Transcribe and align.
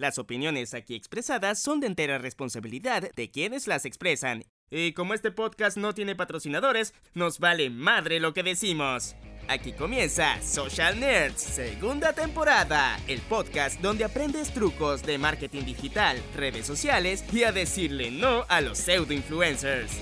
Las 0.00 0.16
opiniones 0.16 0.72
aquí 0.72 0.94
expresadas 0.94 1.58
son 1.58 1.80
de 1.80 1.86
entera 1.86 2.16
responsabilidad 2.16 3.10
de 3.14 3.30
quienes 3.30 3.66
las 3.66 3.84
expresan. 3.84 4.46
Y 4.70 4.94
como 4.94 5.12
este 5.12 5.30
podcast 5.30 5.76
no 5.76 5.92
tiene 5.92 6.16
patrocinadores, 6.16 6.94
nos 7.12 7.38
vale 7.38 7.68
madre 7.68 8.18
lo 8.18 8.32
que 8.32 8.42
decimos. 8.42 9.14
Aquí 9.46 9.72
comienza 9.72 10.40
Social 10.40 10.98
Nerds, 10.98 11.42
segunda 11.42 12.14
temporada, 12.14 12.98
el 13.08 13.20
podcast 13.20 13.78
donde 13.82 14.04
aprendes 14.04 14.54
trucos 14.54 15.02
de 15.02 15.18
marketing 15.18 15.66
digital, 15.66 16.16
redes 16.34 16.66
sociales 16.66 17.22
y 17.30 17.44
a 17.44 17.52
decirle 17.52 18.10
no 18.10 18.46
a 18.48 18.62
los 18.62 18.78
pseudo 18.78 19.12
influencers. 19.12 19.92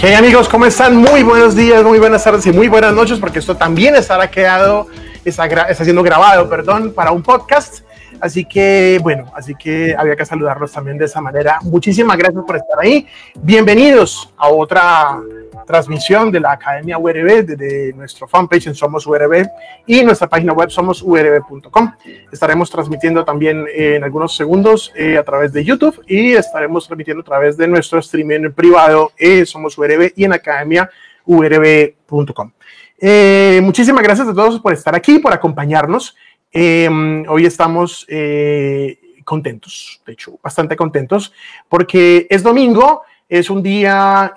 ¿Qué 0.00 0.16
amigos? 0.16 0.48
¿Cómo 0.48 0.64
están? 0.64 0.96
Muy 0.96 1.22
buenos 1.22 1.54
días, 1.54 1.84
muy 1.84 1.98
buenas 1.98 2.24
tardes 2.24 2.46
y 2.46 2.52
muy 2.52 2.68
buenas 2.68 2.94
noches, 2.94 3.18
porque 3.18 3.40
esto 3.40 3.58
también 3.58 3.94
estará 3.94 4.30
quedado 4.30 4.88
está, 5.28 5.46
está 5.46 5.84
siendo 5.84 6.02
grabado, 6.02 6.48
perdón, 6.48 6.92
para 6.92 7.12
un 7.12 7.22
podcast. 7.22 7.84
Así 8.20 8.46
que, 8.46 8.98
bueno, 9.02 9.30
así 9.34 9.54
que 9.54 9.94
había 9.96 10.16
que 10.16 10.24
saludarlos 10.24 10.72
también 10.72 10.96
de 10.96 11.04
esa 11.04 11.20
manera. 11.20 11.58
Muchísimas 11.62 12.16
gracias 12.16 12.42
por 12.46 12.56
estar 12.56 12.78
ahí. 12.80 13.06
Bienvenidos 13.34 14.32
a 14.38 14.48
otra 14.48 15.20
transmisión 15.66 16.30
de 16.30 16.40
la 16.40 16.52
Academia 16.52 16.96
URB 16.96 17.44
desde 17.44 17.92
nuestro 17.92 18.26
fanpage 18.26 18.68
en 18.68 18.74
Somos 18.74 19.06
URB 19.06 19.46
y 19.86 20.02
nuestra 20.02 20.28
página 20.28 20.54
web 20.54 20.70
somosurb.com. 20.70 21.92
Estaremos 22.32 22.70
transmitiendo 22.70 23.22
también 23.24 23.66
en 23.74 24.04
algunos 24.04 24.34
segundos 24.34 24.92
eh, 24.96 25.18
a 25.18 25.24
través 25.24 25.52
de 25.52 25.64
YouTube 25.64 26.02
y 26.06 26.32
estaremos 26.32 26.86
transmitiendo 26.86 27.20
a 27.20 27.24
través 27.24 27.56
de 27.56 27.66
nuestro 27.66 27.98
streaming 27.98 28.52
privado 28.52 29.10
eh, 29.18 29.44
Somos 29.44 29.76
URB 29.76 30.12
y 30.16 30.24
en 30.24 30.32
academiaurb.com. 30.32 32.52
Eh, 32.98 33.60
muchísimas 33.62 34.02
gracias 34.02 34.28
a 34.28 34.34
todos 34.34 34.60
por 34.60 34.72
estar 34.72 34.94
aquí, 34.94 35.18
por 35.18 35.32
acompañarnos. 35.32 36.16
Eh, 36.52 36.88
hoy 37.28 37.44
estamos 37.44 38.06
eh, 38.08 38.98
contentos, 39.24 40.00
de 40.06 40.12
hecho, 40.14 40.38
bastante 40.42 40.76
contentos, 40.76 41.32
porque 41.68 42.26
es 42.30 42.42
domingo, 42.42 43.02
es 43.28 43.50
un 43.50 43.62
día 43.62 44.32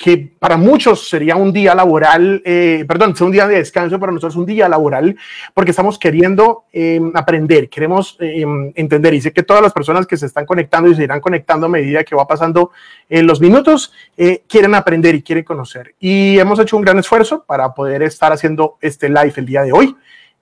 que 0.00 0.32
para 0.38 0.56
muchos 0.56 1.10
sería 1.10 1.36
un 1.36 1.52
día 1.52 1.74
laboral, 1.74 2.40
eh, 2.46 2.86
perdón, 2.88 3.10
es 3.10 3.20
un 3.20 3.30
día 3.30 3.46
de 3.46 3.56
descanso, 3.56 4.00
para 4.00 4.10
nosotros 4.10 4.34
un 4.36 4.46
día 4.46 4.66
laboral, 4.66 5.14
porque 5.52 5.72
estamos 5.72 5.98
queriendo 5.98 6.64
em, 6.72 7.12
aprender, 7.14 7.68
queremos 7.68 8.16
em, 8.18 8.72
entender. 8.76 9.12
Y 9.12 9.20
sé 9.20 9.30
que 9.30 9.42
todas 9.42 9.62
las 9.62 9.74
personas 9.74 10.06
que 10.06 10.16
se 10.16 10.24
están 10.24 10.46
conectando 10.46 10.88
y 10.88 10.94
se 10.94 11.02
irán 11.02 11.20
conectando 11.20 11.66
a 11.66 11.68
medida 11.68 12.02
que 12.02 12.16
va 12.16 12.26
pasando 12.26 12.70
eh, 13.10 13.22
los 13.22 13.42
minutos, 13.42 13.92
eh, 14.16 14.42
quieren 14.48 14.74
aprender 14.74 15.14
y 15.16 15.22
quieren 15.22 15.44
conocer. 15.44 15.94
Y 16.00 16.38
hemos 16.38 16.58
hecho 16.58 16.78
un 16.78 16.82
gran 16.82 16.98
esfuerzo 16.98 17.44
para 17.46 17.74
poder 17.74 18.02
estar 18.02 18.32
haciendo 18.32 18.78
este 18.80 19.10
live 19.10 19.34
el 19.36 19.44
día 19.44 19.62
de 19.64 19.72
hoy. 19.72 19.94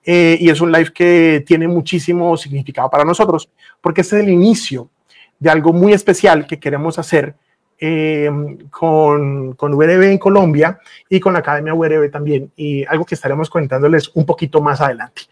y 0.05 0.49
es 0.49 0.61
un 0.61 0.71
live 0.71 0.91
que 0.93 1.43
tiene 1.45 1.67
muchísimo 1.67 2.35
significado 2.37 2.89
para 2.89 3.03
nosotros, 3.03 3.49
porque 3.81 4.01
es 4.01 4.13
el 4.13 4.29
inicio 4.29 4.89
de 5.37 5.49
algo 5.49 5.73
muy 5.73 5.91
especial 5.91 6.47
que 6.47 6.59
queremos 6.59 6.97
hacer 6.97 7.35
eh, 7.79 8.29
con, 8.69 9.53
con 9.53 9.73
URB 9.73 10.03
en 10.03 10.17
Colombia 10.17 10.79
y 11.07 11.19
con 11.19 11.33
la 11.33 11.39
Academia 11.39 11.73
URB 11.73 12.11
también, 12.11 12.51
y 12.55 12.85
algo 12.85 13.05
que 13.05 13.15
estaremos 13.15 13.49
comentándoles 13.49 14.11
un 14.13 14.25
poquito 14.25 14.61
más 14.61 14.81
adelante. 14.81 15.23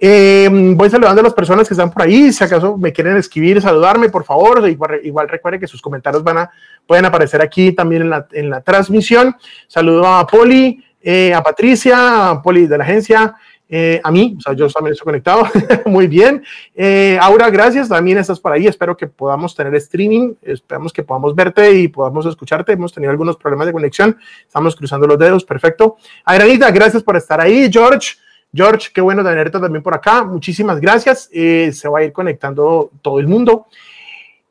Eh, 0.00 0.48
voy 0.50 0.90
saludando 0.90 1.20
a 1.20 1.24
las 1.24 1.34
personas 1.34 1.68
que 1.68 1.74
están 1.74 1.90
por 1.90 2.02
ahí, 2.02 2.32
si 2.32 2.42
acaso 2.42 2.76
me 2.76 2.92
quieren 2.92 3.16
escribir, 3.16 3.62
saludarme, 3.62 4.08
por 4.08 4.24
favor, 4.24 4.68
igual, 4.68 5.00
igual 5.04 5.28
recuerde 5.28 5.60
que 5.60 5.68
sus 5.68 5.80
comentarios 5.80 6.24
van 6.24 6.38
a, 6.38 6.50
pueden 6.86 7.04
aparecer 7.04 7.40
aquí 7.40 7.72
también 7.72 8.02
en 8.02 8.10
la, 8.10 8.26
en 8.32 8.50
la 8.50 8.60
transmisión. 8.60 9.36
Saludo 9.68 10.06
a 10.06 10.26
Poli, 10.26 10.82
eh, 11.00 11.34
a 11.34 11.42
Patricia, 11.42 12.30
a 12.30 12.42
Poli 12.42 12.66
de 12.66 12.78
la 12.78 12.84
agencia, 12.84 13.34
eh, 13.74 14.02
a 14.04 14.10
mí, 14.10 14.34
o 14.36 14.40
sea, 14.42 14.52
yo 14.52 14.68
también 14.68 14.92
estoy 14.92 15.06
conectado, 15.06 15.44
muy 15.86 16.06
bien. 16.06 16.44
Eh, 16.74 17.18
Aura, 17.22 17.48
gracias, 17.48 17.88
también 17.88 18.18
estás 18.18 18.38
por 18.38 18.52
ahí, 18.52 18.66
espero 18.66 18.94
que 18.94 19.06
podamos 19.06 19.54
tener 19.54 19.74
streaming, 19.76 20.34
esperamos 20.42 20.92
que 20.92 21.02
podamos 21.02 21.34
verte 21.34 21.72
y 21.72 21.88
podamos 21.88 22.26
escucharte, 22.26 22.72
hemos 22.72 22.92
tenido 22.92 23.10
algunos 23.10 23.38
problemas 23.38 23.66
de 23.66 23.72
conexión, 23.72 24.18
estamos 24.46 24.76
cruzando 24.76 25.06
los 25.06 25.18
dedos, 25.18 25.42
perfecto. 25.46 25.96
Adrianita, 26.26 26.70
gracias 26.70 27.02
por 27.02 27.16
estar 27.16 27.40
ahí, 27.40 27.70
George. 27.72 28.16
George, 28.52 28.90
qué 28.92 29.00
bueno 29.00 29.24
tenerte 29.24 29.58
también 29.58 29.82
por 29.82 29.94
acá, 29.94 30.22
muchísimas 30.22 30.78
gracias, 30.78 31.30
eh, 31.32 31.70
se 31.72 31.88
va 31.88 32.00
a 32.00 32.04
ir 32.04 32.12
conectando 32.12 32.90
todo 33.00 33.20
el 33.20 33.26
mundo. 33.26 33.68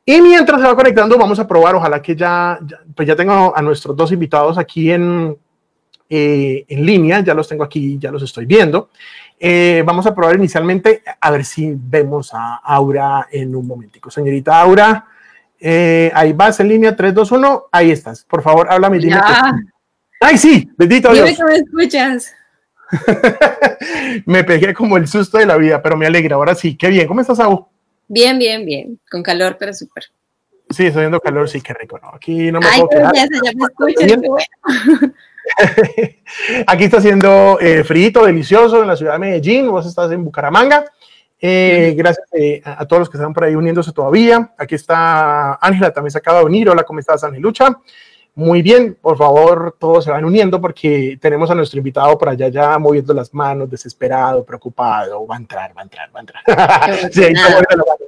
Y 0.04 0.20
mientras 0.20 0.60
se 0.60 0.66
va 0.66 0.74
conectando, 0.74 1.16
vamos 1.16 1.38
a 1.38 1.46
probar, 1.46 1.76
ojalá 1.76 2.02
que 2.02 2.16
ya, 2.16 2.58
ya 2.66 2.80
pues 2.92 3.06
ya 3.06 3.14
a 3.54 3.62
nuestros 3.62 3.96
dos 3.96 4.10
invitados 4.10 4.58
aquí 4.58 4.90
en, 4.90 5.38
eh, 6.14 6.66
en 6.68 6.84
línea, 6.84 7.20
ya 7.20 7.32
los 7.32 7.48
tengo 7.48 7.64
aquí, 7.64 7.96
ya 7.98 8.10
los 8.10 8.22
estoy 8.22 8.44
viendo. 8.44 8.90
Eh, 9.40 9.82
vamos 9.86 10.04
a 10.04 10.14
probar 10.14 10.36
inicialmente, 10.36 11.02
a 11.18 11.30
ver 11.30 11.42
si 11.42 11.72
vemos 11.74 12.34
a 12.34 12.56
Aura 12.56 13.28
en 13.32 13.56
un 13.56 13.66
momentico. 13.66 14.10
Señorita 14.10 14.60
Aura, 14.60 15.06
eh, 15.58 16.12
ahí 16.14 16.34
vas 16.34 16.60
en 16.60 16.68
línea 16.68 16.94
3, 16.94 17.14
2, 17.14 17.32
1, 17.32 17.64
ahí 17.72 17.90
estás. 17.92 18.24
Por 18.24 18.42
favor, 18.42 18.70
háblame. 18.70 18.98
Dime 18.98 19.18
Ay, 20.20 20.36
sí, 20.36 20.70
bendito 20.76 21.10
dime 21.14 21.28
Dios. 21.28 21.38
que 21.38 21.44
me 21.44 21.56
escuchas. 21.56 22.34
me 24.26 24.44
pegué 24.44 24.74
como 24.74 24.98
el 24.98 25.08
susto 25.08 25.38
de 25.38 25.46
la 25.46 25.56
vida, 25.56 25.80
pero 25.80 25.96
me 25.96 26.04
alegra. 26.04 26.36
Ahora 26.36 26.54
sí, 26.54 26.76
qué 26.76 26.88
bien. 26.88 27.08
¿Cómo 27.08 27.22
estás, 27.22 27.40
Aura? 27.40 27.64
Bien, 28.06 28.38
bien, 28.38 28.66
bien. 28.66 29.00
Con 29.10 29.22
calor, 29.22 29.56
pero 29.58 29.72
súper. 29.72 30.04
Sí, 30.68 30.84
estoy 30.84 31.04
viendo 31.04 31.20
calor, 31.20 31.48
sí, 31.48 31.62
qué 31.62 31.72
rico, 31.72 31.98
¿no? 32.02 32.10
Aquí 32.14 32.52
no 32.52 32.60
me 32.60 32.66
Ay, 32.66 32.80
puedo 32.82 32.90
quedar. 32.90 33.14
Ya, 33.14 33.26
ya 33.44 33.52
me 33.54 33.64
escuchas, 33.64 34.20
bueno. 34.20 35.14
Aquí 36.66 36.84
está 36.84 36.98
haciendo 36.98 37.58
eh, 37.60 37.84
frito, 37.84 38.24
delicioso 38.24 38.82
en 38.82 38.88
la 38.88 38.96
ciudad 38.96 39.14
de 39.14 39.18
Medellín, 39.18 39.70
vos 39.70 39.86
estás 39.86 40.10
en 40.12 40.24
Bucaramanga. 40.24 40.84
Eh, 41.44 41.94
gracias 41.96 42.24
eh, 42.32 42.62
a 42.64 42.86
todos 42.86 43.00
los 43.00 43.10
que 43.10 43.16
están 43.16 43.34
por 43.34 43.44
ahí 43.44 43.54
uniéndose 43.54 43.92
todavía. 43.92 44.52
Aquí 44.56 44.76
está 44.76 45.54
Ángela, 45.54 45.92
también 45.92 46.12
se 46.12 46.18
acaba 46.18 46.38
de 46.38 46.44
unir. 46.44 46.68
Hola, 46.68 46.84
¿cómo 46.84 47.00
estás, 47.00 47.22
Lucha? 47.38 47.68
Muy 48.34 48.62
bien, 48.62 48.96
por 48.98 49.18
favor, 49.18 49.76
todos 49.78 50.04
se 50.04 50.10
van 50.10 50.24
uniendo 50.24 50.58
porque 50.58 51.18
tenemos 51.20 51.50
a 51.50 51.54
nuestro 51.54 51.78
invitado 51.78 52.16
por 52.16 52.30
allá 52.30 52.48
ya 52.48 52.78
moviendo 52.78 53.12
las 53.12 53.34
manos, 53.34 53.68
desesperado, 53.68 54.42
preocupado. 54.42 55.26
Va 55.26 55.34
a 55.34 55.38
entrar, 55.38 55.76
va 55.76 55.82
a 55.82 55.84
entrar, 55.84 56.10
va 56.14 56.20
a 56.20 56.22
entrar. 56.22 57.12
sí, 57.12 57.24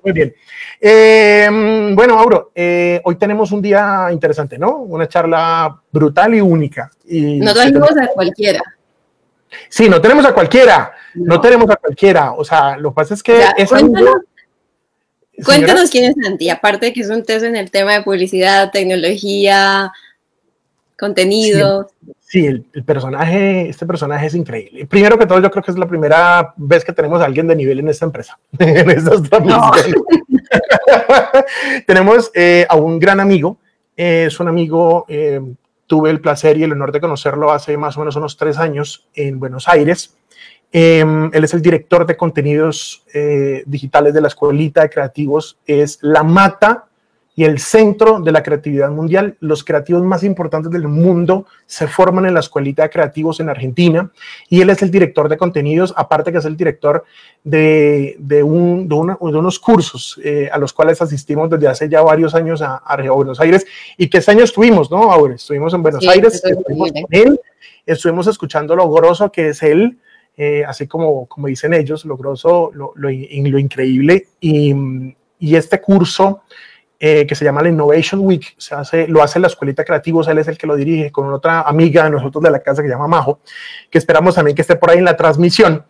muy 0.04 0.12
bien. 0.12 0.34
Eh, 0.81 1.48
bueno, 1.94 2.16
Mauro, 2.16 2.53
eh, 2.54 3.00
hoy 3.04 3.16
tenemos 3.16 3.50
un 3.53 3.62
día 3.62 4.09
interesante, 4.12 4.59
¿no? 4.59 4.76
Una 4.78 5.09
charla 5.09 5.81
brutal 5.91 6.34
y 6.34 6.41
única. 6.41 6.91
Y 7.06 7.38
no 7.38 7.54
tenemos 7.54 7.97
a 7.97 8.09
cualquiera. 8.09 8.62
Sí, 9.69 9.88
no 9.88 10.00
tenemos 10.00 10.26
a 10.26 10.34
cualquiera, 10.34 10.93
no, 11.14 11.41
tenemos 11.41 11.70
a 11.70 11.76
cualquiera. 11.76 12.32
O 12.32 12.44
sea, 12.44 12.76
lo 12.76 12.91
que 12.91 12.94
pasa 12.94 13.14
es 13.14 13.22
que... 13.22 13.44
es 13.56 13.69
cuéntanos, 13.69 14.16
cuéntanos 15.44 15.91
quién 15.91 16.04
es 16.04 16.16
Santi, 16.22 16.50
aparte 16.50 16.87
de 16.87 16.93
que 16.93 17.00
es 17.00 17.09
un 17.09 17.25
test 17.25 17.44
en 17.44 17.56
el 17.56 17.70
tema 17.70 17.94
de 17.94 18.03
publicidad, 18.03 18.70
tecnología, 18.70 19.93
contenido. 20.98 21.88
Sí, 22.04 22.12
el, 22.34 22.64
personaje, 22.84 23.68
este 23.68 23.86
personaje 23.86 24.26
es 24.26 24.34
increíble. 24.34 24.86
Primero 24.86 25.18
que 25.18 25.26
todo, 25.26 25.40
yo 25.40 25.50
creo 25.50 25.62
que 25.62 25.70
es 25.70 25.78
la 25.78 25.86
primera 25.86 26.54
vez 26.56 26.84
que 26.84 26.92
tenemos 26.92 27.20
a 27.20 27.24
alguien 27.24 27.46
de 27.46 27.56
nivel 27.56 27.80
en 27.80 27.88
esta 27.88 28.04
empresa, 28.04 28.38
en 28.58 28.90
estas 28.90 29.22
Tenemos 31.86 32.30
eh, 32.34 32.66
a 32.68 32.76
un 32.76 32.98
gran 32.98 33.20
amigo, 33.20 33.58
es 33.96 34.38
un 34.40 34.48
amigo, 34.48 35.04
eh, 35.08 35.40
tuve 35.86 36.10
el 36.10 36.20
placer 36.20 36.56
y 36.56 36.64
el 36.64 36.72
honor 36.72 36.92
de 36.92 37.00
conocerlo 37.00 37.52
hace 37.52 37.76
más 37.76 37.96
o 37.96 38.00
menos 38.00 38.16
unos 38.16 38.36
tres 38.36 38.58
años 38.58 39.06
en 39.14 39.38
Buenos 39.38 39.68
Aires. 39.68 40.16
Em, 40.72 41.30
él 41.32 41.44
es 41.44 41.54
el 41.54 41.62
director 41.62 42.04
de 42.04 42.16
contenidos 42.16 43.04
eh, 43.14 43.62
digitales 43.64 44.12
de 44.12 44.20
la 44.20 44.28
Escuelita 44.28 44.82
de 44.82 44.90
Creativos, 44.90 45.58
es 45.66 46.00
la 46.02 46.24
mata 46.24 46.86
y 47.36 47.44
el 47.44 47.58
centro 47.58 48.20
de 48.20 48.30
la 48.32 48.42
creatividad 48.42 48.90
mundial. 48.90 49.36
Los 49.40 49.64
creativos 49.64 50.02
más 50.02 50.22
importantes 50.22 50.70
del 50.70 50.86
mundo 50.86 51.46
se 51.66 51.88
forman 51.88 52.26
en 52.26 52.34
la 52.34 52.40
Escuelita 52.40 52.84
de 52.84 52.90
Creativos 52.90 53.40
en 53.40 53.48
Argentina 53.48 54.10
y 54.48 54.60
él 54.60 54.70
es 54.70 54.82
el 54.82 54.90
director 54.90 55.28
de 55.28 55.36
contenidos, 55.36 55.92
aparte 55.96 56.30
que 56.30 56.38
es 56.38 56.44
el 56.44 56.56
director 56.56 57.04
de, 57.42 58.16
de, 58.18 58.42
un, 58.42 58.88
de, 58.88 58.94
unos 58.94 59.58
cursos 59.58 60.20
eh, 60.22 60.48
a 60.52 60.58
los 60.58 60.72
cuales 60.72 61.02
asistimos 61.02 61.50
desde 61.50 61.69
hace 61.69 61.88
ya 61.88 62.02
varios 62.02 62.34
años 62.34 62.62
a, 62.62 62.76
a, 62.76 63.04
Buenos 63.10 63.40
Aires 63.40 63.66
y 63.98 64.08
que 64.08 64.19
este 64.19 64.30
año 64.30 64.44
estuvimos, 64.44 64.90
¿no? 64.90 65.10
Ahora 65.12 65.34
estuvimos 65.34 65.75
en 65.75 65.82
Buenos 65.82 66.06
Aires, 66.06 66.42
estuvimos 66.42 66.92
con 66.92 67.04
él, 67.10 67.40
estuvimos 67.84 68.26
escuchando 68.28 68.75
lo 68.76 68.90
grosso 68.90 69.30
que 69.30 69.48
es 69.48 69.62
él. 69.62 69.98
Eh, 70.37 70.64
así 70.66 70.88
como, 70.88 71.26
como 71.26 71.46
dicen 71.46 71.75
ellos, 71.75 72.04
lo 72.04 72.16
grosso, 72.16 72.72
lo, 72.75 72.92
lo, 72.96 73.08
lo 73.08 73.58
increíble. 73.58 74.26
Y, 74.40 74.75
y 75.38 75.54
este 75.54 75.80
curso 75.80 76.42
eh, 77.00 77.26
que 77.26 77.35
se 77.35 77.44
llama 77.44 77.62
la 77.62 77.69
Innovation 77.69 78.20
Week, 78.20 78.55
se 78.56 78.75
hace, 78.75 79.08
lo 79.08 79.23
hace 79.23 79.38
la 79.38 79.49
Escuelita 79.49 79.85
Creativos, 79.85 80.29
él 80.29 80.38
es 80.38 80.49
el 80.49 80.56
que 80.56 80.67
lo 80.67 80.76
dirige 80.76 81.11
con 81.11 81.32
otra 81.32 81.62
amiga 81.62 82.05
de 82.05 82.11
nosotros 82.11 82.43
de 82.43 82.50
la 82.50 82.61
casa 82.61 82.82
que 82.82 82.88
se 82.88 82.94
llama 82.94 83.08
Majo, 83.08 83.41
que 83.91 83.99
esperamos 83.99 84.35
también 84.35 84.55
que 84.55 84.62
esté 84.62 84.76
por 84.76 84.91
ahí 84.91 84.99
en 84.99 85.05
la 85.05 85.17
transmisión. 85.17 85.85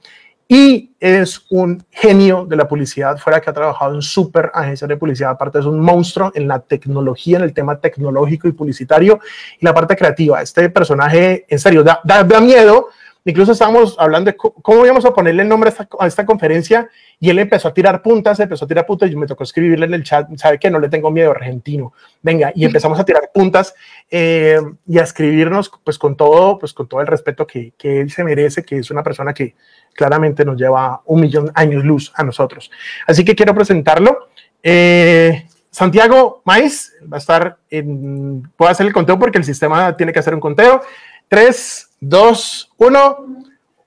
Y 0.46 0.92
es 1.00 1.46
un 1.50 1.84
genio 1.90 2.44
de 2.44 2.56
la 2.56 2.68
publicidad, 2.68 3.16
fuera 3.16 3.40
que 3.40 3.48
ha 3.48 3.52
trabajado 3.52 3.94
en 3.94 4.02
super 4.02 4.50
agencias 4.52 4.88
de 4.88 4.96
publicidad, 4.96 5.30
aparte 5.30 5.58
es 5.58 5.64
un 5.64 5.80
monstruo 5.80 6.32
en 6.34 6.48
la 6.48 6.58
tecnología, 6.58 7.38
en 7.38 7.44
el 7.44 7.54
tema 7.54 7.80
tecnológico 7.80 8.46
y 8.46 8.52
publicitario 8.52 9.20
y 9.58 9.64
la 9.64 9.72
parte 9.72 9.96
creativa. 9.96 10.42
Este 10.42 10.68
personaje, 10.68 11.46
en 11.48 11.58
serio, 11.58 11.82
da, 11.82 12.00
da, 12.04 12.24
da 12.24 12.40
miedo 12.40 12.88
Incluso 13.26 13.52
estábamos 13.52 13.96
hablando 13.98 14.30
de 14.30 14.36
cómo 14.36 14.84
íbamos 14.84 15.04
a 15.06 15.14
ponerle 15.14 15.42
el 15.42 15.48
nombre 15.48 15.72
a 15.98 16.06
esta, 16.06 16.26
conferencia 16.26 16.88
y 17.18 17.30
él 17.30 17.38
empezó 17.38 17.68
a 17.68 17.74
tirar 17.74 18.02
puntas, 18.02 18.38
empezó 18.38 18.66
a 18.66 18.68
tirar 18.68 18.84
puntas 18.84 19.10
y 19.10 19.16
me 19.16 19.26
tocó 19.26 19.44
escribirle 19.44 19.86
en 19.86 19.94
el 19.94 20.04
chat, 20.04 20.28
sabe 20.36 20.58
que 20.58 20.70
no 20.70 20.78
le 20.78 20.90
tengo 20.90 21.10
miedo, 21.10 21.30
argentino, 21.30 21.94
venga, 22.20 22.52
y 22.54 22.66
empezamos 22.66 23.00
a 23.00 23.04
tirar 23.04 23.30
puntas 23.32 23.74
eh, 24.10 24.60
y 24.86 24.98
a 24.98 25.02
escribirnos 25.02 25.70
pues 25.82 25.98
con 25.98 26.16
todo, 26.16 26.58
pues 26.58 26.74
con 26.74 26.86
todo 26.86 27.00
el 27.00 27.06
respeto 27.06 27.46
que, 27.46 27.72
que 27.78 28.00
él 28.00 28.10
se 28.10 28.24
merece, 28.24 28.62
que 28.62 28.78
es 28.78 28.90
una 28.90 29.02
persona 29.02 29.32
que 29.32 29.54
claramente 29.94 30.44
nos 30.44 30.58
lleva 30.58 31.00
un 31.06 31.20
millón 31.20 31.50
años 31.54 31.84
luz 31.84 32.12
a 32.14 32.24
nosotros. 32.24 32.70
Así 33.06 33.24
que 33.24 33.34
quiero 33.34 33.54
presentarlo. 33.54 34.28
Eh, 34.62 35.46
Santiago 35.70 36.42
Maiz 36.44 36.92
va 37.02 37.16
a 37.16 37.18
estar 37.18 37.58
en, 37.70 38.42
puedo 38.56 38.70
hacer 38.70 38.86
el 38.86 38.92
conteo 38.92 39.18
porque 39.18 39.38
el 39.38 39.44
sistema 39.44 39.96
tiene 39.96 40.12
que 40.12 40.18
hacer 40.18 40.34
un 40.34 40.40
conteo. 40.40 40.82
3, 41.28 41.83
2, 42.00 42.72
1. 42.76 43.26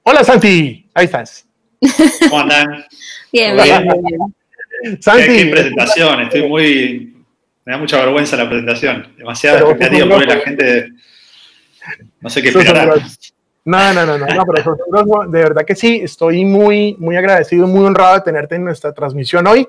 Hola 0.04 0.24
Santi, 0.24 0.90
ahí 0.94 1.06
estás. 1.06 1.46
¿Cómo 2.30 2.42
andan? 2.42 2.86
Bien, 3.32 3.56
bien, 3.56 5.00
Santi. 5.02 5.26
Qué, 5.26 5.46
presentación, 5.52 6.22
estoy 6.22 6.48
muy. 6.48 7.24
Me 7.66 7.74
da 7.74 7.78
mucha 7.80 7.98
vergüenza 7.98 8.38
la 8.38 8.50
presentación. 8.50 9.14
Demasiada 9.18 9.60
expectativa 9.60 10.08
por 10.08 10.26
la 10.26 10.38
gente. 10.38 10.90
No 12.22 12.30
sé 12.30 12.42
qué 12.42 12.50
esperar. 12.50 13.02
No, 13.66 13.94
no, 13.94 14.06
no, 14.06 14.18
no, 14.18 14.26
no, 14.26 14.46
pero 14.46 15.28
de 15.28 15.44
verdad 15.44 15.66
que 15.66 15.76
sí, 15.76 16.00
estoy 16.02 16.46
muy, 16.46 16.96
muy 17.00 17.18
agradecido, 17.18 17.68
muy 17.68 17.86
honrado 17.86 18.16
de 18.16 18.22
tenerte 18.22 18.56
en 18.56 18.64
nuestra 18.64 18.94
transmisión 18.94 19.46
hoy. 19.46 19.68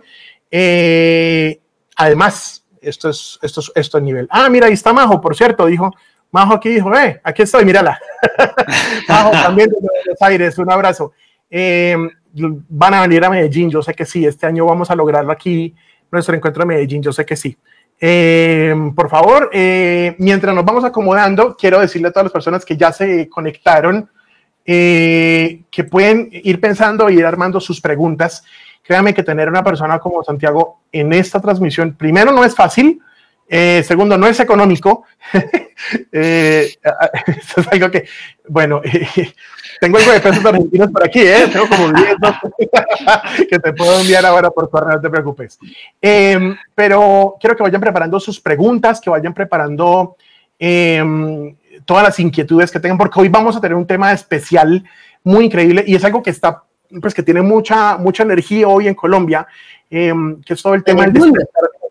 Eh, 0.52 1.58
además, 1.96 2.64
esto 2.80 3.10
es, 3.10 3.40
esto 3.42 3.60
es, 3.60 3.72
esto 3.74 3.98
es 3.98 4.04
nivel. 4.04 4.28
Ah, 4.30 4.48
mira, 4.48 4.68
ahí 4.68 4.74
está 4.74 4.92
Majo, 4.92 5.20
por 5.20 5.34
cierto, 5.36 5.66
dijo, 5.66 5.92
Majo 6.30 6.54
aquí 6.54 6.68
dijo, 6.70 6.94
eh, 6.94 7.20
aquí 7.24 7.42
estoy, 7.42 7.64
mírala. 7.64 7.98
Majo 9.08 9.30
también 9.30 9.70
de 9.70 9.76
Buenos 9.80 10.20
Aires, 10.20 10.58
un 10.58 10.70
abrazo. 10.70 11.12
Eh, 11.50 11.96
van 12.32 12.94
a 12.94 13.02
venir 13.02 13.24
a 13.24 13.30
Medellín, 13.30 13.70
yo 13.70 13.82
sé 13.82 13.94
que 13.94 14.04
sí, 14.04 14.26
este 14.26 14.46
año 14.46 14.66
vamos 14.66 14.90
a 14.90 14.94
lograrlo 14.94 15.32
aquí, 15.32 15.74
nuestro 16.10 16.34
encuentro 16.34 16.62
en 16.62 16.68
Medellín, 16.68 17.02
yo 17.02 17.12
sé 17.12 17.24
que 17.24 17.36
sí. 17.36 17.56
Eh, 18.00 18.74
por 18.94 19.08
favor, 19.08 19.50
eh, 19.52 20.14
mientras 20.18 20.54
nos 20.54 20.64
vamos 20.64 20.84
acomodando, 20.84 21.56
quiero 21.56 21.80
decirle 21.80 22.08
a 22.08 22.12
todas 22.12 22.26
las 22.26 22.32
personas 22.32 22.64
que 22.64 22.76
ya 22.76 22.92
se 22.92 23.28
conectaron 23.28 24.08
que 24.64 25.86
pueden 25.90 26.28
ir 26.30 26.60
pensando 26.60 27.08
y 27.08 27.14
ir 27.14 27.24
armando 27.24 27.58
sus 27.58 27.80
preguntas. 27.80 28.44
Créame 28.82 29.14
que 29.14 29.22
tener 29.22 29.48
una 29.48 29.64
persona 29.64 29.98
como 29.98 30.22
Santiago 30.22 30.80
en 30.92 31.10
esta 31.14 31.40
transmisión, 31.40 31.94
primero 31.94 32.32
no 32.32 32.44
es 32.44 32.54
fácil, 32.54 33.00
eh, 33.48 33.82
segundo, 33.82 34.18
no 34.18 34.26
es 34.26 34.38
económico. 34.40 35.04
eh, 36.12 36.68
eso 37.26 37.60
es 37.60 37.68
algo 37.68 37.90
que, 37.90 38.06
bueno, 38.46 38.82
tengo 39.80 39.98
algo 39.98 40.12
de 40.12 40.20
pesos 40.20 40.44
argentinos 40.44 40.90
por 40.90 41.04
aquí, 41.04 41.20
¿eh? 41.20 41.48
Tengo 41.50 41.66
como 41.68 41.92
10 41.92 42.16
que 43.48 43.58
te 43.58 43.72
puedo 43.72 43.98
enviar 44.00 44.26
ahora 44.26 44.50
por 44.50 44.68
correo, 44.68 44.96
no 44.96 45.00
te 45.00 45.08
preocupes. 45.08 45.58
Em, 46.00 46.56
pero 46.74 47.36
quiero 47.40 47.56
que 47.56 47.62
vayan 47.62 47.80
preparando 47.80 48.20
sus 48.20 48.38
preguntas, 48.38 49.00
que 49.00 49.08
vayan 49.08 49.32
preparando 49.32 50.16
em, 50.58 51.56
todas 51.86 52.02
las 52.02 52.20
inquietudes 52.20 52.70
que 52.70 52.80
tengan, 52.80 52.98
porque 52.98 53.20
hoy 53.20 53.28
vamos 53.28 53.56
a 53.56 53.60
tener 53.60 53.76
un 53.76 53.86
tema 53.86 54.12
especial 54.12 54.84
muy 55.24 55.46
increíble 55.46 55.84
y 55.86 55.94
es 55.94 56.04
algo 56.04 56.22
que 56.22 56.30
está, 56.30 56.64
pues 57.00 57.14
que 57.14 57.22
tiene 57.22 57.40
mucha, 57.40 57.96
mucha 57.96 58.24
energía 58.24 58.68
hoy 58.68 58.88
en 58.88 58.94
Colombia, 58.94 59.46
em, 59.88 60.42
que 60.42 60.52
es 60.52 60.62
todo 60.62 60.74
el 60.74 60.84
tema 60.84 61.06
de 61.06 61.32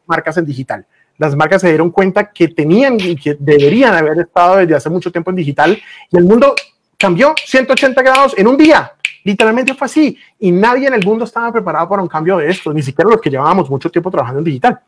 marcas 0.06 0.38
en 0.38 0.45
digital 0.45 0.86
las 1.17 1.35
marcas 1.35 1.61
se 1.61 1.69
dieron 1.69 1.91
cuenta 1.91 2.31
que 2.31 2.47
tenían 2.47 2.99
y 2.99 3.15
que 3.15 3.35
deberían 3.39 3.93
haber 3.93 4.19
estado 4.19 4.57
desde 4.57 4.75
hace 4.75 4.89
mucho 4.89 5.11
tiempo 5.11 5.31
en 5.31 5.37
digital 5.37 5.77
y 6.11 6.17
el 6.17 6.23
mundo 6.23 6.55
cambió 6.97 7.33
180 7.43 8.01
grados 8.01 8.33
en 8.37 8.47
un 8.47 8.57
día. 8.57 8.93
Literalmente 9.23 9.73
fue 9.73 9.85
así 9.85 10.17
y 10.39 10.51
nadie 10.51 10.87
en 10.87 10.93
el 10.93 11.05
mundo 11.05 11.25
estaba 11.25 11.51
preparado 11.51 11.89
para 11.89 12.01
un 12.01 12.07
cambio 12.07 12.37
de 12.37 12.49
esto, 12.49 12.73
ni 12.73 12.81
siquiera 12.81 13.09
los 13.09 13.19
que 13.19 13.29
llevábamos 13.29 13.69
mucho 13.69 13.89
tiempo 13.89 14.09
trabajando 14.09 14.39
en 14.39 14.45
digital. 14.45 14.79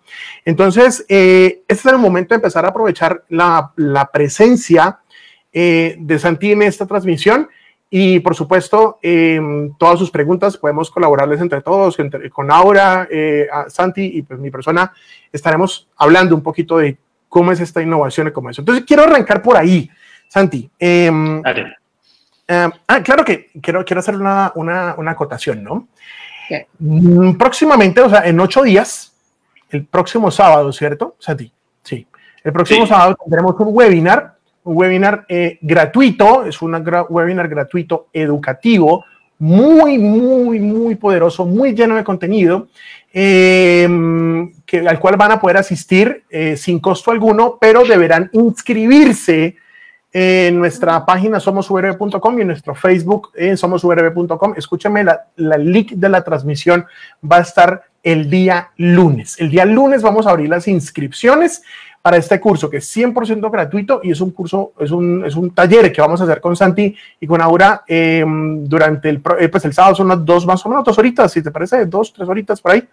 Entonces, 0.46 1.06
eh, 1.10 1.62
este 1.68 1.90
es 1.90 1.94
el 1.94 2.00
momento 2.00 2.34
de 2.34 2.38
empezar 2.38 2.64
a 2.66 2.70
aprovechar 2.70 3.24
la, 3.30 4.10
presencia 4.14 5.00
eh, 5.52 5.98
de 6.00 6.20
Santi 6.20 6.54
en 6.54 6.62
esta 6.62 6.86
transmisión 6.86 7.50
y 7.90 8.20
por 8.20 8.36
supuesto, 8.36 9.00
em, 9.02 9.74
todas 9.78 9.98
sus 9.98 10.12
preguntas 10.12 10.58
podemos 10.58 10.92
colaborarles 10.92 11.42
entre 11.42 11.62
todos, 11.62 11.98
con 12.32 12.52
Aura, 12.52 13.08
eh, 13.10 13.48
Santi 13.68 14.18
y 14.18 14.22
pues 14.22 14.40
mi 14.40 14.52
persona. 14.52 14.94
Estaremos 15.32 15.88
hablando 15.98 16.36
un 16.36 16.44
poquito 16.44 16.78
de 16.78 16.98
cómo 17.28 17.52
es 17.52 17.60
esta 17.60 17.82
innovación 17.82 18.28
y 18.28 18.32
cómo 18.32 18.52
es. 18.52 18.60
Entonces, 18.60 18.86
quiero 18.86 19.04
arrancar 19.04 19.42
por 19.42 19.58
ahí, 19.58 19.90
Santi. 20.28 20.70
Em, 20.78 21.42
ah, 22.48 23.04
claro 23.04 23.26
que 23.26 23.50
quiero, 23.62 23.84
quiero 23.84 24.00
hacer 24.00 24.16
una, 24.16 24.52
una, 24.56 24.96
una 24.98 25.12
acotación, 25.12 25.64
¿no? 25.64 25.88
Mm, 26.80 27.34
próximamente, 27.34 28.02
o 28.02 28.10
sea, 28.10 28.26
en 28.28 28.40
ocho 28.40 28.64
días, 28.64 29.16
el 29.70 29.86
próximo 29.86 30.32
sábado, 30.32 30.72
¿cierto, 30.72 31.16
Santi? 31.20 31.52
Sí. 31.84 32.06
El 32.44 32.54
próximo 32.54 32.88
sábado 32.88 33.18
tendremos 33.24 33.56
un 33.60 33.68
webinar 33.72 34.39
un 34.64 34.78
webinar 34.78 35.26
eh, 35.30 35.58
gratuito, 35.62 36.46
es 36.46 36.62
un 36.62 36.74
webinar 37.10 37.48
gratuito 37.48 38.08
educativo, 38.14 39.06
muy, 39.40 39.98
muy, 39.98 40.60
muy 40.60 40.96
poderoso, 40.96 41.46
muy 41.46 41.74
lleno 41.74 41.96
de 41.96 42.04
contenido, 42.04 42.68
em, 43.14 44.52
que, 44.66 44.80
al 44.80 45.00
cual 45.00 45.16
van 45.16 45.32
a 45.32 45.40
poder 45.40 45.58
asistir 45.58 46.24
eh, 46.30 46.58
sin 46.58 46.80
costo 46.80 47.12
alguno, 47.12 47.58
pero 47.60 47.86
deberán 47.86 48.30
inscribirse 48.34 49.56
en 50.12 50.58
nuestra 50.58 51.06
página 51.06 51.40
somosurb.com 51.40 52.38
y 52.38 52.42
en 52.42 52.48
nuestro 52.48 52.76
Facebook 52.76 53.30
en 53.36 53.56
somosurb.com. 53.58 54.54
Escúchame, 54.58 55.04
la, 55.04 55.28
la 55.36 55.58
link 55.58 55.92
de 55.92 56.10
la 56.10 56.24
transmisión 56.24 56.86
va 57.24 57.38
a 57.38 57.42
estar 57.42 57.84
el 58.04 58.30
día 58.30 58.72
lunes. 58.78 59.40
El 59.40 59.50
día 59.50 59.66
lunes 59.66 60.02
vamos 60.02 60.26
a 60.26 60.32
abrir 60.32 60.50
las 60.50 60.68
inscripciones 60.68 61.64
para 62.02 62.18
este 62.18 62.40
curso 62.40 62.70
que 62.70 62.78
es 62.78 62.98
100% 62.98 63.52
gratuito 63.52 64.00
y 64.04 64.12
es 64.12 64.22
un 64.22 64.32
curso, 64.32 64.74
es 64.80 64.92
un, 64.92 65.26
es 65.26 65.36
un 65.36 65.52
taller 65.52 65.92
que 65.92 66.02
vamos 66.02 66.22
a 66.22 66.24
hacer 66.24 66.40
con 66.40 66.56
Santi 66.56 66.96
y 67.20 67.28
con 67.28 67.42
Aura 67.42 67.84
em, 67.88 68.64
durante 68.66 69.10
el, 69.10 69.22
eh, 69.40 69.50
pues 69.50 69.66
el 69.66 69.74
sábado 69.74 69.96
son 69.96 70.08
unas 70.08 70.24
dos 70.24 70.46
más 70.46 70.66
o 70.66 70.70
menos, 70.70 70.84
dos 70.84 70.98
horitas, 70.98 71.32
si 71.32 71.44
te 71.44 71.52
parece, 71.52 71.86
dos, 71.86 72.14
tres 72.14 72.28
horitas 72.28 72.62
por 72.62 72.72
ahí. 72.72 72.84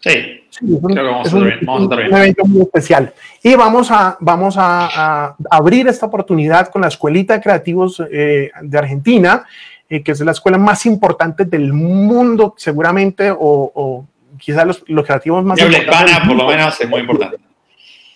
Sí, 0.00 0.44
sí 0.50 0.66
creo 0.66 0.88
que 0.88 1.00
vamos, 1.00 1.32
a 1.32 1.36
un, 1.36 1.52
vamos 1.62 1.92
a 1.92 1.94
un 1.94 2.14
evento 2.16 2.44
muy 2.44 2.62
especial. 2.62 3.12
Y 3.40 3.54
vamos 3.54 3.88
a, 3.92 4.16
vamos 4.18 4.56
a, 4.58 5.36
abrir 5.48 5.86
esta 5.86 6.06
oportunidad 6.06 6.68
con 6.68 6.82
la 6.82 6.88
Escuelita 6.88 7.34
de 7.34 7.40
Creativos 7.40 8.02
eh, 8.10 8.50
de 8.60 8.78
Argentina, 8.78 9.44
eh, 9.88 10.02
que 10.02 10.10
es 10.10 10.20
la 10.20 10.32
escuela 10.32 10.58
más 10.58 10.86
importante 10.86 11.44
del 11.44 11.72
mundo, 11.72 12.54
seguramente, 12.56 13.30
o, 13.30 13.38
o 13.38 14.06
quizás 14.38 14.66
los, 14.66 14.82
los 14.88 15.06
creativos 15.06 15.44
más 15.44 15.56
de 15.56 15.62
habla 15.62 15.78
hispana, 15.78 16.22
por 16.26 16.36
lo 16.36 16.46
menos, 16.48 16.80
es 16.80 16.88
muy 16.88 17.00
importante. 17.00 17.51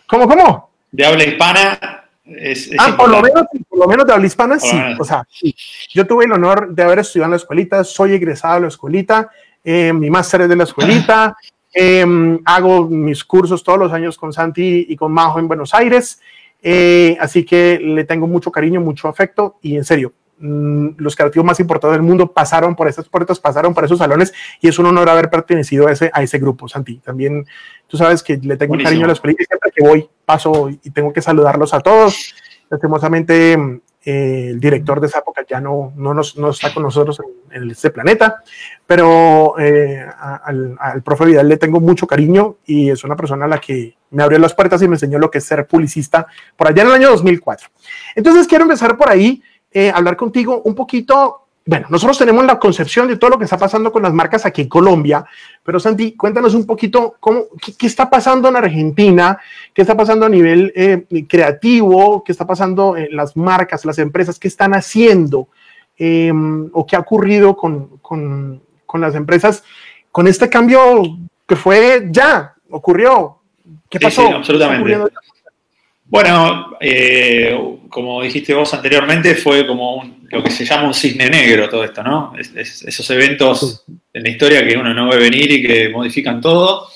¿Cómo, 0.06 0.28
cómo? 0.28 0.70
De 0.92 1.04
habla 1.04 1.24
hispana. 1.24 2.02
Es, 2.24 2.70
ah, 2.78 2.96
por 2.96 3.08
lo, 3.08 3.22
menos, 3.22 3.44
por 3.68 3.78
lo 3.78 3.86
menos 3.86 4.06
de 4.06 4.12
habla 4.12 4.26
hispana, 4.26 4.58
sí. 4.58 4.76
O 4.98 5.04
sea, 5.04 5.26
sí. 5.30 5.54
Yo 5.94 6.06
tuve 6.06 6.24
el 6.24 6.32
honor 6.32 6.74
de 6.74 6.82
haber 6.82 6.98
estudiado 6.98 7.26
en 7.26 7.30
la 7.32 7.36
escuelita, 7.36 7.84
soy 7.84 8.14
egresado 8.14 8.56
de 8.56 8.60
la 8.62 8.68
escuelita, 8.68 9.30
eh, 9.62 9.92
mi 9.92 10.10
máster 10.10 10.42
es 10.42 10.48
de 10.48 10.56
la 10.56 10.64
escuelita, 10.64 11.36
em, 11.72 12.40
hago 12.44 12.88
mis 12.88 13.24
cursos 13.24 13.62
todos 13.62 13.78
los 13.78 13.92
años 13.92 14.16
con 14.18 14.32
Santi 14.32 14.86
y 14.88 14.96
con 14.96 15.12
Majo 15.12 15.38
en 15.38 15.46
Buenos 15.46 15.72
Aires, 15.72 16.20
eh, 16.62 17.16
así 17.20 17.44
que 17.44 17.78
le 17.80 18.02
tengo 18.04 18.26
mucho 18.26 18.50
cariño, 18.50 18.80
mucho 18.80 19.06
afecto 19.06 19.58
y 19.62 19.76
en 19.76 19.84
serio, 19.84 20.12
los 20.38 21.16
creativos 21.16 21.46
más 21.46 21.58
importantes 21.60 21.98
del 21.98 22.06
mundo 22.06 22.32
pasaron 22.32 22.76
por 22.76 22.88
esas 22.88 23.08
puertas, 23.08 23.40
pasaron 23.40 23.72
por 23.72 23.84
esos 23.84 23.98
salones 23.98 24.34
y 24.60 24.68
es 24.68 24.78
un 24.78 24.86
honor 24.86 25.08
haber 25.08 25.30
pertenecido 25.30 25.88
a 25.88 25.92
ese, 25.92 26.10
a 26.12 26.22
ese 26.22 26.38
grupo, 26.38 26.68
Santi. 26.68 26.98
También 26.98 27.46
tú 27.86 27.96
sabes 27.96 28.22
que 28.22 28.36
le 28.36 28.56
tengo 28.56 28.74
un 28.74 28.82
cariño 28.82 29.04
a 29.04 29.08
la 29.08 29.12
escuela 29.14 29.36
y 29.38 29.44
siempre 29.44 29.70
que 29.74 29.82
voy 29.82 30.08
paso 30.24 30.68
y 30.68 30.90
tengo 30.90 31.12
que 31.12 31.22
saludarlos 31.22 31.72
a 31.72 31.80
todos. 31.80 32.34
Lastimosamente, 32.68 33.80
eh, 34.04 34.50
el 34.50 34.60
director 34.60 35.00
de 35.00 35.08
esa 35.08 35.18
época 35.18 35.44
ya 35.48 35.60
no, 35.60 35.92
no, 35.96 36.14
nos, 36.14 36.36
no 36.36 36.50
está 36.50 36.72
con 36.72 36.84
nosotros 36.84 37.20
en, 37.50 37.70
este 37.70 37.90
planeta, 37.90 38.42
pero 38.86 39.58
eh, 39.58 40.06
al, 40.44 40.76
al, 40.78 41.02
profe 41.02 41.24
Vidal 41.24 41.48
le 41.48 41.56
tengo 41.56 41.80
mucho 41.80 42.06
cariño 42.06 42.58
y 42.66 42.90
es 42.90 43.02
una 43.02 43.16
persona 43.16 43.46
a 43.46 43.48
la 43.48 43.58
que 43.58 43.96
me 44.10 44.22
abrió 44.22 44.38
las 44.38 44.54
puertas 44.54 44.80
y 44.82 44.86
me 44.86 44.94
enseñó 44.94 45.18
lo 45.18 45.30
que 45.30 45.38
es 45.38 45.44
ser 45.44 45.66
publicista 45.66 46.26
por 46.56 46.68
allá 46.68 46.82
en 46.82 46.88
el 46.88 46.94
año 46.94 47.10
2004. 47.10 47.68
Entonces 48.14 48.46
quiero 48.46 48.62
empezar 48.62 48.96
por 48.96 49.10
ahí 49.10 49.42
eh, 49.78 49.92
hablar 49.94 50.16
contigo 50.16 50.62
un 50.64 50.74
poquito. 50.74 51.42
Bueno, 51.66 51.88
nosotros 51.90 52.16
tenemos 52.16 52.46
la 52.46 52.58
concepción 52.58 53.08
de 53.08 53.18
todo 53.18 53.28
lo 53.28 53.38
que 53.38 53.44
está 53.44 53.58
pasando 53.58 53.92
con 53.92 54.02
las 54.02 54.14
marcas 54.14 54.46
aquí 54.46 54.62
en 54.62 54.70
Colombia, 54.70 55.26
pero 55.62 55.78
Santi, 55.78 56.12
cuéntanos 56.12 56.54
un 56.54 56.64
poquito 56.64 57.16
cómo, 57.20 57.42
qué, 57.76 57.86
está 57.86 58.08
pasando 58.08 58.48
en 58.48 58.56
Argentina, 58.56 59.38
qué 59.74 59.82
está 59.82 59.94
pasando 59.94 60.24
a 60.24 60.30
nivel 60.30 60.72
eh, 60.74 61.04
creativo, 61.28 62.24
qué 62.24 62.32
está 62.32 62.46
pasando 62.46 62.96
en 62.96 63.14
las 63.14 63.36
marcas, 63.36 63.84
las 63.84 63.98
empresas, 63.98 64.38
qué 64.38 64.48
están 64.48 64.72
haciendo 64.72 65.48
em, 65.98 66.70
o 66.72 66.86
qué 66.86 66.96
ha 66.96 67.00
ocurrido 67.00 67.54
con, 67.54 67.98
con, 67.98 68.62
con 68.86 69.00
las 69.02 69.14
empresas 69.14 69.62
con 70.10 70.26
este 70.26 70.48
cambio 70.48 71.02
que 71.46 71.56
fue 71.56 72.08
ya, 72.10 72.54
ocurrió. 72.70 73.40
¿Qué 73.90 74.00
pasó? 74.00 74.26
absolutamente. 74.26 75.12
Bueno, 76.08 76.76
eh, 76.80 77.58
como 77.88 78.22
dijiste 78.22 78.54
vos 78.54 78.72
anteriormente, 78.72 79.34
fue 79.34 79.66
como 79.66 80.20
lo 80.30 80.42
que 80.42 80.50
se 80.50 80.64
llama 80.64 80.86
un 80.86 80.94
cisne 80.94 81.28
negro 81.28 81.68
todo 81.68 81.82
esto, 81.82 82.02
¿no? 82.02 82.32
esos 82.36 83.10
eventos 83.10 83.84
en 84.12 84.22
la 84.22 84.28
historia 84.28 84.66
que 84.66 84.76
uno 84.76 84.94
no 84.94 85.08
ve 85.08 85.16
venir 85.16 85.50
y 85.50 85.62
que 85.66 85.88
modifican 85.88 86.40
todo. 86.40 86.88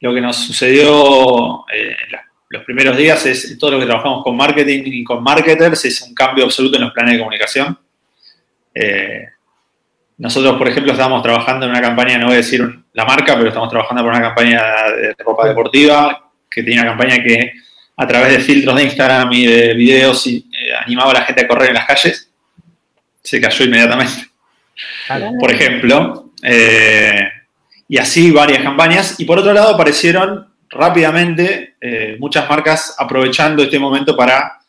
Lo 0.00 0.12
que 0.12 0.20
nos 0.20 0.36
sucedió 0.36 1.64
eh, 1.72 1.94
en 2.10 2.18
los 2.50 2.64
primeros 2.64 2.96
días 2.96 3.24
es 3.24 3.56
todo 3.56 3.72
lo 3.72 3.80
que 3.80 3.86
trabajamos 3.86 4.24
con 4.24 4.36
marketing 4.36 4.82
y 4.86 5.04
con 5.04 5.22
marketers, 5.22 5.84
es 5.84 6.02
un 6.02 6.14
cambio 6.14 6.44
absoluto 6.44 6.76
en 6.76 6.82
los 6.82 6.92
planes 6.92 7.12
de 7.12 7.18
comunicación. 7.18 7.78
Eh, 8.74 9.28
nosotros, 10.18 10.58
por 10.58 10.68
ejemplo, 10.68 10.92
estamos 10.92 11.22
trabajando 11.22 11.66
en 11.66 11.70
una 11.70 11.80
campaña, 11.80 12.18
no 12.18 12.26
voy 12.26 12.34
a 12.34 12.38
decir 12.38 12.62
la 12.92 13.04
marca, 13.04 13.36
pero 13.36 13.48
estamos 13.48 13.70
trabajando 13.70 14.02
por 14.02 14.10
una 14.10 14.20
campaña 14.20 14.62
de 14.90 15.14
ropa 15.24 15.46
deportiva, 15.48 16.30
que 16.50 16.62
tiene 16.62 16.82
una 16.82 16.90
campaña 16.90 17.22
que 17.22 17.52
a 17.96 18.06
través 18.06 18.32
de 18.32 18.38
filtros 18.40 18.76
de 18.76 18.84
Instagram 18.84 19.32
y 19.32 19.46
de 19.46 19.74
videos 19.74 20.26
y, 20.26 20.38
eh, 20.52 20.74
animaba 20.84 21.12
a 21.12 21.14
la 21.14 21.22
gente 21.22 21.42
a 21.42 21.48
correr 21.48 21.68
en 21.68 21.74
las 21.74 21.86
calles. 21.86 22.28
Se 23.22 23.40
cayó 23.40 23.64
inmediatamente. 23.64 24.28
Por 25.38 25.50
ejemplo. 25.50 26.32
Eh, 26.42 27.28
y 27.88 27.98
así 27.98 28.30
varias 28.30 28.62
campañas. 28.62 29.18
Y 29.18 29.24
por 29.24 29.38
otro 29.38 29.52
lado 29.52 29.74
aparecieron 29.74 30.48
rápidamente 30.70 31.76
eh, 31.80 32.16
muchas 32.18 32.48
marcas 32.48 32.94
aprovechando 32.98 33.62
este 33.62 33.78
momento 33.78 34.16
para 34.16 34.60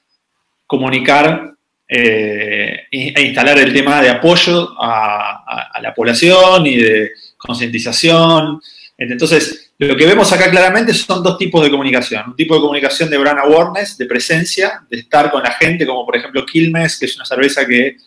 comunicar 0.67 1.51
e 1.87 2.87
instalar 2.91 3.59
el 3.59 3.71
tema 3.71 4.01
de 4.01 4.09
apoyo 4.09 4.75
a 4.79 5.79
la 5.81 5.93
población 5.93 6.65
y 6.65 6.77
de 6.77 7.11
concientización. 7.37 8.59
Entonces, 8.97 9.64
lo 9.77 9.95
que 9.97 10.05
vemos 10.05 10.31
acá 10.31 10.49
claramente 10.49 10.93
son 10.93 11.21
dos 11.21 11.37
tipos 11.37 11.61
de 11.61 11.69
comunicación. 11.69 12.23
Un 12.27 12.35
tipo 12.35 12.55
de 12.55 12.61
comunicación 12.61 13.09
de 13.09 13.17
brand 13.17 13.39
awareness, 13.39 13.97
de 13.97 14.05
presencia, 14.05 14.81
de 14.89 14.99
estar 14.99 15.29
con 15.29 15.43
la 15.43 15.51
gente, 15.51 15.85
como 15.85 16.05
por 16.05 16.15
ejemplo 16.15 16.45
Quilmes, 16.45 16.97
que 16.97 17.05
es 17.05 17.15
una 17.15 17.25
cerveza 17.25 17.65
que 17.65 17.97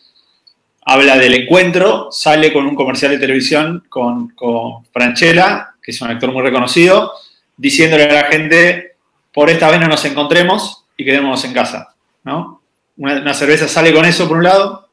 habla 0.81 1.17
del 1.17 1.35
encuentro, 1.35 2.07
sale 2.11 2.51
con 2.51 2.65
un 2.65 2.75
comercial 2.75 3.11
de 3.11 3.19
televisión 3.19 3.83
con, 3.87 4.29
con 4.29 4.85
Franchella, 4.91 5.75
que 5.83 5.91
es 5.91 6.01
un 6.01 6.09
actor 6.09 6.31
muy 6.31 6.41
reconocido, 6.41 7.13
diciéndole 7.55 8.05
a 8.05 8.13
la 8.13 8.23
gente, 8.23 8.95
por 9.31 9.51
esta 9.51 9.69
vez 9.69 9.79
no 9.79 9.87
nos 9.87 10.03
encontremos 10.05 10.85
y 10.97 11.05
quedémonos 11.05 11.43
en 11.45 11.53
casa. 11.53 11.93
¿no? 12.23 12.63
Una, 12.97 13.33
cerveza 13.35 13.67
sale 13.67 13.93
con 13.93 14.05
eso 14.05 14.27
por 14.27 14.37
un 14.37 14.43
lado. 14.43 14.89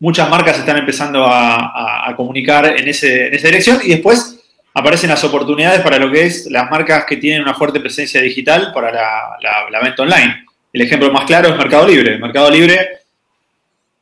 Muchas 0.00 0.28
marcas 0.28 0.58
están 0.58 0.78
empezando 0.78 1.24
a, 1.24 2.12
comunicar 2.16 2.66
en, 2.66 2.88
ese, 2.88 3.28
en 3.28 3.34
esa 3.34 3.46
dirección 3.46 3.78
y 3.84 3.90
después 3.90 4.39
aparecen 4.74 5.10
las 5.10 5.22
oportunidades 5.24 5.80
para 5.80 5.98
lo 5.98 6.10
que 6.10 6.26
es 6.26 6.46
las 6.50 6.70
marcas 6.70 7.04
que 7.04 7.16
tienen 7.16 7.42
una 7.42 7.54
fuerte 7.54 7.80
presencia 7.80 8.20
digital 8.20 8.72
para 8.72 8.92
la, 8.92 9.80
venta 9.82 10.02
online. 10.02 10.44
El 10.72 10.82
ejemplo 10.82 11.10
más 11.12 11.24
claro 11.24 11.48
es 11.48 11.56
Mercado 11.56 11.86
Libre. 11.86 12.18
Mercado 12.18 12.50
Libre 12.50 13.00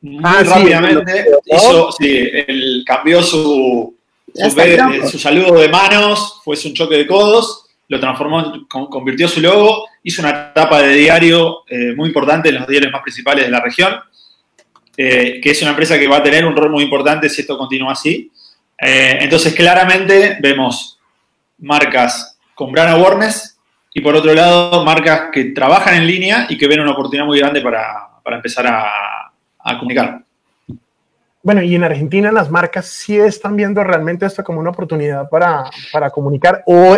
muy 0.00 0.22
ah, 0.24 0.42
rápidamente 0.44 1.26
hizo, 1.46 1.90
cambió 2.86 3.20
su, 3.20 3.96
su, 4.32 5.18
saludo 5.18 5.58
de 5.58 5.68
manos, 5.68 6.40
fue 6.44 6.56
un 6.64 6.74
choque 6.74 6.96
de 6.96 7.06
codos, 7.06 7.66
lo 7.88 7.98
transformó, 7.98 8.66
convirtió 8.68 9.26
su 9.26 9.40
logo, 9.40 9.88
hizo 10.04 10.22
una 10.22 10.50
etapa 10.50 10.82
de 10.82 10.94
diario 10.94 11.64
eh, 11.68 11.94
muy 11.96 12.08
importante 12.08 12.50
en 12.50 12.56
los 12.56 12.68
diarios 12.68 12.92
más 12.92 13.02
principales 13.02 13.46
de 13.46 13.50
la 13.50 13.60
región, 13.60 13.98
eh, 14.96 15.40
que 15.42 15.50
es 15.50 15.62
una 15.62 15.72
empresa 15.72 15.98
que 15.98 16.06
va 16.06 16.18
a 16.18 16.22
tener 16.22 16.44
un 16.44 16.54
rol 16.54 16.70
muy 16.70 16.84
importante 16.84 17.28
si 17.28 17.40
esto 17.40 17.58
continúa 17.58 17.92
así. 17.92 18.30
Eh, 18.80 19.18
entonces, 19.20 19.54
claramente 19.54 20.38
vemos 20.40 20.98
marcas 21.58 22.38
con 22.54 22.72
brand 22.72 22.90
awareness 22.90 23.58
y 23.92 24.00
por 24.00 24.14
otro 24.14 24.32
lado, 24.32 24.84
marcas 24.84 25.22
que 25.32 25.46
trabajan 25.46 25.96
en 25.96 26.06
línea 26.06 26.46
y 26.48 26.56
que 26.56 26.68
ven 26.68 26.80
una 26.80 26.92
oportunidad 26.92 27.26
muy 27.26 27.40
grande 27.40 27.60
para, 27.60 28.10
empezar 28.26 28.66
a, 28.66 29.32
comunicar. 29.78 30.22
Bueno, 31.42 31.62
y 31.62 31.74
en 31.74 31.82
Argentina 31.82 32.30
las 32.30 32.50
marcas 32.50 32.86
sí 32.86 33.18
están 33.18 33.56
viendo 33.56 33.82
realmente 33.82 34.26
esto 34.26 34.44
como 34.44 34.60
una 34.60 34.70
oportunidad 34.70 35.28
para, 35.28 36.10
comunicar. 36.12 36.62
O, 36.66 36.96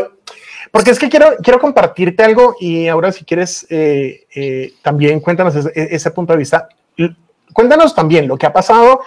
porque 0.71 0.91
es 0.91 0.99
que 0.99 1.09
quiero, 1.09 1.37
quiero 1.43 1.59
compartirte 1.59 2.23
algo 2.23 2.57
y 2.61 2.87
ahora 2.89 3.13
si 3.13 3.25
quieres 3.25 3.67
eh, 3.71 4.27
eh, 4.35 4.75
también 4.83 5.21
cuéntanos 5.21 5.55
ese, 5.57 5.73
ese, 5.75 6.11
punto 6.11 6.33
de 6.35 6.39
vista. 6.39 6.69
Cuéntanos 7.53 7.95
también 7.95 8.29
lo 8.29 8.37
que 8.37 8.47
ha 8.47 8.53
pasado, 8.53 9.01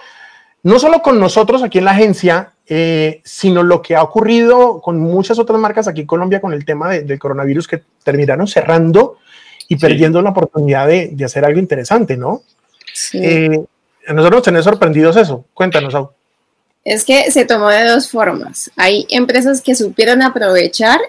no 0.64 0.78
solo 0.78 1.00
con 1.00 1.20
nosotros 1.20 1.62
aquí 1.62 1.78
en 1.78 1.84
la 1.84 1.92
agencia, 1.92 2.53
eh, 2.66 3.20
sino 3.24 3.62
lo 3.62 3.82
que 3.82 3.94
ha 3.94 4.02
ocurrido 4.02 4.80
con 4.80 4.98
muchas 4.98 5.38
otras 5.38 5.58
marcas 5.58 5.86
aquí 5.86 6.02
en 6.02 6.06
Colombia 6.06 6.40
con 6.40 6.52
el 6.52 6.64
tema 6.64 6.90
del 6.92 7.18
coronavirus 7.18 7.68
que 7.68 7.82
terminaron 8.02 8.46
cerrando 8.46 9.18
y 9.68 9.76
perdiendo 9.76 10.22
la 10.22 10.30
oportunidad 10.30 10.88
de, 10.88 11.14
hacer 11.24 11.44
algo 11.44 11.58
interesante, 11.58 12.16
¿no? 12.16 12.42
Sí. 12.92 13.18
Eh, 13.22 13.64
a 14.06 14.12
nosotros 14.12 14.38
nos 14.38 14.42
tiene 14.44 14.62
sorprendidos 14.62 15.16
eso. 15.16 15.44
Cuéntanos, 15.54 15.94
Au. 15.94 16.10
Es 16.84 17.04
que 17.04 17.30
se 17.30 17.46
tomó 17.46 17.70
de 17.70 17.84
dos 17.84 18.10
formas. 18.10 18.70
Hay 18.76 19.06
empresas 19.08 19.62
que 19.62 19.74
supieron 19.74 20.22
aprovechar 20.22 21.00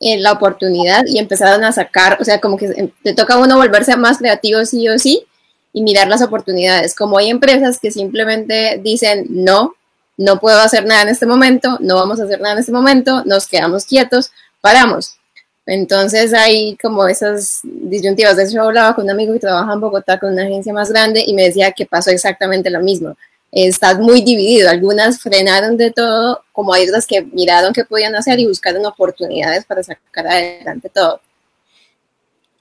eh, 0.00 0.18
la 0.18 0.32
oportunidad 0.32 1.04
y 1.06 1.18
empezaron 1.18 1.64
a 1.64 1.72
sacar, 1.72 2.18
o 2.20 2.24
sea, 2.24 2.40
como 2.40 2.58
que 2.58 2.92
te 3.02 3.14
toca 3.14 3.34
a 3.34 3.38
uno 3.38 3.56
volverse 3.56 3.96
más 3.96 4.18
creativo 4.18 4.64
sí 4.64 4.88
o 4.88 4.98
sí 4.98 5.24
y 5.72 5.82
mirar 5.82 6.08
las 6.08 6.22
oportunidades. 6.22 6.94
Como 6.94 7.18
hay 7.18 7.30
empresas 7.30 7.78
que 7.80 7.90
simplemente 7.90 8.80
dicen, 8.82 9.26
no, 9.30 9.74
no 10.18 10.38
puedo 10.40 10.60
hacer 10.60 10.84
nada 10.84 11.02
en 11.02 11.08
este 11.08 11.24
momento, 11.24 11.78
no 11.80 11.94
vamos 11.94 12.20
a 12.20 12.24
hacer 12.24 12.40
nada 12.40 12.54
en 12.54 12.60
este 12.60 12.72
momento, 12.72 13.24
nos 13.24 13.46
quedamos 13.46 13.86
quietos, 13.86 14.32
paramos. 14.60 15.16
Entonces 15.64 16.32
hay 16.34 16.76
como 16.82 17.06
esas 17.06 17.60
disyuntivas. 17.62 18.36
De 18.36 18.44
hecho, 18.44 18.62
hablaba 18.62 18.94
con 18.94 19.04
un 19.04 19.10
amigo 19.10 19.34
que 19.34 19.38
trabaja 19.38 19.72
en 19.72 19.80
Bogotá 19.80 20.18
con 20.18 20.32
una 20.32 20.44
agencia 20.44 20.72
más 20.72 20.90
grande 20.90 21.22
y 21.26 21.34
me 21.34 21.42
decía 21.44 21.72
que 21.72 21.86
pasó 21.86 22.10
exactamente 22.10 22.70
lo 22.70 22.80
mismo. 22.80 23.16
Estás 23.52 23.98
muy 23.98 24.22
dividido. 24.22 24.70
Algunas 24.70 25.20
frenaron 25.20 25.76
de 25.76 25.90
todo, 25.90 26.42
como 26.52 26.72
hay 26.72 26.88
otras 26.88 27.06
que 27.06 27.22
miraron 27.22 27.72
qué 27.72 27.84
podían 27.84 28.14
hacer 28.14 28.40
y 28.40 28.46
buscaron 28.46 28.84
oportunidades 28.86 29.66
para 29.66 29.82
sacar 29.82 30.26
adelante 30.26 30.88
todo. 30.88 31.20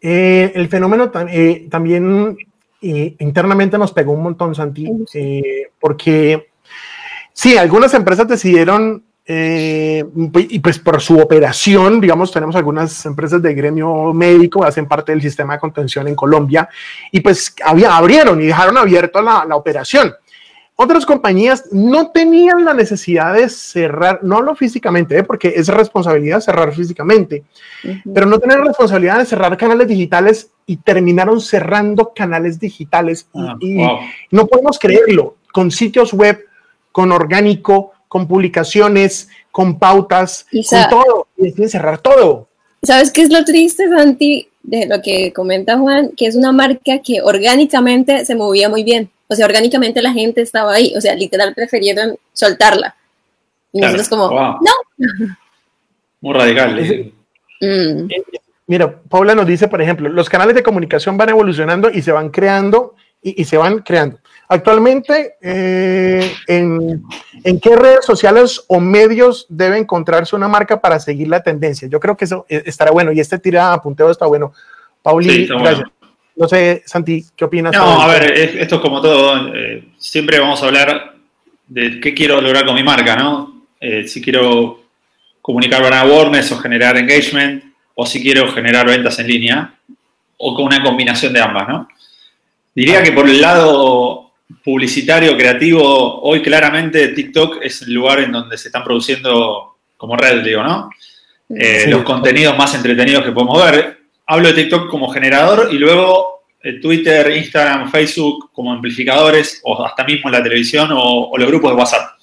Eh, 0.01 0.51
el 0.53 0.67
fenómeno 0.67 1.09
eh, 1.29 1.67
también 1.71 2.37
eh, 2.81 3.15
internamente 3.19 3.77
nos 3.77 3.93
pegó 3.93 4.11
un 4.11 4.23
montón, 4.23 4.53
Santi, 4.53 4.85
porque 5.79 6.49
Sí, 7.37 7.55
algunas 7.55 7.93
empresas 7.93 8.27
decidieron, 8.27 9.03
eh, 9.23 10.03
y 10.49 10.59
pues 10.59 10.79
por 10.79 10.99
su 10.99 11.19
operación, 11.19 12.01
digamos, 12.01 12.31
tenemos 12.31 12.55
algunas 12.55 13.05
empresas 13.05 13.43
de 13.43 13.53
gremio 13.53 14.11
médico, 14.11 14.63
hacen 14.63 14.87
parte 14.87 15.11
del 15.11 15.21
sistema 15.21 15.53
de 15.53 15.59
contención 15.59 16.07
en 16.07 16.15
Colombia, 16.15 16.67
y 17.11 17.19
pues 17.19 17.53
había, 17.63 17.95
abrieron 17.95 18.41
y 18.41 18.47
dejaron 18.47 18.75
abierta 18.75 19.21
la, 19.21 19.45
la 19.47 19.55
operación. 19.55 20.15
Otras 20.77 21.05
compañías 21.05 21.65
no 21.71 22.09
tenían 22.09 22.65
la 22.65 22.73
necesidad 22.73 23.35
de 23.35 23.49
cerrar, 23.49 24.21
no 24.23 24.41
lo 24.41 24.55
físicamente, 24.55 25.19
¿eh? 25.19 25.23
porque 25.23 25.53
es 25.55 25.67
responsabilidad 25.67 26.39
cerrar 26.39 26.73
físicamente, 26.73 27.43
pero 28.11 28.25
no 28.25 28.39
tenían 28.39 28.65
responsabilidad 28.65 29.19
de 29.19 29.25
cerrar 29.25 29.55
canales 29.57 29.87
digitales 29.87 30.49
y 30.65 30.77
terminaron 30.77 31.39
cerrando 31.39 32.13
canales 32.15 32.59
digitales. 32.59 33.29
y, 33.59 33.83
ah, 33.83 33.99
no 34.31 34.47
podemos 34.47 34.79
creerlo, 34.79 35.35
con 35.51 35.69
sitios 35.69 36.13
web 36.13 36.47
con 36.97 37.11
orgánico, 37.11 37.91
con 38.07 38.27
publicaciones, 38.27 39.29
con 39.51 39.77
pautas, 39.77 40.47
con 40.51 40.89
todo, 40.89 41.27
y 41.37 41.43
deciden 41.43 41.69
cerrar 41.69 41.99
todo. 41.99 42.47
¿Sabes 42.81 43.11
qué 43.11 43.21
es 43.21 43.29
lo 43.29 43.45
triste, 43.45 43.87
Santi, 43.87 44.49
de 44.63 44.87
lo 44.87 44.99
que 45.03 45.31
comenta 45.31 45.77
Juan? 45.77 46.13
Que 46.17 46.25
es 46.25 46.35
una 46.35 46.51
marca 46.51 46.97
que 47.05 47.21
orgánicamente 47.21 48.25
se 48.25 48.33
movía 48.33 48.67
muy 48.67 48.83
bien. 48.83 49.11
O 49.27 49.35
sea, 49.35 49.45
orgánicamente 49.45 50.01
la 50.01 50.11
gente 50.11 50.41
estaba 50.41 50.73
ahí. 50.73 50.91
O 50.97 51.01
sea, 51.01 51.13
literal 51.13 51.53
prefirieron 51.53 52.17
soltarla. 52.33 52.95
Y 53.71 53.79
nosotros 53.79 54.09
como, 54.09 54.31
no. 54.31 54.71
Muy 56.21 56.33
radical. 56.33 56.79
¿eh? 56.79 57.13
Mm. 57.59 58.07
Mira, 58.67 59.01
Paula 59.09 59.33
nos 59.33 59.47
dice, 59.47 59.67
por 59.67 59.81
ejemplo, 59.81 60.09
los 60.09 60.29
canales 60.29 60.53
de 60.53 60.61
comunicación 60.61 61.17
van 61.17 61.29
evolucionando 61.29 61.89
y 61.89 62.03
se 62.03 62.11
van 62.11 62.29
creando 62.29 62.93
y 63.23 63.45
se 63.45 63.57
van 63.57 63.79
creando. 63.79 64.19
Actualmente, 64.49 65.35
eh, 65.41 66.33
¿en, 66.47 67.03
qué 67.59 67.75
redes 67.75 68.05
sociales 68.05 68.63
o 68.67 68.79
medios 68.79 69.45
debe 69.49 69.77
encontrarse 69.77 70.37
una 70.37 70.47
marca 70.47 70.79
para 70.79 71.01
seguir 71.01 71.27
la 71.27 71.43
tendencia? 71.43 71.89
Yo 71.89 71.99
creo 71.99 72.15
que 72.15 72.25
eso 72.25 72.45
eh, 72.47 72.63
estará 72.65 72.91
bueno 72.91 73.11
y 73.11 73.19
este 73.19 73.39
tira 73.39 73.73
a 73.73 73.81
punteo 73.81 74.09
está 74.09 74.25
bueno. 74.25 74.53
Pauli, 75.01 75.47
gracias. 75.47 75.89
No 76.37 76.47
sé, 76.47 76.83
Santi, 76.85 77.25
¿qué 77.35 77.43
opinas? 77.43 77.73
No, 77.73 78.01
a 78.01 78.07
ver, 78.07 78.31
esto 78.31 78.75
es 78.75 78.81
como 78.81 79.01
todo. 79.01 79.53
Eh, 79.53 79.89
siempre 79.97 80.39
vamos 80.39 80.61
a 80.63 80.67
hablar 80.67 81.15
de 81.67 81.99
qué 81.99 82.13
quiero 82.13 82.39
lograr 82.39 82.65
con 82.65 82.75
mi 82.75 82.83
marca, 82.83 83.15
¿no? 83.15 83.55
si 84.07 84.23
quiero 84.23 84.79
comunicar 85.39 85.83
con 85.83 85.93
awareness 85.93 86.51
o 86.51 86.57
generar 86.57 86.97
engagement, 86.97 87.63
o 87.93 88.05
si 88.07 88.21
quiero 88.23 88.51
generar 88.51 88.87
ventas 88.87 89.19
en 89.19 89.27
línea, 89.27 89.75
o 90.37 90.55
con 90.55 90.65
una 90.65 90.81
combinación 90.81 91.31
de 91.31 91.41
ambas, 91.41 91.67
¿no? 91.67 91.87
Diría 92.73 93.03
que 93.03 93.11
por 93.11 93.29
el 93.29 93.39
lado 93.39 94.26
publicitario, 94.63 95.37
creativo, 95.37 96.21
hoy 96.21 96.41
claramente 96.41 97.09
TikTok 97.09 97.59
es 97.61 97.81
el 97.81 97.93
lugar 97.93 98.19
en 98.19 98.31
donde 98.31 98.57
se 98.57 98.69
están 98.69 98.83
produciendo 98.83 99.77
como 99.97 100.15
red, 100.15 100.43
digo, 100.43 100.63
¿no? 100.63 100.89
Eh, 101.49 101.85
los 101.87 102.03
contenidos 102.03 102.57
más 102.57 102.75
entretenidos 102.75 103.23
que 103.23 103.31
podemos 103.31 103.63
ver. 103.63 103.99
hablo 104.25 104.49
de 104.49 104.53
TikTok 104.53 104.89
como 104.89 105.09
generador 105.09 105.69
y 105.71 105.77
luego 105.77 106.43
eh, 106.61 106.79
Twitter, 106.81 107.35
Instagram, 107.35 107.89
Facebook 107.89 108.51
como 108.51 108.73
amplificadores 108.73 109.61
o 109.63 109.85
hasta 109.85 110.03
mismo 110.03 110.29
la 110.29 110.43
televisión 110.43 110.89
o, 110.91 111.31
los 111.37 111.47
grupos 111.47 111.71
de 111.71 111.77
WhatsApp. 111.77 112.17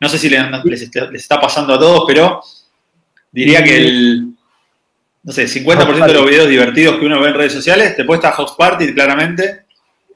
No 0.00 0.08
sé 0.08 0.18
si 0.18 0.28
les, 0.30 0.82
está 1.12 1.40
pasando 1.40 1.74
a 1.74 1.78
todos, 1.78 2.04
pero 2.06 2.42
diría 3.30 3.62
que 3.62 3.76
el, 3.76 4.32
no 5.22 5.32
sé, 5.32 5.44
50% 5.44 6.06
de 6.06 6.14
los 6.14 6.26
videos 6.26 6.48
divertidos 6.48 6.98
que 6.98 7.06
uno 7.06 7.20
ve 7.20 7.28
en 7.28 7.34
redes 7.34 7.52
sociales, 7.52 7.94
te 7.94 8.04
puesta 8.04 8.32
House 8.32 8.54
Party 8.56 8.92
claramente. 8.94 9.61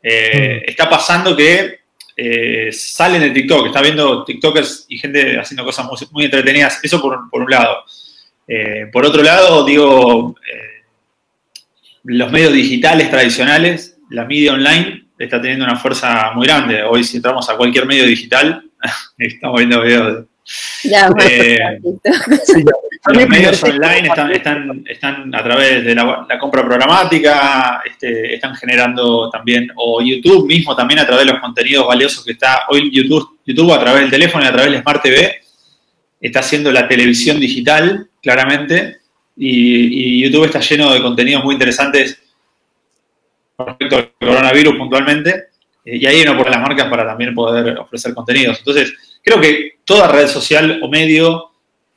Eh, 0.09 0.61
mm. 0.61 0.71
Está 0.71 0.89
pasando 0.89 1.35
que 1.35 1.81
eh, 2.17 2.71
salen 2.71 3.21
de 3.23 3.31
TikTok, 3.31 3.67
está 3.67 3.83
viendo 3.83 4.23
TikTokers 4.23 4.87
y 4.89 4.99
gente 4.99 5.37
haciendo 5.37 5.65
cosas 5.65 5.89
muy, 6.13 6.25
entretenidas. 6.25 6.79
Eso 6.81 7.03
por, 7.03 7.29
un 7.33 7.51
lado. 7.51 7.85
Eh, 8.47 8.87
por 8.93 9.05
otro 9.05 9.21
lado, 9.21 9.65
digo, 9.65 10.37
los 12.05 12.31
medios 12.31 12.53
digitales 12.53 13.11
tradicionales, 13.11 13.99
la 14.11 14.25
media 14.25 14.53
online, 14.53 15.07
está 15.19 15.41
teniendo 15.41 15.65
una 15.65 15.77
fuerza 15.77 16.31
muy 16.37 16.47
grande. 16.47 16.85
Hoy 16.85 17.03
si 17.03 17.17
entramos 17.17 17.51
a 17.51 17.57
cualquier 17.57 17.87
medio 17.87 18.07
digital, 18.07 18.66
estamos 19.19 19.59
viendo 19.59 19.83
videos 19.83 20.17
de 20.17 20.37
ya, 20.85 21.11
eh, 21.29 21.81
los 23.13 23.29
medios 23.29 23.63
online 23.65 24.09
están, 24.87 25.35
a 25.35 25.43
través 25.43 25.85
de 25.85 25.95
la, 25.95 26.39
compra 26.39 26.63
programática, 26.63 27.83
este, 27.85 28.35
están 28.35 28.55
generando 28.55 29.29
también, 29.31 29.69
o 29.75 30.01
YouTube 30.01 30.47
mismo 30.47 30.77
también 30.77 31.01
a 31.01 31.07
través 31.07 31.27
de 31.27 31.33
los 31.33 31.41
contenidos 31.41 31.87
valiosos 31.87 32.25
que 32.25 32.33
está 32.33 32.67
hoy 32.69 32.91
YouTube, 32.93 33.41
YouTube 33.45 33.73
a 33.73 33.81
través 33.81 34.03
del 34.03 34.11
teléfono 34.11 34.45
y 34.45 34.49
a 34.49 34.53
través 34.53 34.71
de 34.71 34.81
Smart 34.83 35.03
TV, 35.03 35.41
está 36.21 36.41
haciendo 36.41 36.71
la 36.71 36.87
televisión 36.87 37.41
digital, 37.41 38.09
claramente, 38.23 38.99
y, 39.37 40.23
YouTube 40.23 40.45
está 40.45 40.61
lleno 40.61 40.93
de 40.93 41.03
contenidos 41.03 41.43
muy 41.43 41.55
interesantes 41.55 42.23
respecto 43.59 43.97
al 43.97 44.13
coronavirus 44.21 44.77
puntualmente, 44.77 45.49
eh, 45.87 45.97
y 45.97 46.07
ahí 46.07 46.23
uno 46.23 46.37
por 46.37 46.51
las 46.51 46.61
marcas 46.61 46.89
para 46.89 47.07
también 47.07 47.35
poder 47.35 47.79
ofrecer 47.79 48.13
contenidos. 48.13 48.59
Entonces, 48.59 48.93
creo 49.23 49.41
que 49.41 49.79
toda 49.85 50.09
red 50.09 50.27
social 50.27 50.81
o 50.83 50.89
medio 50.89 51.53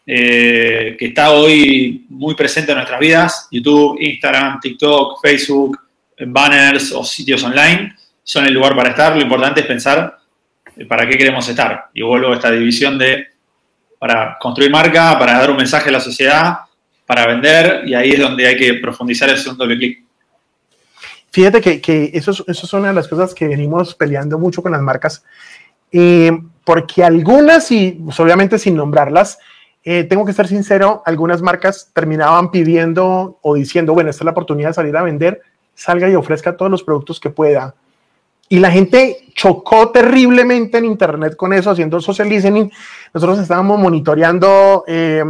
eh, 0.05 0.96
que 0.98 1.08
está 1.08 1.31
hoy 1.31 2.05
muy 2.10 2.36
presente 2.36 2.72
en 2.72 2.77
nuestras 2.77 3.00
vidas, 3.00 3.48
YouTube, 3.51 3.98
Instagram, 4.00 4.60
TikTok, 4.60 5.22
Facebook, 5.22 5.79
banners 6.27 6.91
o 6.91 7.03
sitios 7.03 7.43
online, 7.43 7.96
son 8.24 8.46
el 8.46 8.53
lugar 8.53 8.75
para 8.75 8.89
estar. 8.89 9.15
Lo 9.15 9.22
importante 9.22 9.62
es 9.62 9.65
pensar 9.65 10.19
eh, 10.75 10.86
para 10.86 11.08
qué 11.08 11.17
queremos 11.17 11.48
estar. 11.48 11.89
Y 11.93 12.01
vuelvo 12.01 12.31
a 12.31 12.36
esta 12.36 12.51
división 12.51 12.98
de 12.98 13.27
para 13.98 14.38
construir 14.39 14.72
marca, 14.72 15.19
para 15.19 15.38
dar 15.38 15.51
un 15.51 15.58
mensaje 15.58 15.89
a 15.89 15.91
la 15.91 16.00
sociedad, 16.00 16.60
para 17.05 17.27
vender, 17.27 17.84
y 17.86 17.93
ahí 17.93 18.12
es 18.12 18.19
donde 18.19 18.48
hay 18.48 18.55
que 18.55 18.75
profundizar 18.75 19.29
el 19.29 19.38
segundo 19.38 19.65
doble 19.65 19.77
clic. 19.77 20.09
Fíjate 21.31 21.62
que, 21.62 21.79
que 21.79 22.12
eso, 22.13 22.31
es, 22.31 22.43
eso 22.48 22.65
es 22.65 22.74
una 22.74 22.88
de 22.89 22.93
las 22.93 23.07
cosas 23.07 23.33
que 23.33 23.48
venimos 23.48 23.93
peleando 23.95 24.39
mucho 24.39 24.62
con 24.62 24.71
las 24.71 24.81
marcas 24.81 25.24
eh, 25.91 26.31
porque 26.63 27.03
algunas, 27.03 27.71
y 27.71 27.91
pues, 27.91 28.19
obviamente 28.19 28.59
sin 28.59 28.75
nombrarlas, 28.75 29.39
eh, 29.83 30.03
tengo 30.03 30.25
que 30.25 30.33
ser 30.33 30.48
sincero, 30.48 31.01
algunas 31.05 31.41
marcas 31.41 31.89
terminaban 31.93 32.51
pidiendo 32.51 33.39
o 33.41 33.55
diciendo, 33.55 33.93
bueno, 33.93 34.09
esta 34.09 34.21
es 34.21 34.25
la 34.25 34.31
oportunidad 34.31 34.69
de 34.69 34.74
salir 34.74 34.95
a 34.95 35.03
vender, 35.03 35.41
salga 35.74 36.09
y 36.09 36.15
ofrezca 36.15 36.55
todos 36.55 36.69
los 36.69 36.83
productos 36.83 37.19
que 37.19 37.29
pueda. 37.29 37.74
Y 38.50 38.59
la 38.59 38.71
gente 38.71 39.27
chocó 39.33 39.89
terriblemente 39.89 40.79
en 40.79 40.86
Internet 40.86 41.36
con 41.36 41.53
eso, 41.53 41.69
haciendo 41.69 42.01
social 42.01 42.27
listening. 42.27 42.69
Nosotros 43.13 43.39
estábamos 43.39 43.79
monitoreando 43.79 44.83
eh, 44.88 45.24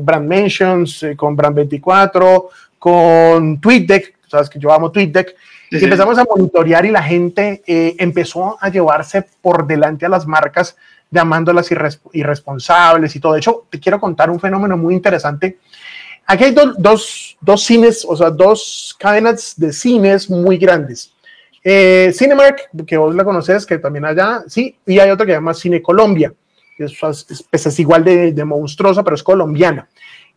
Brand 0.00 0.26
Mentions 0.26 1.06
con 1.16 1.36
Brand 1.36 1.56
24, 1.56 2.48
con 2.78 3.60
TweetDeck, 3.60 4.14
sabes 4.34 4.50
que 4.50 4.58
yo 4.58 4.72
amo 4.72 4.90
TweetDeck, 4.90 5.34
y 5.70 5.82
empezamos 5.82 6.18
a 6.18 6.24
monitorear 6.24 6.84
y 6.86 6.90
la 6.90 7.02
gente 7.02 7.62
eh, 7.66 7.96
empezó 7.98 8.56
a 8.60 8.68
llevarse 8.68 9.24
por 9.42 9.66
delante 9.66 10.06
a 10.06 10.08
las 10.08 10.26
marcas 10.26 10.76
llamándolas 11.10 11.70
irresponsables 12.12 13.14
y 13.16 13.20
todo. 13.20 13.32
De 13.32 13.38
hecho, 13.38 13.66
te 13.70 13.80
quiero 13.80 14.00
contar 14.00 14.30
un 14.30 14.40
fenómeno 14.40 14.76
muy 14.76 14.94
interesante. 14.94 15.58
Aquí 16.26 16.44
hay 16.44 16.52
dos, 16.52 17.36
dos, 17.40 17.62
cines, 17.62 18.04
o 18.08 18.16
sea, 18.16 18.30
dos 18.30 18.96
cadenas 18.98 19.54
de 19.56 19.72
cines 19.72 20.30
muy 20.30 20.56
grandes. 20.58 21.12
Eh, 21.62 22.12
Cinemark, 22.14 22.70
que 22.86 22.96
vos 22.96 23.14
la 23.14 23.24
conoces, 23.24 23.64
que 23.64 23.78
también 23.78 24.04
allá, 24.04 24.42
sí, 24.46 24.76
y 24.86 24.98
hay 24.98 25.10
otra 25.10 25.26
que 25.26 25.32
se 25.32 25.36
llama 25.36 25.54
Cine 25.54 25.82
Colombia. 25.82 26.32
Es, 26.78 26.92
es, 27.52 27.66
es 27.66 27.78
igual 27.78 28.04
de, 28.04 28.32
de, 28.32 28.44
monstruosa, 28.44 29.02
pero 29.04 29.14
es 29.14 29.22
colombiana. 29.22 29.88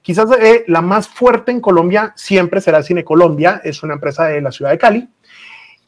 Quizás 0.02 0.30
eh, 0.40 0.64
la 0.68 0.82
más 0.82 1.08
fuerte 1.08 1.52
en 1.52 1.60
Colombia 1.60 2.14
siempre 2.16 2.62
será 2.62 2.82
Cine 2.82 3.04
Colombia, 3.04 3.62
es 3.64 3.84
una 3.84 3.96
empresa 3.96 4.26
de 4.26 4.42
la 4.42 4.52
ciudad 4.52 4.72
de 4.72 4.78
Cali. 4.78 5.10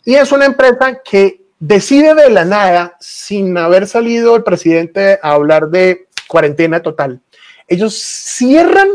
Y 0.04 0.16
es 0.16 0.32
una 0.32 0.46
empresa 0.46 1.02
que 1.04 1.42
decide 1.60 2.16
de 2.16 2.30
la 2.30 2.46
nada, 2.46 2.98
sin 3.00 3.58
haber 3.58 3.88
salido 3.88 4.36
el 4.36 4.44
presidente 4.44 5.20
a 5.22 5.32
hablar 5.32 5.70
de 5.70 6.08
cuarentena 6.28 6.82
total. 6.82 7.22
Ellos 7.68 7.96
cierran 7.96 8.90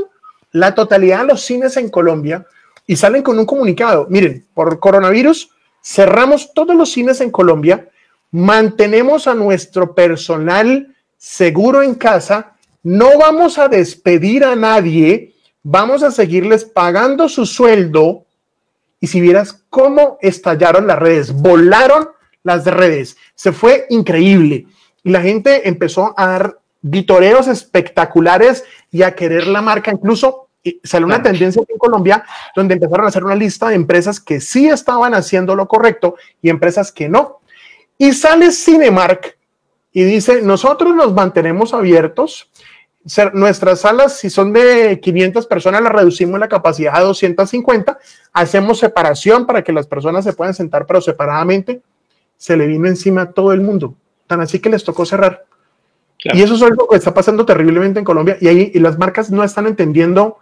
la 0.51 0.75
totalidad 0.75 1.21
de 1.21 1.27
los 1.27 1.43
cines 1.43 1.77
en 1.77 1.91
Colombia 1.91 2.47
y 2.87 2.97
salen 2.97 3.23
con 3.23 3.39
un 3.39 3.47
comunicado. 3.47 4.07
Miren, 4.09 4.47
por 4.55 4.79
coronavirus 4.79 5.51
cerramos 5.83 6.53
todos 6.55 6.75
los 6.75 6.91
cines 6.93 7.21
en 7.21 7.31
Colombia, 7.31 7.89
mantenemos 8.31 9.27
a 9.27 9.35
nuestro 9.35 9.95
personal 9.95 10.95
seguro 11.17 11.83
en 11.83 11.95
casa, 11.95 12.54
no 12.85 13.19
vamos 13.19 13.59
a 13.59 13.67
despedir 13.69 14.45
a 14.45 14.55
nadie, 14.55 15.35
vamos 15.63 16.03
a 16.03 16.11
seguirles 16.11 16.65
pagando 16.65 17.29
su 17.29 17.47
sueldo 17.47 18.27
y 19.01 19.07
si 19.07 19.21
vieras 19.21 19.65
cómo 19.71 20.19
estallaron 20.21 20.87
las 20.87 20.99
redes, 20.99 21.33
volaron 21.33 22.11
las 22.43 22.65
redes, 22.65 23.17
se 23.35 23.53
fue 23.53 23.87
increíble. 23.91 24.67
Y 25.03 25.11
la 25.11 25.21
gente 25.21 25.69
empezó 25.69 26.15
a 26.17 26.27
dar 26.27 26.59
vitoreos 26.83 27.49
espectaculares 27.49 28.65
y 28.91 29.03
a 29.03 29.15
querer 29.15 29.47
la 29.47 29.63
marca. 29.63 29.91
Incluso 29.91 30.49
salió 30.83 31.07
una 31.07 31.23
tendencia 31.23 31.63
en 31.67 31.79
Colombia 31.79 32.25
donde 32.55 32.75
empezaron 32.75 33.07
a 33.07 33.09
hacer 33.09 33.25
una 33.25 33.35
lista 33.35 33.69
de 33.69 33.75
empresas 33.75 34.21
que 34.21 34.41
sí 34.41 34.69
estaban 34.69 35.15
haciendo 35.15 35.55
lo 35.55 35.67
correcto 35.69 36.17
y 36.43 36.51
empresas 36.51 36.93
que 36.93 37.09
no. 37.09 37.41
Y 37.97 38.13
sale 38.13 38.53
Cinemark 38.53 39.37
y 39.93 40.05
dice, 40.05 40.43
nosotros 40.43 40.95
nos 40.95 41.15
mantenemos 41.15 41.73
abiertos, 41.73 42.51
nuestras 43.35 43.81
salas, 43.81 44.19
si 44.19 44.31
son 44.31 44.53
de 44.53 44.99
500 45.01 45.47
personas, 45.47 45.83
las 45.83 45.93
reducimos 45.93 46.41
la 46.41 46.49
capacidad 46.49 46.97
a 46.97 47.01
250, 47.01 47.99
hacemos 48.33 48.79
separación 48.79 49.47
para 49.47 49.63
que 49.63 49.73
las 49.73 49.87
personas 49.87 50.25
se 50.25 50.33
puedan 50.33 50.55
sentar, 50.55 50.87
pero 50.87 51.01
separadamente 51.01 51.83
se 52.37 52.57
le 52.57 52.67
vino 52.67 52.89
encima 52.89 53.23
a 53.23 53.33
todo 53.33 53.53
el 53.53 53.61
mundo. 53.61 53.95
Tan 54.27 54.41
así 54.41 54.59
que 54.59 54.71
les 54.71 54.85
tocó 54.85 55.05
cerrar. 55.05 55.45
Y 56.19 56.41
eso 56.43 56.55
es 56.55 56.63
algo 56.63 56.89
que 56.89 56.97
está 56.97 57.13
pasando 57.13 57.45
terriblemente 57.45 57.99
en 57.99 58.05
Colombia 58.05 58.39
y 58.41 58.49
ahí 58.49 58.71
y 58.73 58.79
las 58.79 58.99
marcas 58.99 59.31
no 59.31 59.45
están 59.45 59.67
entendiendo 59.67 60.39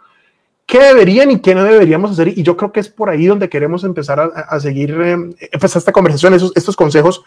qué 0.64 0.78
deberían 0.78 1.32
y 1.32 1.40
qué 1.40 1.56
no 1.56 1.64
deberíamos 1.64 2.12
hacer. 2.12 2.28
Y 2.28 2.44
yo 2.44 2.56
creo 2.56 2.70
que 2.70 2.78
es 2.78 2.88
por 2.88 3.10
ahí 3.10 3.26
donde 3.26 3.48
queremos 3.48 3.82
empezar 3.82 4.20
a, 4.20 4.60
seguir 4.60 4.96
eh, 5.00 5.48
pues 5.58 5.74
esta 5.74 5.90
conversación, 5.90 6.34
esos, 6.34 6.52
estos 6.54 6.76
consejos 6.76 7.24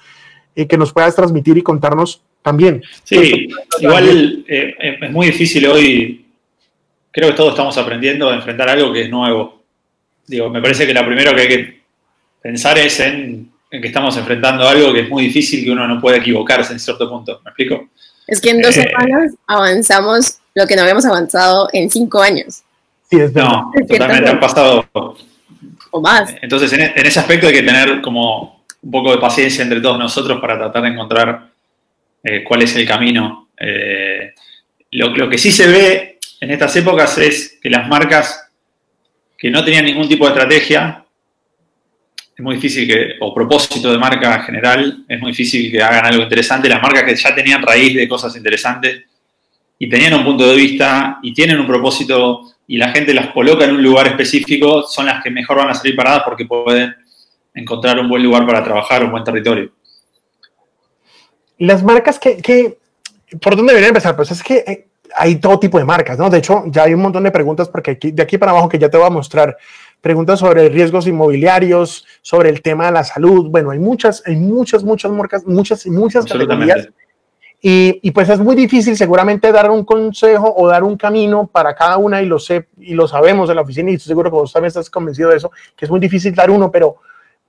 eh, 0.56 0.68
que 0.68 0.78
nos 0.78 0.94
puedas 0.94 1.16
transmitir 1.16 1.58
y 1.58 1.62
contarnos 1.62 2.22
también. 2.42 2.84
Sí, 3.04 3.50
igual 3.80 4.46
eh, 4.48 4.76
es 5.02 5.12
muy 5.12 5.28
difícil 5.28 5.66
hoy, 5.68 6.26
creo 7.12 7.30
que 7.30 7.36
todos 7.36 7.52
estamos 7.52 7.78
aprendiendo 7.78 8.30
a 8.30 8.36
enfrentar 8.36 8.70
algo 8.70 8.94
que 8.94 9.02
es 9.02 9.10
nuevo. 9.10 9.64
Digo, 10.28 10.50
me 10.50 10.62
parece 10.62 10.88
que 10.88 10.94
lo 10.94 11.06
primero 11.06 11.36
que 11.36 11.42
hay 11.42 11.48
que 11.48 11.82
pensar 12.42 12.78
es 12.78 13.00
en, 13.00 13.52
que 13.70 13.88
estamos 13.88 14.16
enfrentando 14.16 14.68
algo 14.68 14.94
que 14.94 15.02
es 15.02 15.10
muy 15.10 15.24
difícil, 15.24 15.66
que 15.66 15.72
uno 15.72 15.88
no 15.88 16.00
puede 16.00 16.18
equivocarse 16.18 16.72
en 16.72 16.80
cierto 16.80 17.10
punto. 17.10 17.42
¿Me 17.44 17.50
explico? 17.50 17.90
Es 18.28 18.40
que 18.40 18.52
en 18.52 18.62
dos 18.62 18.78
eh, 18.78 18.84
semanas 18.84 19.34
avanzamos 19.48 20.40
lo 20.54 20.66
que 20.68 20.76
no 20.76 20.84
habíamos 20.84 21.06
avanzado 21.06 21.68
en 21.74 21.90
cinco 21.90 22.22
años. 22.22 22.64
Sí, 23.10 23.20
es 23.20 23.34
No, 23.34 23.72
totalmente, 23.88 24.30
han 24.30 24.40
pasado. 24.40 24.88
O 25.92 26.02
más. 26.02 26.34
Entonces, 26.42 26.72
en, 26.74 26.82
en 26.82 27.06
ese 27.06 27.20
aspecto 27.20 27.48
hay 27.48 27.54
que 27.54 27.64
tener 27.64 28.02
como 28.02 28.55
un 28.86 28.92
poco 28.92 29.12
de 29.12 29.18
paciencia 29.18 29.64
entre 29.64 29.82
todos 29.82 29.98
nosotros 29.98 30.40
para 30.40 30.58
tratar 30.58 30.84
de 30.84 30.90
encontrar 30.90 31.50
eh, 32.24 32.44
cuál 32.44 32.62
es 32.62 32.76
el 32.76 32.88
camino. 32.88 33.50
Eh, 33.60 34.32
lo, 34.92 35.28
que 35.28 35.40
sí 35.40 35.50
se 35.50 35.68
ve 35.68 36.20
en 36.40 36.52
estas 36.52 36.76
épocas 36.76 37.18
es 37.18 37.58
que 37.62 37.70
las 37.70 37.88
marcas 37.88 38.48
que 39.38 39.50
no 39.50 39.66
tenían 39.66 39.86
ningún 39.86 40.08
tipo 40.08 40.26
de 40.26 40.34
estrategia, 40.34 41.04
es 42.38 42.44
muy 42.44 42.56
difícil 42.56 42.88
que, 42.88 43.16
o 43.22 43.34
propósito 43.34 43.92
de 43.92 43.98
marca 43.98 44.44
general, 44.44 45.04
es 45.08 45.20
muy 45.20 45.32
difícil 45.32 45.72
que 45.72 45.82
hagan 45.82 46.06
algo 46.06 46.22
interesante. 46.22 46.70
Las 46.70 46.82
marcas 46.82 47.04
que 47.04 47.16
ya 47.16 47.34
tenían 47.34 47.64
raíz 47.64 47.96
de 47.96 48.08
cosas 48.08 48.36
interesantes 48.36 49.04
y 49.80 49.90
tenían 49.90 50.14
un 50.14 50.24
punto 50.24 50.48
de 50.48 50.56
vista 50.56 51.18
y 51.24 51.34
tienen 51.34 51.60
un 51.60 51.66
propósito 51.66 52.52
y 52.68 52.78
la 52.78 52.92
gente 52.92 53.16
las 53.16 53.32
coloca 53.32 53.66
en 53.66 53.72
un 53.72 53.84
lugar 53.84 54.08
específico, 54.08 54.84
son 54.84 55.08
las 55.08 55.24
que 55.24 55.32
mejor 55.32 55.58
van 55.58 55.70
a 55.70 55.74
salir 55.74 55.96
paradas 55.96 56.22
porque 56.24 56.46
pueden 56.46 56.96
encontrar 57.56 58.00
un 58.00 58.08
buen 58.08 58.22
lugar 58.22 58.46
para 58.46 58.64
trabajar, 58.64 59.04
un 59.04 59.12
buen 59.12 59.24
territorio 59.24 59.72
las 61.58 61.84
marcas 61.84 62.20
que, 62.20 62.78
¿por 63.42 63.56
dónde 63.56 63.72
deberían 63.72 63.90
empezar? 63.90 64.16
Pues 64.16 64.32
es 64.32 64.44
que 64.44 64.58
eh, 64.58 64.88
hay 65.16 65.36
todo 65.38 65.60
tipo 65.60 65.78
de 65.78 65.86
marcas, 65.86 66.18
¿no? 66.18 66.30
De 66.30 66.40
hecho, 66.40 66.64
ya 66.68 66.84
hay 66.84 66.94
un 66.94 67.02
montón 67.02 67.24
de 67.24 67.32
preguntas 67.32 67.70
porque 67.70 67.92
aquí, 67.92 68.12
de 68.12 68.24
aquí 68.24 68.38
para 68.38 68.52
abajo 68.52 68.70
que 68.70 68.80
ya 68.80 68.90
te 68.90 68.98
voy 68.98 69.08
a 69.08 69.12
mostrar 69.12 69.58
preguntas 70.02 70.40
sobre 70.40 70.70
riesgos 70.70 71.08
inmobiliarios, 71.08 72.06
sobre 72.22 72.50
el 72.50 72.62
tema 72.62 72.88
de 72.88 72.92
la 72.92 73.04
salud. 73.04 73.50
Bueno, 73.50 73.72
hay 73.72 73.80
muchas, 73.80 74.22
hay 74.26 74.36
muchas, 74.36 74.84
muchas 74.84 75.12
marcas, 75.12 75.46
muchas, 75.46 75.86
muchas 75.88 76.26
categorías. 76.26 76.90
Y, 77.62 78.00
y, 78.04 78.12
pues 78.12 78.30
es 78.30 78.38
muy 78.38 78.56
difícil 78.56 78.96
seguramente 78.96 79.52
dar 79.52 79.72
un 79.72 79.84
consejo 79.86 80.54
o 80.56 80.68
dar 80.68 80.84
un 80.84 80.98
camino 80.98 81.48
para 81.48 81.74
cada 81.74 81.98
una 81.98 82.22
y 82.22 82.28
lo 82.28 82.38
sé 82.38 82.68
y 82.78 82.94
lo 82.94 83.08
sabemos 83.08 83.50
en 83.50 83.56
la 83.56 83.64
oficina 83.64 83.90
y 83.90 83.96
estoy 83.96 84.10
seguro 84.10 84.30
que 84.30 84.36
vos 84.36 84.54
también 84.54 84.68
estás 84.68 84.88
convencido 84.88 85.32
de 85.32 85.38
eso, 85.38 85.52
que 85.76 85.86
es 85.86 85.90
muy 85.90 86.00
difícil 86.00 86.36
dar 86.36 86.52
uno, 86.52 86.70
pero, 86.70 86.98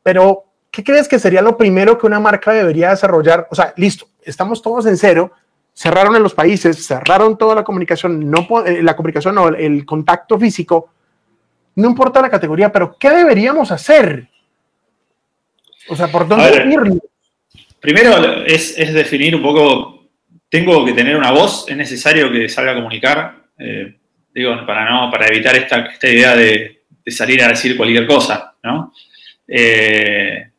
pero 0.06 0.44
¿qué 0.70 0.84
crees 0.84 1.08
que 1.08 1.18
sería 1.18 1.42
lo 1.42 1.56
primero 1.56 1.98
que 1.98 2.06
una 2.06 2.20
marca 2.20 2.52
debería 2.52 2.90
desarrollar? 2.90 3.48
O 3.50 3.56
sea, 3.56 3.74
listo, 3.76 4.06
estamos 4.22 4.62
todos 4.62 4.86
en 4.86 4.96
cero, 4.96 5.32
cerraron 5.74 6.14
en 6.14 6.22
los 6.22 6.32
países, 6.32 6.86
cerraron 6.86 7.36
toda 7.36 7.56
la 7.56 7.64
comunicación, 7.64 8.30
no 8.30 8.46
eh, 8.64 8.84
la 8.84 8.94
comunicación 8.94 9.34
no, 9.34 9.48
el 9.48 9.84
contacto 9.84 10.38
físico, 10.38 10.90
no 11.74 11.88
importa 11.88 12.22
la 12.22 12.30
categoría, 12.30 12.70
pero 12.70 12.96
¿qué 12.96 13.10
deberíamos 13.10 13.72
hacer? 13.72 14.28
O 15.88 15.96
sea, 15.96 16.06
¿por 16.06 16.28
dónde 16.28 16.68
ir? 16.70 17.00
Primero 17.80 18.44
es, 18.44 18.76
definir 18.76 19.34
un 19.34 19.42
poco, 19.42 20.04
tengo 20.48 20.84
que 20.84 20.92
tener 20.92 21.16
una 21.16 21.32
voz, 21.32 21.64
es 21.68 21.76
necesario 21.76 22.30
que 22.30 22.48
salga 22.48 22.70
a 22.70 22.76
comunicar, 22.76 23.34
eh, 23.58 23.96
digo, 24.32 24.54
para, 24.64 24.88
no, 24.88 25.10
para 25.10 25.26
evitar 25.26 25.56
esta, 25.56 25.84
idea 26.08 26.36
de, 26.36 26.84
salir 27.08 27.42
a 27.42 27.48
decir 27.48 27.76
cualquier 27.76 28.06
cosa, 28.06 28.54
¿no? 28.62 28.92
Eh, 29.48 30.50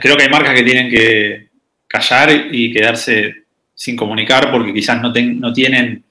creo 0.00 0.16
que 0.16 0.22
hay 0.22 0.28
marcas 0.28 0.54
que 0.54 0.62
tienen 0.62 0.90
que 0.90 1.48
callar 1.86 2.30
y 2.50 2.72
quedarse 2.72 3.34
sin 3.74 3.96
comunicar 3.96 4.50
porque 4.50 4.72
quizás 4.72 5.00
no, 5.00 5.12
no 5.12 5.52
tienen, 5.52 6.04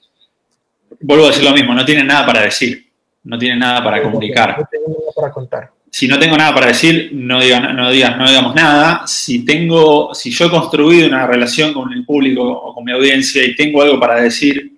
vuelvo 1.02 1.26
a 1.26 1.30
decir 1.30 1.44
lo 1.44 1.54
mismo, 1.54 1.74
no 1.74 1.86
tienen 1.86 2.08
nada 2.08 2.26
para 2.26 2.42
decir 2.42 2.90
no 3.24 3.38
tiene 3.38 3.58
nada 3.58 3.84
para 3.84 4.02
comunicar. 4.02 4.58
No 4.58 4.68
tengo 4.70 4.88
nada 4.88 5.12
para 5.16 5.32
contar. 5.32 5.72
Si 5.92 6.08
no 6.08 6.20
tengo 6.20 6.38
nada 6.38 6.54
para 6.54 6.68
decir, 6.68 7.10
no, 7.14 7.42
diga, 7.42 7.60
no, 7.60 7.92
digas, 7.92 8.18
no 8.18 8.28
digamos 8.28 8.56
nada. 8.56 9.08
Si, 9.08 9.44
tengo, 9.44 10.14
si 10.14 10.32
yo 10.32 10.46
he 10.46 10.50
construido 10.50 11.08
una 11.08 11.26
relación 11.26 11.74
con 11.74 11.92
el 11.92 12.06
público 12.06 12.44
o 12.44 12.74
con 12.74 12.84
mi 12.84 12.92
audiencia 12.92 13.44
y 13.44 13.56
tengo 13.56 13.82
algo 13.82 14.00
para 14.00 14.22
decir 14.22 14.74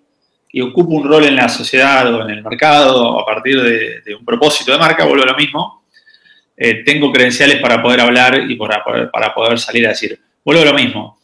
y 0.53 0.61
ocupo 0.61 0.95
un 0.95 1.07
rol 1.07 1.25
en 1.25 1.35
la 1.35 1.47
sociedad 1.47 2.13
o 2.13 2.23
en 2.23 2.29
el 2.31 2.43
mercado 2.43 3.19
a 3.19 3.25
partir 3.25 3.61
de, 3.61 4.15
un 4.15 4.25
propósito 4.25 4.71
de 4.71 4.77
marca, 4.77 5.05
vuelvo 5.05 5.23
a 5.23 5.27
lo 5.27 5.35
mismo, 5.35 5.80
eh, 6.61 6.83
tengo 6.83 7.11
credenciales 7.11 7.59
para 7.59 7.81
poder 7.81 8.01
hablar 8.01 8.49
y 8.49 8.55
para 8.55 8.83
poder, 8.83 9.09
para 9.09 9.33
poder 9.33 9.59
salir 9.59 9.85
a 9.85 9.89
decir. 9.89 10.19
Vuelvo 10.43 10.61
a 10.61 10.65
lo 10.65 10.73
mismo. 10.73 11.19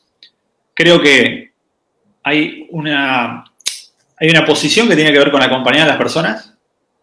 Creo 0.73 1.01
que 1.01 1.51
hay 2.23 2.67
una, 2.71 3.43
hay 4.17 4.29
una 4.29 4.45
posición 4.45 4.87
que 4.87 4.95
tiene 4.95 5.11
que 5.11 5.19
ver 5.19 5.31
con 5.31 5.41
acompañar 5.41 5.83
a 5.83 5.91
las 5.91 5.97
personas 5.97 6.57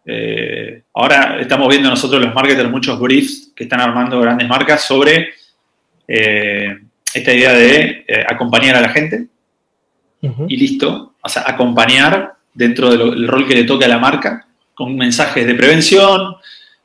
eh, 0.07 0.83
ahora 0.93 1.39
estamos 1.41 1.67
viendo 1.67 1.89
nosotros 1.89 2.21
los 2.21 2.33
marketers 2.33 2.69
muchos 2.69 2.99
briefs 2.99 3.51
que 3.55 3.63
están 3.63 3.81
armando 3.81 4.21
grandes 4.21 4.47
marcas 4.47 4.83
sobre 4.83 5.29
eh, 6.07 6.77
esta 7.11 7.33
idea 7.33 7.53
de 7.53 8.05
eh, 8.07 8.25
acompañar 8.27 8.75
a 8.75 8.81
la 8.81 8.89
gente 8.89 9.27
y 10.47 10.57
listo. 10.57 11.15
O 11.21 11.29
sea, 11.29 11.43
acompañar 11.45 12.33
dentro 12.53 12.89
del 12.89 13.27
rol 13.27 13.47
que 13.47 13.55
le 13.55 13.63
toca 13.63 13.85
a 13.85 13.89
la 13.89 13.99
marca 13.99 14.47
con 14.73 14.95
mensajes 14.95 15.45
de 15.45 15.53
prevención, 15.53 16.35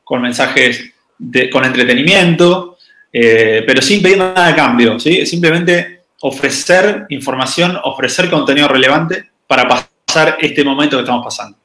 con 0.03 0.21
mensajes 0.21 0.93
de, 1.21 1.49
con 1.49 1.63
entretenimiento, 1.63 2.77
pero 3.11 3.81
sin 3.81 4.01
pedir 4.01 4.17
nada 4.17 4.47
de 4.47 4.55
cambio. 4.55 4.99
¿sí? 4.99 5.25
Simplemente 5.25 6.01
ofrecer 6.21 7.05
información, 7.09 7.77
ofrecer 7.83 8.29
contenido 8.29 8.67
relevante 8.67 9.31
para 9.47 9.67
pasar 9.67 10.37
este 10.39 10.63
momento 10.63 10.97
que 10.97 11.01
estamos 11.01 11.23
pasando. 11.23 11.57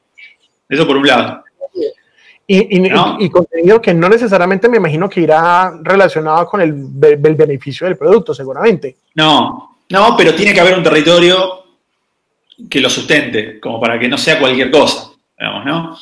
Eso 0.69 0.85
por 0.85 0.97
un 0.97 1.07
lado. 1.07 1.43
Y, 2.49 3.29
contenido 3.29 3.81
que 3.81 3.93
no 3.93 4.07
necesariamente 4.07 4.69
me 4.69 4.77
imagino 4.77 5.09
que 5.09 5.19
irá 5.19 5.77
relacionado 5.83 6.45
con 6.45 6.61
el, 6.61 6.73
beneficio 6.73 7.85
del 7.87 7.97
producto, 7.97 8.33
seguramente. 8.33 8.95
No, 9.15 9.79
no, 9.89 10.15
pero 10.17 10.33
tiene 10.33 10.53
que 10.53 10.61
haber 10.61 10.77
un 10.77 10.83
territorio 10.83 11.63
que 12.69 12.79
lo 12.79 12.89
sustente, 12.89 13.59
como 13.59 13.81
para 13.81 13.99
que 13.99 14.07
no 14.07 14.17
sea 14.17 14.39
cualquier 14.39 14.71
cosa, 14.71 15.11
digamos, 15.37 15.65
¿no? 15.65 15.99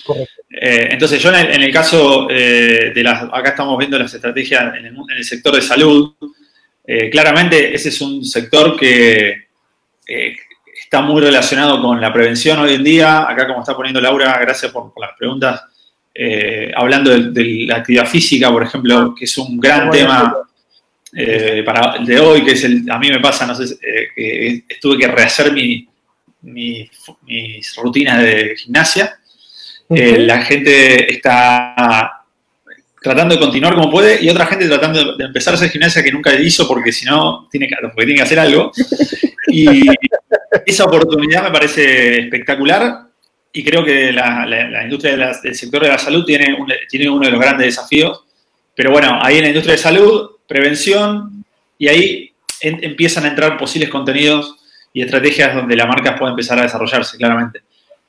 Eh, 0.49 0.89
entonces, 0.91 1.21
yo 1.21 1.33
en 1.33 1.61
el, 1.61 1.73
caso 1.73 2.27
eh, 2.29 2.91
de 2.95 3.03
las, 3.03 3.23
acá 3.23 3.49
estamos 3.49 3.77
viendo 3.77 3.99
las 3.99 4.13
estrategias 4.13 4.75
en 4.75 4.85
el, 4.85 5.23
sector 5.25 5.53
de 5.55 5.61
salud, 5.61 6.13
eh, 6.87 7.09
claramente 7.09 7.75
ese 7.75 7.89
es 7.89 7.99
un 7.99 8.23
sector 8.23 8.77
que 8.77 9.45
está 10.05 11.01
muy 11.01 11.21
relacionado 11.21 11.81
con 11.81 11.99
la 11.99 12.13
prevención 12.13 12.59
hoy 12.59 12.75
en 12.75 12.83
día. 12.83 13.29
Acá, 13.29 13.47
como 13.47 13.59
está 13.59 13.75
poniendo 13.75 13.99
Laura, 13.99 14.37
gracias 14.39 14.71
por 14.71 14.93
las 14.99 15.11
preguntas 15.17 15.63
hablando 16.77 17.11
de, 17.11 17.65
la 17.67 17.77
actividad 17.77 18.07
física, 18.07 18.49
por 18.49 18.63
ejemplo, 18.63 19.13
que 19.13 19.25
es 19.25 19.37
un 19.37 19.59
gran 19.59 19.91
tema 19.91 20.33
para 21.65 21.95
el 21.97 22.05
de 22.05 22.19
hoy, 22.19 22.45
que 22.45 22.51
es 22.51 22.63
el, 22.63 22.89
a 22.89 22.97
mí 22.97 23.09
me 23.09 23.19
pasa, 23.19 23.45
no 23.45 23.53
sé, 23.53 23.77
que 24.15 24.63
tuve 24.79 24.97
que 24.97 25.07
rehacer 25.07 25.51
mi, 25.51 25.85
mis 26.41 27.75
rutinas 27.75 28.21
de 28.21 28.55
gimnasia. 28.55 29.19
La 29.89 30.41
gente 30.41 31.13
está 31.13 32.25
tratando 33.01 33.35
de 33.35 33.39
continuar 33.39 33.75
como 33.75 33.91
puede 33.91 34.23
y 34.23 34.29
otra 34.29 34.47
gente 34.47 34.67
tratando 34.67 35.15
de 35.15 35.25
empezar 35.25 35.53
a 35.53 35.57
hacer 35.57 35.69
gimnasia 35.69 36.01
que 36.01 36.11
nunca 36.11 36.33
hizo 36.33 36.67
porque 36.67 36.91
si 36.91 37.05
no, 37.05 37.47
tiene 37.51 37.67
que, 37.67 37.75
porque 37.81 38.05
tiene 38.05 38.15
que 38.15 38.23
hacer 38.23 38.39
algo. 38.39 38.71
Y 39.47 39.85
esa 40.65 40.85
oportunidad 40.85 41.43
me 41.43 41.51
parece 41.51 42.21
espectacular 42.21 43.05
y 43.53 43.63
creo 43.63 43.85
que 43.85 44.11
la, 44.11 44.81
industria 44.83 45.15
del 45.15 45.55
sector 45.55 45.83
de 45.83 45.89
la 45.89 45.97
salud 45.97 46.25
tiene, 46.25 46.57
tiene 46.89 47.07
uno 47.07 47.25
de 47.25 47.31
los 47.31 47.39
grandes 47.39 47.67
desafíos. 47.67 48.23
Pero 48.75 48.91
bueno, 48.91 49.19
ahí 49.21 49.37
en 49.37 49.43
la 49.43 49.47
industria 49.49 49.75
de 49.75 49.81
salud, 49.81 50.31
prevención, 50.47 51.45
y 51.77 51.87
ahí 51.87 52.33
empiezan 52.59 53.25
a 53.25 53.29
entrar 53.29 53.57
posibles 53.57 53.89
contenidos 53.89 54.55
y 54.91 55.03
estrategias 55.03 55.53
donde 55.53 55.75
la 55.75 55.85
marca 55.85 56.15
puede 56.17 56.31
empezar 56.31 56.57
a 56.57 56.63
desarrollarse, 56.63 57.17
claramente. 57.17 57.61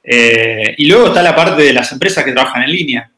Eh, 0.08 0.74
y 0.78 0.86
luego 0.86 1.08
está 1.08 1.20
la 1.20 1.34
parte 1.34 1.62
de 1.62 1.72
las 1.72 1.90
empresas 1.90 2.24
que 2.24 2.30
trabajan 2.30 2.62
en 2.62 2.70
línea, 2.70 3.10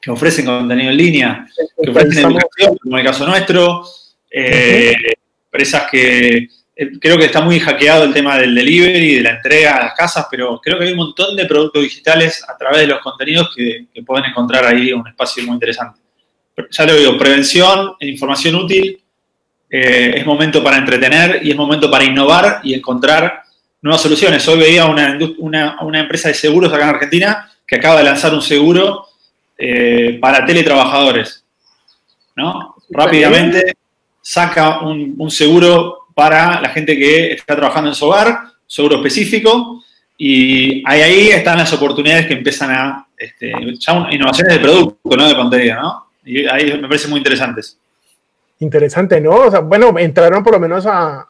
que 0.00 0.10
ofrecen 0.12 0.44
contenido 0.44 0.92
en 0.92 0.96
línea, 0.96 1.48
que 1.82 1.90
ofrecen 1.90 2.26
educación, 2.26 2.78
como 2.80 2.96
en 2.96 3.00
el 3.00 3.06
caso 3.10 3.26
nuestro, 3.26 3.84
eh, 4.30 4.94
empresas 5.46 5.90
que 5.90 6.48
eh, 6.76 6.90
creo 7.00 7.18
que 7.18 7.24
está 7.24 7.40
muy 7.40 7.58
hackeado 7.58 8.04
el 8.04 8.14
tema 8.14 8.38
del 8.38 8.54
delivery, 8.54 9.16
de 9.16 9.22
la 9.22 9.30
entrega 9.30 9.76
a 9.76 9.84
las 9.86 9.94
casas, 9.94 10.26
pero 10.30 10.60
creo 10.62 10.78
que 10.78 10.84
hay 10.84 10.92
un 10.92 10.98
montón 10.98 11.34
de 11.34 11.46
productos 11.46 11.82
digitales 11.82 12.44
a 12.48 12.56
través 12.56 12.82
de 12.82 12.86
los 12.86 13.00
contenidos 13.00 13.52
que, 13.52 13.88
pueden 14.06 14.26
encontrar 14.26 14.66
ahí 14.66 14.92
un 14.92 15.06
espacio 15.08 15.42
muy 15.42 15.54
interesante. 15.54 15.98
Ya 16.70 16.86
lo 16.86 16.94
digo, 16.94 17.18
prevención, 17.18 17.94
información 18.00 18.54
útil, 18.54 19.02
es 19.68 20.24
momento 20.24 20.62
para 20.62 20.78
entretener 20.78 21.40
y 21.42 21.50
es 21.50 21.56
momento 21.56 21.90
para 21.90 22.04
innovar 22.04 22.60
y 22.62 22.72
encontrar 22.72 23.42
nuevas 23.82 24.02
soluciones. 24.02 24.46
Hoy 24.48 24.58
veía 24.58 24.86
una, 24.86 25.18
una, 25.80 26.00
empresa 26.00 26.28
de 26.28 26.34
seguros 26.34 26.72
acá 26.72 26.84
en 26.84 26.94
Argentina 26.94 27.50
que 27.66 27.76
acaba 27.76 27.98
de 27.98 28.04
lanzar 28.04 28.34
un 28.34 28.42
seguro 28.42 29.06
eh, 29.56 30.18
para 30.20 30.44
teletrabajadores. 30.44 31.44
¿no? 32.36 32.76
Rápidamente 32.90 33.74
saca 34.22 34.80
un, 34.80 35.14
un 35.18 35.30
seguro 35.30 36.06
para 36.14 36.60
la 36.60 36.70
gente 36.70 36.96
que 36.96 37.32
está 37.32 37.54
trabajando 37.54 37.90
en 37.90 37.94
su 37.94 38.06
hogar, 38.06 38.40
seguro 38.66 38.96
específico, 38.96 39.82
y 40.20 40.82
ahí, 40.84 41.00
ahí 41.00 41.28
están 41.28 41.58
las 41.58 41.72
oportunidades 41.72 42.26
que 42.26 42.34
empiezan 42.34 42.72
a, 42.72 43.06
este, 43.16 43.52
ya 43.78 44.08
innovaciones 44.10 44.54
de 44.54 44.60
producto, 44.60 45.16
no 45.16 45.28
de 45.28 45.36
contenido, 45.36 45.80
¿no? 45.80 46.06
Y 46.24 46.44
ahí 46.46 46.72
me 46.76 46.88
parecen 46.88 47.10
muy 47.10 47.18
interesantes. 47.18 47.78
Interesante, 48.58 49.20
¿no? 49.20 49.30
O 49.30 49.50
sea, 49.50 49.60
bueno, 49.60 49.96
entraron 49.96 50.42
por 50.42 50.54
lo 50.54 50.60
menos 50.60 50.84
a, 50.86 51.26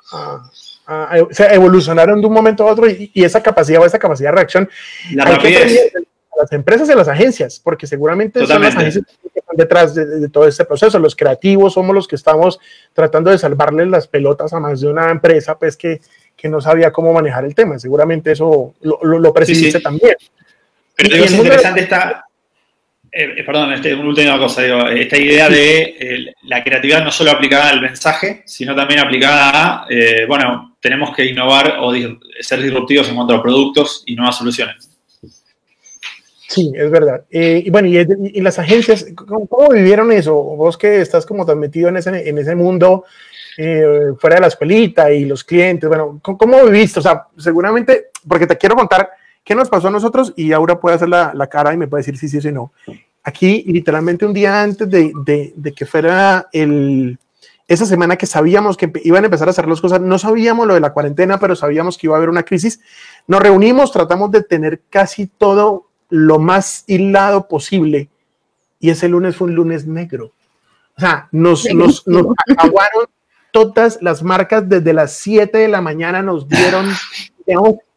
o 0.88 1.28
sea, 1.32 1.52
evolucionaron 1.52 2.20
de 2.20 2.26
un 2.26 2.32
momento 2.32 2.66
a 2.66 2.72
otro 2.72 2.88
y, 2.88 3.10
esa 3.14 3.42
capacidad 3.42 3.82
o 3.82 3.86
esa 3.86 3.98
capacidad 3.98 4.30
de 4.30 4.36
reacción. 4.36 4.70
La 5.14 5.24
rapidez. 5.24 5.92
las 6.38 6.52
empresas 6.52 6.88
y 6.88 6.94
las 6.94 7.08
agencias, 7.08 7.60
porque 7.62 7.86
seguramente 7.86 8.46
son 8.46 8.62
las 8.62 8.74
agencias 8.74 9.04
detrás 9.52 9.94
de, 9.94 10.28
todo 10.28 10.46
este 10.46 10.64
proceso. 10.64 10.98
Los 10.98 11.14
creativos 11.14 11.74
somos 11.74 11.94
los 11.94 12.08
que 12.08 12.16
estamos 12.16 12.58
tratando 12.94 13.30
de 13.30 13.38
salvarle 13.38 13.86
las 13.86 14.06
pelotas 14.06 14.52
a 14.52 14.60
más 14.60 14.80
de 14.80 14.88
una 14.88 15.10
empresa, 15.10 15.58
pues 15.58 15.76
que, 15.76 16.00
que 16.36 16.48
no 16.48 16.60
sabía 16.60 16.90
cómo 16.90 17.12
manejar 17.12 17.44
el 17.44 17.54
tema. 17.54 17.78
Seguramente 17.78 18.32
eso 18.32 18.74
lo, 18.80 19.02
lo, 19.02 19.32
también. 19.82 20.16
Pero 20.96 21.24
es 21.24 21.32
interesante 21.32 21.80
esta, 21.82 22.24
eh, 23.10 23.34
eh, 23.38 23.44
perdón, 23.44 23.72
este, 23.72 23.94
una 23.94 24.08
última 24.08 24.38
cosa, 24.38 24.62
digo, 24.62 24.86
esta 24.88 25.16
idea 25.16 25.48
de 25.48 25.96
eh, 25.98 26.34
la 26.42 26.62
creatividad 26.62 27.02
no 27.02 27.10
solo 27.10 27.30
aplicada 27.30 27.70
al 27.70 27.80
mensaje, 27.80 28.42
sino 28.44 28.74
también 28.74 29.00
aplicada 29.00 29.50
a, 29.50 29.86
bueno, 30.26 30.67
tenemos 30.80 31.14
que 31.14 31.26
innovar 31.26 31.78
o 31.80 31.92
ser 32.40 32.62
disruptivos 32.62 33.08
en 33.08 33.16
cuanto 33.16 33.34
a 33.34 33.42
productos 33.42 34.02
y 34.06 34.14
nuevas 34.14 34.38
soluciones. 34.38 34.90
Sí, 36.48 36.72
es 36.74 36.90
verdad. 36.90 37.24
Eh, 37.30 37.62
y 37.66 37.70
bueno, 37.70 37.88
y, 37.88 38.40
las 38.40 38.58
agencias, 38.58 39.06
¿cómo, 39.14 39.68
vivieron 39.70 40.10
eso? 40.12 40.34
Vos 40.34 40.78
que 40.78 41.00
estás 41.00 41.26
como 41.26 41.44
tan 41.44 41.58
metido 41.58 41.88
en 41.90 41.98
ese, 41.98 42.28
en 42.28 42.38
ese 42.38 42.54
mundo, 42.54 43.04
eh, 43.58 44.12
fuera 44.18 44.36
de 44.36 44.40
la 44.40 44.46
escuelita 44.46 45.12
y 45.12 45.26
los 45.26 45.44
clientes, 45.44 45.88
bueno, 45.88 46.20
¿cómo, 46.22 46.64
viviste? 46.64 47.00
O 47.00 47.02
sea, 47.02 47.26
seguramente, 47.36 48.06
porque 48.26 48.46
te 48.46 48.56
quiero 48.56 48.76
contar 48.76 49.10
¿Qué 49.48 49.54
nos 49.54 49.70
pasó 49.70 49.88
a 49.88 49.90
nosotros? 49.90 50.34
Y 50.36 50.52
Aura 50.52 50.78
puede 50.78 50.96
hacer 50.96 51.08
la, 51.08 51.32
la 51.34 51.46
cara 51.46 51.72
y 51.72 51.78
me 51.78 51.88
puede 51.88 52.00
decir 52.00 52.18
sí, 52.18 52.28
sí, 52.28 52.38
sí, 52.38 52.52
no. 52.52 52.70
Aquí, 53.24 53.64
literalmente 53.66 54.26
un 54.26 54.34
día 54.34 54.62
antes 54.62 54.90
de, 54.90 55.10
de, 55.24 55.54
de 55.56 55.72
que 55.72 55.86
fuera 55.86 56.48
el, 56.52 57.18
esa 57.68 57.86
semana 57.86 58.16
que 58.16 58.26
sabíamos 58.26 58.76
que 58.76 58.90
iban 59.04 59.22
a 59.24 59.26
empezar 59.26 59.46
a 59.46 59.50
hacer 59.50 59.68
las 59.68 59.80
cosas, 59.80 60.00
no 60.00 60.18
sabíamos 60.18 60.66
lo 60.66 60.74
de 60.74 60.80
la 60.80 60.92
cuarentena, 60.92 61.38
pero 61.38 61.54
sabíamos 61.54 61.98
que 61.98 62.06
iba 62.06 62.16
a 62.16 62.18
haber 62.18 62.30
una 62.30 62.42
crisis, 62.42 62.80
nos 63.26 63.40
reunimos, 63.40 63.92
tratamos 63.92 64.30
de 64.30 64.42
tener 64.42 64.82
casi 64.88 65.26
todo 65.26 65.86
lo 66.08 66.38
más 66.38 66.84
hilado 66.86 67.46
posible 67.46 68.08
y 68.80 68.90
ese 68.90 69.08
lunes 69.08 69.36
fue 69.36 69.48
un 69.48 69.54
lunes 69.54 69.86
negro. 69.86 70.32
O 70.96 71.00
sea, 71.00 71.28
nos, 71.30 71.64
nos, 71.72 72.06
nos 72.06 72.26
acabaron 72.50 73.06
todas 73.52 73.98
las 74.00 74.22
marcas 74.22 74.68
desde 74.68 74.92
las 74.92 75.12
7 75.18 75.58
de 75.58 75.68
la 75.68 75.80
mañana, 75.80 76.22
nos 76.22 76.48
dieron 76.48 76.86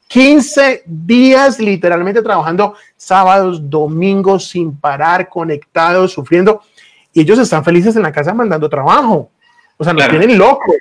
15 0.08 0.84
días 0.86 1.60
literalmente 1.60 2.22
trabajando 2.22 2.76
sábados, 2.98 3.70
domingos 3.70 4.50
sin 4.50 4.76
parar, 4.76 5.30
conectados, 5.30 6.12
sufriendo. 6.12 6.62
Y 7.14 7.22
ellos 7.22 7.40
están 7.40 7.64
felices 7.64 7.96
en 7.96 8.04
la 8.04 8.12
casa 8.12 8.34
mandando 8.34 8.70
trabajo. 8.70 9.30
O 9.82 9.84
sea, 9.84 9.94
nos 9.94 10.08
tienen 10.10 10.38
locos. 10.38 10.76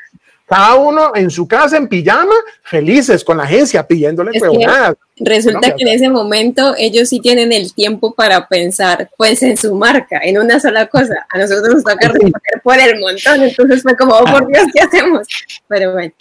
Cada 0.46 0.74
uno 0.74 1.12
en 1.14 1.30
su 1.30 1.48
casa, 1.48 1.78
en 1.78 1.88
pijama, 1.88 2.34
felices 2.64 3.24
con 3.24 3.38
la 3.38 3.44
agencia, 3.44 3.86
pidiéndole 3.86 4.38
huevonadas. 4.38 4.96
Resulta 5.16 5.74
que 5.74 5.84
en 5.84 5.88
ese 5.88 6.10
momento 6.10 6.74
ellos 6.76 7.08
sí 7.08 7.18
tienen 7.20 7.50
el 7.50 7.72
tiempo 7.72 8.14
para 8.14 8.46
pensar, 8.46 9.08
pues, 9.16 9.42
en 9.42 9.56
su 9.56 9.74
marca, 9.74 10.20
en 10.22 10.38
una 10.38 10.60
sola 10.60 10.86
cosa. 10.88 11.14
A 11.30 11.38
nosotros 11.38 11.76
nos 11.76 11.84
toca 11.84 12.08
responder 12.08 12.60
por 12.62 12.78
el 12.78 13.00
montón, 13.00 13.42
entonces 13.42 13.82
fue 13.82 13.96
como, 13.96 14.12
oh, 14.12 14.24
por 14.24 14.46
Dios, 14.48 14.64
¿qué 14.74 14.80
hacemos? 14.80 15.26
Pero 15.66 15.92
bueno. 15.92 16.12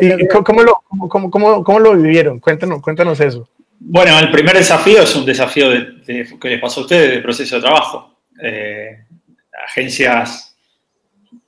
¿Y 0.00 0.28
cómo, 0.28 0.62
lo, 0.62 0.84
cómo, 1.08 1.30
cómo, 1.30 1.64
cómo, 1.64 1.78
lo 1.80 1.96
vivieron? 1.96 2.38
Cuéntanos, 2.38 2.80
cuéntanos 2.80 3.18
eso. 3.18 3.48
Bueno, 3.80 4.16
el 4.20 4.30
primer 4.30 4.56
desafío 4.56 5.02
es 5.02 5.16
un 5.16 5.24
desafío 5.24 5.70
de, 5.70 6.28
que 6.40 6.48
les 6.50 6.60
pasó 6.60 6.80
a 6.80 6.82
ustedes 6.84 7.10
del 7.10 7.22
proceso 7.22 7.56
de 7.56 7.62
trabajo. 7.62 8.18
Eh, 8.40 9.06
agencias 9.66 10.51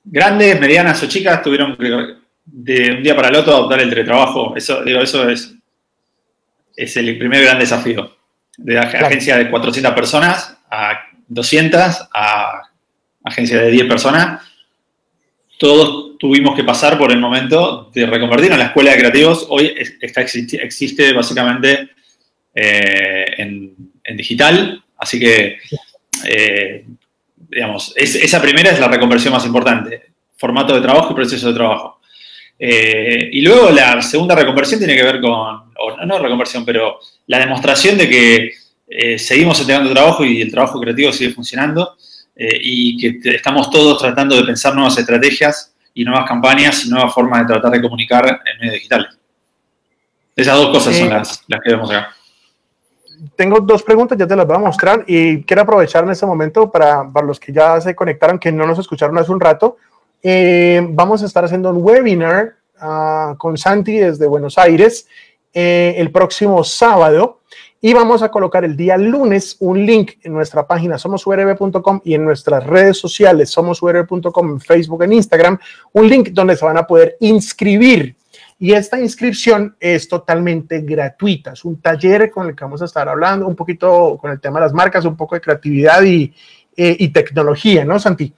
grandes, 0.03 0.59
medianas 0.59 1.01
o 1.03 1.07
chicas 1.07 1.41
tuvieron 1.41 1.75
que 1.75 2.15
de 2.45 2.91
un 2.91 3.03
día 3.03 3.15
para 3.15 3.29
el 3.29 3.35
otro 3.35 3.53
adoptar 3.53 3.81
el 3.81 3.89
teletrabajo. 3.89 4.55
Eso, 4.55 4.83
digo, 4.83 4.99
eso 4.99 5.27
es, 5.29 5.53
es 6.75 6.97
el 6.97 7.17
primer 7.17 7.43
gran 7.43 7.59
desafío. 7.59 8.15
De 8.57 8.77
agencia 8.77 9.37
de 9.37 9.49
400 9.49 9.93
personas 9.93 10.57
a 10.69 10.99
200, 11.27 12.09
a 12.13 12.61
agencia 13.23 13.59
de 13.59 13.71
10 13.71 13.87
personas. 13.87 14.41
Todos 15.57 16.17
tuvimos 16.17 16.55
que 16.55 16.63
pasar 16.63 16.97
por 16.97 17.11
el 17.11 17.19
momento 17.19 17.89
de 17.93 18.05
reconvertirnos. 18.05 18.59
La 18.59 18.65
escuela 18.65 18.91
de 18.91 18.99
creativos 18.99 19.45
hoy 19.49 19.73
está, 20.01 20.21
existe, 20.21 21.13
básicamente 21.13 21.89
eh, 22.53 23.25
en, 23.37 23.91
digital, 24.15 24.83
así 24.97 25.19
que 25.19 25.57
eh, 26.25 26.85
digamos, 27.49 27.93
esa 27.95 28.41
primera 28.41 28.71
es 28.71 28.79
la 28.79 28.87
reconversión 28.87 29.33
más 29.33 29.45
importante, 29.45 30.13
formato 30.37 30.73
de 30.75 30.81
trabajo 30.81 31.11
y 31.11 31.15
proceso 31.15 31.47
de 31.47 31.53
trabajo. 31.53 31.99
Eh, 32.57 33.29
y 33.33 33.41
luego 33.41 33.69
la 33.69 34.01
segunda 34.01 34.35
reconversión 34.35 34.79
tiene 34.79 34.95
que 34.95 35.03
ver 35.03 35.19
con, 35.19 35.31
o 35.31 36.05
no, 36.05 36.19
reconversión, 36.19 36.63
pero 36.65 36.99
la 37.27 37.39
demostración 37.39 37.97
de 37.97 38.09
que 38.09 38.53
eh, 38.87 39.19
seguimos 39.19 39.59
entregando 39.59 39.91
trabajo 39.91 40.23
y 40.23 40.41
el 40.41 40.51
trabajo 40.51 40.79
creativo 40.79 41.11
sigue 41.11 41.33
funcionando 41.33 41.97
eh, 42.35 42.59
y 42.61 42.97
que 42.97 43.35
estamos 43.35 43.69
todos 43.69 44.01
tratando 44.01 44.35
de 44.35 44.43
pensar 44.43 44.73
nuevas 44.73 44.97
estrategias 44.97 45.73
y 45.93 46.03
nuevas 46.03 46.27
campañas 46.27 46.85
y 46.85 46.89
nuevas 46.89 47.13
formas 47.13 47.41
de 47.41 47.53
tratar 47.53 47.71
de 47.71 47.81
comunicar 47.81 48.41
en 48.45 48.59
medios 48.59 48.75
digitales. 48.75 49.17
Esas 50.35 50.55
dos 50.55 50.69
cosas 50.69 50.95
son 50.95 51.09
las, 51.09 51.43
las 51.47 51.61
que 51.61 51.71
vemos 51.71 51.89
acá 51.89 52.15
tengo 53.35 53.59
dos 53.59 53.83
preguntas, 53.83 54.17
ya 54.17 54.27
te 54.27 54.35
las 54.35 54.45
voy 54.45 54.55
a 54.55 54.59
mostrar 54.59 55.03
y 55.07 55.43
quiero 55.43 55.61
aprovechar 55.63 56.03
en 56.03 56.11
este 56.11 56.25
momento 56.25 56.71
para, 56.71 57.09
para 57.11 57.25
los 57.25 57.39
que 57.39 57.51
ya 57.51 57.79
se 57.81 57.95
conectaron, 57.95 58.39
que 58.39 58.51
no 58.51 58.65
nos 58.65 58.79
escucharon 58.79 59.17
hace 59.17 59.31
un 59.31 59.39
rato. 59.39 59.77
Eh, 60.21 60.85
vamos 60.89 61.21
a 61.21 61.25
estar 61.25 61.45
haciendo 61.45 61.69
un 61.69 61.83
webinar 61.83 62.55
uh, 62.81 63.35
con 63.37 63.57
Santi 63.57 63.97
desde 63.97 64.25
Buenos 64.25 64.57
Aires 64.57 65.07
eh, 65.53 65.95
el 65.97 66.11
próximo 66.11 66.63
sábado 66.63 67.41
y 67.79 67.93
vamos 67.93 68.23
a 68.23 68.29
colocar 68.29 68.65
el 68.65 68.75
día 68.75 68.97
lunes 68.97 69.57
un 69.59 69.85
link 69.85 70.13
en 70.23 70.33
nuestra 70.33 70.65
página 70.65 70.97
somosurb.com 70.97 72.01
y 72.03 72.15
en 72.15 72.25
nuestras 72.25 72.65
redes 72.65 72.97
sociales 72.97 73.51
somosurb.com, 73.51 74.49
en 74.49 74.59
Facebook, 74.59 75.03
en 75.03 75.13
Instagram, 75.13 75.59
un 75.93 76.09
link 76.09 76.29
donde 76.29 76.55
se 76.57 76.65
van 76.65 76.77
a 76.77 76.87
poder 76.87 77.17
inscribir 77.19 78.15
y 78.57 78.73
esta 78.73 78.99
inscripción 78.99 79.75
es 79.79 80.07
totalmente 80.07 80.81
gratuita. 80.81 81.53
Es 81.53 81.65
un 81.65 81.81
taller 81.81 82.31
con 82.31 82.47
el 82.47 82.55
que 82.55 82.63
vamos 82.63 82.81
a 82.81 82.85
estar 82.85 83.07
hablando 83.09 83.47
un 83.47 83.55
poquito 83.55 84.17
con 84.19 84.31
el 84.31 84.39
tema 84.39 84.59
de 84.59 84.65
las 84.65 84.73
marcas, 84.73 85.05
un 85.05 85.17
poco 85.17 85.35
de 85.35 85.41
creatividad 85.41 86.01
y, 86.03 86.33
eh, 86.77 86.95
y 86.99 87.09
tecnología, 87.09 87.83
¿no, 87.83 87.99
Santi? 87.99 88.33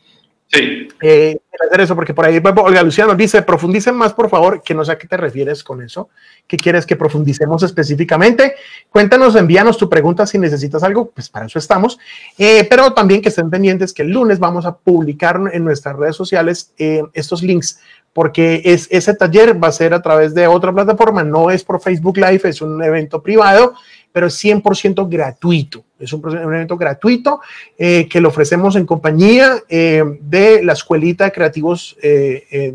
Sí. 0.47 0.87
Eh, 1.01 1.37
hacer 1.59 1.81
eso 1.81 1.95
porque 1.95 2.13
por 2.13 2.25
ahí 2.25 2.41
Olga 2.43 2.83
Luciano 2.83 3.15
dice, 3.15 3.41
profundicen 3.41 3.95
más, 3.95 4.13
por 4.13 4.29
favor, 4.29 4.61
que 4.63 4.73
no 4.73 4.85
sé 4.85 4.91
a 4.91 4.97
qué 4.97 5.07
te 5.07 5.17
refieres 5.17 5.63
con 5.63 5.81
eso. 5.81 6.09
¿Qué 6.47 6.57
quieres 6.57 6.85
que 6.85 6.95
profundicemos 6.95 7.63
específicamente? 7.63 8.55
Cuéntanos, 8.89 9.35
envíanos 9.35 9.77
tu 9.77 9.89
pregunta 9.89 10.25
si 10.25 10.37
necesitas 10.37 10.83
algo, 10.83 11.09
pues 11.11 11.29
para 11.29 11.47
eso 11.47 11.59
estamos. 11.59 11.99
Eh, 12.37 12.65
pero 12.69 12.93
también 12.93 13.21
que 13.21 13.29
estén 13.29 13.49
pendientes 13.49 13.93
que 13.93 14.03
el 14.03 14.11
lunes 14.11 14.39
vamos 14.39 14.65
a 14.65 14.77
publicar 14.77 15.41
en 15.51 15.65
nuestras 15.65 15.95
redes 15.95 16.15
sociales 16.15 16.73
eh, 16.77 17.01
estos 17.13 17.43
links 17.43 17.79
porque 18.17 18.63
es, 18.65 18.87
ese 18.89 19.13
taller 19.13 19.63
va 19.63 19.67
a 19.67 19.71
ser 19.71 19.93
a 19.93 20.01
través 20.01 20.33
de 20.33 20.47
otra 20.47 20.73
plataforma, 20.73 21.23
no 21.23 21.51
es 21.51 21.63
por 21.63 21.79
Facebook 21.79 22.17
Live, 22.17 22.41
es 22.45 22.63
un 22.63 22.83
evento 22.83 23.21
privado, 23.21 23.75
pero 24.11 24.25
es 24.25 24.43
100% 24.43 25.07
gratuito. 25.07 25.85
Es 25.99 26.11
un, 26.13 26.35
evento 26.35 26.77
gratuito 26.77 27.41
eh, 27.77 28.09
que 28.09 28.19
lo 28.19 28.29
ofrecemos 28.29 28.75
en 28.75 28.87
compañía 28.87 29.57
eh, 29.69 30.03
de 30.19 30.63
la 30.63 30.73
Escuelita 30.73 31.25
de 31.25 31.31
Creativos, 31.31 31.95
eh, 32.01 32.73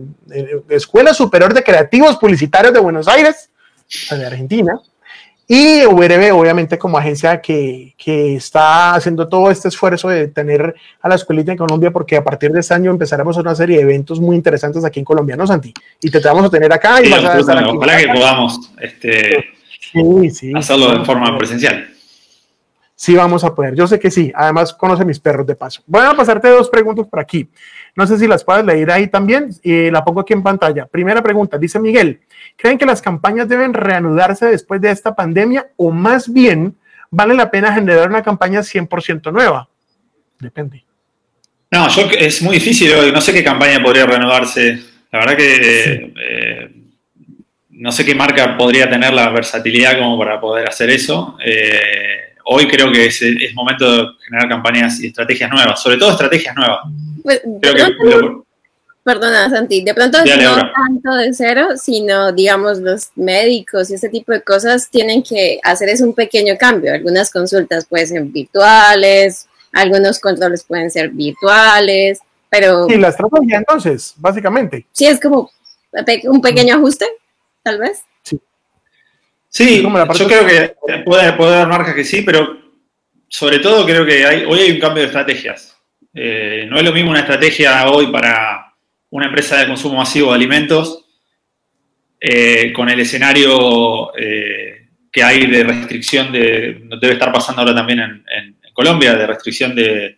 Escuela 0.68 1.12
Superior 1.12 1.52
de 1.52 1.64
Creativos 1.64 2.18
Publicitarios 2.18 2.72
de 2.72 2.78
Buenos 2.78 3.08
Aires, 3.08 3.50
de 4.10 4.24
Argentina, 4.24 4.80
y 5.48 5.84
URB, 5.84 6.32
obviamente, 6.32 6.78
como 6.78 6.96
agencia 6.96 7.40
que, 7.40 7.94
que, 7.98 8.36
está 8.36 8.94
haciendo 8.94 9.28
todo 9.28 9.50
este 9.50 9.68
esfuerzo 9.68 10.08
de 10.08 10.28
tener 10.28 10.74
a 11.00 11.08
la 11.08 11.16
escuelita 11.16 11.52
en 11.52 11.58
Colombia, 11.58 11.90
porque 11.90 12.16
a 12.16 12.24
partir 12.24 12.52
de 12.52 12.60
este 12.60 12.74
año 12.74 12.90
empezaremos 12.90 13.36
una 13.36 13.54
serie 13.54 13.76
de 13.76 13.82
eventos 13.82 14.20
muy 14.20 14.36
interesantes 14.36 14.84
aquí 14.84 15.00
en 15.00 15.04
Colombia, 15.04 15.36
¿no, 15.36 15.46
Santi? 15.46 15.74
Y 16.00 16.10
te 16.10 16.20
vamos 16.20 16.46
a 16.46 16.50
tener 16.50 16.72
acá. 16.72 17.02
Y 17.04 17.10
vas 17.10 17.24
a 17.24 17.38
estar 17.38 17.58
aquí 17.58 17.70
ojalá 17.76 17.98
que 17.98 18.08
podamos 18.08 18.72
este, 18.80 19.44
sí, 19.92 20.30
sí, 20.30 20.52
hacerlo 20.54 20.98
de 20.98 21.04
forma 21.04 21.36
presencial. 21.36 21.91
Sí, 23.02 23.16
vamos 23.16 23.42
a 23.42 23.52
poder. 23.52 23.74
Yo 23.74 23.88
sé 23.88 23.98
que 23.98 24.12
sí. 24.12 24.30
Además, 24.32 24.72
conoce 24.72 25.04
mis 25.04 25.18
perros 25.18 25.44
de 25.44 25.56
paso. 25.56 25.82
Voy 25.86 26.04
a 26.04 26.14
pasarte 26.14 26.46
dos 26.46 26.70
preguntas 26.70 27.04
por 27.08 27.18
aquí. 27.18 27.48
No 27.96 28.06
sé 28.06 28.16
si 28.16 28.28
las 28.28 28.44
puedes 28.44 28.64
leer 28.64 28.92
ahí 28.92 29.08
también. 29.08 29.50
Y 29.64 29.90
la 29.90 30.04
pongo 30.04 30.20
aquí 30.20 30.34
en 30.34 30.42
pantalla. 30.44 30.86
Primera 30.86 31.20
pregunta. 31.20 31.58
Dice 31.58 31.80
Miguel, 31.80 32.20
¿creen 32.56 32.78
que 32.78 32.86
las 32.86 33.02
campañas 33.02 33.48
deben 33.48 33.74
reanudarse 33.74 34.46
después 34.46 34.80
de 34.80 34.92
esta 34.92 35.16
pandemia 35.16 35.66
o 35.76 35.90
más 35.90 36.32
bien 36.32 36.76
vale 37.10 37.34
la 37.34 37.50
pena 37.50 37.74
generar 37.74 38.08
una 38.08 38.22
campaña 38.22 38.60
100% 38.60 39.32
nueva? 39.32 39.68
Depende. 40.38 40.84
No, 41.72 41.88
yo 41.88 42.02
es 42.16 42.40
muy 42.40 42.54
difícil. 42.54 42.92
No 43.12 43.20
sé 43.20 43.32
qué 43.32 43.42
campaña 43.42 43.82
podría 43.82 44.06
reanudarse. 44.06 44.80
La 45.10 45.18
verdad 45.18 45.36
que 45.36 46.12
eh, 46.24 46.70
no 47.70 47.90
sé 47.90 48.04
qué 48.04 48.14
marca 48.14 48.56
podría 48.56 48.88
tener 48.88 49.12
la 49.12 49.28
versatilidad 49.30 49.98
como 49.98 50.16
para 50.16 50.40
poder 50.40 50.68
hacer 50.68 50.88
eso. 50.88 51.36
Eh, 51.44 52.31
hoy 52.44 52.68
creo 52.68 52.90
que 52.92 53.06
es, 53.06 53.20
es, 53.22 53.54
momento 53.54 53.90
de 53.90 54.08
generar 54.24 54.48
campañas 54.48 55.00
y 55.00 55.08
estrategias 55.08 55.50
nuevas, 55.50 55.82
sobre 55.82 55.96
todo 55.98 56.12
estrategias 56.12 56.54
nuevas. 56.56 56.80
Pues, 57.22 57.42
Perdona, 59.04 59.50
Santi, 59.50 59.82
de 59.82 59.94
pronto 59.94 60.18
no 60.18 60.72
tanto 60.72 61.14
de 61.16 61.34
cero, 61.34 61.70
sino, 61.76 62.30
digamos, 62.30 62.78
los 62.78 63.10
médicos 63.16 63.90
y 63.90 63.94
ese 63.94 64.08
tipo 64.08 64.30
de 64.30 64.42
cosas 64.42 64.88
tienen 64.90 65.24
que 65.24 65.58
hacer 65.64 65.88
es 65.88 66.00
un 66.00 66.14
pequeño 66.14 66.56
cambio. 66.56 66.94
Algunas 66.94 67.32
consultas 67.32 67.84
pueden 67.84 68.06
ser 68.06 68.22
virtuales, 68.22 69.48
algunos 69.72 70.20
controles 70.20 70.62
pueden 70.62 70.88
ser 70.88 71.10
virtuales, 71.10 72.20
pero... 72.48 72.86
Sí, 72.88 72.96
la 72.96 73.08
estrategia 73.08 73.58
entonces, 73.58 74.14
básicamente. 74.18 74.86
Sí, 74.92 75.06
es 75.06 75.18
como 75.18 75.50
un 76.24 76.40
pequeño 76.40 76.76
ajuste, 76.76 77.06
tal 77.64 77.78
vez. 77.78 78.04
Sí. 79.52 79.82
Yo 79.82 80.26
creo 80.26 80.46
que 80.46 80.74
puede, 81.04 81.34
puede 81.34 81.54
haber 81.56 81.68
marcas 81.68 81.94
que 81.94 82.04
sí, 82.04 82.22
pero 82.22 82.58
sobre 83.28 83.58
todo 83.58 83.84
creo 83.84 84.06
que 84.06 84.24
hay, 84.24 84.44
hoy 84.46 84.60
hay 84.60 84.70
un 84.72 84.80
cambio 84.80 85.02
de 85.02 85.08
estrategias. 85.08 85.76
Eh, 86.14 86.66
no 86.70 86.78
es 86.78 86.84
lo 86.84 86.92
mismo 86.92 87.10
una 87.10 87.20
estrategia 87.20 87.86
hoy 87.90 88.06
para 88.06 88.74
una 89.10 89.26
empresa 89.26 89.58
de 89.58 89.66
consumo 89.66 89.98
masivo 89.98 90.30
de 90.30 90.36
alimentos 90.36 91.04
eh, 92.18 92.72
con 92.72 92.88
el 92.88 93.00
escenario 93.00 94.16
eh, 94.16 94.88
que 95.10 95.22
hay 95.22 95.46
de 95.46 95.64
restricción 95.64 96.32
de, 96.32 96.82
debe 96.98 97.14
estar 97.14 97.30
pasando 97.30 97.60
ahora 97.60 97.74
también 97.74 98.00
en, 98.00 98.56
Colombia, 98.72 99.12
de 99.14 99.26
restricción 99.26 99.74
de, 99.74 100.16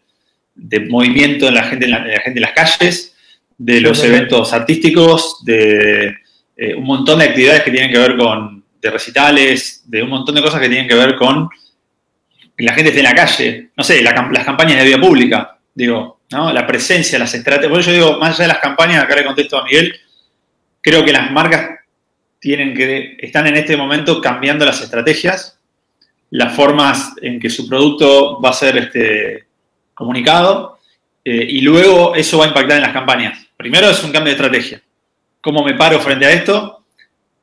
movimiento 0.88 1.46
de 1.46 1.50
la, 1.50 1.64
gente, 1.64 1.88
la, 1.88 2.04
gente 2.20 2.38
en 2.38 2.40
las 2.40 2.52
calles, 2.52 3.16
de 3.58 3.80
los 3.80 4.04
eventos 4.04 4.52
artísticos, 4.52 5.44
de 5.44 6.14
un 6.76 6.84
montón 6.84 7.18
de 7.18 7.24
actividades 7.24 7.64
que 7.64 7.72
tienen 7.72 7.90
que 7.90 7.98
ver 7.98 8.16
con 8.16 8.53
de 8.84 8.90
recitales, 8.90 9.82
de 9.86 10.02
un 10.02 10.10
montón 10.10 10.34
de 10.34 10.42
cosas 10.42 10.60
que 10.60 10.68
tienen 10.68 10.86
que 10.86 10.94
ver 10.94 11.16
con 11.16 11.48
la 12.58 12.72
gente 12.72 12.90
esté 12.90 13.00
en 13.00 13.06
la 13.06 13.14
calle, 13.14 13.70
no 13.76 13.82
sé, 13.82 14.02
las 14.02 14.14
campañas 14.44 14.78
de 14.78 14.84
vida 14.84 15.00
pública, 15.00 15.58
digo, 15.74 16.20
¿no? 16.30 16.52
La 16.52 16.66
presencia, 16.66 17.18
las 17.18 17.34
estrategias. 17.34 17.70
Por 17.70 17.80
eso 17.80 17.90
yo 17.90 17.96
digo, 17.96 18.18
más 18.18 18.34
allá 18.34 18.44
de 18.44 18.54
las 18.54 18.58
campañas, 18.62 19.02
acá 19.02 19.16
le 19.16 19.24
contesto 19.24 19.58
a 19.58 19.64
Miguel, 19.64 19.98
creo 20.80 21.04
que 21.04 21.12
las 21.12 21.32
marcas 21.32 21.70
tienen 22.38 22.74
que, 22.74 23.16
están 23.18 23.46
en 23.46 23.56
este 23.56 23.76
momento 23.76 24.20
cambiando 24.20 24.64
las 24.64 24.80
estrategias, 24.80 25.58
las 26.30 26.54
formas 26.54 27.14
en 27.22 27.40
que 27.40 27.50
su 27.50 27.68
producto 27.68 28.40
va 28.40 28.50
a 28.50 28.54
ser 28.54 28.76
este, 28.76 29.46
comunicado, 29.94 30.78
eh, 31.24 31.46
y 31.48 31.60
luego 31.62 32.14
eso 32.14 32.38
va 32.38 32.44
a 32.44 32.48
impactar 32.48 32.76
en 32.76 32.82
las 32.82 32.92
campañas. 32.92 33.46
Primero 33.56 33.88
es 33.88 34.04
un 34.04 34.12
cambio 34.12 34.32
de 34.32 34.36
estrategia. 34.36 34.82
¿Cómo 35.40 35.64
me 35.64 35.74
paro 35.74 35.98
frente 36.00 36.26
a 36.26 36.32
esto? 36.32 36.83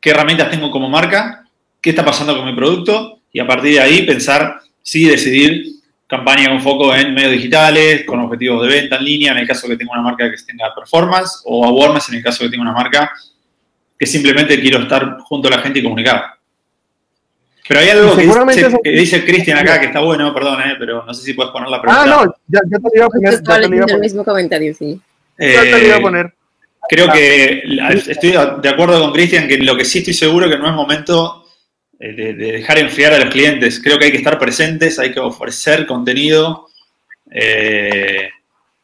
¿Qué 0.02 0.10
herramientas 0.10 0.50
tengo 0.50 0.72
como 0.72 0.90
marca? 0.90 1.46
¿Qué 1.80 1.92
está 1.92 2.04
pasando 2.04 2.36
con 2.36 2.46
mi 2.46 2.56
producto? 2.56 3.20
Y 3.32 3.40
a 3.40 3.46
partir 3.46 3.74
de 3.74 3.82
ahí 3.82 4.02
pensar 4.02 4.60
sí 4.82 5.06
decidir 5.06 5.64
campaña 6.08 6.50
con 6.50 6.60
foco 6.60 6.94
en 6.94 7.14
medios 7.14 7.34
digitales, 7.34 8.04
con 8.06 8.20
objetivos 8.20 8.68
de 8.68 8.74
venta 8.74 8.98
en 8.98 9.06
línea, 9.06 9.32
en 9.32 9.38
el 9.38 9.48
caso 9.48 9.68
que 9.68 9.78
tenga 9.78 9.94
una 9.94 10.02
marca 10.02 10.30
que 10.30 10.36
tenga 10.46 10.74
performance, 10.76 11.44
o 11.46 11.64
awareness 11.66 12.10
en 12.10 12.16
el 12.16 12.24
caso 12.24 12.44
que 12.44 12.50
tenga 12.50 12.64
una 12.64 12.74
marca 12.74 13.12
que 13.98 14.08
simplemente 14.08 14.60
quiero 14.60 14.80
estar 14.80 15.20
junto 15.20 15.48
a 15.48 15.52
la 15.52 15.60
gente 15.60 15.80
y 15.80 15.84
comunicar. 15.84 16.34
Pero 17.68 17.80
hay 17.80 17.90
algo 17.90 18.18
que 18.84 18.92
dice, 18.92 19.24
Cristian 19.24 19.60
acá 19.60 19.80
que 19.80 19.86
está 19.86 20.00
bueno, 20.00 20.34
perdón, 20.34 20.60
eh, 20.62 20.76
pero 20.80 21.06
no 21.06 21.14
sé 21.14 21.24
si 21.24 21.34
puedes 21.34 21.52
poner 21.52 21.70
la 21.70 21.82
pregunta. 21.82 22.04
Ah, 22.04 22.26
no, 22.26 22.36
ya, 22.48 22.60
te 22.60 22.80
lo 22.80 22.90
iba 22.94 23.06
a 23.06 23.10
poner. 23.10 23.32
Ya 23.32 23.38
te 23.38 23.44
iba 23.52 23.56
a 23.56 23.62
poner. 23.62 23.96
el 23.96 24.00
mismo 24.02 24.26
comentario, 24.26 24.74
sí. 24.74 25.00
Eh, 25.38 25.54
ya 25.54 25.62
te 25.62 25.80
lo 25.80 25.88
iba 25.88 25.96
a 25.96 26.02
poner. 26.02 26.34
Creo 26.92 27.10
que 27.10 27.64
estoy 28.10 28.32
de 28.32 28.70
acuerdo 28.70 29.00
con 29.00 29.14
Cristian 29.14 29.48
que 29.48 29.58
lo 29.60 29.78
que 29.78 29.86
sí 29.86 30.00
estoy 30.00 30.14
seguro 30.14 30.50
que 30.50 30.58
no 30.58 30.68
es 30.68 30.74
momento 30.74 31.46
eh, 31.98 32.12
de, 32.12 32.34
dejar 32.34 32.80
enfriar 32.80 33.14
a 33.14 33.20
los 33.20 33.30
clientes. 33.30 33.80
Creo 33.82 33.98
que 33.98 34.06
hay 34.06 34.12
que 34.12 34.18
estar 34.18 34.38
presentes, 34.38 35.00
hay 35.00 35.14
que 35.14 35.22
ofrecer 35.22 35.88
contenido, 35.88 36.68
eh, 37.32 38.28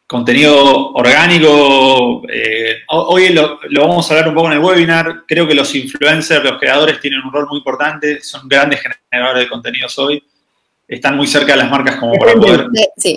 contenido 0.07 0.93
orgánico. 0.93 2.23
Eh, 2.31 2.77
hoy 2.87 3.27
lo, 3.33 3.59
vamos 3.71 4.09
a 4.09 4.13
hablar 4.13 4.29
un 4.29 4.35
poco 4.35 4.47
en 4.47 4.53
el 4.53 4.63
webinar. 4.63 5.25
Creo 5.27 5.45
que 5.45 5.53
los 5.53 5.75
influencers, 5.75 6.45
los 6.45 6.57
creadores 6.61 7.01
tienen 7.01 7.19
un 7.19 7.33
rol 7.33 7.47
muy 7.49 7.57
importante, 7.57 8.21
son 8.21 8.47
grandes 8.47 8.79
generadores 9.11 9.43
de 9.43 9.49
contenidos 9.49 9.99
hoy. 9.99 10.23
Están 10.87 11.17
muy 11.17 11.27
cerca 11.27 11.51
de 11.51 11.57
las 11.57 11.69
marcas 11.69 11.97
como 11.97 12.13
para 12.13 12.35
poder... 12.35 12.67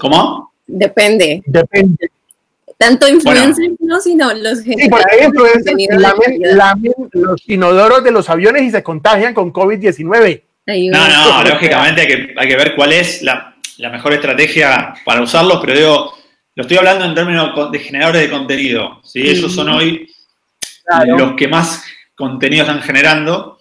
¿Cómo? 0.00 0.53
Depende. 0.66 1.42
Depende. 1.46 2.11
Tanto 2.81 3.07
influencers, 3.07 3.75
no, 3.81 4.01
sino 4.01 4.33
los 4.33 4.61
sí, 4.61 4.75
por 4.88 5.03
los 7.12 7.43
inodoros 7.47 8.03
de 8.03 8.11
los 8.11 8.31
aviones 8.31 8.62
y 8.62 8.71
se 8.71 8.83
contagian 8.83 9.35
con 9.35 9.53
COVID-19. 9.53 10.43
No, 10.66 11.09
no, 11.09 11.45
lógicamente 11.51 12.01
hay 12.01 12.07
que, 12.07 12.35
hay 12.35 12.49
que 12.49 12.57
ver 12.57 12.75
cuál 12.75 12.95
es 12.95 13.21
la, 13.21 13.55
la, 13.77 13.90
mejor 13.90 14.14
estrategia 14.14 14.95
para 15.05 15.21
usarlos, 15.21 15.59
pero 15.61 15.77
digo, 15.79 16.14
lo 16.55 16.62
estoy 16.62 16.79
hablando 16.79 17.05
en 17.05 17.14
términos 17.14 17.71
de 17.71 17.79
generadores 17.81 18.23
de 18.23 18.31
contenido. 18.31 19.03
¿sí? 19.05 19.29
Ellos 19.29 19.55
son 19.55 19.69
hoy 19.69 20.11
los 21.19 21.35
que 21.35 21.49
más 21.49 21.85
contenido 22.14 22.62
están 22.62 22.81
generando 22.81 23.59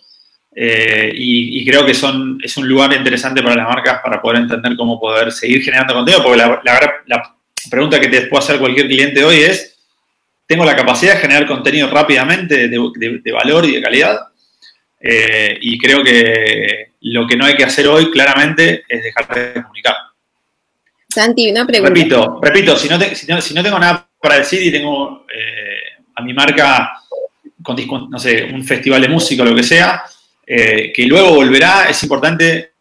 eh, 0.55 1.11
y, 1.13 1.65
creo 1.65 1.85
que 1.85 1.93
son, 1.93 2.39
es 2.41 2.55
un 2.55 2.69
lugar 2.69 2.93
interesante 2.93 3.43
para 3.43 3.57
las 3.57 3.67
marcas 3.67 3.99
para 4.01 4.21
poder 4.21 4.43
entender 4.43 4.77
cómo 4.77 4.97
poder 4.97 5.33
seguir 5.33 5.61
generando 5.61 5.93
contenido, 5.93 6.23
porque 6.23 6.37
la, 6.37 6.61
la 7.05 7.35
pregunta 7.69 7.99
que 7.99 8.07
te 8.07 8.21
puede 8.27 8.43
hacer 8.43 8.59
cualquier 8.59 8.87
cliente 8.87 9.23
hoy 9.23 9.37
es, 9.37 9.77
¿tengo 10.45 10.63
la 10.63 10.75
capacidad 10.75 11.15
de 11.15 11.21
generar 11.21 11.47
contenido 11.47 11.89
rápidamente 11.89 12.67
de, 12.67 13.31
valor 13.31 13.65
y 13.65 13.75
de 13.75 13.81
calidad? 13.81 14.19
Eh, 14.99 15.57
y 15.61 15.77
creo 15.77 16.03
que 16.03 16.91
lo 17.01 17.25
que 17.25 17.35
no 17.35 17.45
hay 17.45 17.55
que 17.55 17.63
hacer 17.63 17.87
hoy 17.87 18.11
claramente 18.11 18.83
es 18.87 19.03
dejar 19.03 19.27
de 19.33 19.61
comunicar. 19.61 19.95
Santi, 21.07 21.49
una 21.49 21.65
pregunta. 21.65 21.93
Repito, 21.93 22.39
repito 22.41 22.77
si, 22.77 22.87
no 22.87 22.99
si, 23.41 23.53
no, 23.53 23.63
tengo 23.63 23.79
nada 23.79 24.07
para 24.21 24.37
decir 24.37 24.61
y 24.61 24.71
tengo 24.71 25.25
eh, 25.33 26.03
a 26.15 26.21
mi 26.21 26.33
marca 26.33 26.91
con, 27.63 28.09
no 28.09 28.19
sé, 28.19 28.43
un 28.43 28.63
festival 28.63 29.01
de 29.01 29.07
música 29.07 29.43
o 29.43 29.45
lo 29.45 29.55
que 29.55 29.63
sea, 29.63 30.03
eh, 30.45 30.91
que 30.93 31.05
luego 31.05 31.33
volverá, 31.33 31.89
es 31.89 32.01
importante 32.03 32.73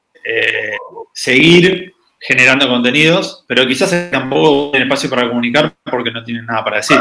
seguir 1.15 1.95
generando 2.19 2.69
contenidos, 2.69 3.45
pero 3.47 3.67
quizás 3.67 4.11
tampoco 4.11 4.71
tienen 4.71 4.89
espacio 4.89 5.11
para 5.11 5.29
comunicar 5.29 5.75
porque 5.85 6.11
no 6.11 6.25
tienen 6.25 6.47
nada 6.47 6.65
para 6.65 6.77
decir. 6.79 6.99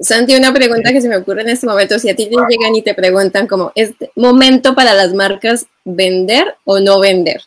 Santi, 0.00 0.34
una 0.34 0.52
pregunta 0.52 0.92
que 0.92 1.00
se 1.00 1.08
me 1.08 1.16
ocurre 1.16 1.42
en 1.42 1.50
este 1.50 1.66
momento, 1.66 1.98
si 1.98 2.08
a 2.08 2.16
ti 2.16 2.24
te 2.24 2.36
llegan 2.36 2.74
y 2.74 2.82
te 2.82 2.94
preguntan 2.94 3.46
como, 3.46 3.70
¿es 3.74 3.92
momento 4.16 4.74
para 4.74 4.94
las 4.94 5.12
marcas 5.12 5.66
vender 5.84 6.54
o 6.64 6.80
no 6.80 7.00
vender? 7.00 7.42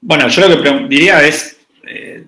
Bueno, 0.00 0.28
yo 0.28 0.48
lo 0.48 0.62
que 0.62 0.86
diría 0.88 1.26
es, 1.26 1.58
eh, 1.86 2.24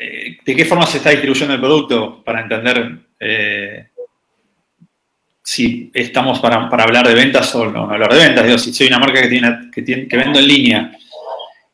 eh, 0.00 0.38
¿de 0.44 0.56
qué 0.56 0.64
forma 0.64 0.86
se 0.86 0.96
está 0.96 1.10
distribuyendo 1.10 1.54
el 1.54 1.60
producto 1.60 2.24
para 2.24 2.40
entender 2.40 2.98
eh, 3.20 3.88
si 5.46 5.90
estamos 5.92 6.40
para, 6.40 6.56
hablar 6.56 7.06
de 7.06 7.14
ventas 7.14 7.54
o 7.54 7.66
no, 7.66 7.90
hablar 7.90 8.14
de 8.14 8.18
ventas. 8.18 8.46
Digo, 8.46 8.56
si 8.56 8.72
soy 8.72 8.86
una 8.86 8.98
marca 8.98 9.20
que, 9.20 10.08
que, 10.08 10.16
vendo 10.16 10.38
en 10.38 10.48
línea 10.48 10.96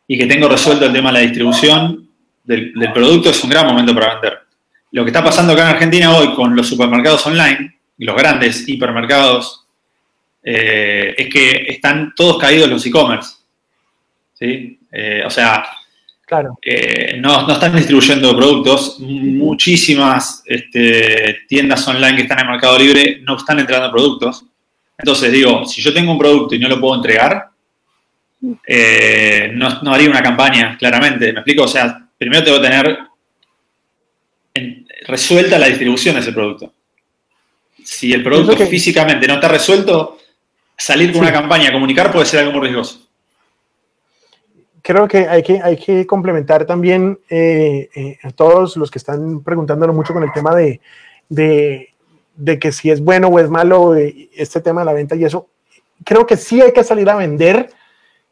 y 0.09 0.19
que 0.19 0.27
tengo 0.27 0.49
resuelto 0.49 0.87
el 0.87 0.93
tema 0.93 1.11
de 1.11 1.13
la 1.13 1.21
distribución 1.21 2.09
del, 2.43 2.73
producto, 2.93 3.31
es 3.31 3.45
un 3.45 3.51
gran 3.51 3.67
momento 3.67 3.95
para 3.95 4.15
vender. 4.15 4.41
Lo 4.91 5.05
que 5.05 5.11
está 5.11 5.23
pasando 5.23 5.53
acá 5.53 5.63
en 5.63 5.75
Argentina 5.77 6.17
hoy 6.17 6.35
con 6.35 6.57
los 6.57 6.67
supermercados 6.67 7.25
online, 7.29 7.79
los 7.99 8.17
grandes 8.17 8.69
hipermercados, 8.69 9.65
eh, 10.43 11.15
es 11.17 11.33
que 11.33 11.67
están 11.69 12.13
todos 12.17 12.39
caídos 12.39 12.69
los 12.69 12.85
e-commerce. 12.85 13.37
¿sí? 14.35 14.81
Eh, 14.91 15.23
o 15.25 15.31
sea, 15.31 15.65
Claro. 16.31 16.61
Eh, 16.62 17.16
no, 17.19 17.51
están 17.51 17.75
distribuyendo 17.75 18.37
productos. 18.37 19.01
Muchísimas 19.01 20.45
este, 20.47 21.40
tiendas 21.49 21.88
online 21.88 22.14
que 22.14 22.23
están 22.23 22.38
en 22.38 22.47
Mercado 22.47 22.79
Libre 22.79 23.19
no 23.23 23.37
están 23.37 23.59
entregando 23.59 23.90
productos. 23.90 24.45
Entonces 24.97 25.33
digo, 25.33 25.66
si 25.66 25.83
yo 25.83 25.93
tengo 25.93 26.12
un 26.12 26.19
producto 26.21 26.55
y 26.55 26.61
no 26.61 26.69
lo 26.69 26.81
puedo 26.81 26.95
entregar, 26.95 27.49
eh, 28.64 29.51
no, 29.53 29.93
haría 29.93 30.09
una 30.09 30.23
campaña, 30.23 30.77
claramente. 30.79 31.33
¿Me 31.33 31.40
explico? 31.40 31.64
O 31.64 31.69
sea, 31.69 32.01
primero 32.16 32.45
tengo 32.45 32.61
que 32.61 32.69
tener 32.69 32.99
resuelta 35.09 35.59
la 35.59 35.66
distribución 35.66 36.14
de 36.14 36.21
ese 36.21 36.33
producto. 36.33 36.73
Si 37.83 38.12
el 38.12 38.23
producto 38.23 38.64
físicamente 38.69 39.27
no 39.27 39.35
está 39.35 39.49
resuelto, 39.49 40.19
salir 40.77 41.11
con 41.11 41.23
una 41.23 41.33
campaña, 41.33 41.73
comunicar 41.73 42.12
puede 42.12 42.27
ser 42.27 42.38
algo 42.38 42.53
muy 42.53 42.69
riesgoso 42.69 43.10
creo 44.83 45.09
que 45.09 45.29
hay 45.29 45.43
que, 45.43 45.61
hay 45.62 45.77
que 45.77 46.07
complementar 46.07 46.64
también 46.64 47.19
eh, 47.29 47.88
eh, 47.95 48.19
a 48.23 48.31
todos 48.31 48.77
los 48.77 48.90
que 48.90 48.99
están 48.99 49.43
preguntándonos 49.43 49.95
mucho 49.95 50.12
con 50.12 50.23
el 50.23 50.33
tema 50.33 50.55
de, 50.55 50.81
de, 51.29 51.88
de, 52.37 52.59
que 52.59 52.73
si 52.73 52.90
es 52.90 53.01
bueno 53.01 53.29
o 53.29 53.38
es 53.38 53.49
malo 53.49 53.97
eh, 53.97 54.31
este 54.35 54.61
tema 54.61 54.83
de 54.83 54.87
la 54.87 54.93
venta 54.93 55.16
y 55.16 55.25
eso. 55.25 55.49
Creo 56.05 56.27
que 56.27 56.37
sí 56.37 56.61
hay 56.61 56.73
que 56.73 56.85
salir 56.85 57.09
a 57.11 57.16
vender, 57.16 57.71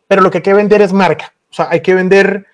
pero 0.07 0.23
lo 0.23 0.31
que 0.31 0.39
hay 0.39 0.43
que 0.43 0.55
vender 0.55 0.81
es 0.81 0.93
marca. 0.93 1.35
O 1.51 1.55
sea, 1.55 1.69
hay 1.71 1.81
que 1.81 1.95
vender. 1.95 2.47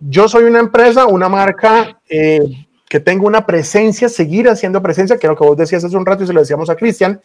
yo 0.00 0.28
soy 0.28 0.44
una 0.44 0.60
empresa, 0.60 1.06
una 1.06 1.28
marca 1.28 2.00
que 2.08 3.00
tengo 3.00 3.26
una 3.26 3.46
presencia, 3.46 4.08
seguir 4.08 4.48
haciendo 4.48 4.82
presencia, 4.82 5.18
que 5.18 5.26
es 5.26 5.30
lo 5.30 5.36
que 5.36 5.44
vos 5.44 5.56
decías 5.56 5.84
hace 5.84 5.96
un 5.96 6.06
rato 6.06 6.24
y 6.24 6.26
se 6.26 6.32
lo 6.32 6.40
decíamos 6.40 6.70
a 6.70 6.76
Cristian. 6.76 7.20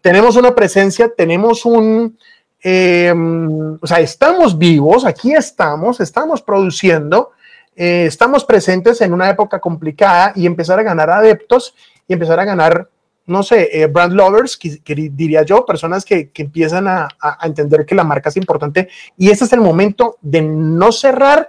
tenemos 0.00 0.36
una 0.36 0.54
presencia, 0.54 1.12
tenemos 1.16 1.64
un, 1.64 2.16
Em, 2.62 3.74
o 3.80 3.86
sea, 3.86 3.98
estamos 3.98 4.56
vivos, 4.56 5.04
aquí 5.04 5.32
estamos, 5.32 5.98
estamos 5.98 6.42
produciendo, 6.42 7.32
eh, 7.74 8.04
estamos 8.06 8.44
presentes 8.44 9.00
en 9.00 9.12
una 9.12 9.28
época 9.28 9.58
complicada 9.58 10.32
y 10.36 10.46
empezar 10.46 10.78
a 10.78 10.84
ganar 10.84 11.10
adeptos 11.10 11.74
y 12.06 12.12
empezar 12.12 12.38
a 12.38 12.44
ganar, 12.44 12.88
no 13.26 13.42
sé, 13.42 13.68
eh, 13.72 13.86
brand 13.86 14.12
lovers, 14.12 14.60
diría 14.84 15.42
yo, 15.42 15.66
personas 15.66 16.04
que, 16.04 16.30
que 16.30 16.42
empiezan 16.42 16.86
a, 16.86 17.08
a, 17.20 17.44
entender 17.46 17.84
que 17.84 17.96
la 17.96 18.04
marca 18.04 18.28
es 18.28 18.36
importante. 18.36 18.88
Y 19.16 19.30
ese 19.30 19.44
es 19.44 19.52
el 19.52 19.60
momento 19.60 20.18
de 20.20 20.42
no 20.42 20.92
cerrar 20.92 21.48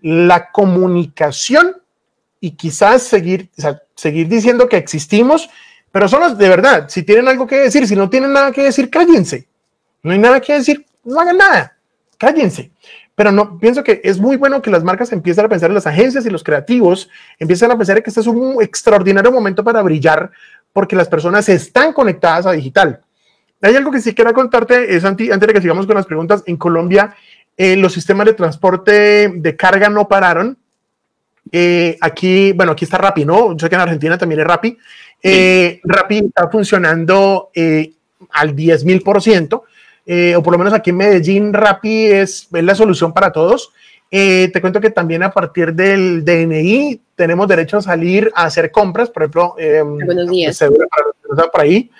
la 0.00 0.50
comunicación 0.50 1.76
y 2.40 2.52
quizás 2.52 3.02
seguir, 3.02 3.50
o 3.56 3.60
sea, 3.60 3.82
seguir 3.94 4.26
diciendo 4.26 4.68
que 4.68 4.76
existimos, 4.76 5.48
pero 5.92 6.08
son 6.08 6.36
de 6.36 6.48
verdad, 6.48 6.88
si 6.88 7.04
tienen 7.04 7.28
algo 7.28 7.46
que 7.46 7.58
decir, 7.58 7.86
si 7.86 7.94
no 7.94 8.10
tienen 8.10 8.32
nada 8.32 8.50
que 8.50 8.62
decir, 8.62 8.90
cállense 8.90 9.47
no 10.08 10.14
hay 10.14 10.18
nada 10.18 10.40
que 10.40 10.54
decir, 10.54 10.84
no 11.04 11.20
hagan 11.20 11.36
nada, 11.36 11.76
cállense. 12.16 12.70
Pero 13.14 13.32
no, 13.32 13.58
pienso 13.58 13.82
que 13.82 14.00
es 14.04 14.18
muy 14.18 14.36
bueno 14.36 14.62
que 14.62 14.70
las 14.70 14.84
marcas 14.84 15.12
empiecen 15.12 15.44
a 15.44 15.48
pensar, 15.48 15.70
en 15.70 15.74
las 15.74 15.86
agencias 15.86 16.24
y 16.24 16.30
los 16.30 16.44
creativos 16.44 17.10
empiecen 17.38 17.70
a 17.70 17.76
pensar 17.76 18.02
que 18.02 18.10
este 18.10 18.20
es 18.20 18.26
un 18.26 18.62
extraordinario 18.62 19.32
momento 19.32 19.64
para 19.64 19.82
brillar 19.82 20.30
porque 20.72 20.96
las 20.96 21.08
personas 21.08 21.48
están 21.48 21.92
conectadas 21.92 22.46
a 22.46 22.52
digital. 22.52 23.00
Hay 23.60 23.74
algo 23.74 23.90
que 23.90 24.00
sí 24.00 24.14
quiero 24.14 24.32
contarte, 24.32 24.94
es 24.94 25.04
antes 25.04 25.28
de 25.28 25.52
que 25.52 25.60
sigamos 25.60 25.86
con 25.86 25.96
las 25.96 26.06
preguntas. 26.06 26.44
En 26.46 26.56
Colombia, 26.56 27.14
eh, 27.56 27.76
los 27.76 27.92
sistemas 27.92 28.26
de 28.26 28.34
transporte 28.34 29.28
de 29.34 29.56
carga 29.56 29.88
no 29.88 30.06
pararon. 30.06 30.56
Eh, 31.50 31.98
aquí, 32.00 32.52
bueno, 32.52 32.72
aquí 32.72 32.84
está 32.84 32.98
Rappi, 32.98 33.24
¿no? 33.24 33.52
Yo 33.52 33.58
sé 33.58 33.68
que 33.68 33.74
en 33.74 33.80
Argentina 33.80 34.16
también 34.16 34.40
es 34.40 34.46
Rappi. 34.46 34.78
Eh, 35.22 35.80
Rappi 35.82 36.18
está 36.18 36.48
funcionando 36.48 37.50
eh, 37.54 37.92
al 38.30 38.54
10 38.54 38.84
mil 38.84 39.02
por 39.02 39.22
ciento, 39.22 39.64
eh, 40.10 40.34
o 40.34 40.42
por 40.42 40.52
lo 40.54 40.58
menos 40.58 40.72
aquí 40.72 40.88
en 40.88 40.96
Medellín, 40.96 41.52
Rappi 41.52 42.06
es, 42.06 42.48
es 42.50 42.64
la 42.64 42.74
solución 42.74 43.12
para 43.12 43.30
todos. 43.30 43.70
Eh, 44.10 44.48
te 44.54 44.62
cuento 44.62 44.80
que 44.80 44.88
también 44.88 45.22
a 45.22 45.30
partir 45.30 45.74
del 45.74 46.24
DNI 46.24 46.98
tenemos 47.14 47.46
derecho 47.46 47.76
a 47.76 47.82
salir 47.82 48.32
a 48.34 48.44
hacer 48.44 48.70
compras, 48.70 49.10
por 49.10 49.24
ejemplo, 49.24 49.54
eh, 49.58 49.82
Buenos 49.82 50.30
días. 50.30 50.58
para 50.58 50.70
los 50.70 51.14
que 51.20 51.28
no 51.28 51.34
están 51.34 51.50
por 51.52 51.60
ahí. 51.60 51.90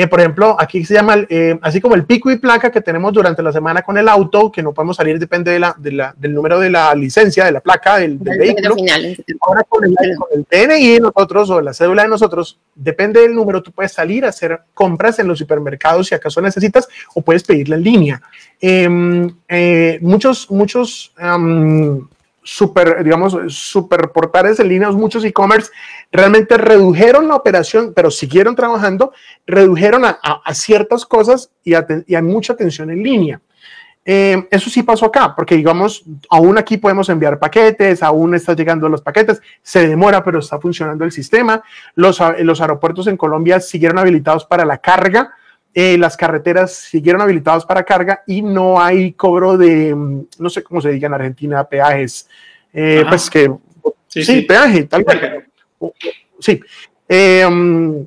Eh, 0.00 0.06
por 0.06 0.20
ejemplo, 0.20 0.54
aquí 0.60 0.84
se 0.84 0.94
llama, 0.94 1.16
eh, 1.28 1.58
así 1.60 1.80
como 1.80 1.96
el 1.96 2.04
pico 2.04 2.30
y 2.30 2.38
placa 2.38 2.70
que 2.70 2.80
tenemos 2.80 3.12
durante 3.12 3.42
la 3.42 3.50
semana 3.50 3.82
con 3.82 3.98
el 3.98 4.08
auto, 4.08 4.52
que 4.52 4.62
no 4.62 4.72
podemos 4.72 4.96
salir, 4.96 5.18
depende 5.18 5.50
de 5.50 5.58
la, 5.58 5.74
de 5.76 5.90
la- 5.90 6.14
del 6.16 6.32
número 6.34 6.60
de 6.60 6.70
la 6.70 6.94
licencia, 6.94 7.44
de 7.44 7.50
la 7.50 7.58
placa 7.60 7.96
del, 7.96 8.16
del 8.20 8.34
El 8.34 8.38
vehículo. 8.38 8.74
final. 8.76 9.16
Ahora 9.40 9.64
con 9.64 9.84
el, 9.84 9.96
con 10.16 10.28
el 10.32 10.46
DNI 10.48 10.92
de 10.92 11.00
nosotros 11.00 11.50
o 11.50 11.60
la 11.60 11.74
cédula 11.74 12.02
de 12.04 12.08
nosotros, 12.10 12.60
depende 12.76 13.22
del 13.22 13.34
número, 13.34 13.60
tú 13.60 13.72
puedes 13.72 13.90
salir 13.90 14.24
a 14.24 14.28
hacer 14.28 14.60
compras 14.72 15.18
en 15.18 15.26
los 15.26 15.36
supermercados 15.40 16.06
si 16.06 16.14
acaso 16.14 16.40
necesitas 16.40 16.86
o 17.16 17.20
puedes 17.22 17.42
pedirla 17.42 17.74
en 17.74 17.82
línea. 17.82 18.22
Em, 18.60 19.28
eh, 19.48 19.98
muchos, 20.00 20.48
muchos 20.48 21.12
super, 22.50 23.04
digamos, 23.04 23.36
super 23.48 24.10
portales 24.10 24.58
en 24.58 24.68
línea, 24.70 24.90
muchos 24.90 25.22
e-commerce 25.22 25.70
realmente 26.10 26.56
redujeron 26.56 27.28
la 27.28 27.34
operación, 27.34 27.92
pero 27.94 28.10
siguieron 28.10 28.56
trabajando, 28.56 29.12
redujeron 29.46 30.06
a, 30.06 30.18
a- 30.22 30.40
a 30.42 30.54
ciertas 30.54 31.04
cosas 31.04 31.50
y 31.62 31.74
a, 31.74 32.22
mucha 32.22 32.54
atención 32.54 32.90
en 32.90 33.02
línea. 33.02 33.40
Eh, 34.02 34.48
eso 34.50 34.70
sí 34.70 34.82
pasó 34.82 35.04
acá, 35.04 35.34
porque 35.36 35.56
digamos, 35.56 36.04
aún 36.30 36.56
aquí 36.56 36.78
podemos 36.78 37.10
enviar 37.10 37.38
paquetes, 37.38 38.02
aún 38.02 38.34
están 38.34 38.56
llegando 38.56 38.88
los 38.88 39.02
paquetes, 39.02 39.42
se 39.60 39.86
demora, 39.86 40.24
pero 40.24 40.38
está 40.38 40.58
funcionando 40.58 41.04
el 41.04 41.12
sistema. 41.12 41.62
Los, 41.96 42.18
los 42.38 42.60
aeropuertos 42.62 43.08
en 43.08 43.18
Colombia 43.18 43.60
siguieron 43.60 43.98
habilitados 43.98 44.46
para 44.46 44.64
la 44.64 44.78
carga, 44.78 45.34
eh, 45.74 45.96
las 45.98 46.16
carreteras 46.16 46.74
siguieron 46.74 47.20
habilitadas 47.20 47.64
para 47.64 47.84
carga 47.84 48.22
y 48.26 48.42
no 48.42 48.80
hay 48.80 49.12
cobro 49.12 49.56
de, 49.56 49.94
mm, 49.94 50.26
no 50.38 50.50
sé 50.50 50.62
cómo 50.62 50.80
se 50.80 50.90
diga 50.90 51.06
en 51.06 51.14
Argentina, 51.14 51.64
peajes. 51.64 52.28
Eh, 52.72 53.04
pues 53.08 53.30
que, 53.30 53.50
sí, 54.08 54.22
Sí, 54.22 54.24
sí. 54.24 54.42
peaje, 54.42 54.84
tal 54.84 55.04
cual. 55.04 55.46
Sí. 56.40 56.60
Eh, 57.08 57.44
um, 57.46 58.06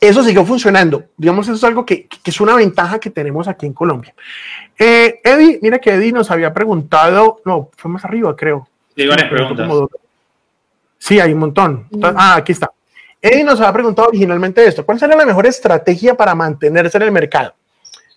eso 0.00 0.22
siguió 0.22 0.44
funcionando. 0.44 1.04
Digamos, 1.16 1.46
eso 1.46 1.56
es 1.56 1.64
algo 1.64 1.84
que, 1.84 2.06
que 2.06 2.30
es 2.30 2.40
una 2.40 2.54
ventaja 2.54 2.98
que 2.98 3.10
tenemos 3.10 3.48
aquí 3.48 3.66
en 3.66 3.72
Colombia. 3.72 4.14
Eh, 4.78 5.20
Eddie, 5.22 5.58
mira 5.62 5.78
que 5.78 5.90
Eddie 5.90 6.12
nos 6.12 6.30
había 6.30 6.52
preguntado, 6.52 7.40
no, 7.44 7.70
fue 7.76 7.90
más 7.90 8.04
arriba, 8.04 8.34
creo. 8.36 8.68
Varias 8.96 9.28
preguntas. 9.30 9.68
como. 9.68 9.88
Sí, 10.98 11.20
hay 11.20 11.32
un 11.32 11.38
montón. 11.38 11.86
Mm. 11.90 12.04
Ah, 12.04 12.36
aquí 12.36 12.52
está. 12.52 12.70
Eddie 13.26 13.42
nos 13.42 13.58
había 13.58 13.72
preguntado 13.72 14.08
originalmente 14.08 14.62
esto. 14.66 14.84
¿Cuál 14.84 14.98
sería 14.98 15.16
la 15.16 15.24
mejor 15.24 15.46
estrategia 15.46 16.14
para 16.14 16.34
mantenerse 16.34 16.98
en 16.98 17.04
el 17.04 17.10
mercado? 17.12 17.54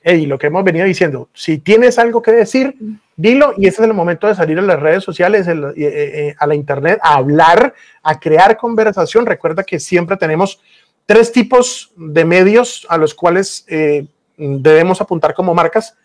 Eddie, 0.04 0.28
lo 0.28 0.38
que 0.38 0.48
hemos 0.48 0.66
venido 0.66 0.86
diciendo, 0.86 1.30
si 1.34 1.60
tienes 1.60 1.98
algo 1.98 2.22
que 2.22 2.32
decir, 2.34 2.76
dilo 3.16 3.54
y 3.58 3.68
ese 3.68 3.82
es 3.82 3.88
el 3.88 3.94
momento 3.94 4.28
de 4.28 4.36
salir 4.36 4.60
a 4.60 4.62
las 4.62 4.78
redes 4.82 5.06
sociales, 5.06 5.48
el- 5.48 5.64
eh, 5.64 5.74
eh, 5.78 6.36
a 6.38 6.46
la 6.46 6.56
internet, 6.56 7.00
a 7.02 7.16
hablar, 7.16 7.74
a 8.04 8.20
crear 8.20 8.58
conversación. 8.58 9.26
Recuerda 9.26 9.64
que 9.64 9.80
siempre 9.80 10.18
tenemos 10.18 10.60
tres 11.06 11.32
tipos 11.32 11.94
de 11.96 12.26
medios 12.26 12.86
a 12.90 12.98
los 12.98 13.14
cuales 13.14 13.64
eh, 13.70 14.06
debemos 14.36 15.00
apuntar 15.00 15.34
como 15.34 15.54
marcas. 15.54 15.96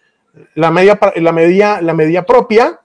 La 0.55 0.71
media, 0.71 0.97
la, 1.17 1.33
media, 1.33 1.81
la 1.83 1.93
media 1.93 2.25
propia, 2.25 2.79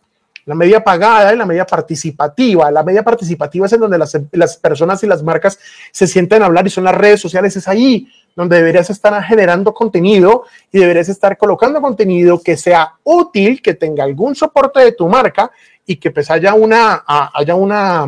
la 0.48 0.56
media 0.56 0.82
pagada 0.82 1.34
y 1.34 1.38
la 1.38 1.46
media 1.46 1.66
participativa. 1.66 2.72
La 2.72 2.82
media 2.82 3.04
participativa 3.04 3.66
es 3.66 3.74
en 3.74 3.82
donde 3.82 3.98
las, 3.98 4.18
las 4.32 4.56
personas 4.56 5.04
y 5.04 5.08
las 5.08 5.22
marcas 5.22 5.60
se 5.92 6.08
sienten 6.08 6.42
a 6.42 6.46
hablar 6.46 6.66
y 6.66 6.70
son 6.70 6.86
las 6.86 6.96
redes 6.96 7.20
sociales. 7.20 7.58
Es 7.58 7.68
ahí 7.68 8.08
donde 8.34 8.56
deberías 8.56 8.90
estar 8.90 9.22
generando 9.24 9.74
contenido 9.74 10.46
y 10.72 10.80
deberías 10.80 11.10
estar 11.10 11.38
colocando 11.38 11.82
contenido 11.82 12.42
que 12.42 12.56
sea 12.56 12.94
útil, 13.04 13.62
que 13.62 13.74
tenga 13.74 14.06
algún 14.06 14.36
soporte 14.36 14.80
de 14.80 14.94
tu 14.94 15.10
marca 15.10 15.52
y 15.86 15.98
que 15.98 16.12
pues 16.12 16.32
haya 16.32 16.54
una, 16.54 17.04
haya 17.06 17.56
una, 17.56 18.08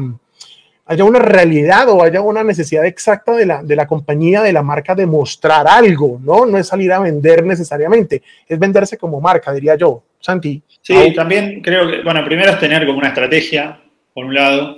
haya 0.91 1.03
una 1.03 1.19
realidad 1.19 1.87
o 1.89 2.01
haya 2.03 2.19
una 2.21 2.43
necesidad 2.43 2.83
exacta 2.85 3.33
de 3.35 3.45
la, 3.45 3.61
de 3.63 3.75
la 3.75 3.85
compañía, 3.85 4.41
de 4.41 4.51
la 4.51 4.63
marca 4.63 4.95
de 4.95 5.05
mostrar 5.05 5.67
algo, 5.67 6.19
¿no? 6.23 6.45
No 6.47 6.57
es 6.57 6.67
salir 6.67 6.91
a 6.91 6.99
vender 6.99 7.45
necesariamente, 7.45 8.23
es 8.47 8.57
venderse 8.59 8.97
como 8.97 9.21
marca, 9.21 9.51
diría 9.53 9.75
yo. 9.75 10.03
Santi. 10.19 10.61
Sí, 10.81 11.13
también 11.15 11.61
creo 11.61 11.89
que, 11.89 12.01
bueno, 12.01 12.25
primero 12.25 12.51
es 12.51 12.59
tener 12.59 12.85
como 12.85 12.97
una 12.97 13.09
estrategia, 13.09 13.79
por 14.13 14.25
un 14.25 14.33
lado, 14.33 14.77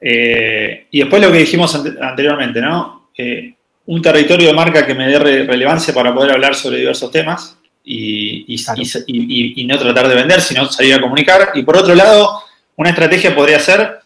eh, 0.00 0.86
y 0.90 0.98
después 1.00 1.22
lo 1.22 1.30
que 1.30 1.38
dijimos 1.38 1.74
ante- 1.74 1.94
anteriormente, 2.02 2.60
¿no? 2.60 3.08
Eh, 3.16 3.54
un 3.86 4.02
territorio 4.02 4.48
de 4.48 4.52
marca 4.54 4.84
que 4.86 4.94
me 4.94 5.06
dé 5.08 5.18
re- 5.18 5.44
relevancia 5.44 5.94
para 5.94 6.12
poder 6.14 6.32
hablar 6.32 6.54
sobre 6.54 6.78
diversos 6.78 7.10
temas 7.10 7.56
y, 7.84 8.44
y- 8.54 8.64
Claro. 8.64 8.82
y- 8.82 9.04
y- 9.06 9.62
y 9.62 9.66
no 9.66 9.78
tratar 9.78 10.08
de 10.08 10.14
vender, 10.14 10.40
sino 10.40 10.66
salir 10.66 10.94
a 10.94 11.00
comunicar. 11.00 11.50
Y 11.54 11.62
por 11.62 11.76
otro 11.76 11.94
lado, 11.94 12.42
una 12.76 12.90
estrategia 12.90 13.34
podría 13.34 13.58
ser 13.58 14.00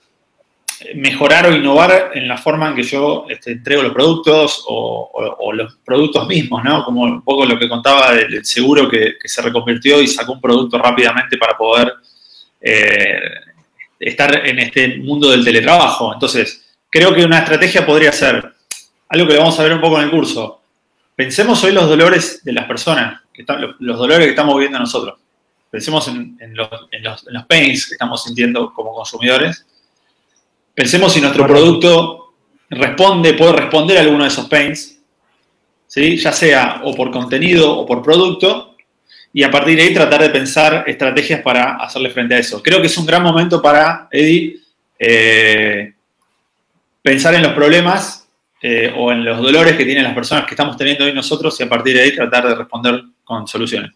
mejorar 0.94 1.46
o 1.46 1.54
innovar 1.54 2.10
en 2.14 2.28
la 2.28 2.36
forma 2.36 2.68
en 2.68 2.76
que 2.76 2.82
yo 2.82 3.26
este, 3.28 3.52
entrego 3.52 3.82
los 3.82 3.92
productos 3.92 4.62
o, 4.66 5.52
los 5.52 5.76
productos 5.84 6.26
mismos, 6.26 6.62
¿no? 6.64 6.84
Como 6.84 7.02
un 7.02 7.22
poco 7.22 7.46
lo 7.46 7.58
que 7.58 7.68
contaba 7.68 8.12
del, 8.12 8.44
seguro 8.44 8.88
que, 8.88 9.14
se 9.24 9.42
reconvirtió 9.42 10.00
y 10.02 10.08
sacó 10.08 10.32
un 10.32 10.40
producto 10.40 10.76
rápidamente 10.78 11.38
para 11.38 11.56
poder 11.56 11.94
eh, 12.60 13.20
estar 13.98 14.46
en 14.46 14.58
este 14.58 14.98
mundo 14.98 15.30
del 15.30 15.44
teletrabajo. 15.44 16.12
Entonces, 16.12 16.66
creo 16.90 17.14
que 17.14 17.24
una 17.24 17.38
estrategia 17.38 17.86
podría 17.86 18.12
ser 18.12 18.52
algo 19.08 19.28
que 19.28 19.38
vamos 19.38 19.58
a 19.58 19.62
ver 19.62 19.72
un 19.72 19.80
poco 19.80 19.98
en 19.98 20.04
el 20.04 20.10
curso. 20.10 20.60
Pensemos 21.14 21.62
hoy 21.64 21.72
los 21.72 21.88
dolores 21.88 22.44
de 22.44 22.52
las 22.52 22.66
personas, 22.66 23.22
los, 23.78 23.98
dolores 23.98 24.26
que 24.26 24.30
estamos 24.30 24.54
viviendo 24.54 24.78
nosotros. 24.78 25.18
Pensemos 25.70 26.06
en, 26.08 26.36
en 26.40 26.54
los, 26.54 26.68
en 26.90 27.02
los- 27.02 27.26
en 27.26 27.34
los 27.34 27.46
pains 27.46 27.86
que 27.86 27.94
estamos 27.94 28.22
sintiendo 28.24 28.72
como 28.74 28.92
consumidores. 28.92 29.64
Pensemos 30.76 31.10
si 31.14 31.22
nuestro 31.22 31.46
producto 31.46 32.34
responde, 32.68 33.32
puede 33.32 33.52
responder 33.52 33.96
a 33.96 34.02
alguno 34.02 34.24
de 34.24 34.28
esos 34.28 34.46
pains, 34.46 35.00
¿sí? 35.86 36.18
ya 36.18 36.32
sea 36.32 36.82
o 36.84 36.94
por 36.94 37.10
contenido 37.10 37.78
o 37.78 37.86
por 37.86 38.02
producto, 38.02 38.76
y 39.32 39.42
a 39.42 39.50
partir 39.50 39.76
de 39.76 39.84
ahí 39.84 39.94
tratar 39.94 40.20
de 40.20 40.28
pensar 40.28 40.84
estrategias 40.86 41.40
para 41.40 41.76
hacerle 41.76 42.10
frente 42.10 42.34
a 42.34 42.38
eso. 42.40 42.62
Creo 42.62 42.82
que 42.82 42.88
es 42.88 42.98
un 42.98 43.06
gran 43.06 43.22
momento 43.22 43.62
para, 43.62 44.06
Eddie, 44.10 44.58
eh, 44.98 45.94
pensar 47.00 47.34
en 47.34 47.42
los 47.42 47.54
problemas 47.54 48.28
eh, 48.60 48.92
o 48.94 49.12
en 49.12 49.24
los 49.24 49.40
dolores 49.40 49.76
que 49.76 49.84
tienen 49.86 50.04
las 50.04 50.14
personas 50.14 50.44
que 50.44 50.52
estamos 50.52 50.76
teniendo 50.76 51.06
hoy 51.06 51.14
nosotros 51.14 51.58
y 51.58 51.62
a 51.62 51.68
partir 51.70 51.96
de 51.96 52.02
ahí 52.02 52.14
tratar 52.14 52.48
de 52.48 52.54
responder 52.54 53.02
con 53.24 53.46
soluciones. 53.46 53.92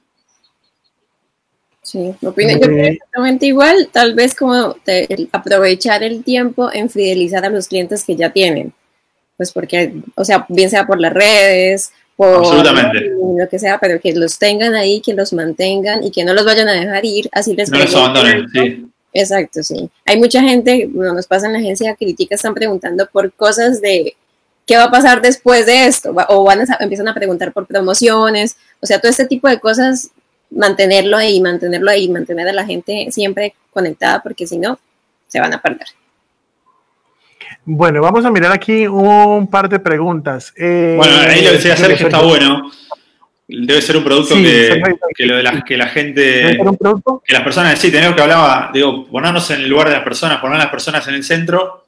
Sí, 1.90 2.14
opino, 2.24 2.52
yo 2.52 2.60
creo 2.60 2.84
exactamente 2.84 3.46
igual, 3.46 3.88
tal 3.92 4.14
vez 4.14 4.34
como 4.36 4.74
te- 4.84 5.12
el 5.12 5.28
aprovechar 5.32 6.02
el 6.04 6.22
tiempo 6.22 6.70
en 6.72 6.88
fidelizar 6.88 7.44
a 7.44 7.50
los 7.50 7.66
clientes 7.68 8.04
que 8.04 8.14
ya 8.16 8.30
tienen. 8.30 8.72
Pues 9.36 9.50
porque, 9.52 9.94
o 10.14 10.24
sea, 10.24 10.46
bien 10.48 10.70
sea 10.70 10.86
por 10.86 11.00
las 11.00 11.12
redes, 11.12 11.90
por 12.16 12.44
lo 12.54 13.48
que 13.48 13.58
sea, 13.58 13.78
pero 13.78 13.98
que 14.00 14.14
los 14.14 14.38
tengan 14.38 14.74
ahí, 14.74 15.00
que 15.00 15.14
los 15.14 15.32
mantengan 15.32 16.04
y 16.04 16.10
que 16.10 16.22
no 16.24 16.34
los 16.34 16.44
vayan 16.44 16.68
a 16.68 16.72
dejar 16.74 17.04
ir, 17.04 17.28
así 17.32 17.56
les 17.56 17.70
No 17.70 17.78
los 17.78 17.86
pregunten 17.90 18.16
abandonen, 18.26 18.36
algo. 18.36 18.48
sí. 18.76 18.86
Exacto, 19.12 19.62
sí. 19.64 19.90
Hay 20.04 20.18
mucha 20.20 20.40
gente, 20.42 20.88
bueno, 20.92 21.14
nos 21.14 21.26
pasa 21.26 21.46
en 21.46 21.54
la 21.54 21.58
agencia 21.58 21.96
crítica, 21.96 22.36
están 22.36 22.54
preguntando 22.54 23.08
por 23.10 23.32
cosas 23.32 23.80
de 23.80 24.14
qué 24.66 24.76
va 24.76 24.84
a 24.84 24.90
pasar 24.92 25.20
después 25.20 25.66
de 25.66 25.86
esto, 25.86 26.14
o 26.28 26.44
van 26.44 26.60
a, 26.60 26.76
empiezan 26.78 27.08
a 27.08 27.14
preguntar 27.14 27.52
por 27.52 27.66
promociones, 27.66 28.56
o 28.80 28.86
sea, 28.86 29.00
todo 29.00 29.10
este 29.10 29.26
tipo 29.26 29.48
de 29.48 29.58
cosas, 29.58 30.10
mantenerlo 30.50 31.16
ahí, 31.16 31.40
mantenerlo 31.40 31.90
ahí, 31.90 32.08
mantener 32.08 32.48
a 32.48 32.52
la 32.52 32.64
gente 32.66 33.08
siempre 33.10 33.54
conectada, 33.70 34.22
porque 34.22 34.46
si 34.46 34.58
no, 34.58 34.78
se 35.28 35.40
van 35.40 35.52
a 35.54 35.60
perder. 35.62 35.86
Bueno, 37.64 38.00
vamos 38.00 38.24
a 38.24 38.30
mirar 38.30 38.52
aquí 38.52 38.86
un 38.86 39.48
par 39.48 39.68
de 39.68 39.78
preguntas. 39.78 40.52
Eh, 40.56 40.94
Bueno, 40.96 41.16
ahí 41.18 41.42
lo 41.42 41.50
que 41.50 41.56
decía 41.56 41.76
Sergio 41.76 42.06
está 42.06 42.20
bueno. 42.22 42.70
Debe 43.46 43.82
ser 43.82 43.96
un 43.96 44.04
producto 44.04 44.36
Sí, 44.36 44.44
que, 44.44 45.26
lo 45.26 45.36
de 45.36 45.42
la, 45.42 45.62
que 45.64 45.76
la 45.76 45.86
¿Debe 45.86 45.90
gente, 45.90 46.42
ser 46.46 46.60
un 46.60 46.76
producto? 46.76 47.22
que 47.26 47.32
las 47.32 47.42
personas, 47.42 47.80
sí, 47.80 47.90
tenemos 47.90 48.14
que 48.14 48.22
hablaba, 48.22 48.70
digo, 48.72 49.06
ponernos 49.08 49.50
en 49.50 49.62
el 49.62 49.68
lugar 49.68 49.88
de 49.88 49.94
las 49.94 50.04
personas, 50.04 50.38
poner 50.40 50.54
a 50.56 50.58
las 50.60 50.70
personas 50.70 51.06
en 51.08 51.14
el 51.14 51.24
centro 51.24 51.84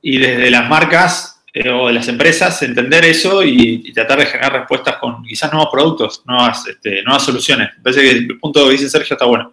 y 0.00 0.16
desde 0.18 0.50
las 0.50 0.68
marcas 0.70 1.31
eh, 1.54 1.68
o 1.68 1.88
de 1.88 1.92
las 1.92 2.08
empresas 2.08 2.62
entender 2.62 3.04
eso 3.04 3.42
y, 3.42 3.82
y 3.84 3.92
tratar 3.92 4.18
de 4.20 4.26
generar 4.26 4.52
respuestas 4.52 4.96
con 4.96 5.22
quizás 5.22 5.52
nuevos 5.52 5.70
productos, 5.70 6.22
nuevas, 6.26 6.66
este, 6.66 7.02
nuevas 7.02 7.24
soluciones. 7.24 7.70
Me 7.76 7.82
parece 7.82 8.00
que 8.00 8.10
el 8.10 8.38
punto 8.38 8.64
que 8.64 8.72
dice 8.72 8.88
Sergio 8.88 9.14
está 9.14 9.26
bueno. 9.26 9.52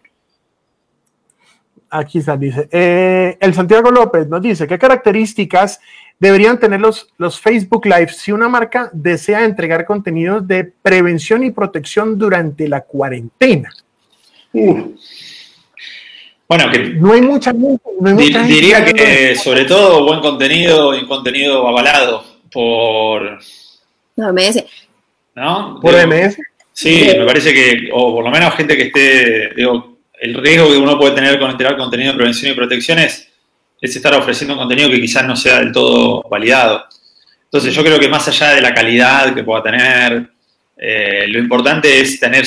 Aquí 1.90 2.20
está, 2.20 2.38
dice. 2.38 2.70
Eh, 2.72 3.38
el 3.40 3.54
Santiago 3.54 3.90
López 3.90 4.28
nos 4.28 4.42
dice, 4.42 4.68
¿qué 4.68 4.78
características 4.78 5.82
deberían 6.20 6.60
tener 6.60 6.80
los, 6.80 7.10
los 7.18 7.40
Facebook 7.40 7.86
Live 7.86 8.10
si 8.10 8.32
una 8.32 8.48
marca 8.48 8.90
desea 8.94 9.44
entregar 9.44 9.86
contenidos 9.86 10.48
de 10.48 10.66
prevención 10.66 11.44
y 11.44 11.52
protección 11.52 12.18
durante 12.18 12.68
la 12.68 12.82
cuarentena? 12.82 13.74
Bueno, 16.50 16.72
que 16.72 16.80
no 16.80 17.14
hay 17.14 17.22
mucha, 17.22 17.54
no 17.54 17.78
hay 18.04 18.16
di- 18.16 18.24
mucha 18.26 18.40
gente 18.40 18.54
diría 18.54 18.84
que 18.86 19.36
sobre 19.36 19.66
todo 19.66 20.04
buen 20.04 20.20
contenido 20.20 20.96
y 20.98 21.06
contenido 21.06 21.68
avalado 21.68 22.26
por, 22.52 23.40
No, 24.16 24.34
me 24.34 24.48
dice, 24.48 24.66
¿no? 25.36 25.80
por 25.80 25.94
Digo, 25.96 26.08
MS. 26.08 26.38
Sí, 26.74 27.08
me 27.18 27.26
parece 27.26 27.54
que, 27.54 27.90
o 27.94 28.16
por 28.16 28.24
lo 28.24 28.32
menos 28.32 28.56
gente 28.56 28.76
que 28.76 28.84
esté, 28.84 29.54
digo, 29.56 30.00
el 30.20 30.34
riesgo 30.36 30.72
que 30.72 30.78
uno 30.78 30.98
puede 30.98 31.14
tener 31.14 31.38
con 31.40 31.52
entregar 31.52 31.78
contenido 31.78 32.12
de 32.14 32.18
prevención 32.18 32.52
y 32.52 32.56
protección 32.56 32.98
es, 33.00 33.28
es 33.80 33.96
estar 33.96 34.14
ofreciendo 34.16 34.54
un 34.56 34.60
contenido 34.62 34.90
que 34.90 35.00
quizás 35.00 35.26
no 35.26 35.36
sea 35.36 35.60
del 35.60 35.72
todo 35.72 36.24
validado. 36.30 36.86
Entonces 37.44 37.74
yo 37.76 37.84
creo 37.84 38.00
que 38.00 38.10
más 38.10 38.28
allá 38.28 38.56
de 38.56 38.62
la 38.62 38.74
calidad 38.74 39.34
que 39.36 39.44
pueda 39.44 39.62
tener, 39.62 40.30
eh, 40.78 41.26
lo 41.28 41.38
importante 41.40 42.00
es 42.02 42.20
tener 42.20 42.44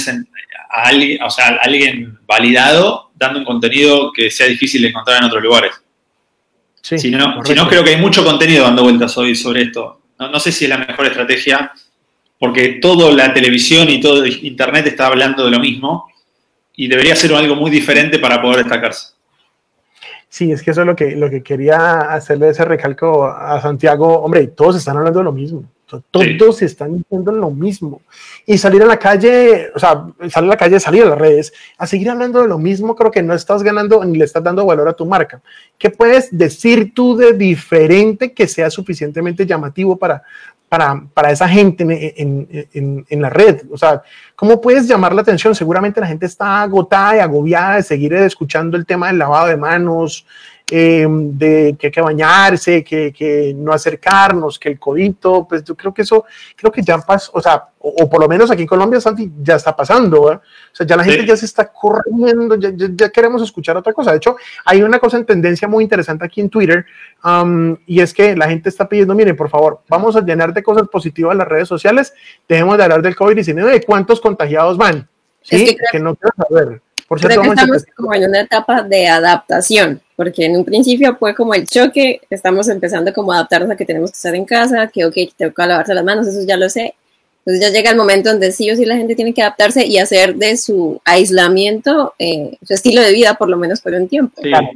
a 0.71 0.89
alguien, 0.89 1.23
o 1.23 1.31
sea, 1.31 1.49
a 1.49 1.57
alguien 1.63 2.19
validado 2.27 3.12
dando 3.23 3.39
un 3.39 3.45
contenido 3.45 4.13
que 4.13 4.31
sea 4.31 4.47
difícil 4.47 4.83
de 4.83 4.89
encontrar 4.89 5.19
en 5.19 5.25
otros 5.25 5.43
lugares. 5.43 5.73
Sí, 6.81 6.99
Si 6.99 7.11
no, 7.11 7.25
correcto. 7.27 7.45
si 7.47 7.55
no, 7.55 7.69
creo 7.69 7.85
que 7.85 7.91
hay 7.91 8.01
mucho 8.01 8.25
contenido 8.25 8.65
dando 8.65 8.83
vueltas 8.83 9.17
hoy 9.17 9.35
sobre 9.35 9.63
esto. 9.63 10.01
No, 10.19 10.29
no 10.29 10.41
sé 10.41 10.53
si 10.53 10.65
es 10.65 10.69
la 10.69 10.79
mejor 10.79 11.07
estrategia, 11.07 11.73
porque 12.39 12.81
toda 12.83 13.13
la 13.13 13.33
televisión 13.33 13.89
y 13.89 14.01
todo 14.01 14.27
Internet 14.27 14.87
está 14.89 15.07
hablando 15.07 15.45
de 15.45 15.51
lo 15.53 15.61
mismo 15.61 16.09
y 16.75 16.89
debería 16.89 17.15
ser 17.15 17.33
algo 17.35 17.55
muy 17.55 17.71
diferente 17.71 18.19
para 18.19 18.43
poder 18.43 18.59
destacarse. 18.65 19.15
Sí, 20.29 20.51
es 20.51 20.63
que 20.63 20.71
eso 20.71 20.81
es 20.81 20.87
lo 20.87 20.97
que, 20.97 21.15
lo 21.15 21.29
que 21.29 21.43
quería 21.43 22.01
hacerle 22.01 22.49
ese 22.49 22.65
recalco 22.65 23.27
a 23.27 23.61
Santiago. 23.61 24.21
Hombre, 24.23 24.47
todos 24.49 24.77
están 24.77 24.97
hablando 24.97 25.19
de 25.19 25.25
lo 25.25 25.33
mismo. 25.33 25.65
To- 26.01 26.21
Todos 26.39 26.63
están 26.63 26.97
diciendo 26.97 27.33
lo 27.33 27.51
mismo. 27.51 28.01
Y 28.47 28.59
salir 28.59 28.83
a 28.83 28.87
la 28.87 28.97
calle, 28.99 29.71
o 29.75 29.79
sea, 29.79 30.07
salir 30.31 30.49
a 30.51 30.55
la 30.55 30.57
calle, 30.57 30.81
salir 30.81 31.03
a 31.03 31.07
las 31.11 31.19
redes, 31.19 31.53
a 31.79 31.87
seguir 31.87 32.11
hablando 32.11 32.41
de 32.43 32.49
lo 32.49 32.59
mismo, 32.59 32.95
creo 32.97 33.11
que 33.11 33.23
no 33.23 33.35
estás 33.35 33.63
ganando 33.63 34.05
ni 34.05 34.19
le 34.19 34.25
estás 34.25 34.43
dando 34.43 34.65
valor 34.67 34.89
a 34.89 34.93
tu 34.95 35.07
marca. 35.07 35.41
¿Qué 35.79 35.91
puedes 35.91 36.29
decir 36.37 36.93
tú 36.95 37.17
de 37.17 37.33
diferente 37.33 38.33
que 38.33 38.47
sea 38.49 38.71
suficientemente 38.71 39.47
llamativo 39.47 39.97
para, 39.97 40.23
para, 40.69 41.03
para 41.13 41.31
esa 41.31 41.49
gente 41.49 41.83
en, 41.85 41.91
en, 41.91 42.67
en, 42.73 43.07
en 43.09 43.23
la 43.23 43.31
red? 43.31 43.63
O 43.71 43.77
sea, 43.77 44.03
¿cómo 44.35 44.61
puedes 44.61 44.89
llamar 44.89 45.15
la 45.15 45.23
atención? 45.23 45.55
Seguramente 45.55 46.01
la 46.01 46.07
gente 46.07 46.27
está 46.27 46.63
agotada 46.63 47.17
y 47.17 47.21
agobiada 47.21 47.77
de 47.77 47.83
seguir 47.83 48.13
escuchando 48.15 48.77
el 48.77 48.87
tema 48.87 49.09
del 49.09 49.19
lavado 49.19 49.49
de 49.49 49.57
manos, 49.57 50.27
eh, 50.75 51.07
de 51.07 51.77
que 51.79 51.89
hay 51.89 51.91
que 51.91 52.01
bañarse, 52.01 52.83
que, 52.83 53.13
que, 53.13 53.53
no 53.55 53.75
acercarnos, 53.75 54.59
que 54.59 54.71
el 54.71 54.79
codito, 54.79 55.47
pues 55.47 55.63
yo 55.65 55.75
creo 55.75 55.93
que 55.93 56.01
eso, 56.01 56.25
creo 56.57 56.73
que 56.73 56.81
ya 56.81 56.97
pasó, 56.97 57.31
o 57.35 57.43
sea, 57.43 57.69
o, 57.79 57.91
o, 57.91 58.09
por 58.09 58.19
lo 58.19 58.27
menos 58.27 58.51
aquí 58.51 58.63
en 58.63 58.69
Colombia, 58.69 58.99
Santi, 58.99 59.31
ya 59.43 59.57
está 59.57 59.77
pasando, 59.77 60.33
¿eh? 60.33 60.37
o 60.37 60.41
sea, 60.75 60.87
ya 60.87 60.97
la 60.97 61.05
gente 61.05 61.21
sí. 61.21 61.27
ya 61.27 61.37
se 61.37 61.45
está 61.45 61.71
corriendo, 61.71 62.57
ya, 62.57 62.71
ya, 62.75 62.87
ya, 62.91 63.11
queremos 63.11 63.43
escuchar 63.43 63.77
otra 63.77 63.93
cosa. 63.93 64.13
De 64.13 64.17
hecho, 64.17 64.37
hay 64.65 64.83
una 64.83 64.99
cosa 64.99 65.19
en 65.19 65.27
tendencia 65.27 65.69
muy 65.69 65.85
interesante 65.85 66.25
aquí 66.25 66.41
en 66.41 66.49
Twitter, 66.49 66.87
um, 67.23 67.77
y 67.85 68.01
es 68.01 68.15
que 68.15 68.35
la 68.35 68.49
gente 68.49 68.71
está 68.71 68.89
pidiendo, 68.89 69.15
miren, 69.15 69.37
por 69.37 69.51
favor, 69.51 69.83
vamos 69.91 70.17
a 70.17 70.23
llenar 70.23 70.55
de 70.55 70.63
cosas 70.63 70.89
positivas 70.89 71.37
las 71.37 71.49
redes 71.49 71.69
sociales, 71.69 72.15
dejemos 72.49 72.79
de 72.79 72.85
hablar 72.85 73.03
del 73.03 73.15
COVID-19, 73.15 73.73
de 73.73 73.83
cuántos 73.83 74.23
contagiados 74.23 74.79
van, 74.79 75.07
¿sí? 75.43 75.57
Es 75.57 75.71
que, 75.73 75.77
que, 75.93 76.01
no 76.01 76.15
quiero 76.15 76.35
saber. 76.49 76.81
Por 77.07 77.21
creo 77.21 77.43
que 77.43 77.49
estamos 77.49 77.85
como 77.95 78.15
en 78.15 78.27
una 78.27 78.41
etapa 78.41 78.85
de 78.85 79.07
adaptación, 79.07 80.01
porque 80.23 80.47
en 80.47 80.57
un 80.57 80.65
principio 80.65 81.17
fue 81.17 81.35
como 81.35 81.53
el 81.53 81.67
choque, 81.67 82.21
estamos 82.31 82.69
empezando 82.69 83.13
como 83.13 83.33
a 83.33 83.39
adaptarnos 83.39 83.73
a 83.73 83.77
que 83.77 83.85
tenemos 83.85 84.13
que 84.13 84.17
estar 84.19 84.33
en 84.37 84.45
casa, 84.45 84.87
que 84.87 85.05
ok, 85.05 85.17
tengo 85.37 85.53
que 85.53 85.67
lavarse 85.67 85.93
las 85.95 86.05
manos, 86.05 86.29
eso 86.29 86.47
ya 86.47 86.57
lo 86.57 86.69
sé. 86.69 86.95
Entonces 87.45 87.61
ya 87.61 87.77
llega 87.77 87.91
el 87.91 87.97
momento 87.97 88.31
donde 88.31 88.53
sí 88.53 88.71
o 88.71 88.77
sí 88.77 88.85
la 88.85 88.97
gente 88.97 89.17
tiene 89.17 89.35
que 89.35 89.43
adaptarse 89.43 89.85
y 89.85 89.99
hacer 89.99 90.37
de 90.37 90.57
su 90.57 91.01
aislamiento 91.05 92.15
eh, 92.21 92.57
su 92.65 92.73
estilo 92.73 93.03
de 93.03 93.11
vida 93.11 93.35
por 93.35 93.49
lo 93.49 93.57
menos 93.57 93.81
por 93.81 93.95
un 93.95 94.07
tiempo. 94.07 94.41
Sí, 94.41 94.49
claro. 94.49 94.69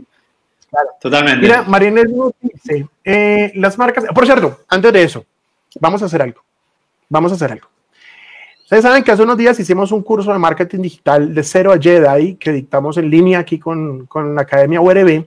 claro. 0.69 0.89
Totalmente. 1.01 1.43
Mira, 1.43 1.63
Marina 1.63 2.03
dice, 2.41 2.89
eh, 3.05 3.53
las 3.55 3.79
marcas, 3.79 4.07
por 4.13 4.27
cierto, 4.27 4.63
antes 4.67 4.93
de 4.93 5.03
eso, 5.05 5.25
vamos 5.79 6.03
a 6.03 6.07
hacer 6.07 6.23
algo, 6.23 6.43
vamos 7.09 7.31
a 7.31 7.37
hacer 7.37 7.53
algo. 7.53 7.69
Ustedes 8.67 8.83
saben 8.83 9.05
que 9.05 9.13
hace 9.13 9.23
unos 9.23 9.37
días 9.37 9.61
hicimos 9.61 9.93
un 9.93 10.03
curso 10.03 10.33
de 10.33 10.41
marketing 10.41 10.81
digital 10.81 11.33
de 11.33 11.45
cero 11.45 11.73
a 11.73 11.79
Jedi 11.79 12.35
que 12.35 12.51
dictamos 12.51 12.97
en 12.97 13.09
línea 13.09 13.39
aquí 13.39 13.61
con, 13.61 14.07
con 14.07 14.35
la 14.35 14.43
Academia 14.43 14.81
URB. 14.81 15.25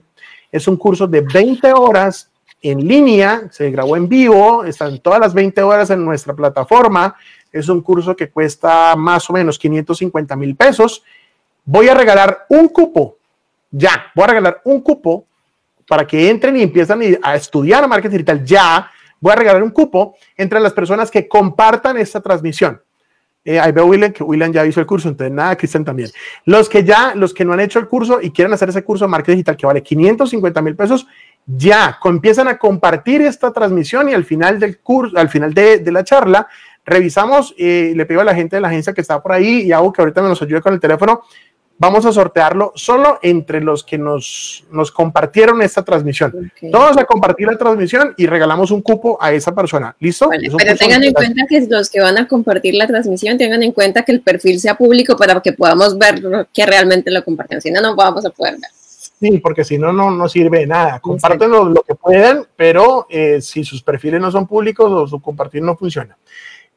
Es 0.52 0.68
un 0.68 0.76
curso 0.76 1.06
de 1.06 1.22
20 1.22 1.72
horas 1.72 2.30
en 2.60 2.86
línea, 2.86 3.44
se 3.50 3.70
grabó 3.70 3.96
en 3.96 4.10
vivo, 4.10 4.62
están 4.66 4.98
todas 4.98 5.20
las 5.20 5.32
20 5.32 5.62
horas 5.62 5.88
en 5.88 6.04
nuestra 6.04 6.34
plataforma. 6.34 7.16
Es 7.50 7.70
un 7.70 7.80
curso 7.80 8.14
que 8.14 8.28
cuesta 8.28 8.94
más 8.94 9.30
o 9.30 9.32
menos 9.32 9.58
550 9.58 10.36
mil 10.36 10.54
pesos. 10.54 11.02
Voy 11.64 11.88
a 11.88 11.94
regalar 11.94 12.44
un 12.50 12.68
cupo, 12.68 13.16
ya, 13.70 14.12
voy 14.14 14.24
a 14.24 14.26
regalar 14.26 14.60
un 14.64 14.82
cupo 14.82 15.24
para 15.88 16.06
que 16.06 16.28
entren 16.28 16.58
y 16.58 16.62
empiezan 16.62 17.00
a 17.22 17.36
estudiar 17.36 17.88
marketing 17.88 18.18
digital 18.18 18.44
ya. 18.44 18.90
Voy 19.18 19.32
a 19.32 19.36
regalar 19.36 19.62
un 19.62 19.70
cupo 19.70 20.14
entre 20.36 20.60
las 20.60 20.74
personas 20.74 21.10
que 21.10 21.26
compartan 21.26 21.96
esta 21.96 22.20
transmisión. 22.20 22.78
Eh, 23.44 23.58
ahí 23.58 23.72
veo 23.72 23.86
William 23.86 24.12
que 24.12 24.22
William 24.22 24.52
ya 24.52 24.66
hizo 24.66 24.80
el 24.80 24.86
curso, 24.86 25.08
entonces 25.08 25.32
nada, 25.32 25.56
Cristian 25.56 25.84
también. 25.84 26.10
Los 26.44 26.68
que 26.68 26.84
ya, 26.84 27.14
los 27.14 27.32
que 27.32 27.44
no 27.44 27.54
han 27.54 27.60
hecho 27.60 27.78
el 27.78 27.88
curso 27.88 28.20
y 28.20 28.30
quieren 28.30 28.52
hacer 28.52 28.68
ese 28.68 28.84
curso 28.84 29.06
de 29.06 29.10
marketing 29.10 29.36
digital 29.36 29.56
que 29.56 29.66
vale 29.66 29.82
550 29.82 30.62
mil 30.62 30.76
pesos, 30.76 31.06
ya 31.46 31.98
empiezan 32.04 32.48
a 32.48 32.58
compartir 32.58 33.22
esta 33.22 33.50
transmisión 33.52 34.08
y 34.08 34.14
al 34.14 34.24
final 34.24 34.60
del 34.60 34.78
curso, 34.78 35.16
al 35.16 35.30
final 35.30 35.54
de, 35.54 35.82
la 35.90 36.04
charla, 36.04 36.48
revisamos 36.84 37.54
eh, 37.56 37.92
le 37.96 38.04
pido 38.04 38.20
a 38.20 38.24
la 38.24 38.34
gente 38.34 38.56
de 38.56 38.62
la 38.62 38.68
agencia 38.68 38.92
que 38.92 39.00
está 39.00 39.22
por 39.22 39.32
ahí 39.32 39.62
y 39.62 39.72
hago 39.72 39.92
que 39.92 40.02
ahorita 40.02 40.22
me 40.22 40.28
nos 40.28 40.42
ayude 40.42 40.60
con 40.60 40.74
el 40.74 40.80
teléfono. 40.80 41.22
Vamos 41.80 42.04
a 42.04 42.12
sortearlo 42.12 42.72
solo 42.74 43.18
entre 43.22 43.62
los 43.62 43.84
que 43.84 43.96
nos, 43.96 44.64
nos 44.70 44.92
compartieron 44.92 45.62
esta 45.62 45.82
transmisión. 45.82 46.52
Okay. 46.54 46.70
Todos 46.70 46.98
a 46.98 47.06
compartir 47.06 47.46
la 47.46 47.56
transmisión 47.56 48.12
y 48.18 48.26
regalamos 48.26 48.70
un 48.70 48.82
cupo 48.82 49.16
a 49.18 49.32
esa 49.32 49.54
persona. 49.54 49.96
¿Listo? 49.98 50.28
Vale, 50.28 50.50
pero 50.58 50.76
tengan 50.76 51.02
en 51.02 51.14
cuenta 51.14 51.46
que 51.48 51.66
los 51.66 51.88
que 51.88 52.02
van 52.02 52.18
a 52.18 52.28
compartir 52.28 52.74
la 52.74 52.86
transmisión 52.86 53.38
tengan 53.38 53.62
en 53.62 53.72
cuenta 53.72 54.04
que 54.04 54.12
el 54.12 54.20
perfil 54.20 54.60
sea 54.60 54.76
público 54.76 55.16
para 55.16 55.40
que 55.40 55.54
podamos 55.54 55.96
ver 55.96 56.20
que 56.52 56.66
realmente 56.66 57.10
lo 57.10 57.24
comparten. 57.24 57.62
Si 57.62 57.70
no, 57.70 57.80
no 57.80 57.96
vamos 57.96 58.26
a 58.26 58.30
poder 58.30 58.56
ver. 58.56 58.70
Sí, 59.18 59.38
porque 59.38 59.64
si 59.64 59.78
no, 59.78 59.90
no, 59.90 60.10
no 60.10 60.28
sirve 60.28 60.58
de 60.58 60.66
nada. 60.66 61.00
Comparten 61.00 61.50
lo, 61.50 61.64
lo, 61.64 61.82
que 61.82 61.94
puedan, 61.94 62.44
pero 62.56 63.06
eh, 63.08 63.40
si 63.40 63.64
sus 63.64 63.82
perfiles 63.82 64.20
no 64.20 64.30
son 64.30 64.46
públicos 64.46 64.92
o 64.92 65.06
su 65.06 65.18
compartir 65.18 65.62
no 65.62 65.78
funciona. 65.78 66.18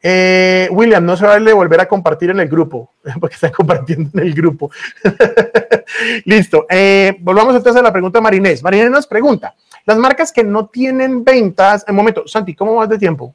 Eh, 0.06 0.68
William, 0.70 1.06
no 1.06 1.16
se 1.16 1.26
vale 1.26 1.54
volver 1.54 1.80
a 1.80 1.88
compartir 1.88 2.30
en 2.30 2.42
el 2.42 2.50
grupo, 2.50 2.92
porque 3.22 3.36
está 3.36 3.50
compartiendo 3.50 4.10
en 4.14 4.28
el 4.28 4.34
grupo. 4.34 4.70
Listo. 6.26 6.66
Eh, 6.70 7.16
volvamos 7.22 7.56
entonces 7.56 7.80
a 7.80 7.84
la 7.84 7.94
pregunta 7.94 8.20
de 8.20 8.24
Marinés. 8.24 8.62
Marinés 8.62 8.92
nos 8.92 9.08
pregunta, 9.08 9.56
las 9.86 9.98
marcas 9.98 10.34
que 10.34 10.44
no 10.44 10.66
tienen 10.66 11.24
ventas, 11.24 11.86
en 11.88 11.96
momento, 11.96 12.28
Santi, 12.28 12.54
¿cómo 12.54 12.76
vas 12.76 12.90
de 12.90 12.98
tiempo? 13.00 13.34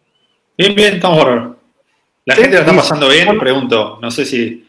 Bien, 0.58 0.74
bien, 0.74 0.94
estamos 0.96 1.18
horror. 1.22 1.56
La 2.26 2.34
¿Sí? 2.34 2.42
gente 2.42 2.56
lo 2.56 2.62
está 2.62 2.76
pasando 2.76 3.08
bien, 3.08 3.24
bueno, 3.24 3.40
pregunto, 3.40 3.98
no 4.02 4.10
sé 4.10 4.26
si... 4.26 4.66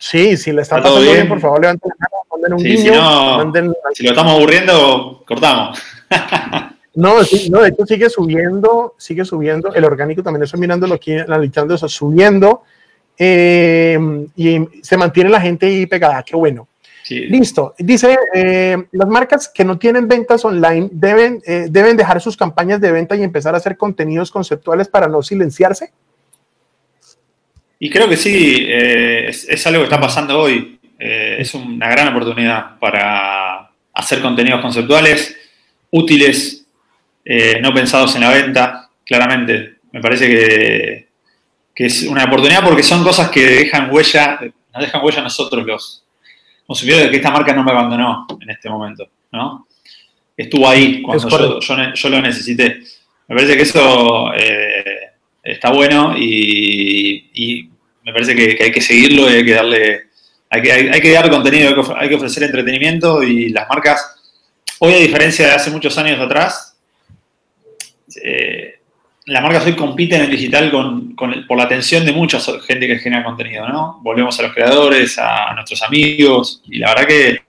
Sí, 0.00 0.36
si 0.38 0.52
le 0.52 0.62
está, 0.62 0.76
¿Está 0.76 0.88
pasando 0.88 1.02
bien? 1.02 1.16
bien? 1.16 1.28
por 1.28 1.40
favor, 1.40 1.60
levanten 1.60 1.90
la 1.98 2.06
mano, 2.10 2.24
manden 2.30 2.52
un 2.54 2.60
sí, 2.60 2.68
niño, 2.68 2.92
si, 2.94 2.98
no, 2.98 3.36
manden... 3.36 3.74
si 3.92 4.04
lo 4.04 4.10
estamos 4.10 4.32
aburriendo, 4.32 5.22
cortamos. 5.26 5.78
No, 6.94 7.22
sí, 7.22 7.50
no, 7.50 7.60
de 7.60 7.68
hecho 7.68 7.86
sigue 7.86 8.10
subiendo, 8.10 8.94
sigue 8.98 9.24
subiendo. 9.24 9.72
El 9.74 9.84
orgánico 9.84 10.22
también 10.22 10.42
estoy 10.42 10.60
mirándolo 10.60 10.94
aquí, 10.94 11.12
analizando 11.12 11.74
eso, 11.74 11.88
subiendo. 11.88 12.62
Eh, 13.16 13.98
y 14.36 14.58
se 14.82 14.96
mantiene 14.96 15.30
la 15.30 15.40
gente 15.40 15.66
ahí 15.66 15.86
pegada, 15.86 16.22
qué 16.22 16.36
bueno. 16.36 16.68
Sí. 17.08 17.20
Listo. 17.20 17.74
Dice, 17.78 18.18
eh, 18.34 18.76
las 18.92 19.08
marcas 19.08 19.48
que 19.48 19.64
no 19.64 19.78
tienen 19.78 20.08
ventas 20.08 20.44
online 20.44 20.90
deben, 20.92 21.40
eh, 21.46 21.66
deben 21.70 21.96
dejar 21.96 22.20
sus 22.20 22.36
campañas 22.36 22.82
de 22.82 22.92
venta 22.92 23.16
y 23.16 23.22
empezar 23.22 23.54
a 23.54 23.58
hacer 23.58 23.78
contenidos 23.78 24.30
conceptuales 24.30 24.88
para 24.88 25.08
no 25.08 25.22
silenciarse. 25.22 25.90
Y 27.78 27.88
creo 27.88 28.08
que 28.10 28.16
sí, 28.18 28.66
eh, 28.68 29.26
es, 29.28 29.48
es, 29.48 29.66
algo 29.66 29.80
que 29.80 29.84
está 29.84 29.98
pasando 29.98 30.38
hoy. 30.38 30.78
es 30.98 31.54
una 31.54 31.88
gran 31.88 32.08
oportunidad 32.08 32.78
para 32.78 33.70
hacer 33.94 34.20
contenidos 34.20 34.60
conceptuales 34.60 35.34
útiles, 35.90 36.57
eh, 37.30 37.60
no 37.60 37.74
pensados 37.74 38.14
en 38.14 38.22
la 38.22 38.30
venta, 38.30 38.88
claramente. 39.04 39.80
Me 39.92 40.00
parece 40.00 40.26
que, 40.26 41.08
que, 41.74 41.84
es 41.84 42.04
una 42.04 42.24
oportunidad 42.24 42.64
porque 42.64 42.82
son 42.82 43.04
cosas 43.04 43.28
que 43.28 43.44
dejan 43.44 43.92
huella, 43.92 44.40
nos 44.72 44.82
dejan 44.82 45.04
huella 45.04 45.20
a 45.20 45.24
nosotros 45.24 45.66
los 45.66 46.04
consumidores 46.66 47.04
de 47.04 47.10
que 47.10 47.16
esta 47.18 47.30
marca 47.30 47.52
no 47.52 47.62
me 47.62 47.70
abandonó 47.70 48.26
en 48.40 48.48
este 48.48 48.70
momento, 48.70 49.10
¿no? 49.30 49.66
Estuvo 50.34 50.66
ahí 50.70 51.02
cuando 51.02 51.28
yo, 51.28 51.60
yo, 51.60 51.94
yo, 51.94 52.08
lo 52.08 52.22
necesité. 52.22 52.80
Me 53.26 53.36
parece 53.36 53.56
que 53.56 53.62
eso 53.62 54.32
eh, 54.34 55.10
está 55.42 55.70
bueno 55.70 56.14
y, 56.16 57.30
y 57.34 57.68
me 58.04 58.12
parece 58.14 58.34
que, 58.34 58.56
que, 58.56 58.64
hay 58.64 58.72
que 58.72 58.80
seguirlo 58.80 59.30
y 59.30 59.34
hay 59.34 59.44
que 59.44 59.52
darle, 59.52 60.08
hay 60.48 60.62
que, 60.62 60.72
hay, 60.72 60.88
hay 60.88 61.00
que 61.02 61.12
dar 61.12 61.28
contenido, 61.28 61.74
hay 61.94 62.08
que 62.08 62.14
ofrecer 62.14 62.44
entretenimiento 62.44 63.22
y 63.22 63.50
las 63.50 63.68
marcas, 63.68 64.14
hoy 64.78 64.94
a 64.94 64.98
diferencia 64.98 65.46
de 65.46 65.52
hace 65.52 65.70
muchos 65.70 65.98
años 65.98 66.18
atrás, 66.18 66.67
eh, 68.22 68.80
las 69.26 69.42
marcas 69.42 69.66
hoy 69.66 69.76
compiten 69.76 70.20
en 70.20 70.26
el 70.26 70.30
digital 70.30 70.70
con, 70.70 71.14
por 71.14 71.56
la 71.56 71.64
atención 71.64 72.04
de 72.04 72.12
mucha 72.12 72.38
gente 72.66 72.86
que 72.86 72.98
genera 72.98 73.24
contenido, 73.24 73.68
¿no? 73.68 74.00
Volvemos 74.02 74.38
a 74.38 74.42
los 74.44 74.54
creadores, 74.54 75.18
a 75.18 75.52
nuestros 75.54 75.82
amigos, 75.82 76.62
y 76.66 76.78
la 76.78 76.88
verdad 76.88 77.06
que 77.06 77.40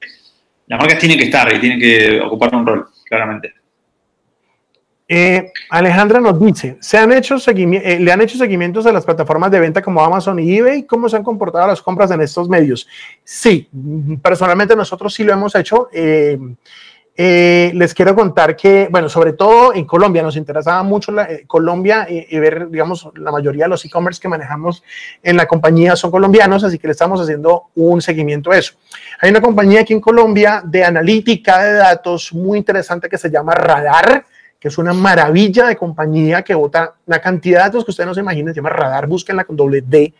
las 0.67 0.79
marcas 0.79 0.99
tienen 0.99 1.17
que 1.17 1.25
estar 1.25 1.53
y 1.53 1.59
tienen 1.59 1.79
que 1.79 2.19
ocupar 2.21 2.53
un 2.53 2.65
rol, 2.65 2.87
claramente. 3.05 3.53
Eh, 5.11 5.51
Alejandra 5.71 6.19
nos 6.19 6.39
dice, 6.39 6.77
¿se 6.81 6.95
han 6.95 7.11
hecho 7.11 7.37
eh, 7.47 7.97
¿le 7.99 8.11
han 8.11 8.21
hecho 8.21 8.37
seguimientos 8.37 8.85
a 8.85 8.91
las 8.91 9.03
plataformas 9.03 9.49
de 9.49 9.59
venta 9.59 9.81
como 9.81 10.03
Amazon 10.03 10.37
y 10.37 10.57
eBay? 10.57 10.83
¿Cómo 10.83 11.09
se 11.09 11.15
han 11.15 11.23
comportado 11.23 11.65
las 11.65 11.81
compras 11.81 12.11
en 12.11 12.21
estos 12.21 12.47
medios? 12.47 12.87
Sí, 13.23 13.67
personalmente 14.21 14.75
nosotros 14.75 15.11
sí 15.11 15.23
lo 15.23 15.33
hemos 15.33 15.55
hecho. 15.55 15.89
Eh, 15.91 16.37
les 17.19 17.93
quiero 17.93 18.15
contar 18.15 18.55
que, 18.55 18.87
bueno, 18.89 19.09
sobre 19.09 19.33
todo 19.33 19.73
en 19.73 19.85
Colombia, 19.85 20.23
nos 20.23 20.37
interesaba 20.37 20.83
mucho 20.83 21.11
la, 21.11 21.27
Colombia 21.47 22.07
y, 22.09 22.37
ver, 22.39 22.69
digamos, 22.69 23.09
la 23.15 23.31
mayoría 23.31 23.65
de 23.65 23.69
los 23.69 23.83
e-commerce 23.83 24.21
que 24.21 24.29
manejamos 24.29 24.83
en 25.21 25.35
la 25.35 25.45
compañía 25.45 25.97
son 25.97 26.11
colombianos, 26.11 26.63
así 26.63 26.79
que 26.79 26.87
le 26.87 26.91
estamos 26.91 27.19
haciendo 27.19 27.65
un 27.75 28.01
seguimiento 28.01 28.51
a 28.51 28.57
eso. 28.57 28.75
Hay 29.19 29.31
una 29.31 29.41
compañía 29.41 29.81
aquí 29.81 29.91
en 29.91 29.99
Colombia 29.99 30.61
de 30.65 30.85
analítica 30.85 31.61
de 31.61 31.73
datos 31.73 32.31
muy 32.33 32.57
interesante 32.57 33.09
que 33.09 33.17
se 33.17 33.29
llama 33.29 33.53
Radar 33.53 34.25
que 34.59 34.67
es 34.67 34.77
una 34.77 34.93
maravilla 34.93 35.67
de 35.67 35.77
compañía 35.77 36.41
que 36.41 36.53
vota 36.53 36.93
una 37.05 37.19
cantidad 37.19 37.59
de 37.59 37.63
datos 37.63 37.85
que 37.85 37.91
ustedes 37.91 38.07
no 38.07 38.13
se 38.13 38.19
imaginen, 38.19 38.53
se 38.53 38.57
llama 38.57 38.71
Radar, 38.71 39.07
búsquenla 39.07 39.45
con 39.45 39.55
doble 39.55 39.81
D. 39.81 40.13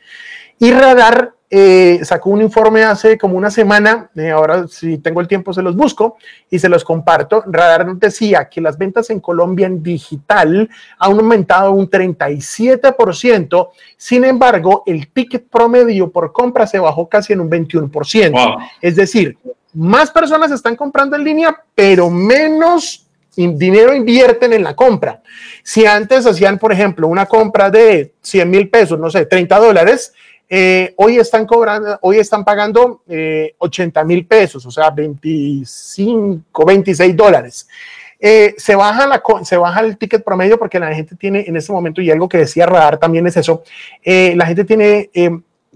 Y 0.59 0.71
Radar 0.71 1.33
eh, 1.51 1.99
sacó 2.03 2.29
un 2.29 2.43
informe 2.43 2.83
hace 2.83 3.17
como 3.17 3.35
una 3.35 3.49
semana, 3.49 4.11
eh, 4.15 4.29
ahora 4.29 4.67
si 4.67 4.99
tengo 4.99 5.19
el 5.19 5.27
tiempo 5.27 5.51
se 5.51 5.63
los 5.63 5.75
busco 5.75 6.17
y 6.49 6.59
se 6.59 6.69
los 6.69 6.83
comparto. 6.83 7.43
Radar 7.47 7.87
nos 7.87 7.99
decía 7.99 8.47
que 8.47 8.61
las 8.61 8.77
ventas 8.77 9.09
en 9.09 9.19
Colombia 9.19 9.65
en 9.65 9.81
digital 9.81 10.69
han 10.99 11.11
aumentado 11.11 11.71
un 11.71 11.89
37%, 11.89 13.69
sin 13.97 14.25
embargo, 14.25 14.83
el 14.85 15.07
ticket 15.11 15.49
promedio 15.49 16.11
por 16.11 16.31
compra 16.31 16.67
se 16.67 16.77
bajó 16.77 17.09
casi 17.09 17.33
en 17.33 17.41
un 17.41 17.49
21%. 17.49 18.69
Es 18.79 18.95
decir, 18.95 19.37
más 19.73 20.11
personas 20.11 20.51
están 20.51 20.75
comprando 20.75 21.15
en 21.15 21.23
línea, 21.23 21.63
pero 21.73 22.11
menos 22.11 23.07
dinero 23.35 23.93
invierten 23.93 24.53
en 24.53 24.63
la 24.63 24.75
compra. 24.75 25.21
Si 25.63 25.85
antes 25.85 26.25
hacían, 26.25 26.59
por 26.59 26.73
ejemplo, 26.73 27.07
una 27.07 27.25
compra 27.25 27.69
de 27.69 28.13
100 28.21 28.49
mil 28.49 28.69
pesos, 28.69 28.99
no 28.99 29.09
sé, 29.09 29.25
30 29.25 29.57
dólares, 29.57 30.13
eh, 30.49 30.93
hoy 30.97 31.17
están 31.17 31.45
cobrando, 31.45 31.99
hoy 32.01 32.17
están 32.17 32.43
pagando 32.43 33.03
80 33.57 34.01
eh, 34.01 34.05
mil 34.05 34.25
pesos, 34.25 34.65
o 34.65 34.71
sea, 34.71 34.89
25, 34.89 36.65
26 36.65 37.15
dólares. 37.15 37.67
Eh, 38.19 38.55
se, 38.57 38.75
baja 38.75 39.07
la, 39.07 39.21
se 39.43 39.55
baja 39.55 39.81
el 39.81 39.97
ticket 39.97 40.23
promedio 40.23 40.57
porque 40.57 40.79
la 40.79 40.93
gente 40.93 41.15
tiene 41.15 41.45
en 41.47 41.55
ese 41.55 41.71
momento, 41.71 42.01
y 42.01 42.09
algo 42.09 42.27
que 42.27 42.39
decía 42.39 42.65
Radar 42.65 42.97
también 42.97 43.27
es 43.27 43.37
eso, 43.37 43.63
la 44.03 44.45
gente 44.45 44.65
tiene 44.65 45.09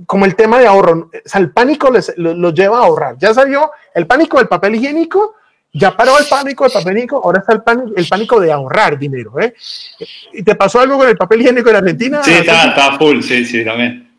como 0.08 0.26
el 0.26 0.36
tema 0.36 0.60
de 0.60 0.66
ahorro, 0.66 1.10
o 1.12 1.30
sea, 1.30 1.40
el 1.40 1.52
pánico 1.52 1.92
les, 1.92 2.12
lo, 2.18 2.52
lleva 2.52 2.80
a 2.80 2.86
ahorrar. 2.86 3.16
Ya 3.20 3.34
salió 3.34 3.72
el 3.94 4.08
pánico 4.08 4.40
del 4.40 4.48
papel 4.48 4.76
higiénico, 4.76 5.36
ya 5.72 5.96
paró 5.96 6.18
el 6.18 6.26
pánico, 6.26 6.66
el 6.66 6.72
papel 6.72 7.08
ahora 7.12 7.40
está 7.40 7.54
el 7.54 7.62
pánico, 7.62 7.94
el 7.96 8.08
pánico 8.08 8.40
de 8.40 8.52
ahorrar 8.52 8.98
dinero. 8.98 9.40
¿eh? 9.40 9.54
¿Y 10.34 10.42
te 10.42 10.56
pasó 10.56 10.80
algo 10.80 10.98
con 10.98 11.08
el 11.08 11.16
papel 11.16 11.42
higiénico 11.42 11.70
en 11.70 11.76
Argentina? 11.76 12.24
Sí, 12.24 12.32
está, 12.32 12.98
full, 12.98 13.22
sí, 13.22 13.46
sí, 13.46 13.64
también. 13.64 14.13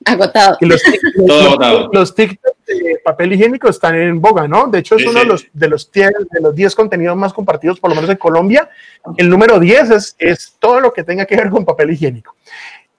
Agotado. 0.04 0.56
los, 0.60 0.82
Todo 1.26 1.48
agotado. 1.48 1.90
Los 1.92 2.14
TikTok 2.14 2.56
de 2.66 3.00
papel 3.04 3.32
higiénico 3.32 3.68
están 3.68 3.94
en 3.94 4.20
boga, 4.20 4.46
¿no? 4.46 4.66
De 4.66 4.80
hecho, 4.80 4.96
es 4.96 5.06
uno 5.06 5.20
de 5.20 5.26
los 5.26 5.46
de 5.52 5.68
los, 5.68 5.90
de 5.92 6.40
los 6.40 6.54
10 6.54 6.74
contenidos 6.74 7.16
más 7.16 7.32
compartidos, 7.32 7.80
por 7.80 7.90
lo 7.90 7.96
menos 7.96 8.10
en 8.10 8.16
Colombia. 8.16 8.68
El 9.16 9.28
número 9.28 9.58
10 9.58 9.90
es, 9.90 10.16
es 10.18 10.56
todo 10.58 10.80
lo 10.80 10.92
que 10.92 11.04
tenga 11.04 11.24
que 11.24 11.36
ver 11.36 11.50
con 11.50 11.64
papel 11.64 11.90
higiénico. 11.90 12.36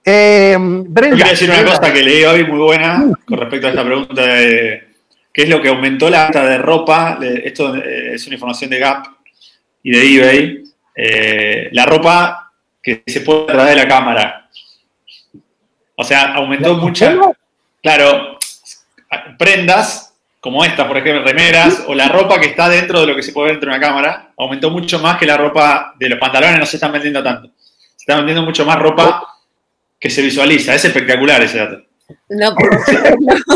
Eh, 0.09 0.55
Brenda, 0.57 1.17
Quiero 1.17 1.31
decir 1.31 1.49
una 1.49 1.65
cosa 1.65 1.91
que 1.91 2.01
leí 2.01 2.23
hoy 2.23 2.45
muy 2.45 2.59
buena 2.59 3.11
con 3.25 3.37
respecto 3.37 3.67
a 3.67 3.71
esta 3.71 3.83
pregunta 3.83 4.25
de 4.25 4.87
que 5.33 5.43
es 5.43 5.49
lo 5.49 5.61
que 5.61 5.67
aumentó 5.67 6.09
la 6.09 6.23
venta 6.23 6.45
de 6.45 6.57
ropa. 6.57 7.19
Esto 7.21 7.75
eh, 7.75 8.13
es 8.13 8.25
una 8.25 8.35
información 8.35 8.69
de 8.69 8.79
Gap 8.79 9.05
y 9.83 9.91
de 9.91 10.15
eBay. 10.15 10.63
Eh, 10.95 11.69
la 11.73 11.85
ropa 11.85 12.53
que 12.81 13.03
se 13.05 13.21
puede 13.21 13.45
traer 13.45 13.69
de 13.69 13.83
la 13.83 13.87
cámara. 13.87 14.46
O 15.99 16.03
sea, 16.03 16.33
aumentó 16.35 16.75
mucho. 16.75 17.35
Claro, 17.81 18.37
prendas 19.37 20.13
como 20.39 20.63
esta, 20.63 20.87
por 20.87 20.97
ejemplo, 20.97 21.23
remeras, 21.23 21.83
o 21.87 21.95
la 21.95 22.07
ropa 22.07 22.39
que 22.39 22.47
está 22.47 22.69
dentro 22.69 23.01
de 23.01 23.07
lo 23.07 23.15
que 23.15 23.23
se 23.23 23.33
puede 23.33 23.47
ver 23.47 23.55
dentro 23.55 23.71
de 23.71 23.77
una 23.77 23.85
cámara, 23.85 24.31
aumentó 24.37 24.69
mucho 24.69 24.99
más 24.99 25.17
que 25.17 25.25
la 25.25 25.35
ropa 25.35 25.95
de 25.99 26.09
los 26.09 26.19
pantalones, 26.19 26.59
no 26.59 26.65
se 26.65 26.77
están 26.77 26.91
vendiendo 26.91 27.23
tanto. 27.23 27.49
Se 27.95 28.03
está 28.03 28.17
vendiendo 28.17 28.43
mucho 28.43 28.63
más 28.65 28.77
ropa 28.79 29.23
que 29.99 30.09
se 30.09 30.21
visualiza. 30.21 30.75
Es 30.75 30.85
espectacular 30.85 31.41
ese 31.41 31.57
dato. 31.57 31.81
No, 32.29 32.51
no. 33.19 33.47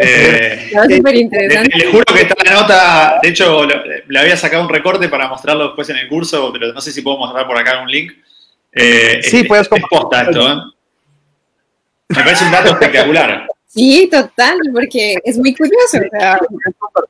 Eh, 0.00 0.70
le, 0.88 1.86
juro 1.86 2.04
que 2.14 2.22
está 2.22 2.34
la 2.44 2.60
nota, 2.60 3.18
de 3.22 3.28
hecho 3.28 3.64
le, 3.66 4.18
había 4.18 4.36
sacado 4.36 4.62
un 4.62 4.68
recorte 4.68 5.08
para 5.08 5.28
mostrarlo 5.28 5.66
después 5.66 5.88
en 5.90 5.96
el 5.96 6.08
curso, 6.08 6.52
pero 6.52 6.72
no 6.72 6.80
sé 6.80 6.92
si 6.92 7.02
puedo 7.02 7.18
mostrar 7.18 7.46
por 7.46 7.58
acá 7.58 7.80
un 7.82 7.90
link. 7.90 8.12
Eh, 8.72 9.20
sí, 9.22 9.44
puedes 9.44 9.68
posta 9.68 10.22
esto, 10.22 10.52
¿eh? 10.52 10.56
Me 12.10 12.22
parece 12.22 12.44
un 12.44 12.52
dato 12.52 12.70
espectacular. 12.72 13.46
Sí, 13.66 14.08
total, 14.10 14.58
porque 14.72 15.16
es 15.24 15.38
muy 15.38 15.54
curioso. 15.54 15.98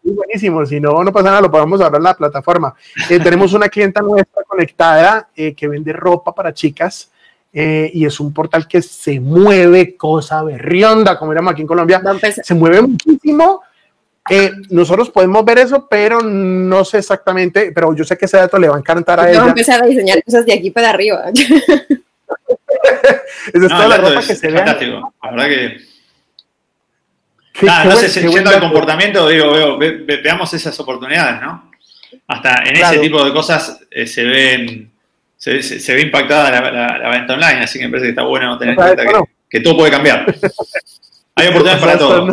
Es 0.03 0.14
buenísimo, 0.14 0.66
si 0.66 0.78
no, 0.78 1.03
no 1.03 1.12
pasa 1.12 1.28
nada, 1.28 1.40
lo 1.40 1.51
podemos 1.51 1.80
hablar 1.80 2.01
en 2.01 2.05
la 2.05 2.14
plataforma. 2.14 2.74
tenemos 3.09 3.53
una 3.55 3.68
clienta 3.68 4.03
nuestra 4.03 4.42
conectada 4.44 5.28
que 5.34 5.68
vende 5.68 5.92
ropa 5.92 6.34
para 6.34 6.53
chicas 6.53 7.11
eh, 7.53 7.90
y 7.92 8.05
es 8.05 8.20
un 8.20 8.32
portal 8.32 8.68
que 8.68 8.80
se 8.80 9.18
mueve 9.18 9.96
cosa 9.96 10.42
berrionda, 10.42 11.18
como 11.18 11.32
éramos 11.32 11.53
aquí 11.53 11.62
en 11.62 11.66
Colombia, 11.66 12.01
se 12.42 12.55
mueve 12.55 12.82
muchísimo. 12.82 13.62
Eh, 14.28 14.53
nosotros 14.68 15.11
podemos 15.11 15.44
ver 15.44 15.59
eso, 15.59 15.88
pero 15.88 16.22
no 16.22 16.84
sé 16.84 16.98
exactamente, 16.98 17.72
pero 17.74 17.94
yo 17.94 18.05
sé 18.05 18.16
que 18.16 18.26
ese 18.26 18.36
dato 18.36 18.59
le 18.59 18.68
va 18.68 18.76
a 18.76 18.78
encantar 18.78 19.18
a 19.18 19.28
ella. 19.28 19.38
Vamos 19.38 19.48
a 19.48 19.53
empezar 19.53 19.82
a 19.82 19.86
diseñar 19.86 20.22
cosas 20.22 20.46
de 20.46 20.53
aquí 20.53 20.70
para 20.70 20.90
arriba. 20.90 21.24
Esa 23.53 23.66
es 23.66 23.68
toda 23.68 23.89
la 23.89 23.97
ropa 23.97 24.20
que 24.26 24.35
se 24.35 24.49
ve. 24.49 24.57
Fantástico, 24.57 25.14
la 25.22 25.31
verdad 25.31 25.49
que... 25.49 25.81
no 27.85 27.97
sé, 27.97 28.09
si 28.09 28.28
yendo 28.28 28.51
al 28.51 28.61
comportamiento, 28.61 29.28
digo, 29.28 29.78
veo, 29.78 29.78
veamos 30.22 30.53
esas 30.55 30.78
oportunidades, 30.81 31.41
¿no? 31.41 31.70
Hasta 32.26 32.62
en 32.64 32.76
ese 32.76 32.99
tipo 32.99 33.24
de 33.24 33.33
cosas 33.33 33.81
eh, 33.91 34.07
se 34.07 34.24
ven 34.24 34.91
se, 35.41 35.95
ve 35.95 36.03
impactada 36.03 36.51
la, 36.70 37.09
venta 37.09 37.33
online, 37.33 37.62
así 37.62 37.78
que 37.78 37.87
me 37.87 37.93
parece 37.93 38.07
que 38.07 38.11
está 38.11 38.22
bueno 38.22 38.59
tener 38.59 38.74
en 38.74 38.76
cuenta 38.76 39.05
que, 39.49 39.61
todo 39.61 39.78
puede 39.78 39.91
cambiar. 39.91 40.26
Hay 41.35 41.49
oportunidades 41.49 41.83
para 41.83 41.99
todo. 41.99 42.28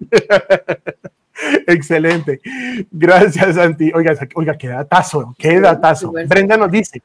Excelente. 1.66 2.40
Gracias, 2.90 3.54
Santi. 3.54 3.92
Oiga, 3.94 4.16
oiga, 4.34 4.56
qué 4.56 4.68
datazo, 4.68 5.34
qué 5.38 5.60
datazo. 5.60 6.10
Brenda 6.26 6.56
nos 6.56 6.70
dice, 6.70 7.02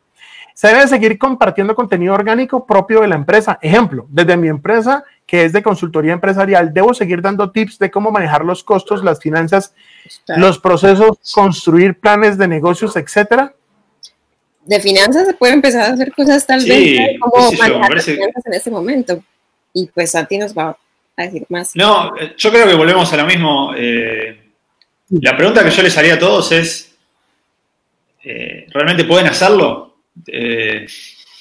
se 0.56 0.70
debe 0.70 0.88
seguir 0.88 1.20
compartiendo 1.20 1.76
contenido 1.76 2.16
orgánico 2.16 2.66
propio 2.66 3.02
de 3.02 3.10
la 3.10 3.16
empresa. 3.16 3.60
Ejemplo, 3.62 4.08
desde 4.10 4.38
mi 4.38 4.48
empresa, 4.48 5.04
que 5.28 5.46
es 5.46 5.54
de 5.54 5.62
consultoría 5.62 6.14
empresarial, 6.14 6.74
debo 6.74 6.96
seguir 6.96 7.22
dando 7.22 7.52
tips 7.52 7.78
de 7.78 7.92
cómo 7.92 8.10
manejar 8.10 8.44
los 8.44 8.64
costos, 8.64 9.04
las 9.04 9.20
finanzas, 9.20 9.76
los 10.26 10.58
procesos, 10.58 11.18
construir 11.32 12.00
planes 12.00 12.40
de 12.40 12.48
negocios, 12.48 12.96
etcétera 12.96 13.54
de 14.66 14.80
finanzas 14.80 15.28
se 15.28 15.34
puede 15.34 15.54
empezar 15.54 15.92
a 15.92 15.94
hacer 15.94 16.12
cosas 16.12 16.46
tal 16.46 16.64
vez 16.66 17.20
como 17.20 17.52
manejar 17.52 17.94
las 17.94 18.06
finanzas 18.06 18.46
en 18.46 18.54
este 18.54 18.72
momento. 18.72 19.24
Y 19.74 19.88
pues 19.88 20.12
Santi 20.12 20.38
nos 20.38 20.58
va 20.58 20.78
a 21.16 21.24
decir 21.24 21.46
más. 21.50 21.76
No, 21.76 22.16
eh, 22.18 22.34
yo 22.38 22.52
creo 22.52 22.68
que 22.68 22.76
volvemos 22.76 23.12
a 23.14 23.18
lo 23.18 23.26
mismo. 23.26 23.74
Eh, 23.78 24.42
la 25.10 25.38
pregunta 25.38 25.64
que 25.64 25.70
yo 25.70 25.84
les 25.84 25.98
haría 25.98 26.16
a 26.16 26.20
todos 26.20 26.52
es, 26.52 26.96
eh, 28.24 28.68
¿realmente 28.74 29.04
pueden 29.04 29.28
hacerlo? 29.28 29.85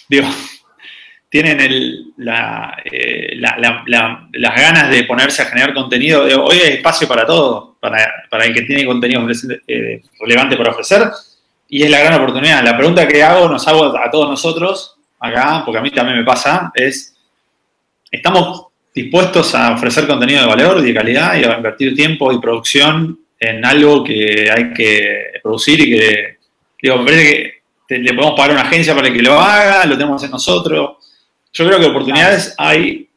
Digo, 0.08 0.28
tienen 1.28 2.12
la, 2.16 2.76
las 3.42 4.56
ganas 4.56 4.90
de 4.90 5.04
ponerse 5.04 5.42
a 5.42 5.46
generar 5.46 5.74
contenido. 5.74 6.22
Hoy 6.22 6.58
hay 6.58 6.74
espacio 6.74 7.08
para 7.08 7.26
todo, 7.26 7.76
para, 7.80 8.44
el 8.44 8.54
que 8.54 8.62
tiene 8.62 8.86
contenido 8.86 9.26
relevante 10.20 10.56
para 10.56 10.70
ofrecer 10.70 11.10
y 11.68 11.82
es 11.82 11.90
la 11.90 11.98
gran 11.98 12.14
oportunidad. 12.14 12.62
La 12.62 12.76
pregunta 12.76 13.08
que 13.08 13.22
hago, 13.22 13.48
nos 13.48 13.66
hago 13.66 13.96
a 13.98 14.10
todos 14.10 14.30
nosotros, 14.30 14.96
acá, 15.18 15.62
porque 15.64 15.78
a 15.78 15.82
mí 15.82 15.90
también 15.90 16.18
me 16.18 16.24
pasa, 16.24 16.70
es, 16.74 17.16
¿estamos 18.10 18.66
dispuestos 18.94 19.54
a 19.54 19.72
ofrecer 19.72 20.06
contenido 20.06 20.42
de 20.42 20.46
valor 20.46 20.78
y 20.80 20.86
de 20.86 20.94
calidad 20.94 21.34
y 21.34 21.42
a 21.44 21.56
invertir 21.56 21.96
tiempo 21.96 22.32
y 22.32 22.40
producción 22.40 23.18
en 23.40 23.64
algo 23.64 24.04
que 24.04 24.48
hay 24.50 24.72
que 24.72 25.32
producir 25.42 25.80
y 25.80 25.90
que, 25.90 26.36
digo, 26.80 26.98
me 26.98 27.04
parece 27.04 27.24
que 27.24 27.53
le 27.88 28.14
podemos 28.14 28.36
pagar 28.36 28.50
a 28.50 28.54
una 28.54 28.62
agencia 28.62 28.94
para 28.94 29.12
que 29.12 29.22
lo 29.22 29.38
haga, 29.38 29.84
lo 29.86 29.96
tenemos 29.96 30.22
en 30.24 30.30
nosotros. 30.30 30.96
Yo 31.52 31.66
creo 31.66 31.78
que 31.78 31.86
oportunidades 31.86 32.54
hay. 32.58 33.08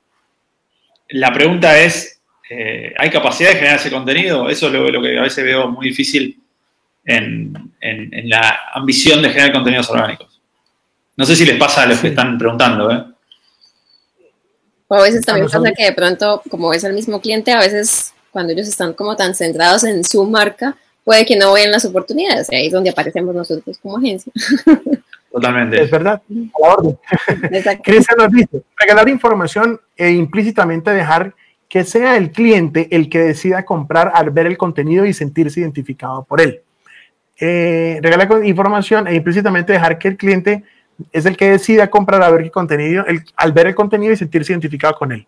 La 1.09 1.31
pregunta 1.31 1.79
es, 1.79 2.19
eh, 2.49 2.93
¿hay 2.97 3.09
capacidad 3.09 3.49
de 3.49 3.55
generar 3.55 3.79
ese 3.79 3.91
contenido? 3.91 4.49
Eso 4.49 4.67
es 4.67 4.73
lo 4.73 5.01
que 5.01 5.17
a 5.17 5.23
veces 5.23 5.43
veo 5.43 5.69
muy 5.69 5.87
difícil 5.87 6.39
en, 7.05 7.71
la 8.25 8.59
ambición 8.73 9.21
de 9.21 9.29
generar 9.29 9.53
contenidos 9.53 9.89
orgánicos. 9.89 10.39
No 11.15 11.25
sé 11.25 11.35
si 11.35 11.45
les 11.45 11.57
pasa 11.57 11.83
a 11.83 11.85
los 11.87 11.99
que 11.99 12.09
están 12.09 12.37
preguntando, 12.37 12.91
¿eh? 12.91 13.03
O 14.89 14.95
a 14.95 15.03
veces 15.03 15.25
también 15.25 15.49
pasa 15.49 15.71
que 15.75 15.85
de 15.85 15.93
pronto, 15.93 16.41
como 16.49 16.73
es 16.73 16.83
el 16.83 16.93
mismo 16.93 17.19
cliente, 17.19 17.51
a 17.51 17.59
veces 17.59 18.13
cuando 18.31 18.53
ellos 18.53 18.67
están 18.67 18.93
como 18.93 19.15
tan 19.15 19.35
centrados 19.35 19.83
en 19.83 20.03
su 20.03 20.25
marca, 20.25 20.77
puede 21.07 21.25
que 21.25 21.37
no 21.37 21.53
vean 21.53 21.71
las 21.71 21.85
oportunidades. 21.85 22.49
Ahí 22.49 22.65
es 22.65 22.73
donde 22.73 22.89
aparecemos 22.89 23.33
nosotros 23.33 23.77
como 23.77 23.97
agencia. 23.97 24.29
Totalmente. 25.31 25.81
Es 25.81 25.89
verdad, 25.89 26.21
a 26.29 26.61
la 26.61 26.73
orden. 26.73 26.97
Cristian 27.81 28.17
nos 28.17 28.29
dice, 28.29 28.61
regalar 28.77 29.07
información 29.07 29.79
e 29.95 30.11
implícitamente 30.11 30.91
dejar 30.91 31.33
que 31.69 31.85
sea 31.85 32.17
el 32.17 32.31
cliente 32.31 32.89
el 32.91 33.09
que 33.09 33.19
decida 33.19 33.63
comprar 33.63 34.11
al 34.13 34.31
ver 34.31 34.47
el 34.47 34.57
contenido 34.57 35.05
y 35.05 35.13
sentirse 35.13 35.61
identificado 35.61 36.25
por 36.25 36.41
él. 36.41 36.59
Eh, 37.39 37.99
regalar 38.01 38.45
información 38.45 39.07
e 39.07 39.15
implícitamente 39.15 39.71
dejar 39.71 39.99
que 39.99 40.09
el 40.09 40.17
cliente 40.17 40.65
es 41.13 41.25
el 41.25 41.37
que 41.37 41.51
decida 41.51 41.89
comprar 41.89 42.21
a 42.21 42.29
ver 42.29 42.41
el 42.41 42.51
contenido, 42.51 43.05
al 43.37 43.51
ver 43.53 43.67
el 43.67 43.75
contenido 43.75 44.11
y 44.11 44.17
sentirse 44.17 44.51
identificado 44.51 44.95
con 44.95 45.13
él. 45.13 45.25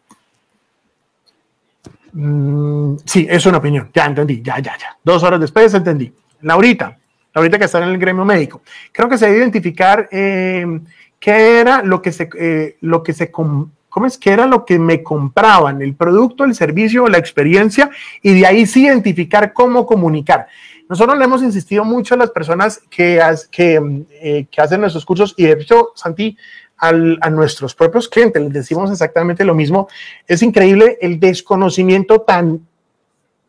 Mm, 2.13 2.95
sí, 3.05 3.27
es 3.29 3.45
una 3.45 3.57
opinión. 3.57 3.89
Ya 3.93 4.05
entendí, 4.05 4.41
ya, 4.41 4.59
ya, 4.59 4.77
ya. 4.77 4.97
Dos 5.03 5.23
horas 5.23 5.39
después 5.39 5.73
entendí. 5.73 6.11
Laurita, 6.41 6.97
Laurita 7.33 7.59
que 7.59 7.65
está 7.65 7.79
en 7.79 7.89
el 7.89 7.97
gremio 7.97 8.25
médico. 8.25 8.61
Creo 8.91 9.09
que 9.09 9.17
se 9.17 9.25
debe 9.27 9.39
identificar 9.39 10.07
eh, 10.11 10.65
qué 11.19 11.59
era 11.59 11.83
lo 11.83 12.01
que 12.01 12.11
se, 12.11 12.29
eh, 12.39 12.77
lo 12.81 13.03
que 13.03 13.13
se, 13.13 13.31
¿cómo 13.31 14.05
es 14.05 14.17
que 14.17 14.31
era 14.31 14.45
lo 14.45 14.65
que 14.65 14.79
me 14.79 15.03
compraban? 15.03 15.81
El 15.81 15.95
producto, 15.95 16.43
el 16.43 16.55
servicio, 16.55 17.07
la 17.07 17.17
experiencia 17.17 17.89
y 18.21 18.39
de 18.39 18.45
ahí 18.45 18.65
sí 18.65 18.85
identificar 18.85 19.53
cómo 19.53 19.85
comunicar. 19.85 20.47
Nosotros 20.87 21.19
le 21.19 21.25
hemos 21.25 21.43
insistido 21.43 21.85
mucho 21.85 22.15
a 22.15 22.17
las 22.17 22.31
personas 22.31 22.81
que, 22.89 23.21
eh, 23.51 24.47
que 24.49 24.61
hacen 24.61 24.81
nuestros 24.81 25.05
cursos 25.05 25.35
y 25.37 25.45
de 25.45 25.53
hecho, 25.53 25.91
Santi, 25.95 26.35
a 26.79 27.29
nuestros 27.29 27.75
propios 27.75 28.07
clientes, 28.07 28.41
les 28.41 28.53
decimos 28.53 28.91
exactamente 28.91 29.43
lo 29.43 29.53
mismo. 29.53 29.87
Es 30.27 30.41
increíble 30.41 30.97
el 31.01 31.19
desconocimiento 31.19 32.21
tan 32.21 32.65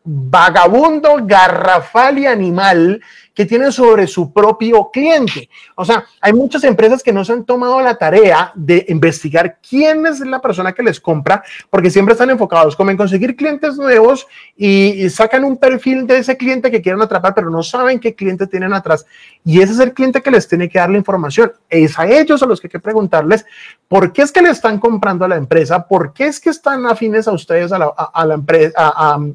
vagabundo, 0.03 1.19
garrafal 1.23 2.19
y 2.19 2.25
animal 2.25 3.01
que 3.33 3.45
tienen 3.45 3.71
sobre 3.71 4.07
su 4.07 4.31
propio 4.31 4.89
cliente. 4.91 5.49
O 5.75 5.85
sea, 5.85 6.05
hay 6.19 6.33
muchas 6.33 6.63
empresas 6.63 7.01
que 7.01 7.13
no 7.13 7.23
se 7.23 7.33
han 7.33 7.45
tomado 7.45 7.81
la 7.81 7.95
tarea 7.95 8.51
de 8.55 8.85
investigar 8.89 9.57
quién 9.67 10.05
es 10.05 10.19
la 10.19 10.41
persona 10.41 10.73
que 10.73 10.83
les 10.83 10.99
compra, 10.99 11.43
porque 11.69 11.89
siempre 11.89 12.13
están 12.13 12.29
enfocados 12.29 12.75
como 12.75 12.91
en 12.91 12.97
conseguir 12.97 13.35
clientes 13.35 13.77
nuevos 13.77 14.27
y, 14.55 15.09
sacan 15.11 15.43
un 15.43 15.57
perfil 15.57 16.07
de 16.07 16.19
ese 16.19 16.37
cliente 16.37 16.71
que 16.71 16.81
quieren 16.81 17.01
atrapar, 17.01 17.33
pero 17.33 17.49
no 17.49 17.63
saben 17.63 17.99
qué 17.99 18.15
cliente 18.15 18.47
tienen 18.47 18.73
atrás. 18.73 19.05
Y 19.43 19.61
ese 19.61 19.73
es 19.73 19.79
el 19.79 19.93
cliente 19.93 20.21
que 20.21 20.31
les 20.31 20.47
tiene 20.47 20.69
que 20.69 20.79
dar 20.79 20.89
la 20.89 20.97
información. 20.97 21.51
Es 21.69 21.97
a 21.99 22.07
ellos 22.07 22.41
a 22.41 22.45
los 22.45 22.61
que 22.61 22.67
hay 22.67 22.71
que 22.71 22.79
preguntarles 22.79 23.45
por 23.87 24.13
qué 24.13 24.21
es 24.21 24.31
que 24.31 24.41
le 24.41 24.49
están 24.49 24.79
comprando 24.79 25.25
a 25.25 25.27
la 25.27 25.35
empresa, 25.35 25.85
por 25.85 26.13
qué 26.13 26.27
es 26.27 26.39
que 26.39 26.49
están 26.49 26.85
afines 26.85 27.27
a 27.27 27.33
ustedes, 27.33 27.71
a 27.71 27.79
la, 27.79 28.33
empresa, 28.33 28.73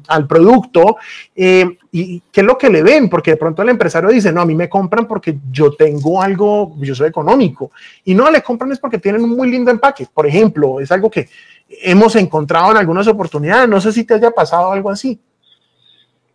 al 0.07 0.27
producto. 0.27 0.97
Eh, 1.35 1.77
y 1.91 2.21
qué 2.31 2.41
es 2.41 2.45
lo 2.45 2.57
que 2.57 2.69
le 2.69 2.83
ven, 2.83 3.09
porque 3.09 3.31
de 3.31 3.37
pronto 3.37 3.61
el 3.61 3.69
empresario 3.69 4.09
dice, 4.09 4.31
no, 4.31 4.41
a 4.41 4.45
mí 4.45 4.55
me 4.55 4.69
compran 4.69 5.07
porque 5.07 5.37
yo 5.51 5.71
tengo 5.71 6.21
algo, 6.21 6.75
yo 6.79 6.93
soy 6.93 7.09
económico, 7.09 7.71
y 8.05 8.13
no 8.13 8.29
le 8.29 8.41
compran 8.41 8.71
es 8.71 8.79
porque 8.79 8.99
tienen 8.99 9.23
un 9.23 9.35
muy 9.35 9.49
lindo 9.49 9.71
empaque. 9.71 10.07
Por 10.13 10.27
ejemplo, 10.27 10.79
es 10.79 10.91
algo 10.91 11.09
que 11.09 11.29
hemos 11.69 12.15
encontrado 12.15 12.71
en 12.71 12.77
algunas 12.77 13.07
oportunidades, 13.07 13.69
no 13.69 13.81
sé 13.81 13.91
si 13.91 14.03
te 14.03 14.15
haya 14.15 14.31
pasado 14.31 14.71
algo 14.71 14.89
así. 14.89 15.19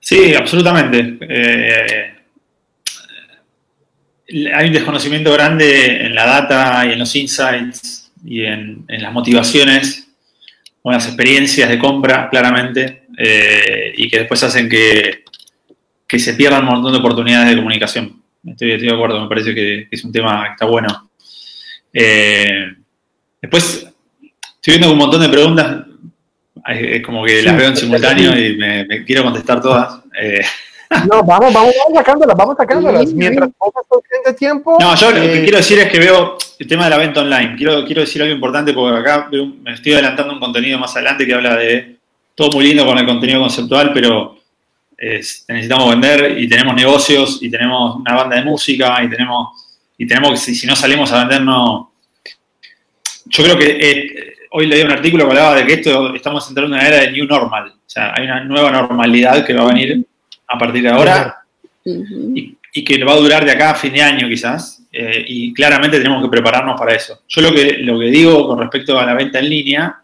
Sí, 0.00 0.34
absolutamente. 0.34 1.18
Eh, 1.20 2.14
hay 4.54 4.66
un 4.66 4.72
desconocimiento 4.72 5.32
grande 5.32 6.06
en 6.06 6.14
la 6.14 6.26
data 6.26 6.86
y 6.86 6.92
en 6.92 6.98
los 6.98 7.14
insights 7.14 8.10
y 8.24 8.42
en, 8.42 8.84
las 8.88 9.12
motivaciones 9.12 10.08
o 10.82 10.90
en 10.90 10.96
las 10.96 11.06
experiencias 11.06 11.68
de 11.68 11.78
compra, 11.78 12.28
claramente, 12.30 13.04
eh, 13.16 13.92
y 13.96 14.08
que 14.08 14.20
después 14.20 14.42
hacen 14.42 14.68
que 14.68 15.22
que 16.12 16.18
se 16.18 16.34
pierdan 16.34 16.64
un 16.64 16.74
montón 16.74 16.92
de 16.92 16.98
oportunidades 16.98 17.48
de 17.48 17.56
comunicación. 17.56 18.22
Estoy, 18.44 18.78
de 18.78 18.92
acuerdo, 18.92 19.18
me 19.18 19.28
parece 19.30 19.54
que, 19.54 19.88
es 19.90 20.04
un 20.04 20.12
tema 20.12 20.44
que 20.44 20.50
está 20.50 20.66
bueno. 20.66 21.08
Eh, 21.90 22.66
después, 23.40 23.88
estoy 24.20 24.74
viendo 24.74 24.92
un 24.92 24.98
montón 24.98 25.22
de 25.22 25.30
preguntas, 25.30 25.86
es 26.68 27.02
como 27.02 27.24
que 27.24 27.42
las 27.42 27.56
veo 27.56 27.68
en 27.68 27.76
simultáneo 27.78 28.38
y 28.38 28.58
me, 28.58 29.06
quiero 29.06 29.24
contestar 29.24 29.62
todas. 29.62 30.02
Eh, 30.20 30.42
no, 31.10 31.22
vamos, 31.22 31.50
vamos, 31.50 31.74
vamos 31.78 31.94
sacándolas, 31.94 32.36
vamos 32.36 32.56
sacándolas. 32.58 33.14
Mientras 33.14 33.48
de 34.26 34.34
tiempo. 34.34 34.76
No, 34.78 34.94
yo 34.94 35.12
lo 35.12 35.22
que 35.22 35.38
eh, 35.38 35.42
quiero 35.44 35.56
decir 35.56 35.78
es 35.78 35.90
que 35.90 35.98
veo 35.98 36.36
el 36.58 36.66
tema 36.66 36.84
de 36.84 36.90
la 36.90 36.98
venta 36.98 37.22
online. 37.22 37.54
Quiero, 37.56 37.86
quiero 37.86 38.02
decir 38.02 38.20
algo 38.20 38.34
importante 38.34 38.74
porque 38.74 38.98
acá 38.98 39.30
me 39.30 39.72
estoy 39.72 39.94
adelantando 39.94 40.34
un 40.34 40.40
contenido 40.40 40.78
más 40.78 40.94
adelante 40.94 41.26
que 41.26 41.32
habla 41.32 41.56
de 41.56 41.96
todo 42.34 42.50
muy 42.52 42.66
lindo 42.66 42.84
con 42.84 42.98
el 42.98 43.06
contenido 43.06 43.40
conceptual, 43.40 43.92
pero 43.94 44.41
necesitamos 45.02 45.90
vender 45.90 46.38
y 46.38 46.48
tenemos 46.48 46.74
negocios 46.74 47.38
y 47.42 47.50
tenemos 47.50 47.96
una 47.96 48.14
banda 48.14 48.36
de 48.36 48.44
música 48.44 49.02
y 49.02 49.10
tenemos, 49.10 49.48
y 49.98 50.06
tenemos 50.06 50.30
que, 50.30 50.54
si, 50.54 50.66
no 50.66 50.76
salimos 50.76 51.10
a 51.12 51.20
vender, 51.20 51.42
no. 51.42 51.92
Yo 53.26 53.44
creo 53.44 53.58
que 53.58 53.78
eh, 53.80 54.34
hoy 54.52 54.66
leí 54.66 54.82
un 54.82 54.92
artículo 54.92 55.24
que 55.24 55.30
hablaba 55.30 55.56
de 55.56 55.66
que 55.66 55.72
esto 55.74 56.14
estamos 56.14 56.48
entrando 56.48 56.74
en 56.74 56.80
una 56.80 56.88
era 56.88 57.00
de 57.00 57.10
new 57.10 57.26
normal. 57.26 57.70
O 57.70 57.90
sea, 57.90 58.12
hay 58.14 58.24
una 58.24 58.44
nueva 58.44 58.70
normalidad 58.70 59.44
que 59.44 59.54
va 59.54 59.62
a 59.62 59.72
venir 59.72 60.04
a 60.46 60.58
partir 60.58 60.82
de 60.82 60.90
ahora 60.90 61.36
y, 61.84 62.56
que 62.84 63.04
va 63.04 63.12
a 63.12 63.16
durar 63.16 63.44
de 63.44 63.50
acá 63.50 63.70
a 63.70 63.74
fin 63.74 63.92
de 63.92 64.02
año 64.02 64.28
quizás. 64.28 64.84
Eh, 64.92 65.24
y 65.26 65.54
claramente 65.54 65.98
tenemos 65.98 66.22
que 66.22 66.30
prepararnos 66.30 66.78
para 66.78 66.94
eso. 66.94 67.22
Yo 67.26 67.40
lo 67.42 67.52
que, 67.52 67.78
lo 67.78 67.98
que 67.98 68.06
digo 68.06 68.46
con 68.46 68.58
respecto 68.58 68.98
a 68.98 69.06
la 69.06 69.14
venta 69.14 69.40
en 69.40 69.48
línea 69.48 70.00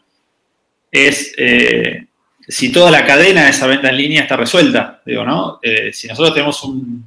es 0.91 1.35
eh, 1.37 2.08
si 2.49 2.73
toda 2.73 2.91
la 2.91 3.05
cadena 3.05 3.45
de 3.45 3.51
esa 3.51 3.67
venta 3.67 3.91
en 3.91 3.97
línea 3.99 4.23
está 4.23 4.37
resuelta, 4.37 5.03
digo, 5.05 5.23
¿no? 5.25 5.61
Eh, 5.63 5.93
si 5.93 6.09
nosotros 6.09 6.33
tenemos 6.33 6.65
un, 6.65 7.05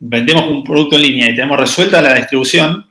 vendemos 0.00 0.46
un 0.46 0.64
producto 0.64 0.96
en 0.96 1.02
línea 1.02 1.30
y 1.30 1.36
tenemos 1.36 1.60
resuelta 1.60 2.02
la 2.02 2.14
distribución 2.14 2.84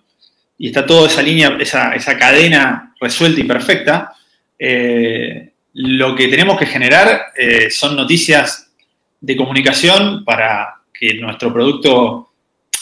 y 0.57 0.67
está 0.67 0.85
toda 0.85 1.07
esa 1.07 1.21
línea, 1.21 1.57
esa, 1.59 2.17
cadena 2.17 2.95
resuelta 2.99 3.41
y 3.41 3.43
perfecta, 3.43 4.13
eh, 4.57 5.51
lo 5.73 6.15
que 6.15 6.29
tenemos 6.29 6.57
que 6.57 6.65
generar 6.65 7.27
eh, 7.37 7.69
son 7.69 7.95
noticias 7.95 8.71
de 9.19 9.35
comunicación 9.35 10.23
para 10.23 10.75
que 10.93 11.15
nuestro 11.15 11.51
producto 11.51 12.29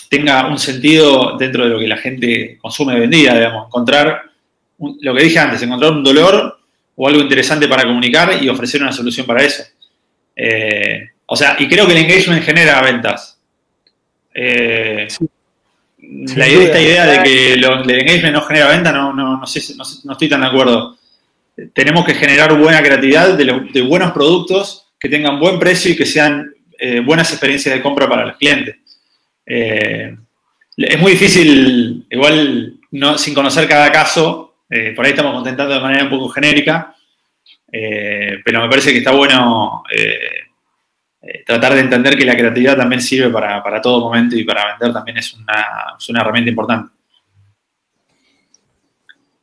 tenga 0.10 0.48
un 0.48 0.60
sentido 0.60 1.36
dentro 1.38 1.64
de 1.64 1.70
lo 1.70 1.80
que 1.80 1.88
la 1.88 1.98
gente 1.98 2.58
consume 2.62 2.96
hoy 2.96 3.04
en 3.04 3.12
día, 3.12 3.34
digamos, 3.34 3.68
encontrar, 3.68 4.22
lo 4.78 5.16
que 5.16 5.24
dije 5.24 5.40
antes, 5.40 5.62
encontrar 5.62 5.92
un 5.92 6.04
dolor 6.04 6.57
o 7.00 7.08
algo 7.08 7.22
interesante 7.22 7.68
para 7.68 7.84
comunicar 7.84 8.42
y 8.42 8.50
ofrecer 8.50 8.82
una 8.82 8.92
solución 8.92 9.26
para 9.26 9.44
eso. 9.44 9.64
Eh, 10.36 11.10
o 11.28 11.36
sea, 11.36 11.56
y 11.60 11.68
creo 11.68 11.86
que 11.86 11.94
el 11.94 12.00
engagement 12.00 12.44
genera 12.44 12.82
ventas. 12.82 13.40
Eh, 14.34 15.08
la 16.00 16.48
idea, 16.48 16.64
esta 16.64 16.82
idea 16.82 17.06
de 17.06 17.24
que 17.24 17.54
el 17.54 17.64
engagement 17.64 18.34
no 18.34 18.42
genera 18.42 18.70
venta, 18.70 18.92
no, 18.92 19.14
no, 19.14 19.38
no, 19.38 19.46
sé, 19.46 19.76
no, 19.76 20.12
estoy 20.12 20.28
tan 20.28 20.42
de 20.42 20.48
acuerdo. 20.48 20.98
Tenemos 21.74 22.04
que 22.04 22.16
generar 22.16 22.58
buena 22.58 22.82
creatividad 22.82 23.38
de, 23.38 23.82
buenos 23.82 24.12
productos 24.12 24.88
que 25.00 25.10
tengan 25.10 25.40
buen 25.40 25.60
precio 25.60 25.92
y 25.92 25.96
que 25.96 26.06
sean 26.06 26.52
eh, 26.80 27.00
buenas 27.00 27.30
experiencias 27.30 27.76
de 27.76 27.82
compra 27.82 28.10
para 28.10 28.26
los 28.26 28.38
clientes. 28.38 28.76
es 29.46 31.00
muy 31.00 31.12
difícil, 31.12 32.08
igual 32.10 32.74
no, 32.90 33.18
sin 33.20 33.36
conocer 33.36 33.68
cada 33.68 33.92
caso, 33.92 34.47
eh, 34.70 34.94
por 34.96 35.06
ahí 35.06 35.12
estamos 35.12 35.34
contentando 35.34 35.74
de 35.74 35.80
manera 35.80 36.04
un 36.04 36.10
poco 36.10 36.30
genérica, 36.30 36.96
eh, 37.72 38.40
pero 38.44 38.62
me 38.62 38.70
parece 38.70 38.92
que 38.92 39.00
está 39.00 39.12
bueno 39.12 39.84
eh, 39.92 41.42
tratar 41.46 41.74
de 41.74 41.82
entender 41.82 42.18
que 42.18 42.26
la 42.26 42.36
creatividad 42.36 42.78
también 42.78 43.02
sirve 43.02 43.30
para, 43.30 43.82
todo 43.82 44.02
momento 44.02 44.36
y 44.36 44.44
para 44.44 44.72
vender 44.72 44.94
también 44.94 45.18
es 45.18 45.34
una, 45.34 46.22
herramienta 46.22 46.50
importante. 46.50 46.92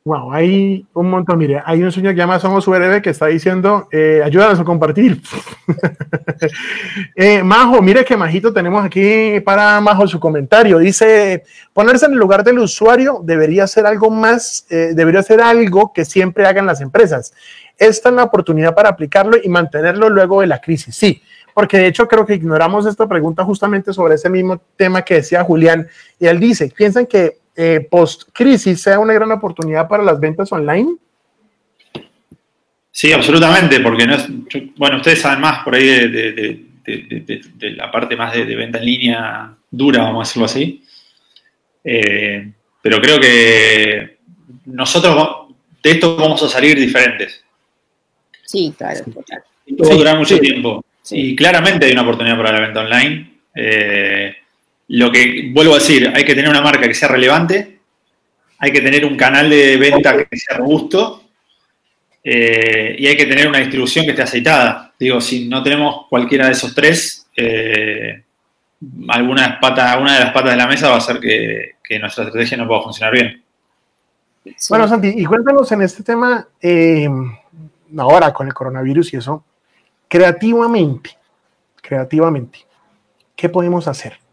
Wow, 0.07 0.31
hay 0.33 0.85
un 0.93 1.09
montón. 1.09 1.39
Mire, 1.39 1.63
hay 1.65 1.81
un 1.81 1.91
señor 1.91 2.13
que 2.13 2.19
llama 2.19 2.39
Somos 2.39 2.67
URB 2.67 3.01
que 3.01 3.09
está 3.09 3.25
diciendo, 3.25 3.89
ayúdanos 4.23 4.59
a 4.59 4.63
compartir. 4.63 5.19
Majo, 7.43 7.81
mire 7.81 8.05
que 8.05 8.15
Majito 8.15 8.53
tenemos 8.53 8.85
aquí 8.85 9.39
para 9.39 9.81
Majo 9.81 10.07
su 10.07 10.19
comentario. 10.19 10.77
Dice, 10.77 11.43
ponerse 11.73 12.05
en 12.05 12.11
el 12.11 12.19
lugar 12.19 12.43
del 12.43 12.59
usuario 12.59 13.19
debería 13.23 13.65
ser 13.65 13.87
algo 13.87 14.11
más, 14.11 14.67
eh, 14.69 14.91
debería 14.93 15.23
ser 15.23 15.41
algo 15.41 15.91
que 15.91 16.05
siempre 16.05 16.45
hagan 16.45 16.67
las 16.67 16.81
empresas. 16.81 17.33
Esta 17.75 18.09
es 18.09 18.15
la 18.15 18.25
oportunidad 18.25 18.75
para 18.75 18.89
aplicarlo 18.89 19.37
y 19.43 19.49
mantenerlo 19.49 20.11
luego 20.11 20.41
de 20.41 20.45
la 20.45 20.61
crisis. 20.61 20.95
Sí, 20.95 21.19
porque 21.55 21.79
de 21.79 21.87
hecho 21.87 22.07
creo 22.07 22.27
que 22.27 22.35
ignoramos 22.35 22.85
esta 22.85 23.07
pregunta 23.07 23.43
justamente 23.43 23.91
sobre 23.91 24.13
ese 24.13 24.29
mismo 24.29 24.61
tema 24.75 25.01
que 25.01 25.15
decía 25.15 25.43
Julián. 25.43 25.87
Y 26.19 26.27
él 26.27 26.39
dice, 26.39 26.71
¿piensan 26.77 27.07
que 27.07 27.39
eh, 27.55 27.87
post-crisis 27.89 28.81
sea 28.81 28.99
una 28.99 29.13
gran 29.13 29.31
oportunidad 29.31 29.87
para 29.87 30.03
las 30.03 30.19
ventas 30.19 30.51
online? 30.51 30.95
Sí, 32.91 33.11
absolutamente, 33.11 33.79
porque 33.81 34.07
no 34.07 34.15
es, 34.15 34.25
bueno, 34.77 34.97
ustedes 34.97 35.21
saben 35.21 35.41
más 35.41 35.63
por 35.63 35.75
ahí 35.75 35.85
de, 35.85 36.65
la 37.75 37.91
parte 37.91 38.15
más 38.15 38.33
de, 38.33 38.55
venta 38.55 38.79
en 38.79 38.85
línea 38.85 39.53
dura, 39.69 40.03
vamos 40.03 40.25
a 40.25 40.29
decirlo 40.29 40.45
así. 40.45 40.83
Eh, 41.83 42.51
pero 42.81 43.01
creo 43.01 43.19
que 43.19 44.17
nosotros 44.65 45.47
de 45.83 45.91
esto 45.91 46.15
vamos 46.15 46.41
a 46.43 46.49
salir 46.49 46.77
diferentes. 46.79 47.43
Sí, 48.43 48.73
claro, 48.77 49.03
total. 49.05 49.43
y 49.65 49.73
puede 49.73 49.95
durar 49.95 50.17
mucho 50.17 50.39
tiempo. 50.39 50.83
Y 51.11 51.35
claramente 51.35 51.85
hay 51.85 51.91
una 51.91 52.03
oportunidad 52.03 52.37
para 52.37 52.51
la 52.53 52.61
venta 52.61 52.79
online. 52.81 53.39
Eh, 53.53 54.35
lo 54.87 55.11
que 55.11 55.51
vuelvo 55.53 55.73
a 55.73 55.79
decir, 55.79 56.11
hay 56.13 56.23
que 56.23 56.35
tener 56.35 56.49
una 56.49 56.61
marca 56.61 56.87
que 56.87 56.93
sea 56.93 57.07
relevante, 57.07 57.79
hay 58.59 58.71
que 58.71 58.81
tener 58.81 59.05
un 59.05 59.17
canal 59.17 59.49
de 59.49 59.77
venta 59.77 60.15
que 60.25 60.37
sea 60.37 60.57
robusto 60.57 61.23
eh, 62.23 62.95
y 62.97 63.07
hay 63.07 63.17
que 63.17 63.25
tener 63.25 63.47
una 63.47 63.59
distribución 63.59 64.05
que 64.05 64.11
esté 64.11 64.23
aceitada. 64.23 64.93
Digo, 64.99 65.19
si 65.21 65.47
no 65.47 65.61
tenemos 65.61 66.07
cualquiera 66.09 66.45
de 66.47 66.53
esos 66.53 66.73
tres, 66.73 67.27
eh, 67.35 68.23
alguna, 69.09 69.59
pata, 69.59 69.97
una 69.99 70.15
de 70.15 70.19
las 70.21 70.33
patas 70.33 70.51
de 70.51 70.57
la 70.57 70.67
mesa 70.67 70.89
va 70.89 70.95
a 70.95 70.99
hacer 70.99 71.19
que, 71.19 71.99
nuestra 71.99 72.25
estrategia 72.25 72.57
no 72.57 72.67
pueda 72.67 72.81
funcionar 72.81 73.13
bien. 73.13 73.43
Bueno, 74.69 74.87
Santi, 74.87 75.13
y 75.15 75.25
cuéntanos 75.25 75.71
en 75.71 75.81
este 75.81 76.03
tema, 76.03 76.47
eh, 76.61 77.07
ahora 77.97 78.33
con 78.33 78.47
el 78.47 78.53
coronavirus 78.53 79.13
y 79.13 79.17
eso, 79.17 79.43
creativamente, 80.07 81.11
creativamente, 81.81 82.59
¿qué 83.35 83.49
podemos 83.49 83.87
hacer? 83.87 84.24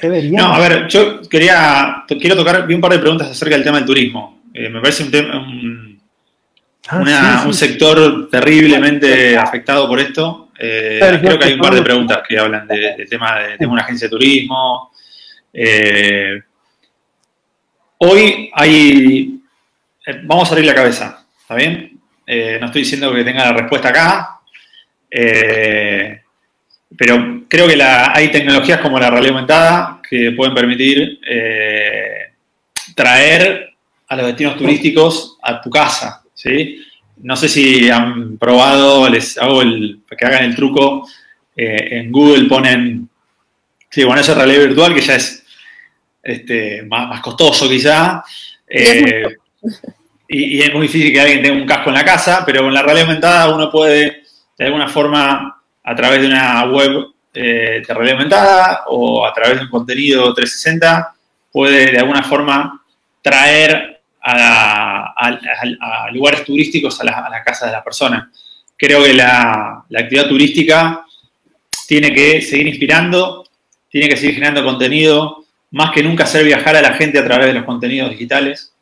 ¿Qué 0.00 0.08
deberíamos? 0.08 0.50
No, 0.50 0.54
a 0.54 0.68
ver, 0.68 0.88
yo 0.88 1.20
quería, 1.28 2.04
quiero 2.06 2.34
tocar 2.34 2.66
un 2.66 2.80
par 2.80 2.92
de 2.92 2.98
preguntas 2.98 3.28
acerca 3.30 3.54
del 3.54 3.64
tema 3.64 3.76
del 3.76 3.86
turismo. 3.86 4.40
Eh, 4.54 4.70
me 4.70 4.80
parece 4.80 5.02
un, 5.02 5.10
tema, 5.10 5.38
un, 5.38 6.00
ah, 6.88 7.44
un 7.46 7.52
sector 7.52 8.28
terriblemente 8.30 9.36
afectado 9.36 9.86
por 9.86 10.00
esto. 10.00 10.48
Eh, 10.58 11.00
creo 11.20 11.38
que 11.38 11.44
hay 11.44 11.52
un 11.52 11.60
par 11.60 11.74
de 11.74 11.82
preguntas 11.82 12.22
que 12.26 12.38
hablan 12.38 12.66
del 12.66 13.08
tema 13.08 13.40
de, 13.58 13.66
una 13.66 13.82
agencia 13.82 14.06
de 14.06 14.10
turismo. 14.10 14.90
Eh, 15.52 16.40
hoy 17.98 18.50
hay. 18.54 19.38
Vamos 20.24 20.48
a 20.48 20.52
abrir 20.52 20.66
la 20.66 20.74
cabeza, 20.74 21.26
¿está 21.42 21.54
bien? 21.54 21.98
no 22.26 22.66
estoy 22.66 22.82
diciendo 22.82 23.12
que 23.12 23.24
tenga 23.24 23.46
la 23.46 23.52
respuesta 23.52 23.88
acá, 23.88 24.40
pero 26.96 27.44
creo 27.48 27.66
que 27.66 27.80
hay 27.82 28.28
tecnologías 28.32 28.80
como 28.80 28.98
la 28.98 29.10
realidad 29.10 29.34
aumentada 29.34 30.00
que 30.08 30.32
pueden 30.32 30.54
permitir 30.54 31.20
traer 32.94 33.70
a 34.08 34.16
los 34.16 34.26
destinos 34.26 34.56
turísticos 34.56 35.38
a 35.42 35.60
tu 35.60 35.70
casa, 35.70 36.22
¿sí? 36.34 36.80
no 37.22 37.36
sé 37.36 37.48
si 37.48 37.90
han 37.90 38.38
probado, 38.38 39.08
les 39.08 39.36
hago 39.38 39.62
el, 39.62 40.00
que 40.16 40.26
hagan 40.26 40.44
el 40.44 40.56
truco, 40.56 41.06
eh, 41.56 41.88
en 41.98 42.12
Google 42.12 42.48
ponen, 42.48 43.08
sí, 43.90 44.04
bueno, 44.04 44.20
esa 44.20 44.34
realidad 44.34 44.66
virtual 44.66 44.94
que 44.94 45.00
ya 45.00 45.16
es 45.16 45.44
este, 46.22 46.82
más, 46.82 47.20
costoso 47.20 47.68
quizá, 47.68 48.22
eh, 48.66 49.36
y, 50.28 50.62
es 50.62 50.72
muy 50.72 50.82
difícil 50.82 51.12
que 51.12 51.20
alguien 51.20 51.42
tenga 51.42 51.60
un 51.60 51.66
casco 51.66 51.90
en 51.90 51.96
la 51.96 52.04
casa, 52.04 52.42
pero 52.46 52.62
con 52.62 52.72
la 52.72 52.82
realidad 52.82 53.08
aumentada 53.08 53.54
uno 53.54 53.70
puede, 53.70 54.22
de 54.56 54.64
alguna 54.64 54.88
forma, 54.88 55.59
a 55.90 55.96
través 55.96 56.20
de 56.20 56.28
una 56.28 56.64
web 56.66 57.06
eh, 57.34 57.82
de 57.86 57.94
realidad 57.94 58.12
aumentada 58.12 58.82
o 58.86 59.26
a 59.26 59.32
través 59.32 59.56
de 59.56 59.64
un 59.64 59.70
contenido 59.70 60.32
360, 60.32 61.14
puede 61.50 61.90
de 61.90 61.98
alguna 61.98 62.22
forma 62.22 62.84
traer 63.20 64.00
a, 64.22 66.08
lugares 66.12 66.44
turísticos 66.44 67.00
a 67.00 67.04
la, 67.04 67.42
casa 67.44 67.66
de 67.66 67.72
la 67.72 67.82
persona. 67.82 68.30
Creo 68.76 69.02
que 69.02 69.14
la, 69.14 69.84
actividad 69.98 70.28
turística 70.28 71.04
tiene 71.88 72.14
que 72.14 72.40
seguir 72.40 72.68
inspirando, 72.68 73.44
tiene 73.88 74.08
que 74.08 74.16
seguir 74.16 74.34
generando 74.34 74.62
contenido, 74.62 75.44
más 75.72 75.90
que 75.90 76.04
nunca 76.04 76.22
hacer 76.22 76.44
viajar 76.44 76.76
a 76.76 76.82
la 76.82 76.92
gente 76.92 77.18
a 77.18 77.24
través 77.24 77.48
de 77.48 77.54
los 77.54 77.64
contenidos 77.64 78.10
digitales, 78.10 78.72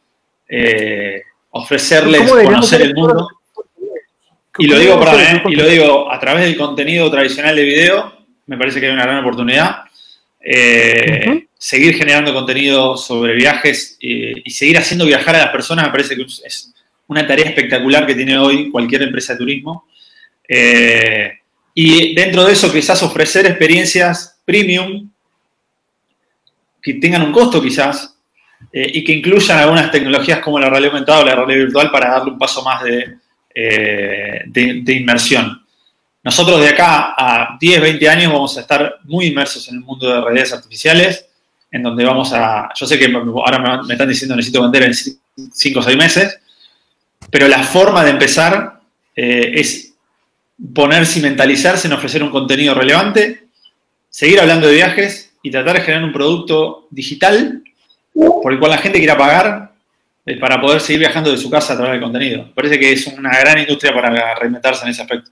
eh, 0.46 1.22
ofrecerles 1.52 2.30
conocer 2.30 2.82
el 2.82 2.94
mundo. 2.94 3.28
Y 4.58 4.66
lo 4.66 4.78
digo, 4.78 5.00
eh, 5.00 5.42
y 5.48 5.54
lo 5.54 5.66
digo 5.66 6.12
a 6.12 6.18
través 6.18 6.44
del 6.44 6.56
contenido 6.56 7.08
tradicional 7.10 7.54
de 7.54 7.62
video, 7.62 8.26
me 8.46 8.58
parece 8.58 8.80
que 8.80 8.86
hay 8.86 8.92
una 8.92 9.04
gran 9.04 9.18
oportunidad. 9.18 9.84
Eh, 10.40 11.46
seguir 11.56 11.94
generando 11.94 12.34
contenido 12.34 12.96
sobre 12.96 13.34
viajes 13.34 13.96
eh, 14.00 14.34
y 14.44 14.50
seguir 14.50 14.78
haciendo 14.78 15.04
viajar 15.04 15.36
a 15.36 15.38
las 15.38 15.48
personas 15.48 15.86
me 15.86 15.90
parece 15.90 16.16
que 16.16 16.22
es 16.22 16.72
una 17.06 17.26
tarea 17.26 17.46
espectacular 17.46 18.06
que 18.06 18.14
tiene 18.14 18.38
hoy 18.38 18.70
cualquier 18.70 19.02
empresa 19.02 19.34
de 19.34 19.38
turismo. 19.38 19.86
Y 21.74 22.14
dentro 22.14 22.44
de 22.44 22.52
eso 22.52 22.72
quizás 22.72 23.00
ofrecer 23.02 23.46
experiencias 23.46 24.40
premium 24.44 25.08
que 26.82 26.94
tengan 26.94 27.22
un 27.22 27.32
costo 27.32 27.62
quizás 27.62 28.16
y 28.72 29.04
que 29.04 29.12
incluyan 29.12 29.58
algunas 29.58 29.90
tecnologías 29.92 30.40
como 30.40 30.58
la 30.58 30.68
realidad 30.68 30.94
aumentada 30.94 31.20
o 31.20 31.24
la 31.24 31.34
realidad 31.36 31.66
virtual 31.66 31.90
para 31.90 32.10
darle 32.10 32.32
un 32.32 32.38
paso 32.38 32.62
más 32.62 32.82
de, 32.82 33.18
de 33.58 34.92
inmersión. 34.92 35.62
Nosotros 36.22 36.60
de 36.60 36.68
acá 36.68 37.14
a 37.16 37.56
10, 37.58 37.80
20 37.80 38.08
años 38.08 38.32
vamos 38.32 38.56
a 38.56 38.60
estar 38.60 38.98
muy 39.04 39.26
inmersos 39.26 39.68
en 39.68 39.76
el 39.76 39.80
mundo 39.80 40.08
de 40.08 40.20
realidades 40.20 40.52
artificiales, 40.52 41.26
en 41.70 41.82
donde 41.82 42.04
vamos 42.04 42.32
a, 42.32 42.68
yo 42.74 42.86
sé 42.86 42.98
que 42.98 43.06
ahora 43.06 43.82
me 43.82 43.94
están 43.94 44.08
diciendo 44.08 44.36
necesito 44.36 44.62
vender 44.62 44.82
en 44.82 44.94
5 44.94 45.78
o 45.78 45.82
6 45.82 45.96
meses, 45.96 46.38
pero 47.30 47.48
la 47.48 47.62
forma 47.64 48.04
de 48.04 48.10
empezar 48.10 48.80
eh, 49.14 49.52
es 49.54 49.94
ponerse 50.74 51.18
y 51.18 51.22
mentalizarse 51.22 51.86
en 51.86 51.94
ofrecer 51.94 52.22
un 52.22 52.30
contenido 52.30 52.74
relevante, 52.74 53.48
seguir 54.10 54.40
hablando 54.40 54.66
de 54.66 54.74
viajes 54.74 55.32
y 55.42 55.50
tratar 55.50 55.76
de 55.76 55.82
generar 55.82 56.04
un 56.04 56.12
producto 56.12 56.88
digital 56.90 57.62
por 58.12 58.52
el 58.52 58.58
cual 58.58 58.72
la 58.72 58.78
gente 58.78 58.98
quiera 58.98 59.16
pagar 59.16 59.67
eh, 59.67 59.67
para 60.36 60.60
poder 60.60 60.80
seguir 60.80 61.00
viajando 61.00 61.30
de 61.30 61.38
su 61.38 61.48
casa 61.48 61.72
a 61.72 61.76
través 61.76 61.92
del 61.92 62.02
contenido. 62.02 62.50
Parece 62.54 62.78
que 62.78 62.92
es 62.92 63.06
una 63.06 63.38
gran 63.38 63.58
industria 63.58 63.92
para 63.94 64.34
reinventarse 64.34 64.84
en 64.84 64.90
ese 64.90 65.02
aspecto 65.02 65.30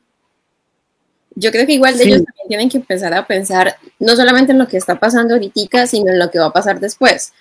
yo 1.36 1.52
creo 1.52 1.66
que 1.66 1.74
igual 1.74 1.96
de 1.96 2.04
ellos 2.04 2.24
también 2.24 2.48
tienen 2.48 2.68
que 2.70 2.78
empezar 2.78 3.12
a 3.12 3.26
pensar 3.26 3.76
no 4.00 4.16
solamente 4.16 4.52
en 4.52 4.58
lo 4.58 4.66
que 4.66 4.78
está 4.78 4.98
pasando 4.98 5.34
ahorita, 5.34 5.86
sino 5.86 6.10
en 6.10 6.18
lo 6.18 6.30
que 6.30 6.38
va 6.38 6.46
a 6.46 6.52
pasar 6.52 6.80
después. 6.80 7.32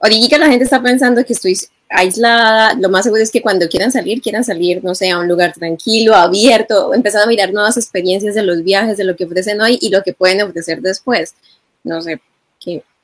Ahorita 0.00 0.38
la 0.38 0.46
gente 0.46 0.64
está 0.64 0.80
pensando 0.80 1.24
que 1.24 1.32
estoy 1.32 1.58
aislada, 1.90 2.74
lo 2.74 2.88
más 2.88 3.04
seguro 3.04 3.20
es 3.20 3.32
que 3.32 3.42
cuando 3.42 3.68
quieran 3.68 3.90
salir, 3.90 4.22
quieran 4.22 4.44
salir, 4.44 4.82
no 4.84 4.94
sé, 4.94 5.10
a 5.10 5.18
un 5.18 5.26
lugar 5.26 5.52
tranquilo, 5.52 6.14
abierto, 6.14 6.94
empezar 6.94 7.24
a 7.24 7.26
mirar 7.26 7.52
nuevas 7.52 7.76
experiencias 7.76 8.36
de 8.36 8.44
los 8.44 8.62
viajes, 8.62 8.96
de 8.96 9.04
lo 9.04 9.16
que 9.16 9.24
ofrecen 9.24 9.60
hoy 9.60 9.78
y 9.82 9.90
lo 9.90 10.02
que 10.04 10.14
pueden 10.14 10.42
ofrecer 10.42 10.80
después. 10.80 11.34
No 11.82 12.00
sé, 12.00 12.20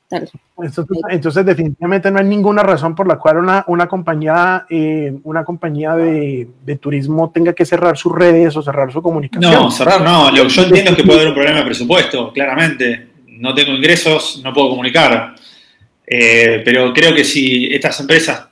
entonces, 0.09 1.45
definitivamente 1.45 2.09
no 2.09 2.19
hay 2.19 2.25
ninguna 2.25 2.63
razón 2.63 2.95
por 2.95 3.07
la 3.07 3.17
cual 3.17 3.37
una, 3.37 3.65
una 3.67 3.87
compañía, 3.87 4.65
eh, 4.69 5.13
una 5.23 5.43
compañía 5.43 5.95
de, 5.95 6.47
turismo 6.79 7.29
tenga 7.31 7.53
que 7.53 7.65
cerrar 7.65 7.97
sus 7.97 8.13
redes 8.13 8.55
o 8.55 8.61
cerrar 8.61 8.91
su 8.91 9.01
comunicación. 9.01 9.51
No, 9.51 9.69
cerrar 9.69 10.01
no. 10.01 10.31
Lo 10.31 10.43
que 10.43 10.49
yo 10.49 10.63
entiendo 10.63 10.91
es 10.91 10.97
que 10.97 11.03
puede 11.03 11.19
haber 11.19 11.29
un 11.29 11.35
problema 11.35 11.59
de 11.59 11.65
presupuesto, 11.65 12.31
claramente. 12.31 13.07
No 13.27 13.53
tengo 13.53 13.73
ingresos, 13.73 14.41
no 14.43 14.53
puedo 14.53 14.69
comunicar. 14.69 15.35
Eh, 16.05 16.61
pero 16.63 16.93
creo 16.93 17.13
que 17.13 17.25
si 17.25 17.67
estas 17.73 17.99
empresas 17.99 18.47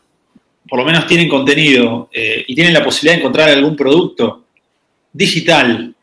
por 0.68 0.80
lo 0.80 0.86
menos 0.86 1.08
tienen 1.08 1.30
contenido 1.30 2.10
eh, 2.12 2.43
y 2.47 2.56
tienen 2.56 2.74
la 2.74 2.84
posibilidad 2.84 3.14
de 3.14 3.20
encontrar 3.20 3.49
algún 3.49 3.76
producto 3.76 4.45
digital 5.14 5.95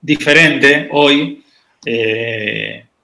diferente 0.00 0.88
hoy, 0.90 1.44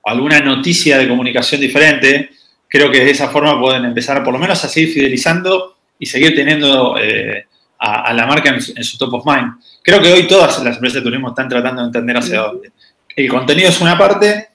alguna 0.09 0.41
noticia 0.41 0.99
de 0.99 1.09
comunicación 1.09 1.61
diferente, 1.61 2.31
creo 2.69 2.91
que 2.91 3.05
de 3.05 3.11
esa 3.11 3.29
forma 3.29 3.61
pueden 3.61 3.85
empezar 3.85 4.23
por 4.23 4.33
lo 4.33 4.39
menos 4.39 4.63
a 4.65 4.69
seguir 4.69 4.93
fidelizando 4.93 5.77
y 5.99 6.07
seguir 6.07 6.35
teniendo 6.35 6.97
eh, 6.99 7.47
a, 7.79 8.13
la 8.13 8.27
marca 8.27 8.51
en, 8.51 8.85
su 8.85 8.99
top 8.99 9.15
of 9.15 9.27
mind. 9.27 9.55
Creo 9.83 10.01
que 10.01 10.13
hoy 10.13 10.27
todas 10.27 10.63
las 10.63 10.77
empresas 10.77 10.97
de 10.97 11.03
turismo 11.03 11.29
están 11.29 11.49
tratando 11.49 11.83
de 11.83 11.87
entender 11.89 12.17
hacia 12.17 12.41
dónde. 12.41 12.73
El 13.17 13.29
contenido 13.29 13.69
es 13.69 13.81
una 13.81 13.97
parte 13.99 14.49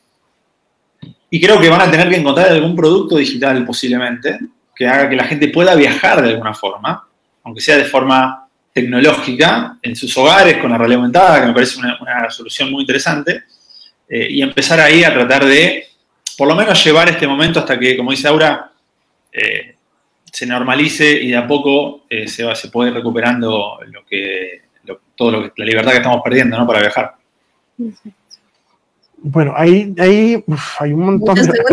y 1.29 1.41
creo 1.41 1.59
que 1.59 1.69
van 1.69 1.81
a 1.81 1.91
tener 1.91 2.09
que 2.09 2.17
encontrar 2.17 2.49
algún 2.49 2.75
producto 2.75 3.17
digital 3.17 3.65
posiblemente 3.65 4.39
que 4.75 4.87
haga 4.87 5.09
que 5.09 5.15
la 5.15 5.25
gente 5.25 5.49
pueda 5.49 5.75
viajar 5.75 6.21
de 6.21 6.29
alguna 6.29 6.53
forma, 6.53 7.07
aunque 7.43 7.61
sea 7.61 7.77
de 7.77 7.85
forma 7.85 8.47
tecnológica, 8.71 9.77
en 9.83 9.95
sus 9.95 10.17
hogares, 10.17 10.57
con 10.57 10.71
la 10.71 10.77
realidad 10.79 11.01
aumentada, 11.01 11.41
que 11.41 11.47
me 11.47 11.53
parece 11.53 11.79
una 11.79 12.29
solución 12.31 12.71
muy 12.71 12.81
interesante 12.81 13.43
eh, 14.09 14.27
y 14.29 14.41
empezar 14.41 14.79
ahí 14.79 15.03
a 15.03 15.13
tratar 15.13 15.45
de, 15.45 15.85
por 16.37 16.47
lo 16.47 16.55
menos, 16.55 16.83
llevar 16.83 17.09
este 17.09 17.27
momento 17.27 17.59
hasta 17.59 17.79
que, 17.79 17.97
como 17.97 18.11
dice 18.11 18.27
Aura, 18.27 18.71
eh, 19.31 19.75
se 20.31 20.45
normalice 20.45 21.11
y 21.11 21.29
de 21.29 21.37
a 21.37 21.47
poco 21.47 22.05
eh, 22.09 22.27
se, 22.27 22.43
va, 22.43 22.55
se 22.55 22.69
puede 22.69 22.89
ir 22.89 22.95
recuperando 22.95 23.79
lo 23.87 24.05
que, 24.05 24.63
todo 25.15 25.31
lo 25.31 25.43
que, 25.43 25.51
la 25.57 25.65
libertad 25.65 25.91
que 25.91 25.97
estamos 25.97 26.21
perdiendo 26.23 26.57
¿no? 26.57 26.65
para 26.65 26.81
viajar. 26.81 27.15
Bueno, 29.17 29.53
ahí, 29.55 29.93
ahí 29.99 30.43
hay 30.79 30.91
un 30.91 31.05
montón 31.05 31.35
de, 31.35 31.63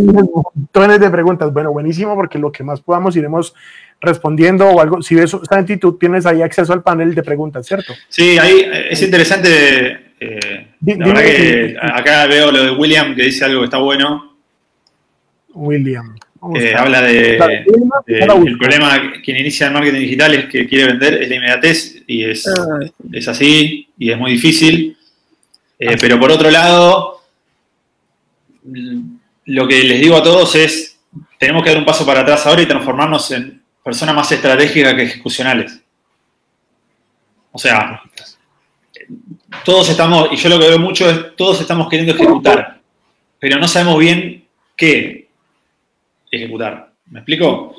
montones 0.00 1.00
de 1.00 1.10
preguntas. 1.10 1.52
Bueno, 1.52 1.72
buenísimo, 1.72 2.14
porque 2.14 2.38
lo 2.38 2.50
que 2.50 2.62
más 2.62 2.80
podamos 2.80 3.14
iremos 3.16 3.54
respondiendo 4.00 4.68
o 4.68 4.80
algo. 4.80 5.02
Si 5.02 5.14
ves, 5.14 5.36
Santi, 5.48 5.76
tú 5.76 5.98
tienes 5.98 6.26
ahí 6.26 6.42
acceso 6.42 6.72
al 6.72 6.82
panel 6.82 7.14
de 7.14 7.22
preguntas, 7.22 7.66
¿cierto? 7.66 7.92
Sí, 8.08 8.38
ahí 8.38 8.66
es 8.88 9.02
interesante 9.02 10.03
eh, 10.20 10.68
la 10.84 11.06
verdad 11.06 11.22
que 11.22 11.76
acá 11.80 12.26
veo 12.26 12.50
lo 12.50 12.64
de 12.64 12.70
William 12.70 13.14
que 13.14 13.24
dice 13.24 13.44
algo 13.44 13.60
que 13.60 13.66
está 13.66 13.78
bueno. 13.78 14.36
William. 15.52 16.16
Eh, 16.56 16.74
habla 16.76 17.00
de, 17.00 17.38
el 18.06 18.58
problema 18.58 19.12
quien 19.24 19.38
inicia 19.38 19.68
el 19.68 19.72
marketing 19.72 20.00
digital 20.00 20.34
es 20.34 20.44
que 20.46 20.68
quiere 20.68 20.88
vender 20.88 21.22
es 21.22 21.28
la 21.30 21.36
inmediatez 21.36 22.02
y 22.06 22.24
es, 22.24 22.46
ah. 22.46 22.80
es 23.12 23.28
así 23.28 23.88
y 23.96 24.10
es 24.10 24.18
muy 24.18 24.32
difícil. 24.32 24.96
Eh, 25.78 25.96
pero 25.98 26.20
por 26.20 26.30
otro 26.30 26.50
lado, 26.50 27.22
lo 29.46 29.68
que 29.68 29.84
les 29.84 30.00
digo 30.00 30.16
a 30.16 30.22
todos 30.22 30.54
es, 30.54 30.98
tenemos 31.38 31.62
que 31.62 31.70
dar 31.70 31.78
un 31.78 31.84
paso 31.84 32.04
para 32.04 32.20
atrás 32.20 32.46
ahora 32.46 32.62
y 32.62 32.66
transformarnos 32.66 33.30
en 33.30 33.62
personas 33.82 34.14
más 34.14 34.30
estratégicas 34.30 34.94
que 34.94 35.02
ejecucionales. 35.02 35.80
O 37.52 37.58
sea, 37.58 38.02
todos 39.64 39.88
estamos, 39.88 40.28
y 40.32 40.36
yo 40.36 40.48
lo 40.48 40.58
que 40.58 40.68
veo 40.68 40.78
mucho 40.78 41.08
es, 41.08 41.36
todos 41.36 41.60
estamos 41.60 41.88
queriendo 41.88 42.14
ejecutar, 42.14 42.80
pero 43.38 43.58
no 43.58 43.66
sabemos 43.66 43.98
bien 43.98 44.44
qué 44.76 45.28
ejecutar. 46.30 46.92
¿Me 47.06 47.20
explico? 47.20 47.74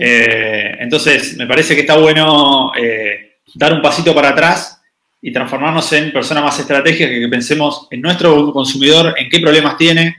Eh, 0.00 0.76
entonces, 0.80 1.36
me 1.36 1.46
parece 1.46 1.74
que 1.74 1.82
está 1.82 1.96
bueno 1.96 2.72
eh, 2.76 3.36
dar 3.54 3.72
un 3.72 3.82
pasito 3.82 4.14
para 4.14 4.30
atrás 4.30 4.82
y 5.22 5.32
transformarnos 5.32 5.90
en 5.92 6.12
personas 6.12 6.44
más 6.44 6.58
estratégicas 6.58 7.08
que, 7.08 7.28
pensemos 7.28 7.86
en 7.90 8.00
nuestro 8.00 8.52
consumidor, 8.52 9.14
en 9.16 9.28
qué 9.30 9.40
problemas 9.40 9.76
tiene, 9.76 10.16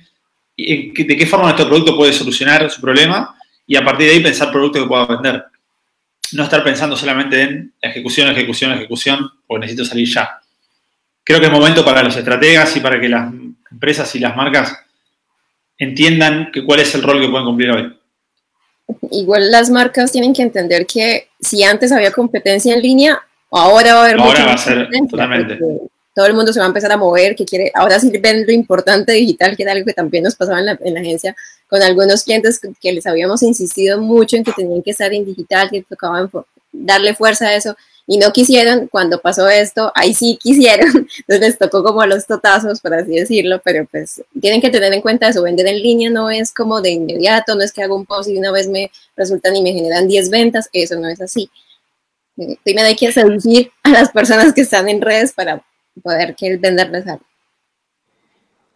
y 0.56 1.04
de 1.04 1.18
qué 1.18 1.26
forma 1.26 1.46
nuestro 1.46 1.68
producto 1.68 1.98
puede 1.98 2.14
solucionar 2.14 2.70
su 2.72 2.80
problema 2.80 3.36
y 3.68 3.76
a 3.76 3.84
partir 3.84 4.08
de 4.08 4.14
ahí 4.14 4.20
pensar 4.22 4.52
productos 4.52 4.84
que 4.84 4.88
pueda 4.88 5.06
vender. 5.06 5.46
No 6.34 6.44
estar 6.44 6.64
pensando 6.64 6.96
solamente 6.96 7.42
en 7.42 7.74
ejecución, 7.82 8.30
ejecución, 8.30 8.72
ejecución, 8.72 9.30
porque 9.46 9.62
necesito 9.62 9.86
salir 9.86 10.08
ya. 10.08 10.40
Creo 11.26 11.40
que 11.40 11.48
es 11.48 11.52
momento 11.52 11.84
para 11.84 12.04
los 12.04 12.16
estrategas 12.16 12.78
y 12.78 12.80
para 12.82 13.02
que 13.02 13.10
las 13.10 13.34
empresas 13.72 14.14
y 14.14 14.20
las 14.20 14.36
marcas 14.36 14.78
entiendan 15.76 16.52
que 16.54 16.64
cuál 16.64 16.82
es 16.82 16.94
el 16.94 17.02
rol 17.02 17.20
que 17.20 17.28
pueden 17.28 17.48
cumplir 17.48 17.72
hoy. 17.72 18.00
Igual 19.10 19.50
las 19.50 19.72
marcas 19.72 20.12
tienen 20.12 20.36
que 20.36 20.44
entender 20.44 20.86
que 20.86 21.30
si 21.40 21.64
antes 21.64 21.92
había 21.92 22.12
competencia 22.12 22.76
en 22.76 22.82
línea, 22.84 23.20
ahora 23.50 23.96
va 23.96 24.02
a 24.02 24.04
haber 24.04 24.20
Ahora 24.20 24.46
va 24.46 24.54
a 24.54 24.58
ser 24.58 24.88
totalmente. 25.10 25.58
Todo 26.14 26.28
el 26.28 26.36
mundo 26.36 26.54
se 26.54 26.60
va 26.60 26.66
a 26.66 26.68
empezar 26.68 26.92
a 26.92 26.98
mover, 26.98 27.36
que 27.36 27.44
quiere, 27.44 27.72
ahora 27.74 28.00
sí 28.00 28.10
ven 28.20 28.46
lo 28.46 28.54
importante 28.54 29.12
digital, 29.14 29.58
que 29.58 29.64
era 29.64 29.72
algo 29.72 29.86
que 29.86 29.94
también 29.94 30.24
nos 30.24 30.36
pasaba 30.36 30.60
en 30.60 30.68
la, 30.68 30.78
en 30.80 30.94
la 30.94 31.00
agencia 31.02 31.36
con 31.68 31.82
algunos 31.82 32.24
clientes 32.24 32.62
que 32.80 32.94
les 32.94 33.06
habíamos 33.08 33.42
insistido 33.42 34.00
mucho 34.00 34.38
en 34.38 34.44
que 34.44 34.54
tenían 34.54 34.84
que 34.84 34.92
estar 34.92 35.12
en 35.12 35.26
digital, 35.26 35.70
que 35.72 35.82
tocaban 35.82 36.30
darle 36.72 37.16
fuerza 37.16 37.48
a 37.48 37.56
eso 37.56 37.76
y 38.08 38.18
no 38.18 38.32
quisieron, 38.32 38.88
cuando 38.88 39.20
pasó 39.20 39.50
esto, 39.50 39.92
ahí 39.96 40.14
sí 40.14 40.38
quisieron, 40.42 40.88
entonces 41.28 41.40
les 41.40 41.58
tocó 41.58 41.84
como 41.84 42.06
los 42.06 42.28
totazos, 42.28 42.80
por 42.80 42.94
así 42.94 43.16
decirlo, 43.16 43.60
pero 43.64 43.86
pues 43.90 44.22
tienen 44.40 44.62
que 44.62 44.70
tener 44.70 44.94
en 44.94 45.02
cuenta 45.02 45.30
eso, 45.30 45.42
vender 45.42 45.68
en 45.68 45.82
línea 45.82 46.10
no 46.10 46.30
es 46.30 46.54
como 46.54 46.82
de 46.82 46.92
inmediato, 46.92 47.56
no 47.56 47.64
es 47.64 47.74
que 47.74 47.84
hago 47.84 47.96
un 47.96 48.06
post 48.06 48.30
y 48.30 48.38
una 48.38 48.52
vez 48.52 48.68
me 48.68 48.92
resultan 49.16 49.56
y 49.56 49.64
me 49.64 49.74
generan 49.74 50.08
10 50.08 50.30
ventas, 50.30 50.70
eso 50.72 51.00
no 51.00 51.08
es 51.08 51.20
así. 51.20 51.50
Eh, 52.38 52.58
primero 52.64 52.88
hay 52.88 52.96
que 52.96 53.12
seducir 53.12 53.72
a 53.84 53.90
las 53.90 54.12
personas 54.12 54.54
que 54.54 54.62
están 54.62 54.88
en 54.90 55.02
redes 55.02 55.34
para 55.34 55.64
poder 56.04 56.36
que 56.36 56.58
venderles 56.58 57.08
algo. 57.08 57.26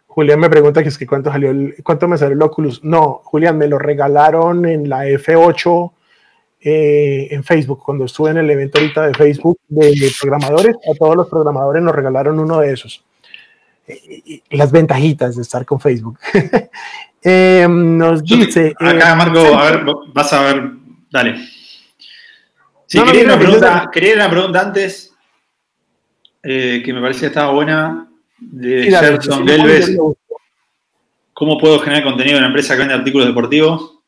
Julián 0.06 0.40
me 0.40 0.50
pregunta 0.50 0.82
que 0.82 0.88
es 0.88 0.98
que 0.98 1.06
cuánto 1.06 1.30
salió 1.30 1.50
el, 1.50 1.76
cuánto 1.84 2.08
me 2.08 2.18
salió 2.18 2.34
el 2.34 2.42
Oculus. 2.42 2.82
No, 2.82 3.20
Julián, 3.24 3.56
me 3.56 3.68
lo 3.68 3.78
regalaron 3.78 4.66
en 4.66 4.88
la 4.88 5.06
F8 5.06 5.92
eh, 6.62 7.28
en 7.30 7.42
Facebook, 7.42 7.82
cuando 7.82 8.04
estuve 8.04 8.30
en 8.30 8.36
el 8.36 8.50
evento 8.50 8.78
ahorita 8.78 9.06
de 9.06 9.14
Facebook 9.14 9.58
de, 9.68 10.12
programadores, 10.20 10.76
a 10.76 10.94
todos 10.98 11.16
los 11.16 11.28
programadores 11.28 11.82
nos 11.82 11.94
regalaron 11.94 12.38
uno 12.38 12.60
de 12.60 12.72
esos. 12.74 13.02
Eh, 13.86 14.42
las 14.50 14.70
ventajitas 14.70 15.36
de 15.36 15.42
estar 15.42 15.64
con 15.64 15.80
Facebook. 15.80 16.18
Eh, 17.22 17.66
nos 17.68 18.24
dice. 18.24 18.74
Acá, 18.78 19.14
Marco, 19.14 19.40
a 19.40 19.70
ver, 19.70 19.84
vas 20.14 20.32
a 20.32 20.40
ver, 20.40 20.70
dale. 21.10 21.36
Sí, 22.86 22.98
quería, 22.98 23.24
una 23.24 23.38
pregunta, 23.38 23.90
quería, 23.92 24.14
una 24.14 24.30
pregunta, 24.30 24.60
antes 24.62 25.14
que 26.42 26.82
me 26.94 27.02
parecía 27.02 27.20
que 27.20 27.26
estaba 27.26 27.52
buena 27.52 28.08
de 28.38 28.84
Gerson 28.90 29.44
Delves. 29.44 29.98
¿Cómo 31.34 31.58
puedo 31.58 31.78
generar 31.80 32.04
contenido 32.04 32.38
en 32.38 32.44
una 32.44 32.48
empresa 32.48 32.72
que 32.72 32.78
vende 32.78 32.94
artículos 32.94 33.26
deportivos? 33.26 33.99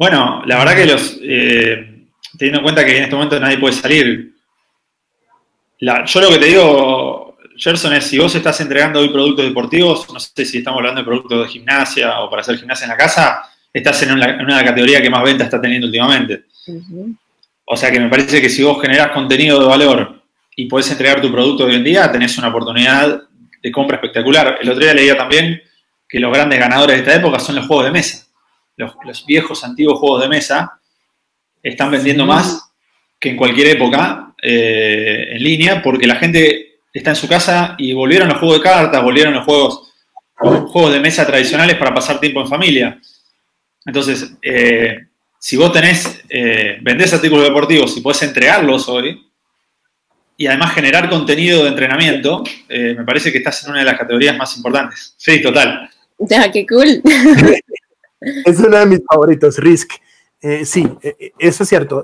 Bueno, 0.00 0.42
la 0.46 0.56
verdad 0.56 0.76
que 0.76 0.86
los, 0.86 1.18
eh, 1.22 2.06
teniendo 2.38 2.60
en 2.60 2.62
cuenta 2.62 2.86
que 2.86 2.96
en 2.96 3.02
este 3.02 3.14
momento 3.14 3.38
nadie 3.38 3.58
puede 3.58 3.74
salir, 3.74 4.32
yo 5.78 6.20
lo 6.22 6.30
que 6.30 6.38
te 6.38 6.46
digo, 6.46 7.36
Gerson, 7.58 7.92
es 7.92 8.04
si 8.04 8.16
vos 8.16 8.34
estás 8.34 8.58
entregando 8.62 9.00
hoy 9.00 9.10
productos 9.10 9.44
deportivos, 9.44 10.10
no 10.10 10.18
sé 10.18 10.46
si 10.46 10.56
estamos 10.56 10.78
hablando 10.78 11.02
de 11.02 11.04
productos 11.04 11.42
de 11.42 11.52
gimnasia 11.52 12.18
o 12.20 12.30
para 12.30 12.40
hacer 12.40 12.56
gimnasia 12.56 12.84
en 12.86 12.92
la 12.92 12.96
casa, 12.96 13.42
estás 13.74 14.02
en 14.04 14.12
una, 14.12 14.64
categoría 14.64 15.02
que 15.02 15.10
más 15.10 15.22
venta 15.22 15.44
está 15.44 15.60
teniendo 15.60 15.86
últimamente. 15.86 16.44
O 17.66 17.76
sea 17.76 17.90
que 17.90 18.00
me 18.00 18.08
parece 18.08 18.40
que 18.40 18.48
si 18.48 18.62
vos 18.62 18.80
generás 18.80 19.10
contenido 19.10 19.60
de 19.60 19.66
valor 19.66 20.22
y 20.56 20.64
podés 20.64 20.90
entregar 20.90 21.20
tu 21.20 21.30
producto 21.30 21.66
hoy 21.66 21.74
en 21.74 21.84
día, 21.84 22.10
tenés 22.10 22.38
una 22.38 22.48
oportunidad 22.48 23.24
de 23.62 23.70
compra 23.70 23.96
espectacular. 23.96 24.60
El 24.62 24.70
otro 24.70 24.82
día 24.82 24.94
leía 24.94 25.18
también 25.18 25.60
que 26.08 26.20
los 26.20 26.32
grandes 26.32 26.58
ganadores 26.58 26.96
de 26.96 27.02
esta 27.02 27.14
época 27.16 27.38
son 27.38 27.56
los 27.56 27.66
juegos 27.66 27.84
de 27.84 27.92
mesa 27.92 28.29
los, 28.80 29.26
viejos, 29.26 29.64
antiguos 29.64 29.98
juegos 29.98 30.22
de 30.22 30.28
mesa 30.28 30.80
están 31.62 31.90
vendiendo 31.90 32.26
más 32.26 32.72
que 33.18 33.30
en 33.30 33.36
cualquier 33.36 33.68
época 33.68 34.34
eh, 34.42 35.28
en 35.32 35.42
línea, 35.42 35.82
porque 35.82 36.06
la 36.06 36.16
gente 36.16 36.80
está 36.92 37.10
en 37.10 37.16
su 37.16 37.28
casa 37.28 37.74
y 37.78 37.92
volvieron 37.92 38.28
los 38.28 38.38
juegos 38.38 38.58
de 38.58 38.62
cartas, 38.64 39.02
volvieron 39.02 39.34
los 39.34 39.44
juegos, 39.44 39.92
juegos 40.34 40.92
de 40.92 41.00
mesa 41.00 41.26
tradicionales 41.26 41.76
para 41.76 41.94
pasar 41.94 42.18
tiempo 42.18 42.40
en 42.40 42.48
familia. 42.48 42.98
Entonces, 43.84 44.32
eh, 44.42 45.06
si 45.38 45.56
vos 45.56 45.72
tenés, 45.72 46.22
eh, 46.28 46.78
vendés 46.80 47.12
artículos 47.12 47.44
deportivos 47.44 47.96
y 47.96 48.00
podés 48.00 48.22
entregarlos 48.22 48.88
hoy, 48.88 49.26
y 50.36 50.46
además 50.46 50.74
generar 50.74 51.10
contenido 51.10 51.62
de 51.62 51.68
entrenamiento, 51.68 52.42
me 52.70 53.04
parece 53.04 53.30
que 53.30 53.38
estás 53.38 53.62
en 53.62 53.72
una 53.72 53.80
de 53.80 53.84
las 53.84 53.98
categorías 53.98 54.38
más 54.38 54.56
importantes. 54.56 55.14
Sí, 55.18 55.42
total. 55.42 55.90
Ya, 56.18 56.50
qué 56.50 56.66
cool. 56.66 57.02
es 58.20 58.58
uno 58.58 58.78
de 58.78 58.86
mis 58.86 59.00
favoritos, 59.08 59.56
Risk. 59.58 59.92
Eh, 60.42 60.64
sí, 60.64 60.88
eh, 61.02 61.16
eh, 61.18 61.32
eso 61.38 61.64
es 61.64 61.68
cierto. 61.68 62.02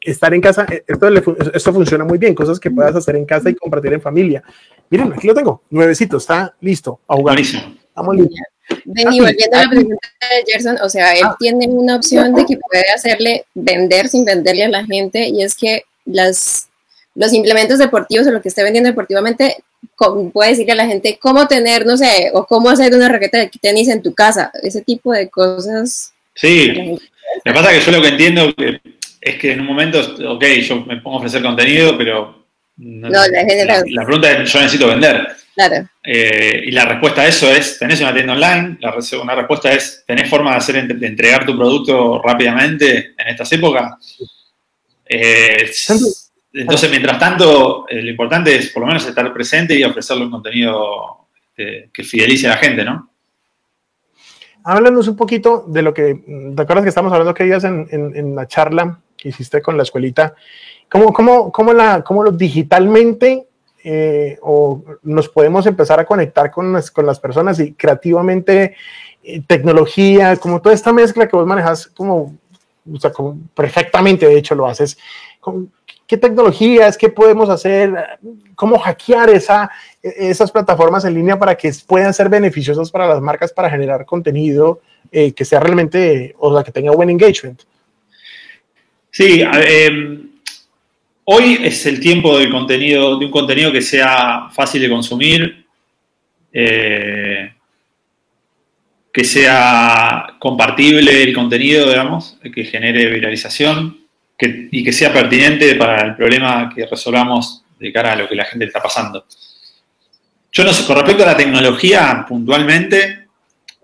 estar 0.00 0.32
en 0.32 0.40
casa, 0.40 0.66
esto, 0.86 1.08
esto, 1.52 1.72
funciona 1.72 2.04
muy 2.04 2.16
bien, 2.16 2.34
cosas 2.34 2.58
que 2.58 2.70
puedas 2.70 2.96
hacer 2.96 3.16
en 3.16 3.26
casa 3.26 3.50
y 3.50 3.54
compartir 3.54 3.92
en 3.92 4.00
familia. 4.00 4.42
Miren, 4.88 5.12
aquí 5.12 5.26
lo 5.26 5.34
tengo, 5.34 5.62
nuevecito, 5.70 6.16
está 6.16 6.54
listo 6.60 7.00
a 7.06 7.16
jugar. 7.16 7.38
Estamos 7.38 8.16
listos. 8.16 8.38
Vení, 8.84 9.20
volviendo 9.20 9.56
a 9.56 9.64
la 9.64 9.68
pregunta 9.68 10.08
de 10.20 10.52
Gerson, 10.52 10.78
o 10.80 10.88
sea, 10.88 11.12
él 11.14 11.24
ah. 11.24 11.36
tiene 11.38 11.66
una 11.66 11.96
opción 11.96 12.34
de 12.34 12.46
que 12.46 12.56
puede 12.56 12.88
hacerle 12.94 13.44
vender 13.54 14.08
sin 14.08 14.24
venderle 14.24 14.64
a 14.64 14.68
la 14.68 14.84
gente, 14.86 15.28
y 15.28 15.42
es 15.42 15.56
que 15.56 15.82
las, 16.06 16.68
los 17.14 17.32
implementos 17.32 17.78
deportivos 17.78 18.26
o 18.26 18.30
lo 18.30 18.40
que 18.40 18.48
esté 18.48 18.62
vendiendo 18.62 18.88
deportivamente 18.88 19.56
puede 20.32 20.50
decirle 20.50 20.72
a 20.72 20.76
la 20.76 20.86
gente 20.86 21.18
cómo 21.20 21.46
tener, 21.46 21.86
no 21.86 21.96
sé, 21.96 22.30
o 22.32 22.46
cómo 22.46 22.70
hacer 22.70 22.94
una 22.94 23.08
raqueta 23.08 23.38
de 23.38 23.50
tenis 23.60 23.88
en 23.88 24.02
tu 24.02 24.14
casa, 24.14 24.50
ese 24.62 24.82
tipo 24.82 25.12
de 25.12 25.28
cosas. 25.28 26.12
Sí, 26.34 26.98
me 27.44 27.52
pasa 27.52 27.70
que 27.70 27.80
yo 27.80 27.92
lo 27.92 28.02
que 28.02 28.08
entiendo 28.08 28.52
es 29.20 29.38
que 29.38 29.52
en 29.52 29.60
un 29.60 29.66
momento, 29.66 30.00
ok, 30.28 30.44
yo 30.62 30.84
me 30.84 30.96
pongo 30.98 31.16
a 31.16 31.18
ofrecer 31.18 31.42
contenido, 31.42 31.96
pero 31.96 32.44
no, 32.76 33.08
la, 33.10 33.82
la, 33.84 34.04
pregunta 34.04 34.32
es, 34.32 34.50
yo 34.50 34.60
necesito 34.60 34.86
vender. 34.86 35.28
Claro. 35.54 35.86
Eh, 36.02 36.62
y 36.66 36.70
la 36.70 36.86
respuesta 36.86 37.22
a 37.22 37.26
eso 37.26 37.50
es, 37.50 37.78
¿tenés 37.78 38.00
una 38.00 38.14
tienda 38.14 38.32
online? 38.32 38.78
La 38.80 39.00
segunda 39.02 39.34
respuesta 39.34 39.72
es, 39.72 40.02
¿tenés 40.06 40.30
forma 40.30 40.52
de, 40.52 40.56
hacer, 40.56 40.86
de 40.86 41.06
entregar 41.06 41.44
tu 41.44 41.56
producto 41.56 42.22
rápidamente 42.22 43.14
en 43.18 43.28
estas 43.28 43.52
épocas? 43.52 44.16
Eh, 45.06 45.70
entonces, 46.52 46.90
mientras 46.90 47.18
tanto, 47.18 47.86
eh, 47.88 48.02
lo 48.02 48.10
importante 48.10 48.54
es 48.56 48.70
por 48.70 48.82
lo 48.82 48.88
menos 48.88 49.06
estar 49.06 49.32
presente 49.32 49.74
y 49.74 49.84
ofrecerle 49.84 50.24
un 50.24 50.30
contenido 50.30 51.28
este, 51.34 51.90
que 51.92 52.02
fidelice 52.02 52.48
a 52.48 52.50
la 52.50 52.56
gente, 52.56 52.84
¿no? 52.84 53.10
Háblanos 54.64 55.08
un 55.08 55.16
poquito 55.16 55.64
de 55.68 55.82
lo 55.82 55.94
que, 55.94 56.14
¿te 56.54 56.62
acuerdas 56.62 56.82
que 56.82 56.90
estamos 56.90 57.12
hablando 57.12 57.32
que 57.32 57.44
días 57.44 57.64
en, 57.64 57.88
en, 57.90 58.34
la 58.34 58.46
charla 58.46 59.00
que 59.16 59.30
hiciste 59.30 59.62
con 59.62 59.76
la 59.76 59.84
escuelita? 59.84 60.34
¿Cómo, 60.90 61.12
cómo, 61.12 61.50
cómo, 61.50 61.72
la, 61.72 62.02
cómo 62.02 62.22
lo 62.22 62.32
digitalmente 62.32 63.46
eh, 63.82 64.38
o 64.42 64.84
nos 65.02 65.30
podemos 65.30 65.64
empezar 65.66 65.98
a 65.98 66.04
conectar 66.04 66.50
con 66.50 66.74
las, 66.74 66.90
con 66.90 67.06
las 67.06 67.18
personas 67.18 67.58
y 67.60 67.72
creativamente 67.72 68.76
eh, 69.22 69.40
tecnología, 69.46 70.36
como 70.36 70.60
toda 70.60 70.74
esta 70.74 70.92
mezcla 70.92 71.26
que 71.26 71.36
vos 71.36 71.46
manejas 71.46 71.86
como, 71.86 72.36
o 72.92 73.00
sea, 73.00 73.12
como 73.12 73.38
perfectamente, 73.54 74.26
de 74.26 74.36
hecho 74.36 74.54
lo 74.54 74.66
haces, 74.66 74.98
qué 76.10 76.16
tecnologías, 76.16 76.98
qué 76.98 77.08
podemos 77.08 77.48
hacer, 77.48 77.94
cómo 78.56 78.76
hackear 78.80 79.30
esa, 79.30 79.70
esas 80.02 80.50
plataformas 80.50 81.04
en 81.04 81.14
línea 81.14 81.38
para 81.38 81.54
que 81.54 81.70
puedan 81.86 82.12
ser 82.12 82.28
beneficiosas 82.28 82.90
para 82.90 83.06
las 83.06 83.20
marcas 83.20 83.52
para 83.52 83.70
generar 83.70 84.04
contenido 84.04 84.80
eh, 85.12 85.30
que 85.30 85.44
sea 85.44 85.60
realmente, 85.60 86.34
o 86.40 86.52
sea, 86.52 86.64
que 86.64 86.72
tenga 86.72 86.90
buen 86.90 87.10
engagement. 87.10 87.62
Sí, 89.12 89.44
em, 89.44 90.30
hoy 91.26 91.60
es 91.62 91.86
el 91.86 92.00
tiempo 92.00 92.36
del 92.36 92.50
contenido, 92.50 93.16
de 93.16 93.26
un 93.26 93.30
contenido 93.30 93.70
que 93.70 93.80
sea 93.80 94.48
fácil 94.50 94.82
de 94.82 94.90
consumir, 94.90 95.64
eh, 96.52 97.52
que 99.12 99.22
sea 99.22 100.34
compartible 100.40 101.22
el 101.22 101.32
contenido, 101.32 101.88
digamos, 101.88 102.36
que 102.52 102.64
genere 102.64 103.06
viralización 103.06 103.99
y 104.40 104.82
que 104.82 104.92
sea 104.92 105.12
pertinente 105.12 105.74
para 105.74 106.02
el 106.02 106.16
problema 106.16 106.72
que 106.74 106.86
resolvamos 106.86 107.62
de 107.78 107.92
cara 107.92 108.12
a 108.12 108.16
lo 108.16 108.28
que 108.28 108.34
la 108.34 108.44
gente 108.44 108.66
está 108.66 108.82
pasando. 108.82 109.24
Yo 110.52 110.64
no 110.64 110.72
sé, 110.72 110.86
con 110.86 110.96
respecto 110.96 111.22
a 111.22 111.26
la 111.26 111.36
tecnología, 111.36 112.24
puntualmente, 112.28 113.28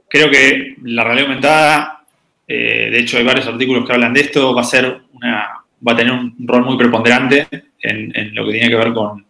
creo 0.09 0.31
que 0.31 0.77
la 0.83 1.05
realidad 1.05 1.29
aumentada, 1.29 2.05
eh, 2.47 2.89
de 2.91 2.99
hecho 2.99 3.19
hay 3.19 3.25
varios 3.25 3.47
artículos 3.47 3.87
que 3.87 3.93
hablan 3.93 4.13
de 4.13 4.21
esto, 4.21 4.55
va 4.55 4.63
a 4.63 4.65
ser 4.65 5.03
una, 5.13 5.61
va 5.87 5.93
a 5.93 5.97
tener 5.97 6.13
un 6.13 6.35
rol 6.41 6.65
muy 6.65 6.77
preponderante 6.77 7.47
en, 7.81 8.35
lo 8.35 8.47
que 8.47 8.53
tiene 8.53 8.69
que 8.69 8.77
ver 8.77 8.93
con, 8.93 9.27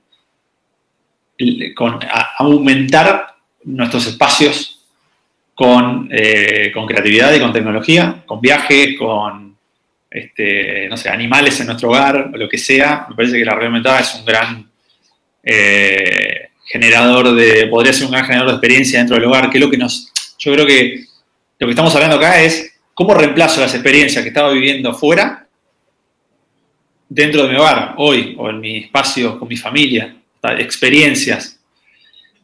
con 1.74 1.98
aumentar 2.38 3.34
nuestros 3.64 4.06
espacios 4.06 4.76
con, 5.54 6.08
eh, 6.12 6.70
con, 6.72 6.86
creatividad 6.86 7.34
y 7.34 7.40
con 7.40 7.52
tecnología, 7.52 8.22
con 8.26 8.40
viajes, 8.40 8.96
con 8.98 9.45
este, 10.16 10.88
no 10.88 10.96
sé, 10.96 11.10
animales 11.10 11.60
en 11.60 11.66
nuestro 11.66 11.90
hogar, 11.90 12.30
o 12.32 12.36
lo 12.36 12.48
que 12.48 12.58
sea. 12.58 13.06
Me 13.10 13.14
parece 13.14 13.38
que 13.38 13.44
la 13.44 13.52
realidad 13.52 13.68
aumentada 13.68 14.00
es 14.00 14.14
un 14.14 14.24
gran 14.24 14.70
eh, 15.42 16.48
generador 16.66 17.34
de, 17.34 17.66
podría 17.66 17.92
ser 17.92 18.06
un 18.06 18.12
gran 18.12 18.24
generador 18.24 18.50
de 18.50 18.56
experiencia 18.56 18.98
dentro 18.98 19.16
del 19.16 19.26
hogar, 19.26 19.50
que 19.50 19.58
es 19.58 19.64
lo 19.64 19.70
que 19.70 19.76
nos, 19.76 20.10
yo 20.38 20.52
creo 20.52 20.66
que 20.66 21.04
lo 21.58 21.66
que 21.66 21.70
estamos 21.70 21.94
hablando 21.94 22.16
acá 22.16 22.42
es 22.42 22.72
cómo 22.94 23.14
reemplazo 23.14 23.60
las 23.60 23.74
experiencias 23.74 24.22
que 24.22 24.28
estaba 24.28 24.50
viviendo 24.52 24.94
fuera 24.94 25.46
dentro 27.08 27.44
de 27.44 27.50
mi 27.50 27.56
hogar, 27.56 27.94
hoy, 27.98 28.34
o 28.38 28.50
en 28.50 28.60
mi 28.60 28.78
espacio 28.78 29.38
con 29.38 29.48
mi 29.48 29.56
familia, 29.56 30.16
experiencias. 30.58 31.60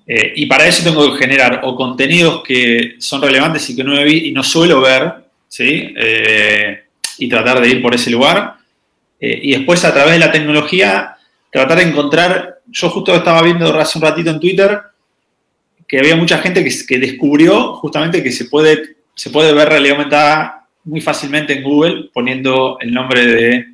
Eh, 0.06 0.32
y 0.36 0.46
para 0.46 0.66
eso 0.66 0.82
tengo 0.82 1.12
que 1.12 1.18
generar 1.18 1.60
o 1.64 1.74
contenidos 1.74 2.42
que 2.42 2.96
son 2.98 3.22
relevantes 3.22 3.68
y 3.70 3.76
que 3.76 3.84
no 3.84 3.92
me 3.94 4.04
vi 4.04 4.28
y 4.28 4.32
no 4.32 4.42
suelo 4.42 4.80
ver, 4.80 5.12
¿sí? 5.48 5.94
Eh, 5.96 6.81
y 7.22 7.28
tratar 7.28 7.60
de 7.60 7.68
ir 7.68 7.82
por 7.82 7.94
ese 7.94 8.10
lugar. 8.10 8.56
Eh, 9.20 9.38
y 9.42 9.52
después 9.52 9.84
a 9.84 9.92
través 9.92 10.14
de 10.14 10.18
la 10.18 10.32
tecnología, 10.32 11.16
tratar 11.50 11.78
de 11.78 11.84
encontrar, 11.84 12.58
yo 12.66 12.90
justo 12.90 13.14
estaba 13.14 13.42
viendo 13.42 13.72
hace 13.78 13.98
un 13.98 14.04
ratito 14.04 14.30
en 14.30 14.40
Twitter, 14.40 14.80
que 15.86 15.98
había 15.98 16.16
mucha 16.16 16.38
gente 16.38 16.64
que, 16.64 16.98
descubrió 16.98 17.74
justamente 17.74 18.22
que 18.22 18.32
se 18.32 18.46
puede, 18.46 18.96
se 19.14 19.30
puede 19.30 19.52
ver 19.52 19.68
realidad 19.68 19.96
aumentada 19.96 20.66
muy 20.84 21.00
fácilmente 21.00 21.52
en 21.52 21.62
Google 21.62 22.10
poniendo 22.12 22.78
el 22.80 22.92
nombre 22.92 23.26
de 23.26 23.66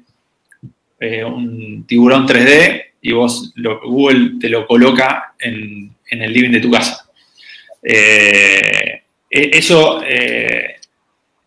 un 1.25 1.85
tiburón 1.87 2.27
3D 2.27 2.83
y 3.01 3.13
vos 3.13 3.55
Google 3.57 4.33
te 4.41 4.49
lo 4.49 4.67
coloca 4.67 5.35
en, 5.39 5.95
el 6.11 6.33
living 6.33 6.51
de 6.51 6.61
tu 6.61 6.71
casa. 6.71 7.09
Eh, 7.83 9.03
e, 9.31 9.51
eso 9.53 10.03
eh, 10.05 10.77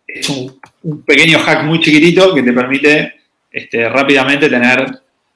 es 0.06 0.28
un, 0.30 0.58
pequeño 1.06 1.38
hack 1.38 1.64
muy 1.64 1.80
chiquitito 1.80 2.34
que 2.34 2.42
te 2.42 2.52
permite 2.52 3.14
este, 3.50 3.88
rápidamente 3.88 4.48
tener 4.48 4.86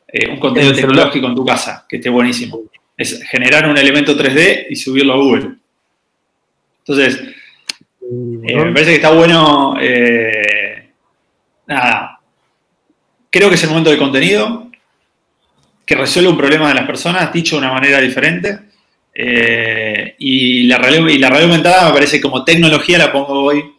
eh, 0.09 0.29
un 0.29 0.39
contenido 0.39 0.75
tecnológico 0.75 1.27
en 1.27 1.35
tu 1.35 1.45
casa, 1.45 1.85
que 1.89 1.97
esté 1.97 2.09
buenísimo. 2.09 2.61
Es 2.97 3.23
generar 3.25 3.69
un 3.69 3.77
elemento 3.77 4.17
3D 4.17 4.67
y 4.71 4.77
subirlo 4.77 5.15
a 5.15 5.17
Google. 5.17 5.51
Entonces, 6.79 7.21
me 8.11 8.73
parece 8.73 8.91
que 8.91 8.97
está 8.97 9.11
bueno. 9.11 9.77
nada. 11.67 12.21
Creo 13.31 13.49
que 13.49 13.57
es 13.57 13.63
el 13.65 13.71
momento 13.71 13.91
de 13.91 13.99
contenido 13.99 14.67
que 15.87 15.95
resuelve 15.95 16.31
un 16.31 16.37
problema 16.37 16.69
de 16.69 16.75
las 16.75 16.87
personas, 16.87 17.33
dicho 17.33 17.57
de 17.57 17.63
una 17.63 17.73
manera 17.73 18.01
diferente. 18.01 18.59
Eh, 19.15 20.17
y, 20.19 20.65
la 20.65 20.79
realidad, 20.79 21.09
y 21.09 21.19
la 21.19 21.31
realidad 21.31 21.51
aumentada 21.51 21.89
me 21.89 21.95
parece 21.95 22.21
como 22.21 22.45
tecnología 22.45 22.99
la 22.99 23.13
pongo 23.13 23.45
hoy 23.45 23.76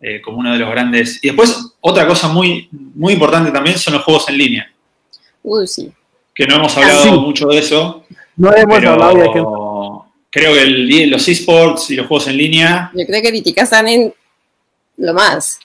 eh, 0.00 0.20
como 0.20 0.38
uno 0.38 0.52
de 0.52 0.58
los 0.58 0.70
grandes. 0.70 1.22
Y 1.22 1.28
después, 1.28 1.74
otra 1.80 2.06
cosa 2.06 2.28
muy, 2.28 2.68
muy 2.70 3.12
importante 3.12 3.50
también 3.50 3.78
son 3.78 3.94
los 3.94 4.02
juegos 4.02 4.28
en 4.28 4.38
línea. 4.38 4.72
Uy, 5.42 5.66
sí. 5.66 5.92
Que 6.34 6.46
no 6.46 6.56
hemos 6.56 6.76
hablado 6.76 7.20
mucho 7.20 7.48
de 7.48 7.58
eso. 7.58 8.04
No 8.36 8.54
hemos 8.54 8.76
hablado 8.76 9.14
de 9.14 9.30
que... 9.32 9.42
Creo 10.32 10.54
que 10.54 11.06
los 11.08 11.26
esports 11.26 11.90
y 11.90 11.96
los 11.96 12.06
juegos 12.06 12.28
en 12.28 12.36
línea. 12.36 12.90
Yo 12.94 13.04
creo 13.04 13.20
que 13.20 13.32
Vitica 13.32 13.62
están 13.62 13.88
en 13.88 14.14
lo 14.98 15.12
más. 15.12 15.58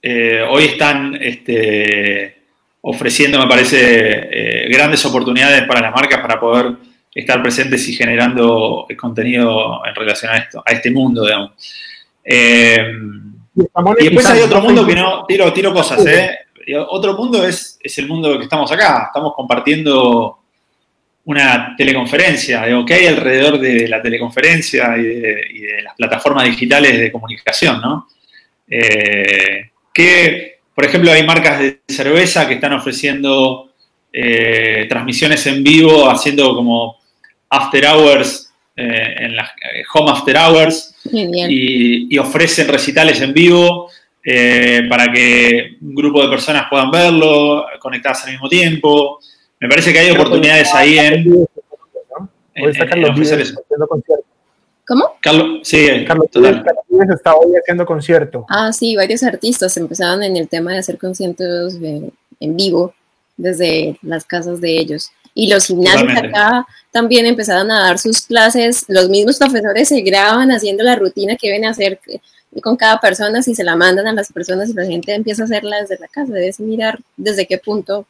Eh, 0.00 0.42
hoy 0.48 0.64
están 0.64 1.18
este, 1.20 2.38
ofreciendo, 2.80 3.38
me 3.38 3.46
parece, 3.46 3.76
eh, 3.80 4.68
grandes 4.70 5.04
oportunidades 5.04 5.64
para 5.64 5.82
las 5.82 5.92
marcas 5.92 6.20
para 6.20 6.40
poder 6.40 6.76
estar 7.14 7.42
presentes 7.42 7.86
y 7.88 7.92
generando 7.92 8.86
contenido 8.96 9.82
en 9.84 9.94
relación 9.94 10.32
a 10.32 10.38
esto, 10.38 10.62
a 10.64 10.72
este 10.72 10.90
mundo, 10.90 11.26
digamos. 11.26 11.52
Eh, 12.24 12.78
y 13.98 14.04
después 14.04 14.26
hay 14.26 14.40
otro 14.40 14.60
mundo 14.60 14.86
que 14.86 14.94
no, 14.94 15.24
tiro, 15.26 15.52
tiro 15.52 15.72
cosas, 15.72 16.04
¿eh? 16.06 16.38
Otro 16.90 17.14
mundo 17.14 17.46
es, 17.46 17.78
es 17.82 17.98
el 17.98 18.06
mundo 18.06 18.36
que 18.36 18.44
estamos 18.44 18.70
acá, 18.70 19.04
estamos 19.06 19.32
compartiendo 19.34 20.38
una 21.24 21.74
teleconferencia, 21.76 22.64
digo, 22.64 22.84
¿qué 22.86 22.94
hay 22.94 23.06
alrededor 23.06 23.58
de 23.58 23.88
la 23.88 24.00
teleconferencia 24.00 24.96
y 24.96 25.02
de, 25.02 25.82
las 25.82 25.94
plataformas 25.94 26.44
digitales 26.44 26.98
de 26.98 27.12
comunicación, 27.12 27.80
¿no? 27.80 28.08
Eh, 28.66 29.70
¿qué, 29.92 30.60
por 30.74 30.84
ejemplo, 30.84 31.10
hay 31.12 31.26
marcas 31.26 31.58
de 31.58 31.80
cerveza 31.88 32.46
que 32.46 32.54
están 32.54 32.72
ofreciendo 32.72 33.72
eh, 34.12 34.86
transmisiones 34.88 35.46
en 35.46 35.62
vivo, 35.62 36.08
haciendo 36.08 36.54
como 36.54 36.98
after 37.50 37.84
hours, 37.86 38.47
eh, 38.80 39.24
en 39.24 39.34
las 39.34 39.48
eh, 39.50 39.82
home 39.92 40.12
after 40.12 40.36
hours, 40.36 40.94
y, 41.10 42.16
ofrecen 42.16 42.68
recitales 42.68 43.20
en 43.20 43.32
vivo 43.32 43.90
para 44.88 45.10
que 45.10 45.78
un 45.80 45.94
grupo 45.94 46.22
de 46.22 46.28
personas 46.28 46.66
puedan 46.70 46.90
verlo, 46.90 47.64
conectadas 47.80 48.24
al 48.24 48.32
mismo 48.32 48.48
tiempo. 48.48 49.18
Me 49.58 49.68
parece 49.68 49.92
que 49.92 49.98
hay 49.98 50.10
oportunidades 50.10 50.72
ahí 50.74 50.98
en, 50.98 51.24
¿Cómo? 54.86 55.16
Carlos, 55.20 55.60
sí, 55.62 56.04
Carlos 56.06 56.30
total. 56.30 56.64
está 57.12 57.34
hoy 57.34 57.56
haciendo 57.56 57.84
concierto. 57.84 58.46
Ah, 58.48 58.72
sí, 58.72 58.94
varios 58.94 59.24
artistas 59.24 59.76
empezaron 59.76 60.22
en 60.22 60.36
el 60.36 60.48
tema 60.48 60.72
de 60.72 60.78
hacer 60.78 60.98
conciertos 60.98 61.74
en 61.80 62.56
vivo 62.56 62.94
desde 63.36 63.98
las 64.02 64.24
casas 64.24 64.60
de 64.60 64.78
ellos. 64.78 65.10
Y 65.40 65.46
los 65.46 65.66
gimnasios 65.66 66.10
acá 66.16 66.66
también 66.90 67.24
empezaron 67.24 67.70
a 67.70 67.78
dar 67.84 67.98
sus 68.00 68.22
clases, 68.22 68.84
los 68.88 69.08
mismos 69.08 69.38
profesores 69.38 69.86
se 69.86 70.00
graban 70.00 70.50
haciendo 70.50 70.82
la 70.82 70.96
rutina 70.96 71.36
que 71.36 71.52
ven 71.52 71.64
a 71.64 71.70
hacer 71.70 72.00
con 72.60 72.76
cada 72.76 72.98
persona, 72.98 73.40
si 73.40 73.54
se 73.54 73.62
la 73.62 73.76
mandan 73.76 74.08
a 74.08 74.12
las 74.12 74.32
personas 74.32 74.68
y 74.68 74.74
la 74.74 74.84
gente 74.84 75.14
empieza 75.14 75.42
a 75.42 75.44
hacerla 75.44 75.80
desde 75.80 75.96
la 76.00 76.08
casa, 76.08 76.32
debes 76.32 76.58
mirar 76.58 76.98
desde 77.16 77.46
qué 77.46 77.58
punto 77.58 78.04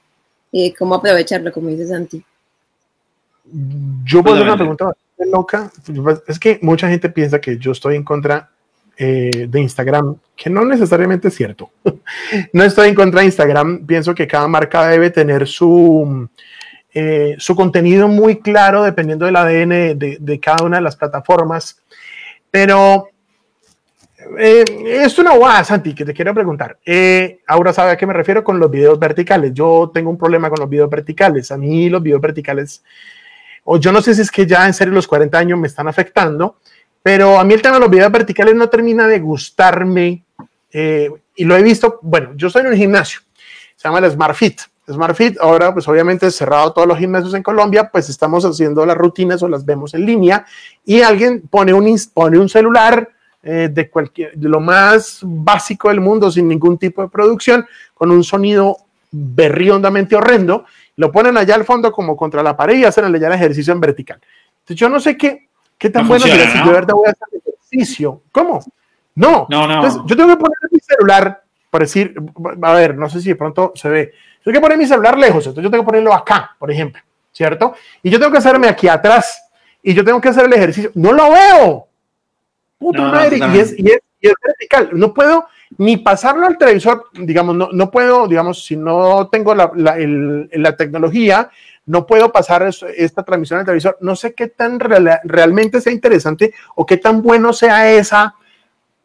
y 0.51 0.73
cómo 0.73 0.95
aprovecharlo, 0.95 1.53
como 1.53 1.69
dice 1.69 1.89
Santi. 1.89 2.25
Yo 4.05 4.23
puedo 4.23 4.37
hacer 4.37 4.47
una 4.47 4.57
pregunta 4.57 4.97
loca, 5.19 5.71
pues, 6.03 6.23
es 6.29 6.39
que 6.39 6.59
mucha 6.63 6.89
gente 6.89 7.11
piensa 7.11 7.43
que 7.43 7.59
yo 7.59 7.73
estoy 7.73 7.97
en 7.97 8.05
contra 8.05 8.49
eh, 8.97 9.47
de 9.51 9.61
Instagram, 9.61 10.17
que 10.35 10.49
no 10.49 10.65
necesariamente 10.65 11.29
es 11.29 11.35
cierto. 11.35 11.71
no 12.55 12.65
estoy 12.65 12.89
en 12.89 12.95
contra 12.95 13.21
de 13.21 13.27
Instagram, 13.27 13.85
pienso 13.85 14.15
que 14.15 14.27
cada 14.27 14.49
marca 14.49 14.89
debe 14.89 15.11
tener 15.11 15.47
su, 15.47 16.27
eh, 17.01 17.37
su 17.39 17.55
contenido 17.55 18.09
muy 18.09 18.41
claro 18.41 18.83
dependiendo 18.83 19.27
del 19.27 19.37
ADN 19.37 19.99
de, 19.99 20.41
cada 20.43 20.65
una 20.65 20.79
de 20.79 20.83
las 20.83 20.97
plataformas, 20.97 21.81
pero 22.51 23.09
eh, 24.39 24.65
es 25.05 25.19
una 25.19 25.37
guada, 25.37 25.63
Santi, 25.65 25.95
que 25.95 26.05
te 26.05 26.15
quiero 26.15 26.35
preguntar. 26.35 26.79
ahora 27.47 27.73
sabe 27.73 27.93
a 27.93 27.97
qué 27.97 28.07
me 28.07 28.15
refiero 28.15 28.43
con 28.43 28.59
los 28.59 28.71
videos 28.71 28.99
verticales. 28.99 29.53
Yo 29.55 29.91
tengo 29.93 30.11
un 30.11 30.19
problema 30.19 30.51
con 30.51 30.61
los 30.61 30.69
videos 30.69 30.91
verticales. 30.91 31.53
A 31.53 31.57
mí 31.57 31.89
los 31.89 32.03
videos 32.03 32.21
verticales 32.21 32.83
o 33.71 33.77
yo 33.77 33.93
no 33.93 34.01
sé 34.01 34.15
si 34.15 34.23
es 34.23 34.31
que 34.31 34.47
ya 34.47 34.67
en 34.67 34.73
serio 34.73 34.95
los 34.95 35.07
40 35.07 35.39
años 35.39 35.59
me 35.59 35.67
están 35.67 35.89
afectando, 35.89 36.57
pero 37.03 37.39
a 37.39 37.45
mí 37.45 37.53
el 37.53 37.61
tema 37.61 37.75
de 37.75 37.81
los 37.81 37.91
videos 37.91 38.11
verticales 38.11 38.55
no 38.55 38.71
termina 38.71 39.07
de 39.07 39.21
gustarme 39.21 40.25
eh, 40.73 41.11
y 41.37 41.45
lo 41.45 41.55
he 41.55 41.63
visto, 41.63 41.99
bueno, 42.01 42.33
yo 42.35 42.47
estoy 42.47 42.63
en 42.63 42.69
un 42.69 42.77
gimnasio, 42.77 43.21
se 43.77 43.87
llama 43.87 43.99
el 43.99 44.11
Smart 44.11 44.35
Fit. 44.35 44.63
Smart 44.89 45.15
Fit, 45.15 45.39
ahora 45.41 45.73
pues 45.73 45.87
obviamente 45.89 46.31
cerrado 46.31 46.73
todos 46.73 46.89
los 46.89 46.99
gimnasios 46.99 47.35
en 47.35 47.43
Colombia, 47.43 47.91
pues 47.91 48.09
estamos 48.09 48.45
haciendo 48.45 48.85
las 48.87 48.97
rutinas 48.97 49.43
o 49.43 49.49
las 49.49 49.65
vemos 49.65 49.95
en 49.95 50.07
línea 50.07 50.45
y 50.85 51.03
alguien 51.03 51.43
pone 51.49 51.73
un, 51.73 51.97
pone 52.13 52.39
un 52.39 52.49
celular 52.49 53.09
eh, 53.43 53.69
de, 53.73 53.89
cualquier, 53.91 54.35
de 54.35 54.49
lo 54.49 54.61
más 54.61 55.21
básico 55.23 55.89
del 55.89 56.01
mundo 56.01 56.31
sin 56.31 56.49
ningún 56.49 56.79
tipo 56.79 57.03
de 57.03 57.09
producción, 57.09 57.67
con 57.95 58.11
un 58.11 58.25
sonido 58.25 58.77
berriondamente 59.11 60.17
horrendo 60.17 60.65
lo 60.99 61.13
ponen 61.13 61.37
allá 61.37 61.55
al 61.55 61.65
fondo 61.65 61.93
como 61.93 62.17
contra 62.17 62.43
la 62.43 62.57
pared 62.57 62.77
y 62.77 62.85
hacen 62.85 63.05
allá 63.05 63.29
el 63.29 63.35
ejercicio 63.35 63.73
en 63.73 63.81
vertical. 63.81 64.21
Entonces 64.61 64.77
yo 64.77 64.89
no 64.89 64.99
sé 64.99 65.17
qué, 65.17 65.49
qué 65.79 65.91
tan 65.91 66.09
bueno 66.09 66.27
sería 66.27 66.51
si 66.51 66.59
yo 66.59 66.67
de 66.67 66.73
verdad 66.73 66.95
voy 66.95 67.07
a 67.07 67.13
hacer 67.13 67.29
ejercicio. 67.41 68.23
¿Cómo? 68.33 68.61
No. 69.15 69.47
No, 69.49 69.69
no. 69.69 69.75
Entonces 69.75 70.01
yo 70.07 70.17
tengo 70.17 70.31
que 70.31 70.37
poner 70.37 70.59
mi 70.73 70.81
celular 70.81 71.45
para 71.71 71.85
decir, 71.85 72.17
a 72.63 72.73
ver, 72.73 72.97
no 72.97 73.09
sé 73.09 73.21
si 73.21 73.29
de 73.29 73.37
pronto 73.37 73.73
se 73.77 73.89
ve. 73.89 74.13
Tengo 74.53 74.61
que 74.61 74.65
poner 74.65 74.79
mi 74.79 74.87
celular 74.87 75.19
lejos, 75.19 75.47
entonces 75.47 75.63
yo 75.63 75.71
tengo 75.71 75.85
que 75.85 75.89
ponerlo 75.89 76.15
acá, 76.15 76.57
por 76.59 76.71
ejemplo, 76.71 77.03
¿cierto? 77.33 77.75
Y 78.03 78.09
yo 78.09 78.19
tengo 78.19 78.33
que 78.33 78.39
hacerme 78.39 78.67
aquí 78.67 78.89
atrás 78.89 79.43
y 79.83 79.93
yo 79.93 80.03
tengo 80.03 80.23
que 80.23 80.31
hacer 80.31 80.47
el 80.47 80.53
ejercicio. 80.55 80.91
No 80.95 81.13
lo 81.13 81.31
veo. 81.31 81.87
Puta 82.79 83.03
madre. 83.03 83.37
y, 83.37 83.59
es, 83.59 83.79
y, 83.79 83.91
es, 83.91 84.01
y 84.23 84.29
es 84.29 84.35
vertical. 84.43 84.89
No 84.95 85.13
puedo 85.13 85.49
ni 85.77 85.99
pasarlo 85.99 86.47
al 86.47 86.57
televisor, 86.57 87.11
digamos, 87.13 87.57
no, 87.57 87.69
no 87.73 87.91
puedo, 87.91 88.27
digamos, 88.27 88.65
si 88.65 88.75
no 88.75 89.29
tengo 89.29 89.55
la, 89.55 89.71
la, 89.75 89.99
el, 89.99 90.49
la 90.51 90.75
tecnología, 90.75 91.51
no 91.85 92.07
puedo 92.07 92.33
pasar 92.33 92.63
esta 92.97 93.23
transmisión 93.23 93.59
al 93.59 93.67
televisor. 93.67 93.99
No 94.01 94.17
sé 94.17 94.33
qué 94.33 94.49
tan 94.49 94.81
real, 94.81 95.21
realmente 95.25 95.83
sea 95.83 95.93
interesante 95.93 96.55
o 96.75 96.87
qué 96.87 96.97
tan 96.97 97.21
bueno 97.21 97.53
sea 97.53 97.91
esa 97.91 98.35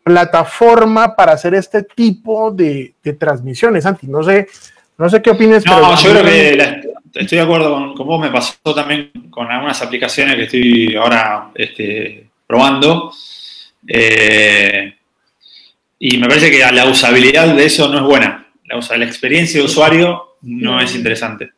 plataforma 0.04 1.18
para 1.18 1.34
hacer 1.34 1.54
este 1.54 1.84
tipo 1.84 2.50
de, 2.52 2.96
de 3.04 3.12
transmisiones, 3.12 3.84
Santi. 3.84 4.08
No 4.08 4.24
sé, 4.24 4.48
no 4.98 5.10
sé 5.10 5.22
qué 5.22 5.32
opinas. 5.32 5.66
No, 5.66 5.96
yo 6.02 6.12
creo 6.12 6.24
que 6.24 6.56
la, 6.56 6.82
estoy 7.14 7.38
de 7.38 7.44
acuerdo 7.44 7.72
con, 7.74 7.94
con, 7.96 8.08
vos. 8.08 8.22
Me 8.22 8.32
pasó 8.32 8.74
también 8.76 9.12
con 9.30 9.50
algunas 9.52 9.82
aplicaciones 9.82 10.36
que 10.36 10.44
estoy 10.44 10.96
ahora 10.96 11.52
este, 11.56 12.28
probando. 12.48 13.12
Eh, 13.88 14.94
y 16.00 16.18
me 16.18 16.28
parece 16.28 16.52
que 16.52 16.60
la 16.60 16.86
usabilidad 16.86 17.56
de 17.56 17.66
eso 17.66 17.88
no 17.88 18.00
es 18.00 18.04
buena. 18.04 18.48
La, 18.66 18.98
la 18.98 19.06
experiencia 19.06 19.60
de 19.60 19.66
usuario 19.66 20.36
no 20.42 20.80
es 20.80 20.96
interesante. 20.96 21.52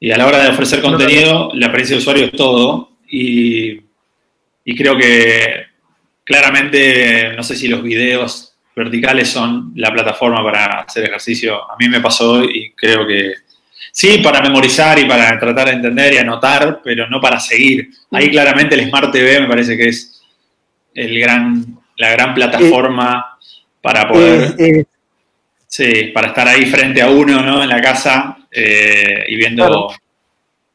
Y 0.00 0.10
a 0.10 0.16
la 0.16 0.26
hora 0.26 0.42
de 0.42 0.50
ofrecer 0.50 0.80
contenido, 0.80 1.50
la 1.54 1.66
experiencia 1.66 1.96
de 1.96 2.02
usuario 2.02 2.24
es 2.26 2.32
todo. 2.32 2.90
Y, 3.08 3.80
y 4.64 4.74
creo 4.74 4.96
que 4.96 5.66
claramente, 6.24 7.34
no 7.36 7.42
sé 7.42 7.54
si 7.56 7.68
los 7.68 7.82
videos 7.82 8.53
verticales 8.74 9.28
son 9.28 9.72
la 9.76 9.92
plataforma 9.92 10.42
para 10.42 10.80
hacer 10.80 11.04
ejercicio. 11.04 11.70
A 11.70 11.76
mí 11.78 11.88
me 11.88 12.00
pasó 12.00 12.42
y 12.42 12.72
creo 12.72 13.06
que 13.06 13.34
sí, 13.92 14.18
para 14.18 14.40
memorizar 14.40 14.98
y 14.98 15.04
para 15.04 15.38
tratar 15.38 15.68
de 15.68 15.74
entender 15.74 16.14
y 16.14 16.18
anotar, 16.18 16.80
pero 16.82 17.08
no 17.08 17.20
para 17.20 17.38
seguir. 17.38 17.90
Ahí 18.10 18.30
claramente 18.30 18.74
el 18.74 18.88
Smart 18.88 19.12
TV 19.12 19.40
me 19.40 19.48
parece 19.48 19.76
que 19.76 19.88
es 19.88 20.20
el 20.94 21.18
gran, 21.18 21.78
la 21.96 22.10
gran 22.10 22.34
plataforma 22.34 23.38
para 23.80 24.08
poder, 24.08 24.54
eh, 24.58 24.80
eh, 24.80 24.84
sí, 25.66 26.10
para 26.14 26.28
estar 26.28 26.48
ahí 26.48 26.66
frente 26.66 27.02
a 27.02 27.10
uno, 27.10 27.42
¿no? 27.42 27.62
En 27.62 27.68
la 27.68 27.80
casa 27.80 28.38
eh, 28.50 29.24
y 29.28 29.36
viendo. 29.36 29.66
Claro. 29.66 29.88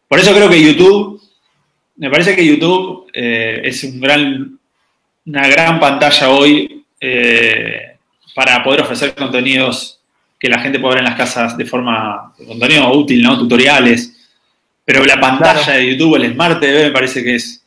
Por 0.07 0.19
eso 0.19 0.33
creo 0.33 0.49
que 0.49 0.61
YouTube, 0.61 1.21
me 1.97 2.09
parece 2.09 2.35
que 2.35 2.45
YouTube 2.45 3.07
eh, 3.13 3.61
es 3.63 3.83
un 3.83 3.99
gran, 3.99 4.59
una 5.25 5.47
gran 5.47 5.79
pantalla 5.79 6.29
hoy 6.29 6.85
eh, 6.99 7.88
para 8.33 8.63
poder 8.63 8.81
ofrecer 8.81 9.15
contenidos 9.15 9.99
que 10.39 10.49
la 10.49 10.59
gente 10.59 10.79
pueda 10.79 10.95
ver 10.95 11.03
en 11.03 11.09
las 11.09 11.17
casas 11.17 11.57
de 11.57 11.65
forma, 11.65 12.33
contenido 12.47 12.91
útil, 12.93 13.21
¿no? 13.21 13.37
Tutoriales. 13.37 14.15
Pero 14.85 15.03
la 15.05 15.19
pantalla 15.19 15.63
claro. 15.63 15.79
de 15.79 15.91
YouTube, 15.91 16.15
el 16.15 16.33
Smart 16.33 16.59
TV, 16.59 16.85
me 16.85 16.91
parece 16.91 17.23
que 17.23 17.35
es 17.35 17.63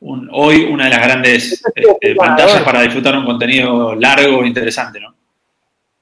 un, 0.00 0.28
hoy 0.32 0.64
una 0.64 0.84
de 0.84 0.90
las 0.90 1.02
grandes 1.02 1.62
este, 1.74 2.14
pantallas 2.14 2.62
para 2.62 2.82
disfrutar 2.82 3.16
un 3.18 3.24
contenido 3.24 3.94
largo 3.94 4.44
e 4.44 4.46
interesante, 4.46 5.00
¿no? 5.00 5.14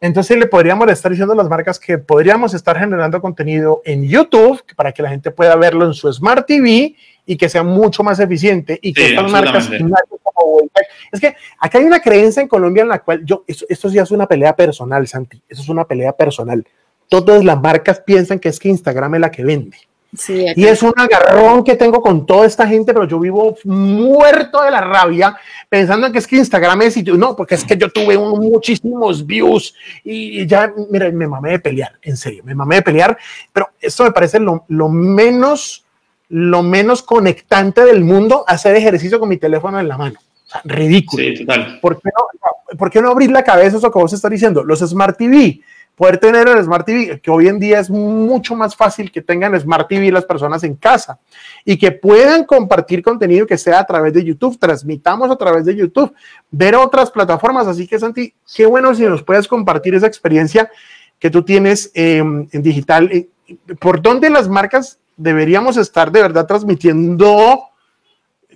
Entonces 0.02 0.36
le 0.36 0.48
podríamos 0.48 0.90
estar 0.90 1.12
diciendo 1.12 1.32
a 1.32 1.36
las 1.36 1.48
marcas 1.48 1.78
que 1.78 1.96
podríamos 1.96 2.54
estar 2.54 2.76
generando 2.76 3.22
contenido 3.22 3.82
en 3.84 4.02
YouTube 4.02 4.60
para 4.74 4.90
que 4.90 5.00
la 5.00 5.08
gente 5.08 5.30
pueda 5.30 5.54
verlo 5.54 5.86
en 5.86 5.94
su 5.94 6.12
Smart 6.12 6.44
TV 6.44 6.96
y 7.24 7.36
que 7.36 7.48
sea 7.48 7.62
mucho 7.62 8.02
más 8.02 8.18
eficiente 8.18 8.80
y 8.82 8.92
que 8.92 9.06
sí, 9.06 9.10
estas 9.14 9.30
marcas 9.30 9.70
es 11.12 11.20
que 11.20 11.36
acá 11.56 11.78
hay 11.78 11.84
una 11.84 12.00
creencia 12.00 12.42
en 12.42 12.48
Colombia 12.48 12.82
en 12.82 12.88
la 12.88 12.98
cual 12.98 13.24
yo 13.24 13.44
esto, 13.46 13.64
esto 13.68 13.90
ya 13.90 14.02
es 14.02 14.10
una 14.10 14.26
pelea 14.26 14.56
personal 14.56 15.06
Santi. 15.06 15.40
Eso 15.48 15.62
es 15.62 15.68
una 15.68 15.84
pelea 15.84 16.12
personal. 16.12 16.66
Todas 17.08 17.44
las 17.44 17.62
marcas 17.62 18.00
piensan 18.00 18.40
que 18.40 18.48
es 18.48 18.58
que 18.58 18.70
Instagram 18.70 19.14
es 19.14 19.20
la 19.20 19.30
que 19.30 19.44
vende 19.44 19.76
Sí, 20.14 20.44
y 20.54 20.66
es 20.66 20.82
un 20.82 20.92
agarrón 20.94 21.64
que 21.64 21.74
tengo 21.74 22.02
con 22.02 22.26
toda 22.26 22.46
esta 22.46 22.66
gente, 22.66 22.92
pero 22.92 23.06
yo 23.06 23.18
vivo 23.18 23.56
muerto 23.64 24.62
de 24.62 24.70
la 24.70 24.82
rabia 24.82 25.34
pensando 25.70 26.06
en 26.06 26.12
que 26.12 26.18
es 26.18 26.26
que 26.26 26.36
Instagram 26.36 26.82
es 26.82 26.94
sitio. 26.94 27.16
No, 27.16 27.34
porque 27.34 27.54
es 27.54 27.64
que 27.64 27.78
yo 27.78 27.88
tuve 27.88 28.14
un, 28.14 28.50
muchísimos 28.50 29.24
views 29.24 29.74
y, 30.04 30.46
ya, 30.46 30.70
mira, 30.90 31.10
me 31.10 31.26
mamé 31.26 31.52
de 31.52 31.58
pelear, 31.60 31.92
en 32.02 32.18
serio, 32.18 32.42
me 32.44 32.54
mamé 32.54 32.76
de 32.76 32.82
pelear, 32.82 33.16
pero 33.54 33.70
esto 33.80 34.04
me 34.04 34.12
parece 34.12 34.38
lo, 34.38 34.66
lo 34.68 34.90
menos, 34.90 35.86
lo 36.28 36.62
menos 36.62 37.02
conectante 37.02 37.82
del 37.82 38.04
mundo 38.04 38.44
hacer 38.46 38.76
ejercicio 38.76 39.18
con 39.18 39.30
mi 39.30 39.38
teléfono 39.38 39.80
en 39.80 39.88
la 39.88 39.96
mano. 39.96 40.18
O 40.18 40.50
sea, 40.50 40.60
ridículo. 40.64 41.22
Sí, 41.22 41.46
total. 41.46 41.80
¿Por 41.80 41.98
qué 42.02 42.10
no, 42.14 42.76
¿por 42.76 42.90
qué 42.90 43.00
no 43.00 43.10
abrir 43.10 43.30
la 43.30 43.44
cabeza 43.44 43.78
eso 43.78 43.90
que 43.90 43.98
vos 43.98 44.12
estás 44.12 44.30
diciendo? 44.30 44.62
Los 44.62 44.80
Smart 44.80 45.16
TV 45.16 45.62
poder 45.94 46.18
tener 46.18 46.48
el 46.48 46.62
Smart 46.62 46.86
TV, 46.86 47.20
que 47.20 47.30
hoy 47.30 47.48
en 47.48 47.58
día 47.58 47.78
es 47.78 47.90
mucho 47.90 48.54
más 48.54 48.74
fácil 48.74 49.12
que 49.12 49.20
tengan 49.20 49.58
Smart 49.58 49.88
TV 49.88 50.10
las 50.10 50.24
personas 50.24 50.64
en 50.64 50.74
casa 50.74 51.18
y 51.64 51.76
que 51.76 51.92
puedan 51.92 52.44
compartir 52.44 53.02
contenido 53.02 53.46
que 53.46 53.58
sea 53.58 53.80
a 53.80 53.84
través 53.84 54.12
de 54.12 54.24
YouTube, 54.24 54.58
transmitamos 54.58 55.30
a 55.30 55.36
través 55.36 55.64
de 55.64 55.76
YouTube, 55.76 56.14
ver 56.50 56.74
otras 56.76 57.10
plataformas. 57.10 57.66
Así 57.66 57.86
que, 57.86 57.98
Santi, 57.98 58.34
qué 58.54 58.66
bueno 58.66 58.94
si 58.94 59.04
nos 59.04 59.22
puedes 59.22 59.46
compartir 59.46 59.94
esa 59.94 60.06
experiencia 60.06 60.70
que 61.18 61.30
tú 61.30 61.44
tienes 61.44 61.90
eh, 61.94 62.18
en 62.18 62.62
digital. 62.62 63.28
¿Por 63.78 64.00
dónde 64.00 64.30
las 64.30 64.48
marcas 64.48 64.98
deberíamos 65.16 65.76
estar 65.76 66.10
de 66.10 66.22
verdad 66.22 66.46
transmitiendo? 66.46 67.68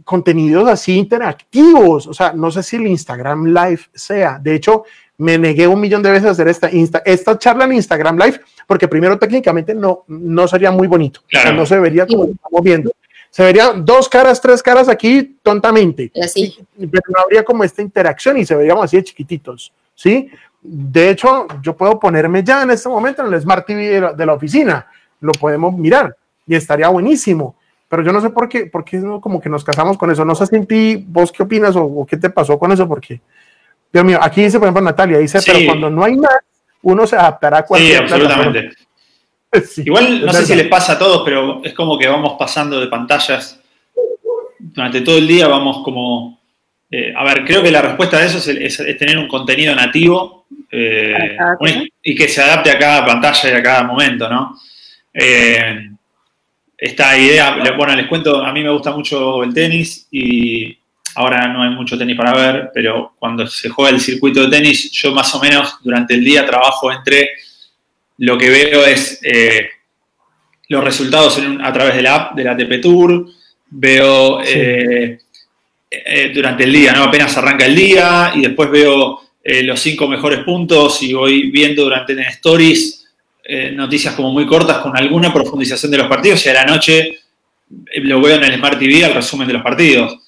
contenidos 0.05 0.69
así 0.69 0.97
interactivos, 0.97 2.07
o 2.07 2.15
sea, 2.15 2.33
no 2.33 2.51
sé 2.51 2.63
si 2.63 2.77
el 2.77 2.87
Instagram 2.87 3.47
Live 3.47 3.81
sea, 3.95 4.39
de 4.39 4.55
hecho, 4.55 4.85
me 5.19 5.39
negué 5.39 5.67
un 5.67 5.81
millón 5.81 6.03
de 6.03 6.11
veces 6.11 6.29
a 6.29 6.31
hacer 6.33 6.49
esta, 6.49 6.71
insta, 6.71 7.03
esta 7.05 7.39
charla 7.39 7.65
en 7.65 7.73
Instagram 7.75 8.19
Live, 8.19 8.41
porque 8.67 8.89
primero 8.89 9.19
técnicamente 9.19 9.75
no, 9.75 10.05
no 10.09 10.49
sería 10.49 10.71
muy 10.71 10.87
bonito. 10.87 11.21
Claro. 11.29 11.45
O 11.45 11.49
sea, 11.49 11.57
no 11.57 11.67
se 11.67 11.79
vería 11.81 12.07
como 12.07 12.25
estamos 12.25 12.63
viendo. 12.63 12.93
Se 13.31 13.43
verían 13.43 13.85
dos 13.85 14.09
caras, 14.09 14.41
tres 14.41 14.63
caras 14.63 14.89
aquí 14.89 15.39
tontamente. 15.43 16.11
Así. 16.23 16.57
Pero 16.79 17.03
no 17.09 17.23
habría 17.23 17.45
como 17.45 17.65
esta 17.65 17.83
interacción 17.83 18.39
y 18.39 18.47
se 18.47 18.55
veríamos 18.55 18.85
así 18.85 18.97
de 18.97 19.05
chiquititos. 19.05 19.73
¿sí? 19.95 20.31
De 20.63 21.11
hecho, 21.11 21.47
yo 21.63 21.77
puedo 21.77 21.99
ponerme 21.99 22.43
ya 22.43 22.63
en 22.63 22.71
este 22.71 22.89
momento 22.89 23.27
en 23.27 23.33
el 23.33 23.41
Smart 23.41 23.67
TV 23.67 23.89
de 23.89 24.01
la, 24.01 24.13
de 24.13 24.27
la 24.27 24.33
oficina. 24.35 24.87
Lo 25.21 25.33
podemos 25.33 25.77
mirar 25.77 26.17
y 26.47 26.55
estaría 26.55 26.89
buenísimo. 26.89 27.57
Pero 27.89 28.03
yo 28.03 28.13
no 28.13 28.21
sé 28.21 28.31
por 28.31 28.49
qué, 28.49 28.67
por 28.67 28.85
qué 28.85 29.01
como 29.21 29.41
que 29.41 29.49
nos 29.49 29.65
casamos 29.65 29.97
con 29.97 30.11
eso. 30.11 30.25
No 30.25 30.35
sé 30.35 30.47
si 30.47 30.57
en 30.57 30.67
ti, 30.67 31.05
vos 31.07 31.31
qué 31.31 31.43
opinas 31.43 31.77
o, 31.77 31.85
o 31.85 32.07
qué 32.07 32.17
te 32.17 32.31
pasó 32.31 32.59
con 32.59 32.73
eso, 32.73 32.89
porque 32.89 33.21
Dios 33.93 34.05
mío, 34.05 34.19
aquí 34.21 34.43
dice, 34.43 34.59
por 34.59 34.67
ejemplo, 34.67 34.83
Natalia, 34.83 35.19
dice, 35.19 35.41
sí. 35.41 35.51
pero 35.53 35.67
cuando 35.67 35.91
no 35.91 36.05
hay 36.05 36.17
más, 36.17 36.39
uno 36.83 37.07
se 37.07 37.17
adaptará 37.17 37.59
a 37.59 37.63
cualquier 37.65 37.97
Sí, 37.97 38.03
absolutamente. 38.03 38.71
Sí, 39.65 39.85
Igual, 39.87 40.27
no 40.27 40.33
sé 40.35 40.45
si 40.45 40.55
les 40.55 40.67
pasa 40.67 40.95
a 40.95 40.99
todos, 40.99 41.23
pero 41.25 41.63
es 41.65 41.73
como 41.73 41.97
que 41.97 42.07
vamos 42.07 42.35
pasando 42.39 42.79
de 42.79 42.89
pantallas 42.89 43.59
durante 44.59 45.01
todo 45.01 45.17
el 45.17 45.27
día, 45.27 45.49
vamos 45.49 45.83
como... 45.83 46.41
Eh, 46.91 47.15
a 47.17 47.25
ver, 47.25 47.45
creo 47.45 47.63
que 47.63 47.71
la 47.71 47.81
respuesta 47.81 48.19
de 48.19 48.27
eso 48.27 48.37
es, 48.37 48.49
es, 48.49 48.81
es 48.81 48.99
tener 48.99 49.17
un 49.17 49.29
contenido 49.29 49.75
nativo 49.75 50.37
eh, 50.71 51.37
un, 51.59 51.89
y 52.03 52.15
que 52.15 52.29
se 52.29 52.43
adapte 52.43 52.71
a 52.71 52.79
cada 52.79 53.07
pantalla 53.07 53.51
y 53.51 53.53
a 53.53 53.63
cada 53.63 53.83
momento, 53.85 54.29
¿no? 54.29 54.59
Eh, 55.13 55.91
esta 56.77 57.17
idea, 57.17 57.57
bueno, 57.77 57.95
les 57.95 58.07
cuento, 58.07 58.45
a 58.45 58.53
mí 58.53 58.63
me 58.63 58.71
gusta 58.71 58.91
mucho 58.91 59.43
el 59.43 59.55
tenis 59.55 60.07
y 60.11 60.77
Ahora 61.17 61.49
no 61.49 61.63
hay 61.63 61.71
mucho 61.71 61.99
tenis 61.99 62.17
para 62.17 62.35
ver, 62.35 62.71
pero 62.73 63.15
cuando 63.19 63.47
se 63.47 63.69
juega 63.69 63.91
el 63.91 64.01
circuito 64.01 64.43
de 64.43 64.57
tenis, 64.57 64.91
yo 64.93 65.13
más 65.13 65.35
o 65.35 65.41
menos 65.41 65.79
durante 65.83 66.15
el 66.15 66.25
día 66.25 66.47
trabajo 66.47 66.93
entre 66.93 67.31
lo 68.19 68.39
que 68.39 68.51
veo 68.51 68.85
es 68.85 69.21
eh, 69.23 69.69
los 70.69 70.85
resultados 70.85 71.39
en, 71.39 71.65
a 71.65 71.73
través 71.73 71.97
de 71.97 72.03
la 72.03 72.15
app 72.15 72.37
de 72.37 72.45
la 72.45 72.53
ATP 72.53 72.81
Tour, 72.81 73.27
veo 73.71 74.43
sí. 74.45 74.53
eh, 74.55 75.19
eh, 75.89 76.33
durante 76.35 76.65
el 76.65 76.73
día, 76.73 76.93
¿no? 76.93 77.05
apenas 77.05 77.37
arranca 77.37 77.65
el 77.65 77.75
día 77.75 78.33
y 78.35 78.43
después 78.43 78.71
veo 78.71 79.21
eh, 79.43 79.63
los 79.63 79.81
cinco 79.81 80.09
mejores 80.09 80.41
puntos 80.41 81.01
y 81.03 81.15
voy 81.15 81.51
viendo 81.51 81.85
durante 81.85 82.13
en 82.13 82.21
stories 82.21 83.07
eh, 83.45 83.71
noticias 83.71 84.15
como 84.15 84.33
muy 84.33 84.47
cortas 84.47 84.79
con 84.79 84.97
alguna 84.97 85.33
profundización 85.33 85.93
de 85.93 85.99
los 85.99 86.09
partidos 86.09 86.45
y 86.45 86.49
a 86.49 86.55
la 86.55 86.65
noche 86.65 87.21
lo 88.03 88.21
veo 88.21 88.37
en 88.37 88.45
el 88.45 88.59
Smart 88.59 88.79
TV 88.79 89.05
el 89.05 89.15
resumen 89.15 89.47
de 89.47 89.55
los 89.55 89.63
partidos 89.63 90.19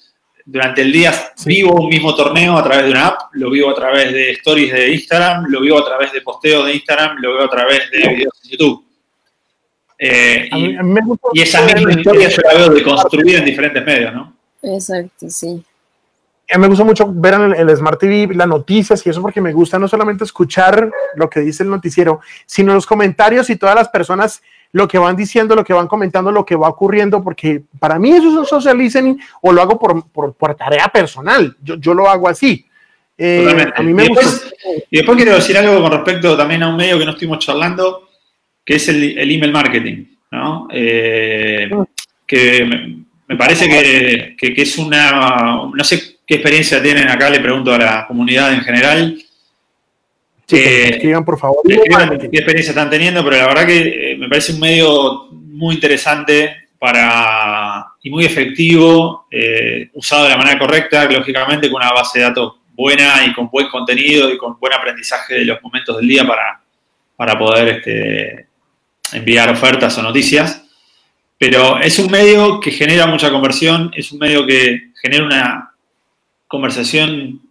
durante 0.50 0.80
el 0.80 0.90
día 0.90 1.12
sí. 1.34 1.46
vivo 1.46 1.74
un 1.74 1.88
mismo 1.90 2.14
torneo 2.14 2.56
a 2.56 2.64
través 2.64 2.86
de 2.86 2.90
una 2.92 3.08
app, 3.08 3.20
lo 3.32 3.50
vivo 3.50 3.68
a 3.68 3.74
través 3.74 4.12
de 4.12 4.30
stories 4.30 4.72
de 4.72 4.94
Instagram, 4.94 5.44
lo 5.48 5.60
vivo 5.60 5.78
a 5.78 5.84
través 5.84 6.10
de 6.10 6.22
posteos 6.22 6.64
de 6.64 6.74
Instagram, 6.74 7.18
lo 7.20 7.34
veo 7.34 7.44
a 7.44 7.50
través 7.50 7.90
de 7.90 7.98
videos 7.98 8.32
de 8.42 8.48
YouTube. 8.48 8.84
Eh, 9.98 10.48
y, 10.50 10.76
a 10.76 10.82
mí, 10.82 10.98
a 10.98 11.02
mí 11.02 11.16
y, 11.34 11.42
esa 11.42 11.60
misma 11.66 11.92
historia 11.92 12.30
yo 12.30 12.40
la 12.42 12.54
veo 12.54 12.70
de 12.70 12.82
construir 12.82 13.36
en 13.36 13.44
diferentes 13.44 13.84
medios, 13.84 14.14
¿no? 14.14 14.34
Exacto, 14.62 15.28
sí. 15.28 15.62
A 16.50 16.56
mí 16.56 16.62
me 16.62 16.68
gusta 16.68 16.84
mucho 16.84 17.06
ver 17.12 17.34
en 17.34 17.42
el, 17.42 17.68
el, 17.68 17.76
Smart 17.76 18.00
TV 18.00 18.34
las 18.34 18.48
noticias 18.48 19.06
y 19.06 19.10
eso 19.10 19.20
porque 19.20 19.42
me 19.42 19.52
gusta 19.52 19.78
no 19.78 19.86
solamente 19.86 20.24
escuchar 20.24 20.90
lo 21.16 21.28
que 21.28 21.40
dice 21.40 21.62
el 21.62 21.68
noticiero, 21.68 22.20
sino 22.46 22.72
los 22.72 22.86
comentarios 22.86 23.50
y 23.50 23.56
todas 23.56 23.74
las 23.74 23.90
personas 23.90 24.40
lo 24.72 24.86
que 24.86 24.98
van 24.98 25.16
diciendo, 25.16 25.54
lo 25.54 25.64
que 25.64 25.72
van 25.72 25.88
comentando, 25.88 26.30
lo 26.30 26.44
que 26.44 26.56
va 26.56 26.68
ocurriendo, 26.68 27.22
porque 27.22 27.62
para 27.78 27.98
mí 27.98 28.10
eso 28.10 28.28
es 28.28 28.34
un 28.34 28.46
social 28.46 28.76
listening 28.76 29.18
o 29.42 29.52
lo 29.52 29.62
hago 29.62 29.78
por, 29.78 30.06
por, 30.10 30.34
por 30.34 30.54
tarea 30.54 30.88
personal, 30.88 31.56
yo, 31.62 31.76
yo, 31.76 31.94
lo 31.94 32.08
hago 32.08 32.28
así. 32.28 32.66
Eh, 33.16 33.72
a 33.74 33.82
mí 33.82 33.92
me 33.92 34.04
y, 34.04 34.08
después, 34.08 34.54
y 34.90 34.96
después 34.96 35.16
quiero 35.16 35.34
decir 35.34 35.56
algo 35.56 35.80
con 35.82 35.90
respecto 35.90 36.36
también 36.36 36.62
a 36.62 36.68
un 36.68 36.76
medio 36.76 36.98
que 36.98 37.04
no 37.04 37.12
estuvimos 37.12 37.38
charlando, 37.38 38.08
que 38.64 38.76
es 38.76 38.88
el, 38.88 39.18
el 39.18 39.30
email 39.30 39.52
marketing, 39.52 40.04
¿no? 40.30 40.68
Eh, 40.70 41.68
que 42.26 42.64
me, 42.64 43.04
me 43.26 43.36
parece 43.36 43.68
que, 43.68 44.36
que, 44.36 44.54
que, 44.54 44.62
es 44.62 44.78
una, 44.78 45.68
no 45.74 45.84
sé 45.84 46.18
qué 46.26 46.34
experiencia 46.34 46.82
tienen 46.82 47.08
acá, 47.08 47.30
le 47.30 47.40
pregunto 47.40 47.72
a 47.72 47.78
la 47.78 48.06
comunidad 48.06 48.52
en 48.52 48.60
general. 48.60 49.18
Sí, 50.48 50.56
escriban, 50.58 51.24
por 51.26 51.38
favor. 51.38 51.58
qué 51.66 51.74
experiencia 51.74 52.70
están 52.70 52.88
teniendo, 52.88 53.22
pero 53.22 53.36
la 53.36 53.48
verdad 53.48 53.66
que 53.66 54.16
me 54.18 54.28
parece 54.28 54.54
un 54.54 54.60
medio 54.60 55.26
muy 55.30 55.74
interesante 55.74 56.68
para 56.78 57.86
y 58.02 58.08
muy 58.08 58.24
efectivo, 58.24 59.26
usado 59.92 60.24
de 60.24 60.30
la 60.30 60.38
manera 60.38 60.58
correcta, 60.58 61.04
lógicamente 61.04 61.70
con 61.70 61.82
una 61.82 61.92
base 61.92 62.18
de 62.18 62.24
datos 62.24 62.54
buena 62.72 63.26
y 63.26 63.34
con 63.34 63.50
buen 63.50 63.68
contenido 63.68 64.32
y 64.32 64.38
con 64.38 64.58
buen 64.58 64.72
aprendizaje 64.72 65.34
de 65.34 65.44
los 65.44 65.60
momentos 65.62 65.96
del 65.96 66.08
día 66.08 66.26
para, 66.26 66.62
para 67.16 67.36
poder 67.36 67.68
este, 67.68 68.46
enviar 69.12 69.50
ofertas 69.50 69.98
o 69.98 70.02
noticias. 70.02 70.64
Pero 71.36 71.78
es 71.80 71.98
un 71.98 72.10
medio 72.10 72.60
que 72.60 72.70
genera 72.70 73.06
mucha 73.06 73.30
conversión, 73.30 73.90
es 73.94 74.12
un 74.12 74.20
medio 74.20 74.46
que 74.46 74.92
genera 75.02 75.24
una 75.24 75.74
conversación 76.46 77.47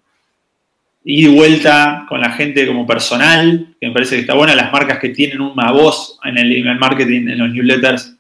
y 1.10 1.26
vuelta 1.26 2.06
con 2.10 2.20
la 2.20 2.34
gente 2.34 2.68
como 2.68 2.86
personal, 2.86 3.74
que 3.80 3.88
me 3.88 3.94
parece 3.94 4.16
que 4.16 4.22
está 4.22 4.34
buena. 4.34 4.54
Las 4.54 4.74
marcas 4.74 5.00
que 5.00 5.08
tienen 5.08 5.40
una 5.40 5.72
voz 5.72 6.20
en 6.26 6.38
el 6.38 6.54
email 6.54 6.78
marketing, 6.78 7.30
en 7.30 7.40
los 7.40 7.50
newsletters, 7.50 8.14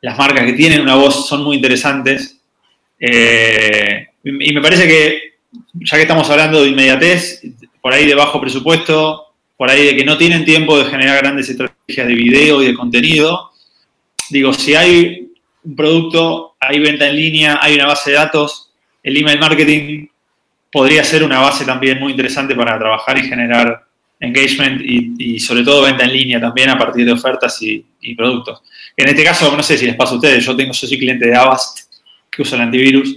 las 0.00 0.16
marcas 0.16 0.46
que 0.46 0.54
tienen 0.54 0.80
una 0.80 0.94
voz 0.94 1.28
son 1.28 1.44
muy 1.44 1.56
interesantes. 1.56 2.40
Eh, 2.98 4.06
y 4.24 4.54
me 4.54 4.62
parece 4.62 4.88
que 4.88 5.20
ya 5.74 5.98
que 5.98 6.02
estamos 6.04 6.30
hablando 6.30 6.62
de 6.62 6.70
inmediatez, 6.70 7.42
por 7.82 7.92
ahí 7.92 8.06
de 8.06 8.14
bajo 8.14 8.40
presupuesto, 8.40 9.26
por 9.58 9.68
ahí 9.68 9.84
de 9.84 9.94
que 9.94 10.06
no 10.06 10.16
tienen 10.16 10.46
tiempo 10.46 10.78
de 10.78 10.86
generar 10.86 11.18
grandes 11.18 11.50
estrategias 11.50 12.06
de 12.06 12.14
video 12.14 12.62
y 12.62 12.68
de 12.68 12.74
contenido, 12.74 13.50
digo, 14.30 14.54
si 14.54 14.74
hay 14.74 15.28
un 15.62 15.76
producto, 15.76 16.54
hay 16.58 16.78
venta 16.78 17.06
en 17.06 17.16
línea, 17.16 17.58
hay 17.60 17.74
una 17.74 17.88
base 17.88 18.12
de 18.12 18.16
datos, 18.16 18.70
el 19.02 19.14
email 19.14 19.38
marketing 19.38 20.06
podría 20.72 21.04
ser 21.04 21.22
una 21.22 21.38
base 21.38 21.64
también 21.64 22.00
muy 22.00 22.12
interesante 22.12 22.54
para 22.54 22.78
trabajar 22.78 23.18
y 23.18 23.28
generar 23.28 23.84
engagement 24.18 24.80
y, 24.82 25.38
sobre 25.38 25.62
todo 25.62 25.82
venta 25.82 26.04
en 26.04 26.12
línea 26.12 26.40
también 26.40 26.70
a 26.70 26.78
partir 26.78 27.04
de 27.04 27.12
ofertas 27.12 27.60
y, 27.60 27.84
productos. 28.16 28.62
En 28.96 29.08
este 29.08 29.22
caso, 29.22 29.54
no 29.54 29.62
sé 29.62 29.76
si 29.76 29.86
les 29.86 29.96
pasa 29.96 30.12
a 30.12 30.16
ustedes, 30.16 30.44
yo 30.44 30.56
tengo, 30.56 30.72
yo 30.72 30.86
soy 30.86 30.98
cliente 30.98 31.26
de 31.26 31.36
Avast 31.36 31.92
que 32.30 32.42
usa 32.42 32.56
el 32.56 32.62
antivirus 32.62 33.14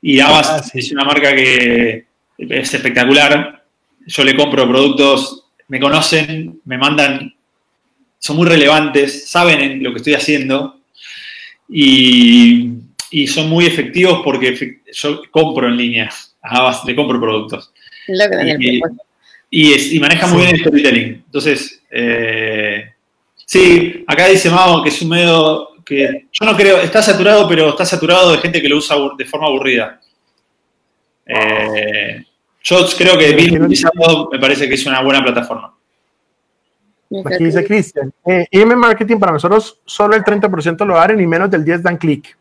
y 0.00 0.20
Avast 0.20 0.66
ah, 0.66 0.70
es 0.72 0.90
una 0.92 1.04
marca 1.04 1.34
que 1.34 2.06
es 2.38 2.74
espectacular. 2.74 3.64
Yo 4.06 4.24
le 4.24 4.36
compro 4.36 4.68
productos, 4.68 5.44
me 5.68 5.80
conocen, 5.80 6.60
me 6.64 6.78
mandan, 6.78 7.34
son 8.18 8.36
muy 8.36 8.46
relevantes, 8.46 9.28
saben 9.28 9.82
lo 9.82 9.92
que 9.92 9.98
estoy 9.98 10.14
haciendo 10.14 10.80
y, 11.68 12.70
son 13.26 13.48
muy 13.48 13.66
efectivos 13.66 14.20
porque 14.24 14.80
yo 14.92 15.22
compro 15.30 15.68
en 15.68 15.76
línea. 15.76 16.10
A 16.42 16.82
le 16.86 16.94
compro 16.94 17.20
productos. 17.20 17.72
y, 19.50 19.96
y, 19.96 20.00
maneja 20.00 20.26
muy 20.26 20.42
bien 20.42 20.54
el 20.54 20.60
storytelling. 20.60 21.24
Entonces, 21.26 21.82
eh, 21.90 22.92
sí, 23.36 24.04
acá 24.06 24.28
dice 24.28 24.50
Mao 24.50 24.82
que 24.82 24.90
es 24.90 25.02
un 25.02 25.08
medio 25.08 25.68
que 25.84 26.26
yo 26.32 26.44
no 26.44 26.56
creo, 26.56 26.78
está 26.78 27.00
saturado, 27.00 27.48
pero 27.48 27.70
está 27.70 27.84
saturado 27.84 28.32
de 28.32 28.38
gente 28.38 28.60
que 28.60 28.68
lo 28.68 28.78
usa 28.78 28.96
de 29.16 29.24
forma 29.24 29.46
aburrida. 29.46 30.00
Eh, 31.24 32.24
yo 32.62 32.86
creo 32.98 33.16
que 33.16 33.32
bien 33.34 33.62
utilizado 33.62 34.28
me 34.30 34.38
parece 34.40 34.68
que 34.68 34.74
es 34.74 34.84
una 34.86 35.00
buena 35.02 35.22
plataforma. 35.22 35.72
Aquí 37.24 37.44
dice 37.44 37.64
Cristian, 37.64 38.12
eh, 38.26 38.46
email 38.50 38.78
marketing 38.78 39.18
para 39.18 39.32
nosotros 39.32 39.80
solo 39.84 40.16
el 40.16 40.24
30% 40.24 40.84
lo 40.84 40.96
dan 40.96 41.20
y 41.20 41.26
menos 41.26 41.48
del 41.48 41.64
10 41.64 41.82
dan 41.84 41.96
clic. 41.96 42.36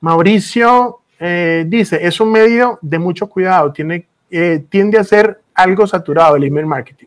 Mauricio 0.00 1.00
eh, 1.18 1.64
dice, 1.66 1.98
es 2.00 2.20
un 2.20 2.30
medio 2.30 2.78
de 2.80 2.98
mucho 2.98 3.26
cuidado, 3.26 3.72
tiene, 3.72 4.06
eh, 4.30 4.64
tiende 4.68 4.98
a 4.98 5.04
ser 5.04 5.40
algo 5.54 5.86
saturado 5.86 6.36
el 6.36 6.44
email 6.44 6.66
marketing. 6.66 7.06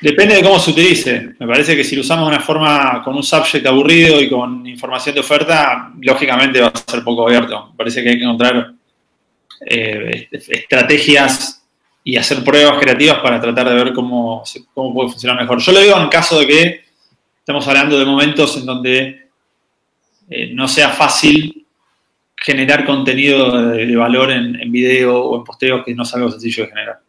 Depende 0.00 0.36
de 0.36 0.42
cómo 0.42 0.58
se 0.60 0.70
utilice. 0.70 1.34
Me 1.38 1.46
parece 1.46 1.74
que 1.74 1.82
si 1.82 1.96
lo 1.96 2.02
usamos 2.02 2.28
de 2.28 2.36
una 2.36 2.44
forma 2.44 3.02
con 3.02 3.16
un 3.16 3.24
subject 3.24 3.66
aburrido 3.66 4.20
y 4.20 4.30
con 4.30 4.64
información 4.66 5.16
de 5.16 5.20
oferta, 5.20 5.92
lógicamente 6.00 6.60
va 6.60 6.68
a 6.68 6.90
ser 6.90 7.02
poco 7.02 7.26
abierto. 7.26 7.70
Me 7.70 7.76
parece 7.76 8.02
que 8.02 8.10
hay 8.10 8.18
que 8.18 8.24
encontrar 8.24 8.72
eh, 9.68 10.28
estrategias 10.30 11.66
y 12.04 12.16
hacer 12.16 12.44
pruebas 12.44 12.78
creativas 12.78 13.18
para 13.18 13.40
tratar 13.40 13.68
de 13.68 13.74
ver 13.74 13.92
cómo, 13.92 14.44
cómo 14.72 14.94
puede 14.94 15.10
funcionar 15.10 15.40
mejor. 15.40 15.58
Yo 15.58 15.72
lo 15.72 15.80
digo 15.80 16.00
en 16.00 16.08
caso 16.08 16.38
de 16.38 16.46
que 16.46 16.84
estamos 17.40 17.66
hablando 17.66 17.98
de 17.98 18.04
momentos 18.04 18.56
en 18.56 18.66
donde 18.66 19.28
eh, 20.30 20.50
no 20.54 20.68
sea 20.68 20.90
fácil 20.90 21.65
generar 22.46 22.86
contenido 22.86 23.72
de, 23.72 23.96
valor 23.96 24.30
en, 24.30 24.54
en, 24.54 24.70
video 24.70 25.20
o 25.20 25.36
en 25.36 25.42
posteos 25.42 25.84
que 25.84 25.92
no 25.96 26.04
es 26.04 26.14
algo 26.14 26.30
sencillo 26.30 26.62
de 26.62 26.68
generar. 26.68 27.00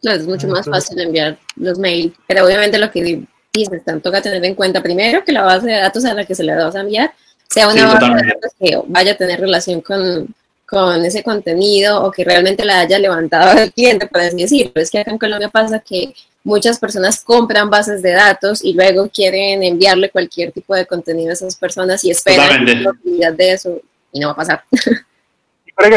No, 0.00 0.12
es 0.12 0.24
mucho 0.28 0.46
más 0.46 0.64
fácil 0.64 1.00
enviar 1.00 1.36
los 1.56 1.76
mails, 1.76 2.14
pero 2.28 2.46
obviamente 2.46 2.78
lo 2.78 2.88
que 2.88 3.24
dices, 3.52 3.84
tanto 3.84 4.12
que 4.12 4.20
tener 4.20 4.44
en 4.44 4.54
cuenta 4.54 4.80
primero 4.80 5.24
que 5.24 5.32
la 5.32 5.42
base 5.42 5.66
de 5.66 5.76
datos 5.76 6.04
a 6.04 6.14
la 6.14 6.24
que 6.24 6.36
se 6.36 6.44
le 6.44 6.54
vas 6.54 6.76
a 6.76 6.82
enviar 6.82 7.12
sea 7.48 7.66
una 7.66 7.94
base 7.94 8.06
de 8.06 8.32
datos 8.32 8.52
que 8.60 8.78
vaya 8.86 9.12
a 9.12 9.16
tener 9.16 9.40
relación 9.40 9.80
con, 9.80 10.32
con 10.66 11.04
ese 11.04 11.24
contenido 11.24 12.04
o 12.04 12.12
que 12.12 12.22
realmente 12.22 12.64
la 12.64 12.78
haya 12.78 13.00
levantado 13.00 13.58
el 13.58 13.72
cliente, 13.72 14.06
por 14.06 14.20
así 14.20 14.36
decirlo. 14.36 14.72
Es 14.76 14.88
que 14.88 15.00
acá 15.00 15.10
en 15.10 15.18
Colombia 15.18 15.48
pasa 15.48 15.80
que 15.80 16.14
muchas 16.44 16.78
personas 16.78 17.24
compran 17.24 17.70
bases 17.70 18.02
de 18.02 18.12
datos 18.12 18.64
y 18.64 18.72
luego 18.72 19.08
quieren 19.08 19.64
enviarle 19.64 20.10
cualquier 20.10 20.52
tipo 20.52 20.76
de 20.76 20.86
contenido 20.86 21.30
a 21.30 21.32
esas 21.32 21.56
personas 21.56 22.04
y 22.04 22.12
esperan 22.12 22.64
la 22.84 22.90
utilidad 22.90 23.32
de 23.32 23.52
eso 23.52 23.80
y 24.12 24.20
no 24.20 24.28
va 24.28 24.32
a 24.32 24.36
pasar. 24.36 24.64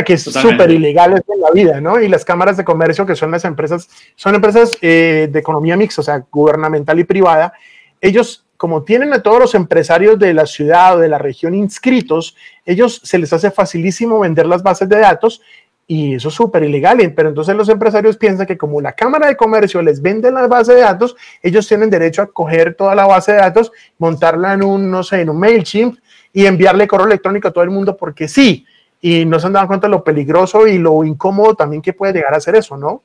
que 0.05 0.13
es 0.13 0.23
súper 0.23 0.71
ilegal 0.71 1.13
en 1.27 1.41
la 1.41 1.51
vida, 1.51 1.81
¿no? 1.81 2.01
Y 2.01 2.07
las 2.07 2.25
cámaras 2.25 2.57
de 2.57 2.63
comercio, 2.63 3.05
que 3.05 3.15
son 3.15 3.31
las 3.31 3.45
empresas, 3.45 3.89
son 4.15 4.35
empresas 4.35 4.77
eh, 4.81 5.29
de 5.31 5.39
economía 5.39 5.77
mixta, 5.77 6.01
o 6.01 6.03
sea, 6.03 6.25
gubernamental 6.31 6.99
y 6.99 7.03
privada, 7.03 7.53
ellos, 8.01 8.45
como 8.57 8.83
tienen 8.83 9.13
a 9.13 9.21
todos 9.21 9.39
los 9.39 9.55
empresarios 9.55 10.17
de 10.17 10.33
la 10.33 10.45
ciudad 10.45 10.95
o 10.95 10.99
de 10.99 11.09
la 11.09 11.17
región 11.17 11.53
inscritos, 11.53 12.35
ellos 12.65 13.01
se 13.03 13.19
les 13.19 13.31
hace 13.33 13.51
facilísimo 13.51 14.19
vender 14.19 14.45
las 14.45 14.63
bases 14.63 14.89
de 14.89 14.99
datos 14.99 15.41
y 15.87 16.15
eso 16.15 16.29
es 16.29 16.33
súper 16.33 16.63
ilegal, 16.63 17.13
pero 17.15 17.29
entonces 17.29 17.55
los 17.55 17.69
empresarios 17.69 18.17
piensan 18.17 18.47
que 18.47 18.57
como 18.57 18.81
la 18.81 18.93
Cámara 18.93 19.27
de 19.27 19.37
Comercio 19.37 19.83
les 19.83 20.01
vende 20.01 20.31
la 20.31 20.47
base 20.47 20.73
de 20.73 20.81
datos, 20.81 21.15
ellos 21.43 21.67
tienen 21.67 21.91
derecho 21.91 22.23
a 22.23 22.27
coger 22.27 22.73
toda 22.73 22.95
la 22.95 23.05
base 23.05 23.33
de 23.33 23.37
datos, 23.37 23.71
montarla 23.99 24.53
en 24.53 24.63
un, 24.63 24.89
no 24.89 25.03
sé, 25.03 25.21
en 25.21 25.29
un 25.29 25.39
MailChimp 25.39 25.99
y 26.36 26.45
enviarle 26.45 26.88
correo 26.88 27.07
electrónico 27.07 27.48
a 27.48 27.52
todo 27.52 27.64
el 27.64 27.72
mundo 27.72 27.98
porque 27.98 28.28
sí 28.28 28.66
y 29.02 29.26
no 29.26 29.40
se 29.40 29.48
han 29.48 29.53
dado 29.53 29.68
cuenta 29.68 29.88
de 29.88 29.91
lo 29.91 30.03
peligroso 30.03 30.68
y 30.68 30.78
lo 30.78 31.03
incómodo 31.03 31.56
también 31.56 31.82
que 31.82 31.94
puede 31.94 32.14
llegar 32.14 32.34
a 32.34 32.40
ser 32.40 32.56
eso, 32.56 32.78
¿no? 32.78 33.02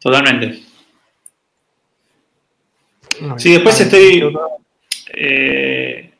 Totalmente. 0.00 0.62
sí, 3.36 3.52
después 3.52 3.80
estoy... 3.80 4.34
Eh, 5.14 6.12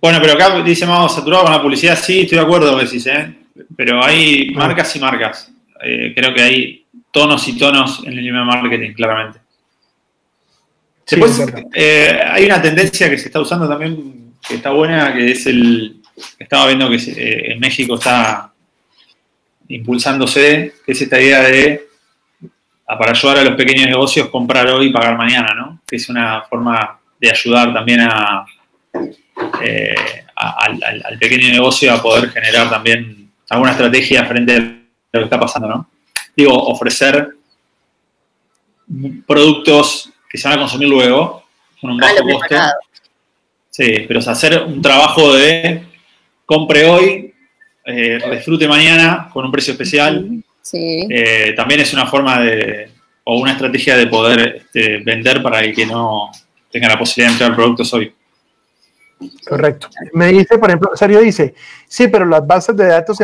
bueno, 0.00 0.18
pero 0.20 0.32
acá 0.32 0.62
dice 0.62 0.86
más 0.86 1.14
saturado 1.14 1.44
con 1.44 1.52
la 1.52 1.62
publicidad, 1.62 1.96
sí, 1.96 2.20
estoy 2.20 2.38
de 2.38 2.44
acuerdo 2.44 2.72
con 2.72 2.84
decís, 2.84 3.06
¿eh? 3.06 3.36
pero 3.76 4.02
hay 4.02 4.52
ah. 4.54 4.58
marcas 4.58 4.96
y 4.96 5.00
marcas. 5.00 5.52
Eh, 5.84 6.12
creo 6.14 6.32
que 6.32 6.42
hay 6.42 6.86
tonos 7.10 7.46
y 7.48 7.58
tonos 7.58 8.02
en 8.04 8.12
el 8.12 8.26
email 8.26 8.46
marketing, 8.46 8.94
claramente. 8.94 9.40
Después, 11.08 11.44
eh, 11.74 12.20
hay 12.24 12.46
una 12.46 12.62
tendencia 12.62 13.10
que 13.10 13.18
se 13.18 13.26
está 13.26 13.40
usando 13.40 13.68
también, 13.68 14.31
que 14.46 14.54
está 14.56 14.70
buena, 14.70 15.14
que 15.14 15.32
es 15.32 15.46
el, 15.46 16.02
estaba 16.38 16.66
viendo 16.66 16.90
que 16.90 16.96
eh, 16.96 17.52
en 17.52 17.60
México 17.60 17.94
está 17.94 18.52
impulsándose, 19.68 20.74
que 20.84 20.92
es 20.92 21.02
esta 21.02 21.20
idea 21.20 21.40
de, 21.42 21.86
para 22.86 23.12
ayudar 23.12 23.38
a 23.38 23.44
los 23.44 23.54
pequeños 23.54 23.86
negocios, 23.86 24.28
comprar 24.28 24.66
hoy 24.68 24.86
y 24.86 24.92
pagar 24.92 25.16
mañana, 25.16 25.54
¿no? 25.54 25.80
Que 25.86 25.96
es 25.96 26.08
una 26.08 26.42
forma 26.42 26.98
de 27.20 27.30
ayudar 27.30 27.72
también 27.72 28.00
a, 28.00 28.44
eh, 29.62 30.24
al, 30.34 31.18
pequeño 31.18 31.48
negocio 31.48 31.92
a 31.92 32.02
poder 32.02 32.30
generar 32.30 32.68
también 32.68 33.30
alguna 33.48 33.72
estrategia 33.72 34.24
frente 34.24 34.56
a 34.56 34.60
lo 34.60 35.20
que 35.20 35.24
está 35.24 35.40
pasando, 35.40 35.68
¿no? 35.68 35.90
Digo, 36.36 36.52
ofrecer 36.54 37.36
productos 39.26 40.10
que 40.28 40.38
se 40.38 40.48
van 40.48 40.58
a 40.58 40.62
consumir 40.62 40.88
luego 40.88 41.44
con 41.80 41.90
un 41.90 41.98
bajo 41.98 42.16
costo. 42.16 42.56
Sí, 43.72 44.04
pero 44.06 44.20
hacer 44.20 44.64
un 44.64 44.82
trabajo 44.82 45.32
de 45.32 45.82
compre 46.44 46.84
hoy, 46.84 47.34
eh, 47.86 48.18
disfrute 48.30 48.68
mañana 48.68 49.30
con 49.32 49.46
un 49.46 49.50
precio 49.50 49.72
especial. 49.72 50.44
Eh, 50.74 51.54
también 51.56 51.80
es 51.80 51.94
una 51.94 52.06
forma 52.06 52.40
de, 52.40 52.90
o 53.24 53.38
una 53.38 53.52
estrategia 53.52 53.96
de 53.96 54.06
poder 54.08 54.56
este, 54.56 54.98
vender 54.98 55.42
para 55.42 55.60
el 55.60 55.74
que 55.74 55.86
no 55.86 56.30
tenga 56.70 56.88
la 56.88 56.98
posibilidad 56.98 57.30
de 57.30 57.32
entrar 57.32 57.56
productos 57.56 57.94
hoy. 57.94 58.12
Correcto. 59.48 59.88
Me 60.12 60.26
dice, 60.26 60.58
por 60.58 60.68
ejemplo, 60.68 60.90
Sergio 60.94 61.20
dice, 61.20 61.54
sí, 61.88 62.08
pero 62.08 62.26
las 62.26 62.46
bases 62.46 62.76
de 62.76 62.88
datos, 62.88 63.18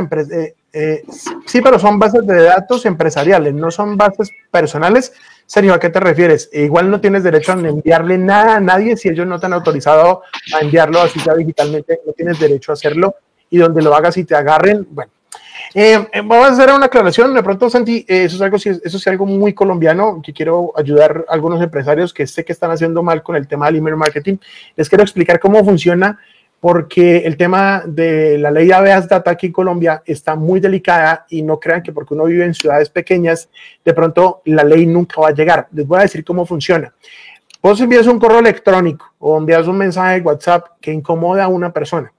eh, 0.72 1.04
sí, 1.44 1.60
pero 1.60 1.78
son 1.78 1.98
bases 1.98 2.26
de 2.26 2.44
datos 2.44 2.86
empresariales, 2.86 3.52
no 3.52 3.70
son 3.70 3.98
bases 3.98 4.30
personales. 4.50 5.12
Sergio, 5.48 5.72
¿a 5.72 5.80
qué 5.80 5.88
te 5.88 5.98
refieres? 5.98 6.50
Igual 6.52 6.90
no 6.90 7.00
tienes 7.00 7.22
derecho 7.22 7.52
a 7.52 7.54
enviarle 7.54 8.18
nada 8.18 8.56
a 8.56 8.60
nadie 8.60 8.98
si 8.98 9.08
ellos 9.08 9.26
no 9.26 9.40
te 9.40 9.46
han 9.46 9.54
autorizado 9.54 10.20
a 10.54 10.60
enviarlo 10.60 11.00
así 11.00 11.18
ya 11.24 11.34
digitalmente, 11.34 12.02
no 12.06 12.12
tienes 12.12 12.38
derecho 12.38 12.70
a 12.70 12.74
hacerlo 12.74 13.14
y 13.48 13.56
donde 13.56 13.80
lo 13.80 13.94
hagas 13.94 14.18
y 14.18 14.24
te 14.24 14.36
agarren, 14.36 14.86
bueno. 14.90 15.10
Eh, 15.74 16.06
eh, 16.12 16.20
vamos 16.22 16.48
a 16.48 16.52
hacer 16.52 16.70
una 16.70 16.86
aclaración. 16.86 17.32
De 17.32 17.42
pronto, 17.42 17.70
Santi, 17.70 18.04
eh, 18.06 18.24
eso, 18.24 18.36
es 18.36 18.42
algo, 18.42 18.56
eso 18.56 18.78
es 18.82 19.06
algo 19.06 19.24
muy 19.24 19.54
colombiano 19.54 20.20
que 20.22 20.34
quiero 20.34 20.72
ayudar 20.76 21.24
a 21.26 21.32
algunos 21.32 21.62
empresarios 21.62 22.12
que 22.12 22.26
sé 22.26 22.44
que 22.44 22.52
están 22.52 22.70
haciendo 22.70 23.02
mal 23.02 23.22
con 23.22 23.34
el 23.34 23.48
tema 23.48 23.66
del 23.66 23.76
email 23.76 23.96
marketing. 23.96 24.36
Les 24.76 24.86
quiero 24.86 25.02
explicar 25.02 25.40
cómo 25.40 25.64
funciona 25.64 26.18
porque 26.60 27.18
el 27.18 27.36
tema 27.36 27.82
de 27.86 28.36
la 28.38 28.50
ley 28.50 28.70
Aveas 28.72 29.08
Data 29.08 29.30
aquí 29.30 29.46
en 29.46 29.52
Colombia 29.52 30.02
está 30.04 30.34
muy 30.34 30.58
delicada 30.58 31.26
y 31.28 31.42
no 31.42 31.60
crean 31.60 31.82
que 31.82 31.92
porque 31.92 32.14
uno 32.14 32.24
vive 32.24 32.44
en 32.44 32.54
ciudades 32.54 32.90
pequeñas, 32.90 33.48
de 33.84 33.94
pronto 33.94 34.42
la 34.46 34.64
ley 34.64 34.86
nunca 34.86 35.20
va 35.20 35.28
a 35.28 35.34
llegar. 35.34 35.68
Les 35.72 35.86
voy 35.86 35.98
a 35.98 36.02
decir 36.02 36.24
cómo 36.24 36.44
funciona. 36.44 36.92
Vos 37.62 37.80
envías 37.80 38.06
un 38.06 38.18
correo 38.18 38.38
electrónico 38.38 39.12
o 39.18 39.36
envías 39.38 39.66
un 39.66 39.78
mensaje 39.78 40.16
de 40.16 40.20
WhatsApp 40.20 40.66
que 40.80 40.92
incomoda 40.92 41.44
a 41.44 41.48
una 41.48 41.72
persona. 41.72 42.12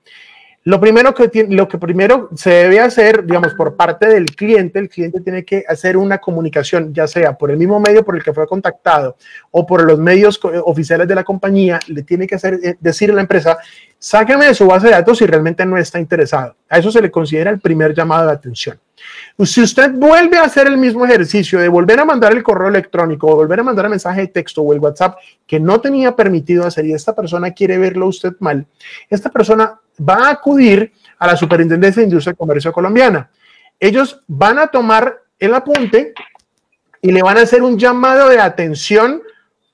Lo 0.70 0.80
primero 0.80 1.16
que, 1.16 1.30
tiene, 1.30 1.56
lo 1.56 1.68
que 1.68 1.80
primero 1.80 2.30
se 2.36 2.52
debe 2.52 2.80
hacer, 2.80 3.26
digamos, 3.26 3.56
por 3.56 3.76
parte 3.76 4.08
del 4.08 4.36
cliente, 4.36 4.78
el 4.78 4.88
cliente 4.88 5.20
tiene 5.20 5.44
que 5.44 5.64
hacer 5.68 5.98
una 5.98 6.20
comunicación, 6.20 6.94
ya 6.94 7.08
sea 7.08 7.36
por 7.36 7.50
el 7.50 7.58
mismo 7.58 7.80
medio 7.80 8.06
por 8.06 8.16
el 8.16 8.22
que 8.22 8.34
fue 8.34 8.46
contactado 8.46 9.18
o 9.50 9.66
por 9.66 9.84
los 9.84 9.98
medios 9.98 10.40
oficiales 10.44 11.08
de 11.08 11.16
la 11.16 11.24
compañía, 11.24 11.80
le 11.88 12.04
tiene 12.04 12.28
que 12.28 12.36
hacer, 12.36 12.60
eh, 12.62 12.76
decir 12.80 13.10
a 13.10 13.16
la 13.16 13.22
empresa, 13.22 13.58
sáqueme 13.98 14.46
de 14.46 14.54
su 14.54 14.68
base 14.68 14.86
de 14.86 14.94
datos 14.94 15.18
si 15.18 15.26
realmente 15.26 15.66
no 15.66 15.76
está 15.76 16.00
interesado. 16.00 16.56
A 16.70 16.78
eso 16.78 16.92
se 16.92 17.02
le 17.02 17.10
considera 17.10 17.50
el 17.50 17.60
primer 17.60 17.96
llamado 17.96 18.28
de 18.28 18.34
atención. 18.34 18.80
Si 19.46 19.62
usted 19.62 19.92
vuelve 19.94 20.38
a 20.38 20.44
hacer 20.44 20.68
el 20.68 20.78
mismo 20.78 21.06
ejercicio 21.06 21.60
de 21.60 21.70
volver 21.70 22.00
a 22.00 22.06
mandar 22.06 22.34
el 22.34 22.44
correo 22.44 22.68
electrónico 22.68 23.28
o 23.28 23.36
volver 23.36 23.62
a 23.62 23.64
mandar 23.64 23.86
el 23.86 23.92
mensaje 23.92 24.22
de 24.22 24.28
texto 24.28 24.62
o 24.62 24.74
el 24.74 24.80
WhatsApp 24.80 25.18
que 25.48 25.60
no 25.60 25.80
tenía 25.80 26.16
permitido 26.16 26.66
hacer 26.66 26.86
y 26.86 26.94
esta 26.94 27.16
persona 27.16 27.52
quiere 27.52 27.78
verlo 27.78 28.08
usted 28.08 28.34
mal, 28.40 28.66
esta 29.10 29.30
persona 29.30 29.80
va 30.08 30.28
a 30.28 30.32
acudir 30.32 30.92
a 31.18 31.28
la 31.28 31.36
Superintendencia 31.36 32.02
de 32.02 32.08
Industria 32.08 32.34
y 32.34 32.38
Comercio 32.38 32.72
Colombiana. 32.72 33.30
Ellos 33.80 34.22
van 34.28 34.60
a 34.60 34.68
tomar 34.68 35.22
el 35.40 35.54
apunte 35.54 36.14
y 37.02 37.12
le 37.12 37.22
van 37.22 37.38
a 37.38 37.42
hacer 37.42 37.64
un 37.64 37.78
llamado 37.78 38.30
de 38.30 38.40
atención 38.40 39.22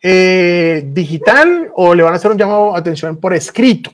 eh, 0.02 0.84
digital 0.93 1.72
o 1.73 1.95
le 1.95 2.03
van 2.03 2.14
a 2.14 2.18
hacer 2.18 2.30
un 2.30 2.38
llamado 2.38 2.73
de 2.73 2.80
atención 2.80 3.18
por 3.18 3.34
escrito. 3.34 3.91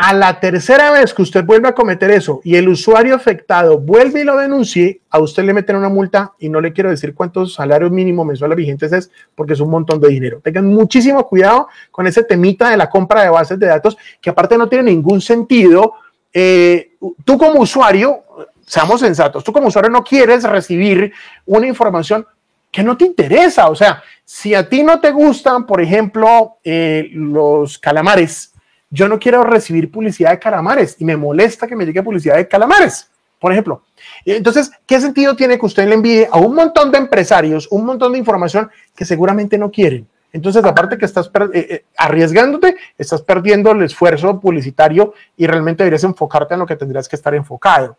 A 0.00 0.14
la 0.14 0.38
tercera 0.38 0.92
vez 0.92 1.12
que 1.12 1.22
usted 1.22 1.44
vuelve 1.44 1.66
a 1.66 1.74
cometer 1.74 2.12
eso 2.12 2.40
y 2.44 2.54
el 2.54 2.68
usuario 2.68 3.16
afectado 3.16 3.80
vuelve 3.80 4.20
y 4.20 4.24
lo 4.24 4.36
denuncie, 4.36 5.00
a 5.10 5.18
usted 5.18 5.42
le 5.42 5.52
meten 5.52 5.74
una 5.74 5.88
multa 5.88 6.34
y 6.38 6.48
no 6.48 6.60
le 6.60 6.72
quiero 6.72 6.88
decir 6.88 7.16
cuántos 7.16 7.54
salarios 7.54 7.90
mínimos 7.90 8.24
mensuales 8.24 8.56
vigentes 8.56 8.92
es 8.92 9.10
porque 9.34 9.54
es 9.54 9.60
un 9.60 9.70
montón 9.70 10.00
de 10.00 10.08
dinero. 10.08 10.40
Tengan 10.40 10.66
muchísimo 10.66 11.26
cuidado 11.26 11.66
con 11.90 12.06
ese 12.06 12.22
temita 12.22 12.70
de 12.70 12.76
la 12.76 12.88
compra 12.88 13.24
de 13.24 13.30
bases 13.30 13.58
de 13.58 13.66
datos 13.66 13.98
que 14.20 14.30
aparte 14.30 14.56
no 14.56 14.68
tiene 14.68 14.92
ningún 14.92 15.20
sentido. 15.20 15.94
Eh, 16.32 16.92
tú 17.24 17.36
como 17.36 17.58
usuario, 17.60 18.22
seamos 18.64 19.00
sensatos, 19.00 19.42
tú 19.42 19.52
como 19.52 19.66
usuario 19.66 19.90
no 19.90 20.04
quieres 20.04 20.44
recibir 20.44 21.12
una 21.44 21.66
información 21.66 22.24
que 22.70 22.84
no 22.84 22.96
te 22.96 23.04
interesa. 23.04 23.68
O 23.68 23.74
sea, 23.74 24.00
si 24.24 24.54
a 24.54 24.68
ti 24.68 24.84
no 24.84 25.00
te 25.00 25.10
gustan, 25.10 25.66
por 25.66 25.80
ejemplo, 25.80 26.58
eh, 26.62 27.10
los 27.12 27.80
calamares, 27.80 28.52
yo 28.90 29.08
no 29.08 29.18
quiero 29.18 29.42
recibir 29.44 29.90
publicidad 29.90 30.30
de 30.30 30.38
calamares 30.38 30.96
y 30.98 31.04
me 31.04 31.16
molesta 31.16 31.66
que 31.66 31.76
me 31.76 31.84
llegue 31.84 32.02
publicidad 32.02 32.36
de 32.36 32.48
calamares, 32.48 33.10
por 33.38 33.52
ejemplo. 33.52 33.82
Entonces, 34.24 34.70
¿qué 34.86 35.00
sentido 35.00 35.36
tiene 35.36 35.58
que 35.58 35.66
usted 35.66 35.86
le 35.86 35.94
envíe 35.94 36.26
a 36.30 36.38
un 36.38 36.54
montón 36.54 36.90
de 36.90 36.98
empresarios 36.98 37.68
un 37.70 37.84
montón 37.84 38.12
de 38.12 38.18
información 38.18 38.70
que 38.94 39.04
seguramente 39.04 39.58
no 39.58 39.70
quieren? 39.70 40.06
Entonces, 40.32 40.64
aparte 40.64 40.98
que 40.98 41.06
estás 41.06 41.30
eh, 41.52 41.66
eh, 41.70 41.84
arriesgándote, 41.96 42.76
estás 42.98 43.22
perdiendo 43.22 43.70
el 43.70 43.82
esfuerzo 43.82 44.38
publicitario 44.38 45.14
y 45.36 45.46
realmente 45.46 45.84
deberías 45.84 46.04
enfocarte 46.04 46.54
en 46.54 46.60
lo 46.60 46.66
que 46.66 46.76
tendrías 46.76 47.08
que 47.08 47.16
estar 47.16 47.34
enfocado. 47.34 47.96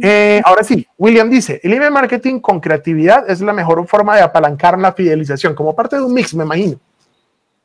Eh, 0.00 0.40
ahora 0.42 0.64
sí, 0.64 0.86
William 0.96 1.28
dice, 1.28 1.60
el 1.62 1.74
email 1.74 1.90
marketing 1.90 2.40
con 2.40 2.60
creatividad 2.60 3.28
es 3.28 3.42
la 3.42 3.52
mejor 3.52 3.86
forma 3.86 4.16
de 4.16 4.22
apalancar 4.22 4.78
la 4.78 4.92
fidelización, 4.92 5.54
como 5.54 5.76
parte 5.76 5.96
de 5.96 6.02
un 6.02 6.14
mix, 6.14 6.34
me 6.34 6.44
imagino. 6.44 6.78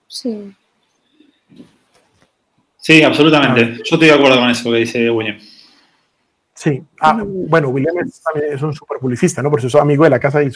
Sí. 0.07 0.53
Sí, 2.85 3.01
absolutamente. 3.01 3.77
Yo 3.77 3.95
estoy 3.95 4.09
de 4.09 4.13
acuerdo 4.13 4.37
con 4.37 4.47
eso 4.47 4.71
que 4.71 4.77
dice 4.77 5.09
William. 5.09 5.39
Sí, 6.53 6.83
ah, 6.99 7.19
bueno, 7.25 7.69
William 7.69 7.95
es, 7.97 8.61
un 8.61 8.75
super 8.75 8.99
publicista, 8.99 9.41
¿no? 9.41 9.49
Por 9.49 9.57
eso 9.57 9.67
es 9.67 9.73
amigo 9.73 10.03
de 10.03 10.11
la 10.11 10.19
casa 10.19 10.43
y 10.43 10.51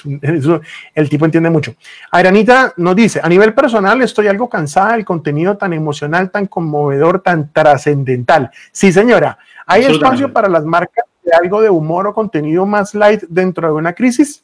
el 0.93 1.09
tipo 1.09 1.25
entiende 1.25 1.49
mucho. 1.49 1.73
Airanita 2.11 2.71
nos 2.77 2.95
dice, 2.95 3.19
a 3.23 3.27
nivel 3.27 3.55
personal 3.55 3.99
estoy 4.03 4.27
algo 4.27 4.47
cansada 4.47 4.91
del 4.91 5.05
contenido 5.05 5.57
tan 5.57 5.73
emocional, 5.73 6.29
tan 6.29 6.45
conmovedor, 6.45 7.23
tan 7.23 7.51
trascendental. 7.51 8.51
Sí, 8.71 8.91
señora, 8.91 9.39
¿hay 9.65 9.85
espacio 9.85 10.31
para 10.31 10.47
las 10.47 10.63
marcas 10.63 11.05
de 11.23 11.31
algo 11.35 11.63
de 11.63 11.71
humor 11.71 12.05
o 12.05 12.13
contenido 12.13 12.63
más 12.67 12.93
light 12.93 13.23
dentro 13.27 13.69
de 13.69 13.73
una 13.73 13.93
crisis? 13.93 14.43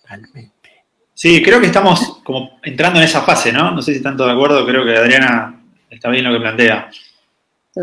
Totalmente. 0.00 0.70
Sí, 1.12 1.42
creo 1.42 1.60
que 1.60 1.66
estamos 1.66 2.22
como 2.24 2.58
entrando 2.62 3.00
en 3.00 3.04
esa 3.04 3.20
fase, 3.20 3.52
¿no? 3.52 3.72
No 3.72 3.82
sé 3.82 3.92
si 3.92 3.98
están 3.98 4.16
todos 4.16 4.30
de 4.30 4.34
acuerdo, 4.34 4.64
creo 4.64 4.82
que 4.82 4.96
Adriana 4.96 5.56
está 5.96 6.10
bien 6.10 6.24
lo 6.24 6.32
que 6.32 6.40
plantea. 6.40 6.90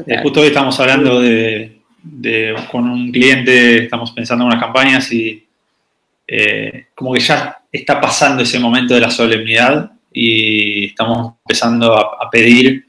Eh, 0.08 0.20
justo 0.22 0.42
hoy 0.42 0.48
estamos 0.48 0.80
hablando 0.80 1.20
de, 1.20 1.80
con 2.72 2.90
un 2.90 3.12
cliente, 3.12 3.84
estamos 3.84 4.12
pensando 4.12 4.44
en 4.44 4.48
unas 4.48 4.64
campañas 4.64 5.12
y 5.12 5.46
eh, 6.28 6.88
como 6.96 7.14
que 7.14 7.20
ya 7.20 7.60
está 7.72 8.00
pasando 8.00 8.44
ese 8.44 8.60
momento 8.60 8.94
de 8.94 9.02
la 9.02 9.10
solemnidad 9.10 9.92
y 10.12 10.86
estamos 10.86 11.34
empezando 11.44 11.96
a, 11.96 12.30
pedir 12.30 12.88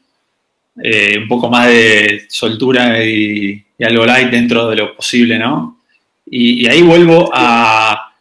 eh, 0.83 1.19
un 1.19 1.29
poco 1.29 1.49
más 1.49 1.69
de 1.69 2.27
soltura 2.29 3.05
y, 3.05 3.61
algo 3.85 4.07
light 4.07 4.31
dentro 4.31 4.71
de 4.71 4.77
lo 4.77 4.97
posible, 4.97 5.39
¿no? 5.39 5.81
Y, 6.25 6.67
ahí 6.67 6.81
vuelvo 6.81 7.31
a, 7.35 8.15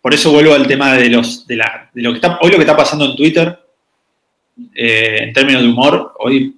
por 0.00 0.14
eso 0.14 0.32
vuelvo 0.32 0.54
al 0.54 0.66
tema 0.66 0.94
de 0.94 1.10
los, 1.10 1.46
de, 1.46 1.56
la, 1.56 1.90
de 1.92 2.00
lo 2.02 2.12
que 2.12 2.16
está, 2.16 2.38
hoy 2.40 2.50
lo 2.50 2.56
que 2.56 2.62
está 2.62 2.76
pasando 2.76 3.04
en 3.04 3.16
Twitter, 3.16 3.61
eh, 4.74 5.18
en 5.22 5.32
términos 5.32 5.62
de 5.62 5.68
humor, 5.68 6.12
hoy 6.18 6.56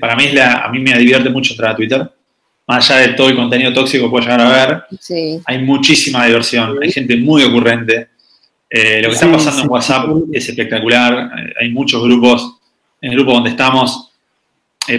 para 0.00 0.16
mí 0.16 0.24
es 0.26 0.34
la, 0.34 0.64
a 0.64 0.70
mí 0.70 0.78
me 0.78 0.96
divierte 0.98 1.30
mucho 1.30 1.52
entrar 1.52 1.72
a 1.72 1.76
Twitter. 1.76 2.10
Más 2.66 2.88
allá 2.90 3.08
de 3.08 3.14
todo 3.14 3.28
el 3.28 3.36
contenido 3.36 3.72
tóxico 3.72 4.04
que 4.04 4.10
puedo 4.10 4.24
llegar 4.24 4.40
a 4.40 4.48
ver, 4.48 4.82
hay 5.44 5.58
muchísima 5.58 6.26
diversión, 6.26 6.78
hay 6.80 6.92
gente 6.92 7.16
muy 7.16 7.42
ocurrente. 7.42 8.08
Eh, 8.68 9.00
lo 9.02 9.08
que 9.08 9.14
está 9.14 9.30
pasando 9.30 9.62
en 9.62 9.68
WhatsApp 9.68 10.08
es 10.32 10.48
espectacular, 10.48 11.32
eh, 11.36 11.54
hay 11.60 11.70
muchos 11.70 12.02
grupos, 12.04 12.58
en 13.00 13.10
el 13.10 13.16
grupo 13.16 13.32
donde 13.32 13.50
estamos 13.50 14.06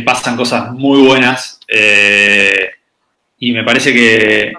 pasan 0.05 0.37
cosas 0.37 0.71
muy 0.71 1.01
buenas 1.01 1.59
y 3.37 3.51
me 3.51 3.63
parece 3.63 3.93
que 3.93 4.53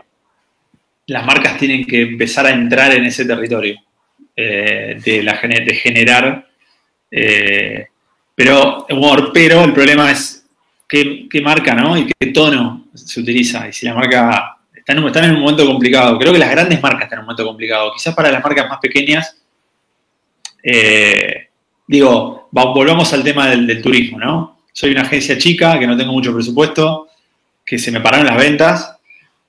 las 1.06 1.24
marcas 1.24 1.56
tienen 1.56 1.86
que 1.86 2.02
empezar 2.02 2.44
a 2.44 2.50
entrar 2.50 2.92
en 2.92 3.04
ese 3.06 3.24
territorio 3.24 3.76
de, 4.36 5.20
la, 5.22 5.40
de 5.40 5.74
generar 5.74 6.51
eh, 7.14 7.86
pero, 8.34 8.86
pero 9.34 9.64
el 9.64 9.72
problema 9.74 10.10
es 10.10 10.46
qué, 10.88 11.28
marca, 11.44 11.74
¿no? 11.74 11.96
Y 11.96 12.06
qué 12.06 12.28
tono 12.28 12.86
se 12.94 13.20
utiliza. 13.20 13.68
Y 13.68 13.72
si 13.72 13.84
la 13.84 13.94
marca 13.94 14.56
está 14.74 14.94
en, 14.94 14.98
en 14.98 15.34
un 15.36 15.40
momento 15.40 15.66
complicado. 15.66 16.18
Creo 16.18 16.32
que 16.32 16.38
las 16.38 16.50
grandes 16.50 16.82
marcas 16.82 17.04
están 17.04 17.18
en 17.18 17.20
un 17.20 17.26
momento 17.26 17.46
complicado. 17.46 17.92
Quizás 17.94 18.14
para 18.14 18.32
las 18.32 18.42
marcas 18.42 18.68
más 18.68 18.78
pequeñas, 18.80 19.36
eh, 20.62 21.48
digo, 21.86 22.48
volvamos 22.50 23.12
al 23.12 23.22
tema 23.22 23.48
del, 23.48 23.82
turismo, 23.82 24.18
¿no? 24.18 24.58
Soy 24.72 24.92
una 24.92 25.02
agencia 25.02 25.36
chica 25.36 25.78
que 25.78 25.86
no 25.86 25.96
tengo 25.96 26.12
mucho 26.12 26.32
presupuesto, 26.32 27.08
que 27.64 27.78
se 27.78 27.92
me 27.92 28.00
pararon 28.00 28.26
las 28.26 28.36
ventas. 28.36 28.96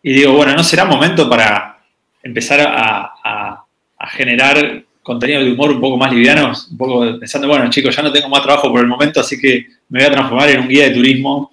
Y 0.01 0.13
digo, 0.13 0.33
bueno, 0.33 0.53
¿no 0.53 0.63
será 0.63 0.83
momento 0.83 1.29
para 1.29 1.79
empezar 2.21 2.59
a 2.61 3.65
generar 4.09 4.83
contenido 5.03 5.43
de 5.43 5.51
humor 5.51 5.71
un 5.71 5.81
poco 5.81 5.97
más 5.97 6.11
livianos, 6.11 6.69
un 6.71 6.77
poco 6.77 7.19
pensando, 7.19 7.47
bueno, 7.47 7.69
chicos, 7.69 7.95
ya 7.95 8.01
no 8.01 8.11
tengo 8.11 8.29
más 8.29 8.41
trabajo 8.41 8.71
por 8.71 8.79
el 8.79 8.87
momento, 8.87 9.19
así 9.19 9.39
que 9.39 9.67
me 9.89 9.99
voy 9.99 10.07
a 10.07 10.11
transformar 10.11 10.49
en 10.49 10.61
un 10.61 10.67
guía 10.69 10.85
de 10.85 10.95
turismo 10.95 11.51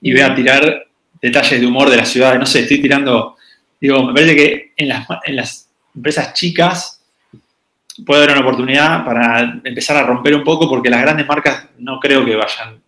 y 0.00 0.12
voy 0.12 0.20
a 0.20 0.34
tirar 0.34 0.86
detalles 1.20 1.60
de 1.60 1.66
humor 1.66 1.90
de 1.90 1.96
la 1.96 2.06
ciudad. 2.06 2.38
No 2.38 2.46
sé, 2.46 2.60
estoy 2.60 2.80
tirando, 2.80 3.36
digo, 3.80 4.04
me 4.04 4.14
parece 4.14 4.36
que 4.36 4.72
en 4.76 4.88
las, 4.88 5.06
en 5.24 5.36
las 5.36 5.68
empresas 5.94 6.32
chicas 6.32 7.00
puede 8.06 8.22
haber 8.22 8.36
una 8.36 8.46
oportunidad 8.46 9.04
para 9.04 9.60
empezar 9.64 9.96
a 9.96 10.04
romper 10.04 10.34
un 10.34 10.44
poco, 10.44 10.68
porque 10.68 10.88
las 10.88 11.02
grandes 11.02 11.26
marcas 11.26 11.66
no 11.78 11.98
creo 11.98 12.24
que 12.24 12.36
vayan 12.36 12.80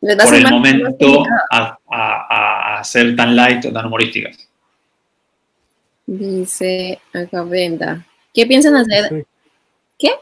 por 0.00 0.34
el 0.34 0.48
momento 0.48 1.24
a, 1.50 1.76
a, 1.90 2.78
a, 2.78 2.84
ser 2.84 3.16
tan 3.16 3.34
light 3.34 3.64
o 3.64 3.72
tan 3.72 3.86
humorísticas. 3.86 4.48
Dice 6.06 7.00
acá 7.12 7.42
Brenda, 7.42 8.06
¿Qué 8.38 8.46
piensan 8.46 8.76
hacer? 8.76 9.26
¿Qué? 9.98 10.12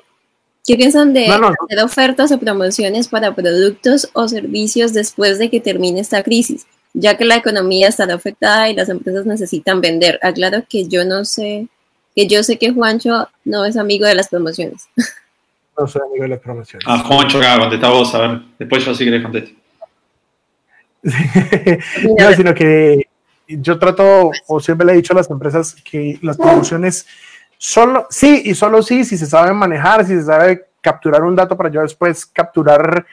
¿Qué 0.66 0.76
piensan 0.76 1.12
de 1.12 1.26
hacer 1.26 1.84
ofertas 1.84 2.32
o 2.32 2.40
promociones 2.40 3.08
para 3.08 3.34
productos 3.34 4.08
o 4.14 4.26
servicios 4.26 4.94
después 4.94 5.38
de 5.38 5.50
que 5.50 5.60
termine 5.60 6.00
esta 6.00 6.22
crisis? 6.22 6.66
Ya 6.94 7.18
que 7.18 7.26
la 7.26 7.36
economía 7.36 7.88
estará 7.88 8.14
afectada 8.14 8.70
y 8.70 8.74
las 8.74 8.88
empresas 8.88 9.26
necesitan 9.26 9.82
vender. 9.82 10.18
Aclaro 10.22 10.64
que 10.66 10.88
yo 10.88 11.04
no 11.04 11.26
sé, 11.26 11.68
que 12.14 12.26
yo 12.26 12.42
sé 12.42 12.56
que 12.56 12.72
Juancho 12.72 13.28
no 13.44 13.66
es 13.66 13.76
amigo 13.76 14.06
de 14.06 14.14
las 14.14 14.30
promociones. 14.30 14.88
No 15.78 15.86
soy 15.86 16.00
amigo 16.08 16.22
de 16.22 16.28
las 16.30 16.40
promociones. 16.40 16.86
Ah, 16.88 17.00
Juancho, 17.00 17.38
contesta 17.38 17.90
vos, 17.90 18.14
a 18.14 18.18
ver. 18.20 18.40
Después 18.58 18.82
yo 18.82 18.94
sí 18.94 19.04
que 19.04 19.10
le 19.10 19.22
contesto. 19.22 19.50
no, 21.02 22.32
sino 22.34 22.54
que 22.54 23.06
yo 23.46 23.78
trato, 23.78 24.30
o 24.46 24.60
siempre 24.60 24.86
le 24.86 24.94
he 24.94 24.96
dicho 24.96 25.12
a 25.12 25.16
las 25.16 25.30
empresas 25.30 25.74
que 25.84 26.18
las 26.22 26.38
promociones 26.38 27.06
solo, 27.58 28.06
sí 28.10 28.42
y 28.44 28.54
solo 28.54 28.82
sí, 28.82 29.04
si 29.04 29.16
se 29.16 29.26
sabe 29.26 29.52
manejar, 29.52 30.04
si 30.04 30.14
se 30.14 30.24
sabe 30.24 30.66
capturar 30.80 31.22
un 31.24 31.34
dato 31.34 31.56
para 31.56 31.70
yo 31.70 31.82
después 31.82 32.26
capturar, 32.26 33.04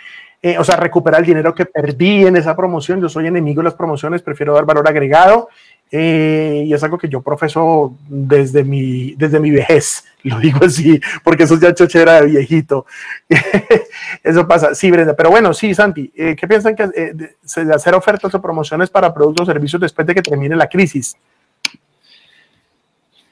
eh, 0.41 0.57
o 0.57 0.63
sea, 0.63 0.75
recuperar 0.75 1.21
el 1.21 1.25
dinero 1.25 1.55
que 1.55 1.65
perdí 1.65 2.25
en 2.25 2.35
esa 2.35 2.55
promoción. 2.55 3.01
Yo 3.01 3.09
soy 3.09 3.27
enemigo 3.27 3.61
de 3.61 3.65
las 3.65 3.73
promociones, 3.73 4.21
prefiero 4.21 4.53
dar 4.53 4.65
valor 4.65 4.87
agregado 4.87 5.49
eh, 5.95 6.63
y 6.65 6.73
es 6.73 6.83
algo 6.83 6.97
que 6.97 7.07
yo 7.07 7.21
profeso 7.21 7.95
desde 8.09 8.63
mi, 8.63 9.13
desde 9.13 9.39
mi 9.39 9.51
vejez, 9.51 10.03
lo 10.23 10.39
digo 10.39 10.65
así, 10.65 10.99
porque 11.23 11.43
eso 11.43 11.53
es 11.53 11.59
ya 11.59 11.71
chochera 11.71 12.21
de 12.21 12.27
viejito. 12.27 12.87
eso 14.23 14.47
pasa, 14.47 14.73
sí, 14.73 14.89
Brenda, 14.89 15.15
pero 15.15 15.29
bueno, 15.29 15.53
sí, 15.53 15.75
Santi, 15.75 16.11
eh, 16.15 16.35
¿qué 16.35 16.47
piensan 16.47 16.75
que 16.75 16.87
de, 16.87 17.35
hacer 17.71 17.93
ofertas 17.93 18.33
o 18.33 18.41
promociones 18.41 18.89
para 18.89 19.13
productos 19.13 19.47
o 19.47 19.51
servicios 19.51 19.79
después 19.79 20.07
de 20.07 20.15
que 20.15 20.23
termine 20.23 20.55
la 20.55 20.67
crisis? 20.67 21.15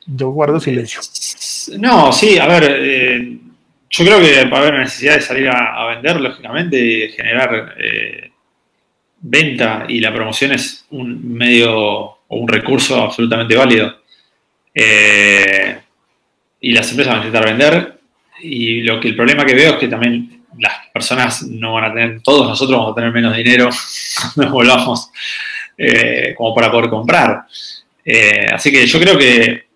Yo 0.06 0.30
guardo 0.32 0.60
silencio. 0.60 1.02
No, 1.78 2.12
sí, 2.12 2.38
a 2.38 2.48
ver, 2.48 3.22
yo 3.90 4.06
creo 4.06 4.20
que 4.20 4.46
va 4.46 4.58
a 4.58 4.62
haber 4.62 4.80
necesidad 4.80 5.16
de 5.16 5.22
salir 5.22 5.50
a, 5.50 5.86
vender, 5.88 6.20
lógicamente, 6.20 6.78
y 6.78 7.10
generar 7.10 7.76
venta, 9.22 9.86
y 9.88 10.00
la 10.00 10.14
promoción 10.14 10.52
es 10.52 10.86
un 10.90 11.34
medio 11.34 11.74
o 11.74 12.20
un 12.30 12.48
recurso 12.48 13.02
absolutamente 13.04 13.56
válido. 13.56 14.02
Eh, 14.74 15.78
y 16.60 16.74
las 16.74 16.90
empresas 16.90 17.14
van 17.14 17.24
a 17.24 17.26
intentar 17.26 17.50
vender. 17.50 18.00
Y 18.42 18.82
lo 18.82 19.00
que 19.00 19.10
el 19.10 19.16
problema 19.16 19.46
que 19.46 19.54
veo 19.54 19.74
es 19.74 19.78
que 19.78 19.88
también 19.88 20.44
las 20.58 20.88
personas 20.92 21.44
no 21.44 21.74
van 21.74 21.86
a 21.86 21.94
tener, 21.94 22.22
todos 22.22 22.48
nosotros 22.48 22.78
vamos 22.78 22.92
a 22.92 22.96
tener 22.96 23.12
menos 23.12 23.36
dinero 23.36 23.70
cuando 24.36 24.54
volvamos 24.54 25.12
eh, 25.78 26.34
como 26.36 26.56
para 26.56 26.72
poder 26.72 26.90
comprar. 26.90 27.46
Eh, 28.04 28.48
así 28.52 28.72
que 28.72 28.86
yo 28.88 29.00
creo 29.00 29.18
que 29.18 29.71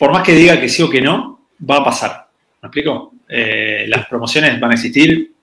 por 0.00 0.10
más 0.10 0.24
que 0.24 0.34
diga 0.34 0.58
que 0.58 0.68
sí 0.68 0.82
o 0.82 0.90
que 0.90 1.00
no, 1.00 1.46
va 1.70 1.76
a 1.76 1.84
pasar. 1.84 2.28
¿Me 2.62 2.66
explico? 2.66 3.12
las 3.28 4.06
promociones 4.08 4.58
van 4.58 4.72
a 4.72 4.74
existir, 4.74 5.34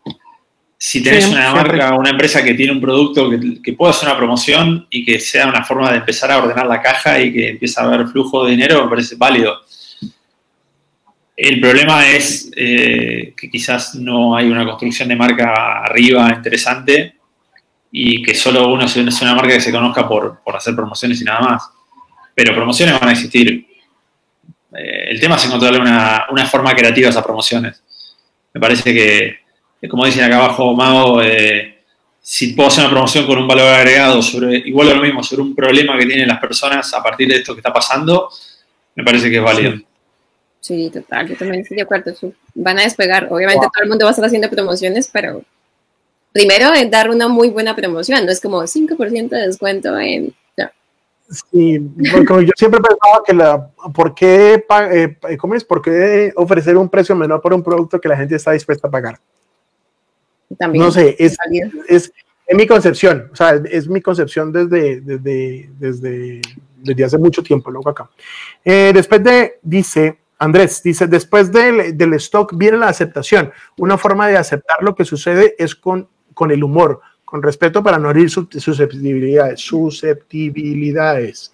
si 0.77 1.01
tenés 1.01 1.29
una 1.29 1.53
marca 1.53 1.95
una 1.95 2.09
empresa 2.09 2.43
que 2.43 2.53
tiene 2.53 2.73
un 2.73 2.81
producto 2.81 3.29
que, 3.29 3.61
que 3.63 3.71
pueda 3.71 3.91
hacer 3.91 4.09
una 4.09 4.17
promoción 4.17 4.85
y 4.89 5.05
que 5.05 5.21
sea 5.21 5.47
una 5.47 5.63
forma 5.63 5.89
de 5.91 5.99
empezar 5.99 6.29
a 6.31 6.37
ordenar 6.39 6.67
la 6.67 6.81
caja 6.81 7.17
y 7.21 7.31
que 7.31 7.49
empiece 7.51 7.79
a 7.79 7.85
haber 7.85 8.07
flujo 8.07 8.43
de 8.43 8.51
dinero, 8.51 8.83
me 8.83 8.89
parece 8.89 9.15
válido. 9.15 9.61
El 11.37 11.61
problema 11.61 12.09
es 12.09 12.51
eh, 12.55 13.35
que 13.37 13.47
quizás 13.47 13.93
no 13.93 14.35
hay 14.35 14.49
una 14.49 14.65
construcción 14.65 15.07
de 15.07 15.15
marca 15.15 15.83
arriba 15.83 16.33
interesante 16.35 17.13
y 17.91 18.23
que 18.23 18.33
solo 18.33 18.67
uno 18.67 18.85
es 18.85 19.21
una 19.21 19.35
marca 19.35 19.53
que 19.53 19.61
se 19.61 19.71
conozca 19.71 20.07
por, 20.07 20.41
hacer 20.55 20.75
promociones 20.75 21.21
y 21.21 21.25
nada 21.25 21.41
más. 21.41 21.69
Pero 22.33 22.55
promociones 22.55 22.99
van 22.99 23.09
a 23.09 23.11
existir. 23.11 23.66
Eh, 24.75 25.09
el 25.09 25.19
tema 25.19 25.35
es 25.35 25.45
encontrarle 25.45 25.79
una, 25.79 26.25
una 26.31 26.45
forma 26.45 26.75
creativa 26.75 27.07
a 27.07 27.11
esas 27.11 27.23
promociones. 27.23 27.81
Me 28.53 28.59
parece 28.59 28.93
que 28.93 29.47
como 29.87 30.05
dicen 30.05 30.23
acá 30.23 30.37
abajo, 30.37 30.73
Mago, 30.73 31.21
eh, 31.21 31.83
si 32.19 32.53
puedo 32.53 32.69
hacer 32.69 32.83
una 32.83 32.91
promoción 32.91 33.27
con 33.27 33.37
un 33.37 33.47
valor 33.47 33.67
agregado 33.67 34.21
sobre, 34.21 34.57
igual 34.57 34.89
lo 34.89 35.01
mismo, 35.01 35.21
sobre 35.21 35.43
un 35.43 35.55
problema 35.55 35.97
que 35.97 36.05
tienen 36.05 36.27
las 36.27 36.39
personas 36.39 36.91
a 36.93 37.03
partir 37.03 37.27
de 37.27 37.35
esto 37.35 37.53
que 37.53 37.59
está 37.59 37.71
pasando, 37.71 38.29
me 38.95 39.03
parece 39.03 39.29
que 39.29 39.37
es 39.37 39.43
válido. 39.43 39.75
Sí, 40.59 40.89
total, 40.91 41.27
yo 41.27 41.37
también 41.37 41.61
estoy 41.61 41.77
de 41.77 41.83
acuerdo. 41.83 42.13
Van 42.55 42.79
a 42.79 42.83
despegar, 42.83 43.27
obviamente 43.29 43.67
todo 43.73 43.83
el 43.83 43.89
mundo 43.89 44.05
va 44.05 44.09
a 44.09 44.11
estar 44.11 44.25
haciendo 44.25 44.49
promociones, 44.49 45.09
pero 45.11 45.43
primero 46.33 46.73
es 46.73 46.89
dar 46.89 47.09
una 47.09 47.27
muy 47.27 47.49
buena 47.49 47.75
promoción, 47.75 48.25
no 48.25 48.31
es 48.31 48.41
como 48.41 48.61
5% 48.61 49.29
de 49.29 49.47
descuento 49.47 49.97
en... 49.99 50.33
Sí, 51.29 51.79
porque 52.13 52.45
yo 52.45 52.51
siempre 52.55 52.79
pensaba 52.79 53.23
que 53.25 53.33
la, 53.33 53.69
¿por 53.93 54.15
qué, 54.15 54.65
eh, 54.91 55.37
¿cómo 55.37 55.55
es? 55.55 55.63
¿Por 55.65 55.81
qué 55.81 56.31
ofrecer 56.35 56.77
un 56.77 56.87
precio 56.87 57.15
menor 57.15 57.41
por 57.41 57.53
un 57.53 57.61
producto 57.61 57.99
que 57.99 58.07
la 58.07 58.15
gente 58.15 58.35
está 58.35 58.51
dispuesta 58.51 58.87
a 58.87 58.91
pagar? 58.91 59.19
no 60.73 60.91
sé, 60.91 61.17
es, 61.19 61.37
es, 61.89 62.13
mi 62.53 62.65
concepción, 62.65 63.29
o 63.33 63.35
sea, 63.35 63.61
es 63.69 63.89
mi 63.89 64.01
concepción 64.01 64.53
desde, 64.53 65.01
desde, 65.01 65.69
desde, 65.77 66.41
desde 66.77 67.03
hace 67.03 67.17
mucho 67.17 67.43
tiempo, 67.43 67.69
luego 67.69 67.89
acá. 67.89 68.09
Eh, 68.63 68.91
después 68.93 69.21
de, 69.21 69.59
dice, 69.61 70.19
Andrés, 70.39 70.81
dice, 70.81 71.07
después 71.07 71.51
del, 71.51 71.97
del, 71.97 72.13
stock 72.13 72.55
viene 72.55 72.77
la 72.77 72.87
aceptación. 72.87 73.51
Una 73.77 73.97
forma 73.97 74.27
de 74.29 74.37
aceptar 74.37 74.77
lo 74.81 74.95
que 74.95 75.03
sucede 75.03 75.55
es 75.59 75.75
con, 75.75 76.07
con 76.33 76.51
el 76.51 76.63
humor, 76.63 77.01
con 77.27 77.43
respeto 77.43 77.83
para 77.83 77.99
no 77.99 78.09
herir 78.09 78.29
susceptibilidades. 78.29 79.59
Susceptibilidades. 79.59 81.51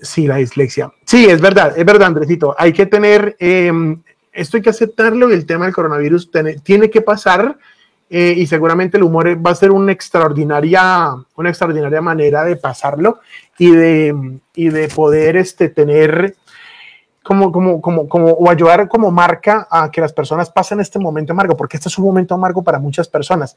Sí, 0.00 0.26
la 0.26 0.38
dislexia. 0.38 0.92
Sí, 1.06 1.26
es 1.26 1.40
verdad, 1.40 1.74
es 1.78 1.84
verdad, 1.84 2.08
Andresito. 2.08 2.52
Hay 2.58 2.72
que 2.72 2.86
tener, 2.86 3.36
em, 3.38 4.02
esto 4.32 4.56
hay 4.56 4.62
que 4.64 4.70
aceptarlo 4.70 5.30
y 5.30 5.34
el 5.34 5.46
tema 5.46 5.66
del 5.66 5.74
coronavirus 5.74 6.28
tiene, 6.64 6.90
que 6.90 7.02
pasar 7.02 7.56
eh, 8.10 8.34
y 8.36 8.48
seguramente 8.48 8.96
el 8.96 9.04
humor 9.04 9.46
va 9.46 9.52
a 9.52 9.54
ser 9.54 9.70
una 9.70 9.92
extraordinaria, 9.92 11.14
una 11.36 11.48
extraordinaria 11.48 12.00
manera 12.00 12.42
de 12.42 12.56
pasarlo 12.56 13.20
y 13.58 13.70
de, 13.70 14.40
y 14.56 14.70
de 14.70 14.88
poder 14.88 15.36
este, 15.36 15.68
tener 15.68 16.34
como, 17.22 17.52
como, 17.52 17.80
como, 17.80 18.08
como, 18.08 18.26
o 18.26 18.50
ayudar 18.50 18.88
como 18.88 19.10
marca 19.10 19.68
a 19.70 19.90
que 19.90 20.00
las 20.00 20.12
personas 20.12 20.50
pasen 20.50 20.80
este 20.80 20.98
momento 20.98 21.32
amargo, 21.32 21.56
porque 21.56 21.76
este 21.76 21.88
es 21.88 21.98
un 21.98 22.04
momento 22.04 22.34
amargo 22.34 22.62
para 22.62 22.78
muchas 22.78 23.08
personas. 23.08 23.56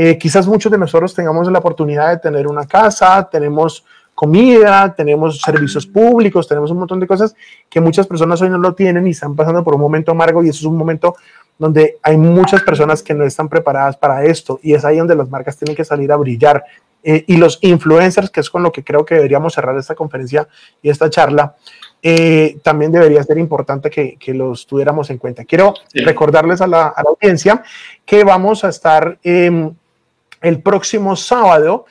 Eh, 0.00 0.16
quizás 0.16 0.46
muchos 0.46 0.70
de 0.70 0.78
nosotros 0.78 1.12
tengamos 1.12 1.50
la 1.50 1.58
oportunidad 1.58 2.10
de 2.10 2.18
tener 2.18 2.46
una 2.46 2.64
casa, 2.68 3.28
tenemos 3.28 3.84
comida, 4.14 4.94
tenemos 4.94 5.40
servicios 5.40 5.88
públicos, 5.88 6.46
tenemos 6.46 6.70
un 6.70 6.78
montón 6.78 7.00
de 7.00 7.06
cosas 7.08 7.34
que 7.68 7.80
muchas 7.80 8.06
personas 8.06 8.40
hoy 8.40 8.48
no 8.48 8.58
lo 8.58 8.76
tienen 8.76 9.08
y 9.08 9.10
están 9.10 9.34
pasando 9.34 9.64
por 9.64 9.74
un 9.74 9.80
momento 9.80 10.12
amargo 10.12 10.44
y 10.44 10.50
eso 10.50 10.60
es 10.60 10.64
un 10.66 10.76
momento 10.76 11.16
donde 11.58 11.96
hay 12.00 12.16
muchas 12.16 12.62
personas 12.62 13.02
que 13.02 13.12
no 13.12 13.24
están 13.24 13.48
preparadas 13.48 13.96
para 13.96 14.24
esto 14.24 14.60
y 14.62 14.72
es 14.72 14.84
ahí 14.84 14.98
donde 14.98 15.16
las 15.16 15.28
marcas 15.28 15.56
tienen 15.56 15.74
que 15.74 15.84
salir 15.84 16.12
a 16.12 16.16
brillar. 16.16 16.62
Eh, 17.02 17.24
y 17.26 17.36
los 17.36 17.58
influencers, 17.62 18.30
que 18.30 18.38
es 18.38 18.50
con 18.50 18.62
lo 18.62 18.70
que 18.70 18.84
creo 18.84 19.04
que 19.04 19.16
deberíamos 19.16 19.52
cerrar 19.54 19.76
esta 19.76 19.96
conferencia 19.96 20.46
y 20.80 20.90
esta 20.90 21.10
charla, 21.10 21.56
eh, 22.00 22.58
también 22.62 22.92
debería 22.92 23.24
ser 23.24 23.38
importante 23.38 23.90
que, 23.90 24.16
que, 24.16 24.32
los 24.32 24.64
tuviéramos 24.64 25.10
en 25.10 25.18
cuenta. 25.18 25.44
Quiero 25.44 25.74
recordarles 25.92 26.60
a 26.60 26.68
la, 26.68 26.86
a 26.86 27.02
la, 27.02 27.10
audiencia 27.10 27.64
que 28.04 28.22
vamos 28.22 28.62
a 28.62 28.68
estar 28.68 29.18
eh, 29.24 29.72
el 30.40 30.62
próximo 30.62 31.16
sábado 31.16 31.86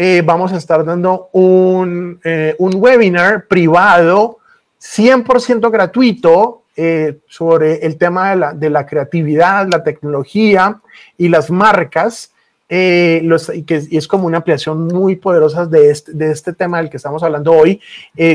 eh, 0.00 0.22
vamos 0.24 0.52
a 0.52 0.58
estar 0.58 0.84
dando 0.84 1.28
un, 1.32 2.20
eh, 2.22 2.54
un 2.58 2.76
webinar 2.76 3.46
privado 3.48 4.38
100% 4.80 5.72
gratuito 5.72 6.62
eh, 6.76 7.18
sobre 7.26 7.84
el 7.84 7.98
tema 7.98 8.30
de 8.30 8.36
la, 8.36 8.52
de 8.52 8.70
la, 8.70 8.86
creatividad, 8.86 9.66
la 9.66 9.82
tecnología 9.82 10.80
y 11.16 11.28
las 11.28 11.50
marcas. 11.50 12.32
Y 12.70 13.96
es 13.96 14.06
como 14.06 14.26
una 14.26 14.36
ampliación 14.36 14.86
muy 14.86 15.16
poderosa 15.16 15.66
de 15.66 15.90
este, 15.90 16.12
de 16.12 16.30
este 16.30 16.52
tema 16.52 16.78
del 16.78 16.90
que 16.90 16.98
estamos 16.98 17.22
hablando 17.22 17.52
hoy, 17.52 17.80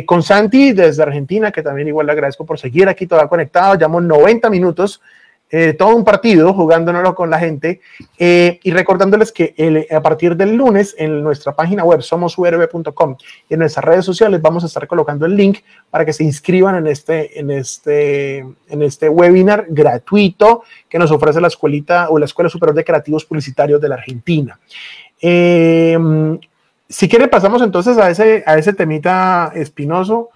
con 0.08 0.24
Santi 0.24 0.74
desde 0.74 1.04
Argentina, 1.04 1.52
que 1.52 1.62
también 1.62 1.88
igual 1.88 2.08
le 2.08 2.14
agradezco 2.14 2.44
por 2.44 2.58
seguir 2.58 2.90
aquí 2.90 3.06
todavía 3.06 3.30
conectado, 3.30 3.76
llevamos 3.76 4.04
90 4.04 4.50
minutos 4.50 5.02
eh, 5.56 5.74
todo 5.74 5.96
un 5.96 6.04
partido 6.04 6.52
jugándonos 6.52 7.14
con 7.14 7.30
la 7.30 7.38
gente 7.38 7.80
eh, 8.18 8.60
y 8.64 8.72
recordándoles 8.72 9.32
que 9.32 9.88
a 9.92 10.02
partir 10.02 10.36
del 10.36 10.56
lunes 10.56 10.96
en 10.98 11.22
nuestra 11.22 11.56
página 11.56 11.84
web 11.84 12.02
somosurb.com 12.02 13.18
y 13.48 13.54
en 13.54 13.60
nuestras 13.60 13.86
redes 13.86 14.04
sociales 14.04 14.42
vamos 14.42 14.64
a 14.64 14.66
estar 14.66 14.88
colocando 14.88 15.28
el 15.28 15.36
link 15.36 15.60
para 15.92 16.06
que 16.06 16.12
se 16.12 16.24
inscriban 16.24 16.78
en 16.78 16.88
este, 16.88 17.40
en 17.40 17.52
este, 17.52 18.40
en 18.40 18.82
este 18.82 19.10
webinar 19.10 19.68
gratuito 19.70 20.64
que 20.90 20.98
nos 20.98 21.12
ofrece 21.12 21.40
la 21.40 21.50
escuelita 21.50 22.10
o 22.10 22.18
la 22.18 22.26
Escuela 22.26 22.50
Superior 22.50 22.76
de 22.76 22.84
Creativos 22.84 23.24
Publicitarios 23.24 23.80
de 23.80 23.90
la 23.90 23.94
Argentina. 23.94 24.60
Em, 25.22 26.40
si 26.90 27.08
quiere 27.08 27.28
pasamos 27.28 27.62
entonces 27.62 28.00
a 28.00 28.10
ese, 28.10 28.44
a 28.48 28.58
ese 28.58 28.74
temita 28.74 29.52
espinoso 29.54 30.32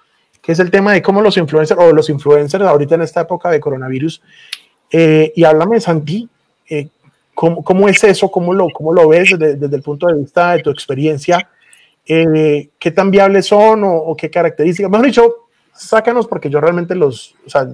que 0.47 0.53
es 0.53 0.59
el 0.59 0.71
tema 0.71 0.93
de 0.93 1.01
cómo 1.01 1.21
los 1.21 1.35
influencers 1.35 1.77
o 1.77 1.91
los 1.91 2.09
influencers 2.09 2.63
ahorita 2.63 2.95
en 2.95 3.01
esta 3.01 3.19
época 3.19 3.49
de 3.49 3.59
coronavirus 3.59 4.21
eh, 4.91 5.33
y 5.35 5.43
háblame, 5.43 5.79
Santi, 5.79 6.27
eh, 6.69 6.87
¿cómo, 7.33 7.63
¿cómo, 7.63 7.89
es 7.89 8.03
eso? 8.03 8.29
¿Cómo 8.29 8.53
lo, 8.53 8.69
cómo 8.69 8.93
lo 8.93 9.07
ves 9.09 9.31
desde, 9.37 9.55
desde 9.55 9.75
el 9.75 9.81
punto 9.81 10.07
de 10.07 10.15
vista 10.15 10.53
de 10.53 10.63
tu 10.63 10.69
experiencia? 10.69 11.49
Eh, 12.05 12.69
¿Qué 12.79 12.91
tan 12.91 13.11
viables 13.11 13.47
son 13.47 13.81
o, 13.83 14.15
qué 14.15 14.29
características? 14.29 14.89
Mejor 14.89 15.05
dicho, 15.05 15.35
sácanos 15.73 16.27
porque 16.27 16.49
yo 16.49 16.61
realmente 16.61 16.95
los, 16.95 17.35
o 17.45 17.49
sea, 17.49 17.67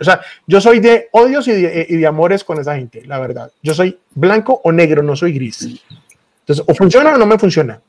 o 0.00 0.04
sea 0.04 0.20
yo 0.46 0.60
soy 0.60 0.80
de 0.80 1.08
odios 1.12 1.46
y 1.46 1.52
de, 1.52 1.86
y 1.88 1.96
de, 1.96 2.06
amores 2.06 2.42
con 2.42 2.58
esa 2.58 2.74
gente, 2.74 3.04
la 3.06 3.20
verdad. 3.20 3.52
Yo 3.62 3.72
soy 3.72 3.98
blanco 4.14 4.60
o 4.64 4.72
negro, 4.72 5.02
no 5.02 5.14
soy 5.14 5.32
gris. 5.32 5.80
Entonces, 6.40 6.64
o 6.66 6.74
funciona 6.74 7.14
o 7.14 7.18
no 7.18 7.26
me 7.26 7.38
funciona. 7.38 7.80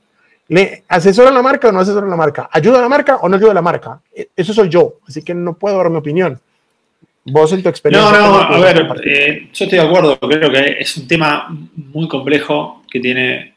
¿Le 0.49 0.83
asesora 0.87 1.31
la 1.31 1.41
marca 1.41 1.69
o 1.69 1.71
no 1.71 1.79
asesora 1.79 2.05
la 2.05 2.15
marca? 2.15 2.49
¿Ayuda 2.51 2.77
a 2.77 2.81
la 2.81 2.89
marca 2.89 3.15
o 3.15 3.27
no 3.27 3.37
ayuda 3.37 3.51
a 3.51 3.55
la 3.55 3.61
marca? 3.63 3.99
E, 4.13 4.29
eso 4.35 4.53
soy 4.53 4.69
yo, 4.69 4.99
así 5.07 5.23
que 5.23 5.33
no 5.33 5.55
puedo 5.55 5.77
dar 5.77 5.89
mi 5.89 5.97
opinión. 5.97 6.39
Vos 7.25 7.53
en 7.53 7.63
tu 7.63 7.69
experiencia. 7.69 8.11
No, 8.11 8.17
no, 8.17 8.41
a 8.41 8.59
ver, 8.59 8.85
eh, 9.05 9.47
yo 9.53 9.65
estoy 9.65 9.79
de 9.79 9.85
acuerdo, 9.85 10.19
creo 10.19 10.51
que 10.51 10.77
es 10.79 10.97
un 10.97 11.07
tema 11.07 11.47
muy 11.75 12.07
complejo 12.07 12.83
que 12.89 12.99
tiene 12.99 13.53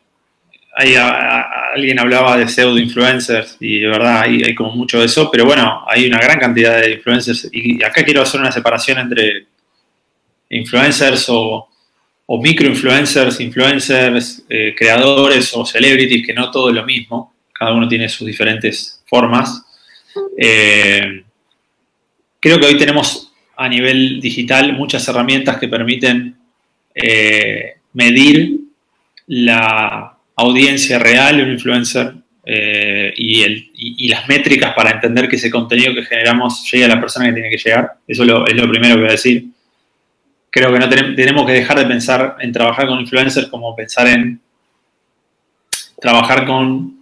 alguien 0.76 1.98
hablaba 1.98 2.36
de 2.36 2.48
pseudo 2.48 2.78
influencers 2.78 3.56
y 3.60 3.80
de 3.80 3.88
verdad 3.88 4.20
hay, 4.22 4.42
hay, 4.42 4.54
como 4.54 4.72
mucho 4.72 5.00
de 5.00 5.06
eso, 5.06 5.30
pero 5.30 5.46
bueno, 5.46 5.82
hay 5.86 6.06
una 6.06 6.18
gran 6.18 6.38
cantidad 6.38 6.80
de 6.80 6.92
influencers 6.92 7.48
y 7.50 7.82
acá 7.82 8.04
quiero 8.04 8.20
hacer 8.22 8.40
una 8.40 8.52
separación 8.52 8.98
entre 8.98 9.46
influencers 10.50 11.28
o, 11.30 11.68
o 12.26 12.42
micro 12.42 12.68
influencers, 12.68 13.40
influencers, 13.40 14.44
eh, 14.50 14.74
creadores 14.76 15.52
o 15.54 15.64
celebrities, 15.64 16.26
que 16.26 16.34
no 16.34 16.50
todo 16.50 16.68
es 16.68 16.74
lo 16.74 16.84
mismo, 16.84 17.34
cada 17.52 17.72
uno 17.72 17.88
tiene 17.88 18.08
sus 18.08 18.26
diferentes 18.26 19.02
formas. 19.06 19.64
Eh, 20.36 21.24
creo 22.38 22.58
que 22.58 22.66
hoy 22.66 22.76
tenemos 22.76 23.25
a 23.56 23.68
nivel 23.68 24.20
digital 24.20 24.72
muchas 24.74 25.06
herramientas 25.08 25.58
que 25.58 25.68
permiten 25.68 26.36
eh, 26.94 27.76
medir 27.92 28.58
la 29.26 30.16
audiencia 30.36 30.98
real 30.98 31.38
de 31.38 31.42
un 31.42 31.52
influencer 31.52 32.14
y, 32.48 34.08
las 34.08 34.28
métricas 34.28 34.72
para 34.74 34.90
entender 34.90 35.28
que 35.28 35.34
ese 35.34 35.50
contenido 35.50 35.92
que 35.94 36.04
generamos 36.04 36.70
llegue 36.70 36.84
a 36.84 36.88
la 36.88 37.00
persona 37.00 37.26
que 37.26 37.32
tiene 37.32 37.50
que 37.50 37.58
llegar. 37.58 37.94
Eso 38.06 38.22
es 38.22 38.28
lo, 38.28 38.46
es 38.46 38.54
lo 38.54 38.70
primero 38.70 38.94
que 38.94 39.00
voy 39.00 39.08
a 39.08 39.12
decir 39.12 39.46
creo 40.56 40.72
que 40.72 40.78
no 40.78 40.88
tenemos 40.88 41.44
que 41.44 41.52
dejar 41.52 41.78
de 41.78 41.84
pensar 41.84 42.36
en 42.40 42.50
trabajar 42.50 42.86
con 42.86 42.98
influencers 42.98 43.48
como 43.48 43.76
pensar 43.76 44.06
en 44.06 44.40
trabajar 46.00 46.46
con 46.46 46.96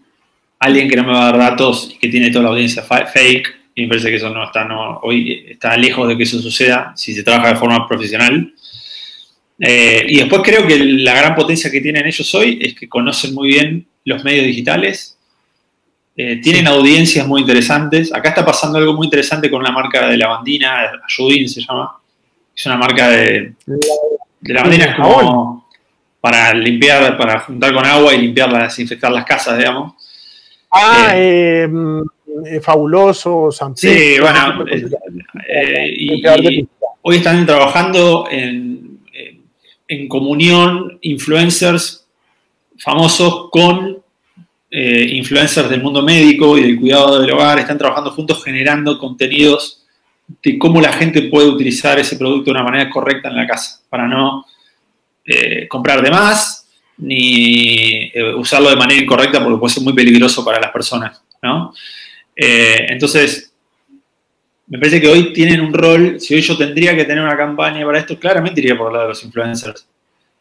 alguien 0.59 0.89
que 0.89 0.97
no 0.97 1.05
me 1.05 1.13
va 1.13 1.29
a 1.29 1.31
dar 1.31 1.39
datos 1.39 1.89
y 1.95 1.99
que 1.99 2.09
tiene 2.09 2.33
toda 2.33 2.43
la 2.43 2.51
audiencia 2.51 2.83
fake. 2.83 3.64
Y 3.75 3.83
me 3.83 3.89
parece 3.89 4.11
que 4.11 4.17
eso 4.17 4.31
no 4.31 4.45
está, 4.45 4.65
no, 4.65 4.99
hoy 5.03 5.47
está 5.49 5.77
lejos 5.77 6.07
de 6.09 6.17
que 6.17 6.23
eso 6.23 6.41
suceda 6.41 6.93
si 6.97 7.13
se 7.13 7.25
trabaja 7.25 7.49
de 7.49 7.57
forma 7.57 7.87
profesional. 7.89 8.53
Eh, 9.59 10.07
y 10.09 10.19
después 10.19 10.43
creo 10.43 10.67
que 10.67 10.79
la 10.79 11.15
gran 11.15 11.35
potencia 11.35 11.71
que 11.71 11.81
tienen 11.81 12.07
ellos 12.07 12.35
hoy 12.35 12.59
es 12.61 12.75
que 12.75 12.89
conocen 12.89 13.35
muy 13.35 13.49
bien 13.49 13.87
los 14.05 14.23
medios 14.23 14.47
digitales, 14.47 15.19
eh, 16.17 16.41
tienen 16.41 16.69
audiencias 16.69 17.27
muy 17.27 17.41
interesantes. 17.41 18.15
Acá 18.15 18.29
está 18.29 18.45
pasando 18.45 18.79
algo 18.79 18.95
muy 18.95 19.07
interesante 19.07 19.51
con 19.51 19.61
una 19.61 19.73
marca 19.73 20.07
de 20.09 20.17
lavandina, 20.17 20.93
Ayudin 21.09 21.49
se 21.49 21.61
llama, 21.61 21.99
es 22.55 22.67
una 22.67 22.77
marca 22.77 23.09
de, 23.09 23.55
de 23.67 24.55
lavandina 24.55 24.95
como 24.97 25.69
para 26.21 26.55
limpiar, 26.55 27.19
para 27.19 27.41
juntar 27.41 27.75
con 27.75 27.85
agua 27.85 28.15
y 28.15 28.21
limpiar, 28.23 28.51
desinfectar 28.63 29.11
las 29.11 29.25
casas, 29.25 29.59
digamos. 29.59 29.95
Ah, 30.71 31.13
eh, 31.15 31.69
eh, 32.47 32.61
fabuloso, 32.61 33.51
Sí, 33.75 34.17
bueno, 34.21 34.65
eh, 35.49 36.67
hoy 37.03 37.17
están 37.17 37.45
trabajando 37.47 38.27
en, 38.31 39.01
en 39.89 40.09
comunión 40.09 40.99
influencers 41.03 42.07
famosos 42.79 43.51
con 43.51 44.03
influencers 44.71 45.71
del 45.71 45.83
mundo 45.83 46.03
médico 46.03 46.59
y 46.59 46.63
del 46.63 46.81
cuidado 46.81 47.21
del 47.21 47.31
hogar, 47.31 47.61
están 47.61 47.79
trabajando 47.79 48.11
juntos 48.11 48.43
generando 48.43 48.99
contenidos 48.99 49.85
de 50.43 50.59
cómo 50.59 50.81
la 50.81 50.93
gente 50.93 51.23
puede 51.23 51.49
utilizar 51.49 51.99
ese 51.99 52.17
producto 52.17 52.47
de 52.47 52.51
una 52.53 52.63
manera 52.63 52.91
correcta 52.91 53.29
en 53.29 53.37
la 53.37 53.47
casa, 53.47 53.81
para 53.89 54.09
no 54.09 54.45
eh, 55.25 55.67
comprar 55.69 56.03
de 56.03 56.11
más 56.11 56.69
ni 56.97 58.11
eh, 58.15 58.35
usarlo 58.37 58.71
de 58.71 58.77
manera 58.77 59.01
incorrecta 59.01 59.43
porque 59.43 59.59
puede 59.59 59.75
ser 59.75 59.83
muy 59.83 59.93
peligroso 59.93 60.45
para 60.45 60.61
las 60.61 60.71
personas. 60.71 61.23
¿no? 61.43 61.73
Eh, 62.37 62.87
entonces, 62.89 63.53
me 64.67 64.79
parece 64.79 65.01
que 65.01 65.09
hoy 65.09 65.33
tienen 65.33 65.61
un 65.61 65.73
rol, 65.73 66.21
si 66.21 66.35
hoy 66.35 66.41
yo 66.41 66.57
tendría 66.57 66.97
que 66.97 67.05
tener 67.05 67.23
una 67.23 67.37
campaña 67.37 67.85
para 67.85 67.99
esto, 67.99 68.19
claramente 68.19 68.61
iría 68.61 68.77
por 68.77 68.93
el 68.93 69.01
de 69.01 69.09
los 69.09 69.25
influencers. 69.25 69.87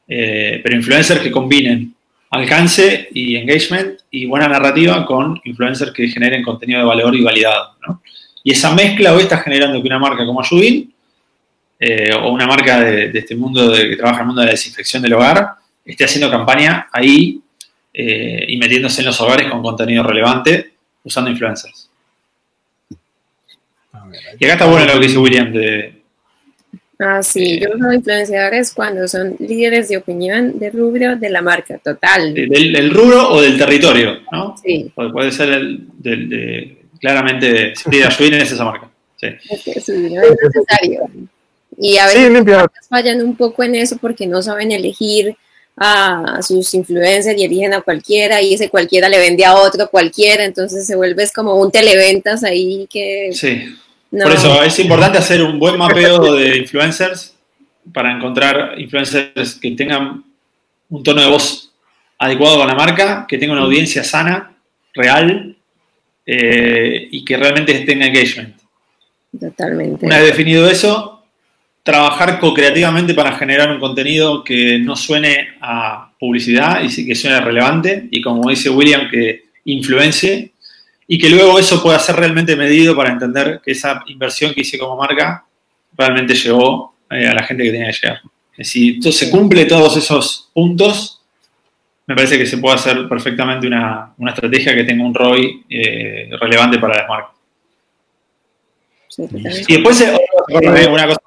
pero 0.07 0.75
influencers 0.75 1.21
que 1.21 1.31
combinen 1.31 1.93
alcance 2.33 3.09
y 3.13 3.35
engagement 3.35 3.99
y 4.09 4.25
buena 4.25 4.47
narrativa 4.47 5.05
con 5.05 5.39
influencers 5.43 5.91
que 5.91 6.07
generen 6.07 6.43
contenido 6.43 6.79
de 6.79 6.85
valor 6.85 7.15
y 7.15 7.23
validado. 7.23 7.75
Y 8.43 8.51
esa 8.51 8.73
mezcla 8.73 9.13
hoy 9.13 9.23
está 9.23 9.37
generando 9.37 9.79
que 9.81 9.87
una 9.87 9.99
marca 9.99 10.25
como 10.25 10.41
Ayudin, 10.41 10.91
eh, 11.79 12.13
o 12.13 12.31
una 12.31 12.47
marca 12.47 12.79
de, 12.79 13.11
este 13.13 13.35
mundo 13.35 13.69
de, 13.69 13.89
que 13.89 13.95
trabaja 13.95 14.17
en 14.17 14.21
el 14.21 14.27
mundo 14.27 14.41
de 14.41 14.47
la 14.47 14.51
desinfección 14.53 15.03
del 15.03 15.13
hogar, 15.13 15.49
esté 15.85 16.05
haciendo 16.05 16.31
campaña 16.31 16.87
ahí 16.91 17.39
eh, 17.93 18.45
y 18.47 18.57
metiéndose 18.57 19.01
en 19.01 19.07
los 19.07 19.21
hogares 19.21 19.49
con 19.51 19.61
contenido 19.61 20.01
relevante 20.01 20.72
usando 21.03 21.29
influencers. 21.29 21.89
Y 24.39 24.45
acá 24.45 24.53
está 24.53 24.65
bueno 24.65 24.85
lo 24.85 24.99
que 24.99 25.07
dice 25.07 25.17
William 25.17 25.51
de... 25.51 26.01
Ah, 26.99 27.21
sí, 27.21 27.59
yo 27.59 27.69
uso 27.75 27.91
influenciadores 27.91 28.73
cuando 28.73 29.07
son 29.07 29.35
líderes 29.39 29.89
de 29.89 29.97
opinión 29.97 30.57
de 30.59 30.69
rubro 30.69 31.15
de 31.15 31.29
la 31.29 31.41
marca, 31.41 31.77
total. 31.79 32.33
Del, 32.33 32.91
rubro 32.91 33.29
o 33.29 33.41
del 33.41 33.57
territorio, 33.57 34.19
¿no? 34.31 34.55
Sí. 34.63 34.91
Puede 34.95 35.31
ser 35.31 35.49
el, 35.49 35.87
del, 35.97 36.29
de, 36.29 36.83
claramente 37.01 37.73
sí, 37.75 38.01
Ayudin 38.01 38.35
es 38.35 38.51
esa 38.51 38.63
marca. 38.63 38.89
Sí. 39.17 39.27
Es, 39.27 39.89
necesario. 39.89 41.09
Y 41.77 41.97
a 41.97 42.05
veces 42.05 42.45
fallan 42.87 43.21
un 43.21 43.35
poco 43.35 43.63
en 43.63 43.75
eso 43.75 43.97
porque 43.97 44.27
no 44.27 44.41
saben 44.41 44.71
elegir 44.71 45.35
a 45.75 46.39
sus 46.41 46.73
influencers 46.73 47.39
y 47.39 47.43
eligen 47.43 47.73
a 47.73 47.81
cualquiera 47.81 48.41
y 48.41 48.53
ese 48.53 48.69
cualquiera 48.69 49.09
le 49.09 49.17
vende 49.17 49.43
a 49.43 49.55
otro 49.55 49.89
cualquiera, 49.89 50.45
entonces 50.45 50.85
se 50.85 50.95
vuelve 50.95 51.27
como 51.33 51.55
un 51.55 51.71
televentas 51.71 52.43
ahí 52.43 52.87
que... 52.89 53.29
Sí. 53.33 53.75
Por 54.11 54.31
eso 54.31 54.61
es 54.61 54.77
importante 54.77 55.17
hacer 55.17 55.41
un 55.41 55.57
buen 55.57 55.75
mapeo 55.75 56.35
de 56.35 56.57
influencers 56.57 57.35
para 57.91 58.11
encontrar 58.11 58.79
influencers 58.79 59.55
que 59.55 59.71
tengan 59.71 60.23
un 60.89 61.03
tono 61.03 61.21
de 61.21 61.29
voz 61.29 61.71
adecuado 62.19 62.59
con 62.59 62.67
la 62.67 62.75
marca, 62.75 63.25
que 63.27 63.39
tengan 63.39 63.57
una 63.57 63.65
audiencia 63.65 64.03
sana, 64.03 64.55
real, 64.93 65.55
eh, 66.25 67.07
y 67.11 67.25
que 67.25 67.35
realmente 67.35 67.73
tenga 67.79 68.05
engagement. 68.05 68.55
Totalmente. 69.39 70.05
Una 70.05 70.19
vez 70.19 70.27
definido 70.27 70.69
eso, 70.69 71.22
trabajar 71.83 72.39
co-creativamente 72.39 73.13
para 73.13 73.33
generar 73.33 73.69
un 73.69 73.79
contenido 73.79 74.43
que 74.43 74.79
no 74.79 74.95
suene 74.95 75.49
a 75.61 76.11
publicidad 76.17 76.81
y 76.81 77.05
que 77.05 77.13
suene 77.13 77.41
relevante 77.41 78.07
y 78.09 78.21
como 78.21 78.49
dice 78.49 78.69
William, 78.69 79.09
que 79.11 79.43
influencie 79.65 80.53
y 81.07 81.19
que 81.19 81.29
luego 81.29 81.59
eso 81.59 81.83
pueda 81.83 81.99
ser 81.99 82.15
realmente 82.15 82.55
medido 82.55 82.95
para 82.95 83.11
entender 83.11 83.59
que 83.63 83.71
esa 83.71 84.01
inversión 84.07 84.53
que 84.53 84.61
hice 84.61 84.77
como 84.77 84.95
marca 84.95 85.45
realmente 85.97 86.33
llegó 86.33 86.95
eh, 87.09 87.27
a 87.27 87.33
la 87.33 87.43
gente 87.43 87.63
que 87.63 87.71
tenía 87.71 87.87
que 87.87 87.99
llegar. 88.01 88.21
Si 88.59 89.01
se 89.01 89.29
cumple 89.29 89.65
todos 89.65 89.97
esos 89.97 90.49
puntos, 90.53 91.21
me 92.05 92.15
parece 92.15 92.37
que 92.37 92.45
se 92.45 92.57
puede 92.57 92.75
hacer 92.75 93.09
perfectamente 93.09 93.67
una, 93.67 94.13
estrategia 94.27 94.75
que 94.75 94.83
tenga 94.85 95.03
un 95.03 95.13
ROI 95.13 95.65
eh, 95.69 96.29
relevante 96.39 96.79
para 96.79 96.99
las 96.99 97.09
marcas. 97.09 97.35
y 99.67 99.73
después, 99.73 100.01
eh, 100.01 100.87
una 100.87 101.07
cosa 101.07 101.22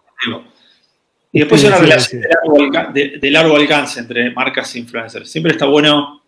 y 1.33 1.41
después 1.41 1.63
una 1.65 1.77
relación 1.77 2.23
de 2.23 3.31
largo, 3.31 3.57
alcance 3.57 4.01
entre 4.01 4.31
marcas 4.31 4.75
e 4.75 4.79
influencers. 4.79 5.31
Siempre 5.31 5.53
está 5.53 5.67
bueno 5.67 6.23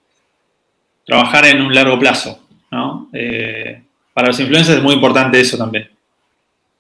trabajar 1.05 1.47
en 1.47 1.63
un 1.63 1.75
largo 1.75 1.99
plazo. 1.99 2.47
¿no? 2.71 3.09
Eh, 3.13 3.83
para 4.13 4.29
los 4.29 4.41
influencers 4.41 4.79
es 4.79 4.83
muy 4.83 4.95
importante 4.95 5.41
eso 5.41 5.57
también. 5.57 5.89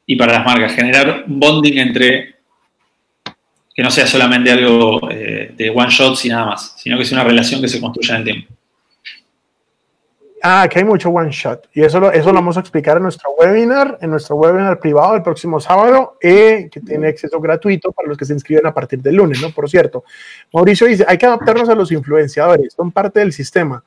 Y 0.04 0.16
para 0.16 0.34
las 0.34 0.44
marcas, 0.44 0.74
generar 0.74 1.24
un 1.26 1.40
bonding 1.40 1.78
entre 1.78 2.36
que 3.74 3.82
no 3.82 3.90
sea 3.90 4.06
solamente 4.06 4.50
algo 4.50 5.08
eh, 5.10 5.52
de 5.56 5.70
one 5.70 5.88
shots 5.88 6.24
y 6.24 6.28
nada 6.28 6.46
más, 6.46 6.74
sino 6.76 6.98
que 6.98 7.04
sea 7.04 7.20
una 7.20 7.28
relación 7.28 7.60
que 7.60 7.68
se 7.68 7.80
construya 7.80 8.16
en 8.16 8.20
el 8.20 8.24
tiempo. 8.24 8.54
Ah, 10.42 10.68
que 10.70 10.78
hay 10.78 10.84
mucho 10.84 11.10
one 11.10 11.30
shot. 11.30 11.68
Y 11.72 11.82
eso 11.82 11.98
lo, 11.98 12.12
eso 12.12 12.28
lo 12.28 12.34
vamos 12.34 12.56
a 12.56 12.60
explicar 12.60 12.96
en 12.96 13.02
nuestro 13.02 13.30
webinar, 13.32 13.98
en 14.00 14.10
nuestro 14.10 14.36
webinar 14.36 14.78
privado 14.78 15.16
el 15.16 15.22
próximo 15.22 15.58
sábado, 15.60 16.16
eh, 16.20 16.68
que 16.70 16.80
tiene 16.80 17.08
acceso 17.08 17.40
gratuito 17.40 17.92
para 17.92 18.08
los 18.08 18.16
que 18.16 18.24
se 18.24 18.34
inscriben 18.34 18.66
a 18.66 18.72
partir 18.72 19.00
del 19.00 19.16
lunes, 19.16 19.42
¿no? 19.42 19.50
Por 19.50 19.68
cierto, 19.68 20.04
Mauricio 20.52 20.86
dice, 20.86 21.04
hay 21.08 21.18
que 21.18 21.26
adaptarnos 21.26 21.68
a 21.68 21.74
los 21.74 21.90
influenciadores, 21.90 22.72
son 22.74 22.92
parte 22.92 23.20
del 23.20 23.32
sistema. 23.32 23.82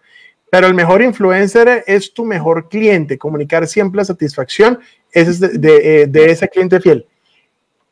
Pero 0.50 0.68
el 0.68 0.74
mejor 0.74 1.02
influencer 1.02 1.86
es 1.88 2.14
tu 2.14 2.26
mejor 2.26 2.68
cliente. 2.68 3.18
Comunicar 3.18 3.66
siempre 3.68 4.00
la 4.00 4.06
satisfacción 4.06 4.80
es 5.10 5.40
de, 5.40 5.48
de, 5.58 6.02
eh, 6.02 6.08
de 6.08 6.32
ese 6.32 6.50
cliente 6.50 6.82
fiel. 6.82 7.06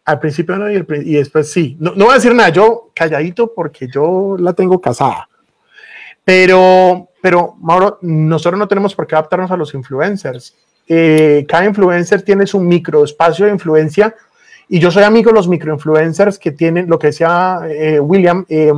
Al 0.03 0.19
principio 0.19 0.57
no 0.57 0.69
y, 0.69 1.13
después 1.13 1.51
sí. 1.51 1.77
No, 1.79 1.91
no 1.91 2.05
voy 2.05 2.13
a 2.13 2.15
decir 2.15 2.33
nada, 2.33 2.49
yo 2.49 2.91
calladito 2.93 3.53
porque 3.53 3.87
yo 3.87 4.35
la 4.37 4.51
tengo 4.51 4.81
casada. 4.81 5.29
Pero, 6.29 7.09
pero 7.23 7.55
Mauro, 7.59 7.97
nosotros 8.03 8.59
no 8.59 8.67
tenemos 8.67 8.93
por 8.93 9.07
qué 9.07 9.15
adaptarnos 9.15 9.49
a 9.49 9.57
los 9.57 9.73
influencers. 9.73 10.55
Eh, 10.87 11.43
cada 11.49 11.65
influencer 11.65 12.21
tiene 12.21 12.45
su 12.45 12.59
microespacio 12.59 13.47
de 13.47 13.51
influencia 13.51 14.13
y 14.67 14.77
yo 14.77 14.91
soy 14.91 15.01
amigo 15.01 15.31
de 15.31 15.35
los 15.37 15.47
microinfluencers 15.47 16.37
que 16.37 16.51
tienen 16.51 16.87
lo 16.87 16.99
que 16.99 17.07
decía 17.07 17.61
eh, 17.67 17.99
William, 17.99 18.45
eh, 18.47 18.71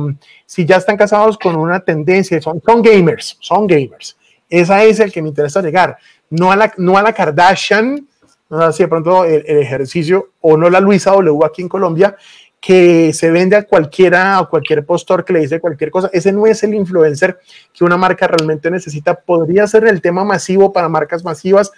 si 0.46 0.64
ya 0.64 0.76
están 0.76 0.96
casados 0.96 1.36
con 1.36 1.54
una 1.56 1.80
tendencia, 1.80 2.40
son, 2.40 2.62
son 2.64 2.80
gamers, 2.80 3.36
son 3.38 3.66
gamers. 3.66 4.16
Esa 4.48 4.82
es 4.84 4.98
el 5.00 5.12
que 5.12 5.20
me 5.20 5.28
interesa 5.28 5.60
llegar, 5.60 5.98
no 6.30 6.52
a 6.52 6.56
la, 6.56 6.72
no 6.78 6.96
a 6.96 7.02
la 7.02 7.12
Kardashian, 7.12 8.08
no 8.48 8.66
sé 8.66 8.78
si 8.78 8.82
de 8.82 8.88
pronto 8.88 9.26
el, 9.26 9.44
ejercicio, 9.46 10.30
o 10.40 10.56
no 10.56 10.70
la 10.70 10.80
Luisa 10.80 11.10
W 11.10 11.38
aquí 11.44 11.60
en 11.60 11.68
Colombia, 11.68 12.16
que 12.62 13.12
se 13.12 13.32
vende 13.32 13.56
a 13.56 13.64
cualquiera, 13.64 14.38
a 14.38 14.46
cualquier 14.46 14.86
postor 14.86 15.24
que 15.24 15.32
le 15.32 15.40
dice 15.40 15.58
cualquier 15.58 15.90
cosa. 15.90 16.08
Ese 16.12 16.30
no 16.30 16.46
es 16.46 16.62
el 16.62 16.74
influencer 16.74 17.40
que 17.72 17.82
una 17.82 17.96
marca 17.96 18.28
realmente 18.28 18.70
necesita. 18.70 19.16
Podría 19.16 19.66
ser 19.66 19.84
el 19.88 20.00
tema 20.00 20.22
masivo 20.22 20.72
para 20.72 20.88
marcas 20.88 21.24
masivas, 21.24 21.72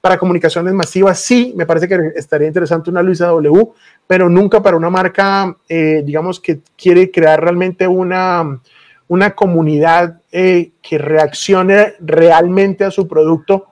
para 0.00 0.16
comunicaciones 0.16 0.72
masivas. 0.72 1.20
Sí, 1.20 1.52
me 1.54 1.66
parece 1.66 1.86
que 1.86 2.12
estaría 2.16 2.48
interesante 2.48 2.88
una 2.88 3.02
Luisa 3.02 3.26
W, 3.26 3.68
pero 4.06 4.30
nunca 4.30 4.62
para 4.62 4.78
una 4.78 4.88
marca, 4.88 5.54
eh, 5.68 6.00
digamos, 6.06 6.40
que 6.40 6.60
quiere 6.74 7.10
crear 7.10 7.38
realmente 7.38 7.86
una, 7.86 8.60
una 9.08 9.34
comunidad 9.34 10.22
eh, 10.32 10.70
que 10.80 10.96
reaccione 10.96 11.96
realmente 12.00 12.84
a 12.84 12.90
su 12.90 13.06
producto 13.06 13.69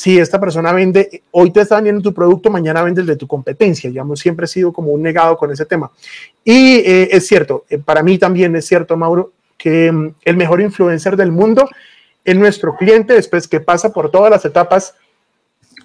si 0.00 0.18
esta 0.18 0.40
persona 0.40 0.72
vende, 0.72 1.24
hoy 1.30 1.50
te 1.50 1.60
está 1.60 1.74
vendiendo 1.74 2.00
tu 2.00 2.14
producto, 2.14 2.48
mañana 2.48 2.82
vende 2.82 3.02
el 3.02 3.06
de 3.06 3.16
tu 3.16 3.26
competencia. 3.26 3.90
Digamos, 3.90 4.18
siempre 4.18 4.46
he 4.46 4.48
sido 4.48 4.72
como 4.72 4.92
un 4.92 5.02
negado 5.02 5.36
con 5.36 5.52
ese 5.52 5.66
tema. 5.66 5.90
Y 6.42 6.76
eh, 6.76 7.08
es 7.12 7.26
cierto, 7.26 7.66
eh, 7.68 7.76
para 7.76 8.02
mí 8.02 8.16
también 8.16 8.56
es 8.56 8.66
cierto, 8.66 8.96
Mauro, 8.96 9.32
que 9.58 9.92
mm, 9.92 10.14
el 10.24 10.38
mejor 10.38 10.62
influencer 10.62 11.18
del 11.18 11.30
mundo 11.30 11.68
es 12.24 12.34
nuestro 12.34 12.74
cliente, 12.76 13.12
después 13.12 13.46
que 13.46 13.60
pasa 13.60 13.92
por 13.92 14.10
todas 14.10 14.30
las 14.30 14.42
etapas 14.46 14.94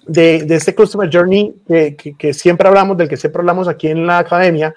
de, 0.06 0.46
este 0.48 0.74
Customer 0.74 1.10
Journey 1.12 1.54
que, 1.68 2.14
que, 2.18 2.32
siempre 2.32 2.68
hablamos, 2.68 2.96
del 2.96 3.10
que 3.10 3.18
siempre 3.18 3.40
hablamos 3.40 3.68
aquí 3.68 3.88
en 3.88 4.06
la 4.06 4.20
academia. 4.20 4.74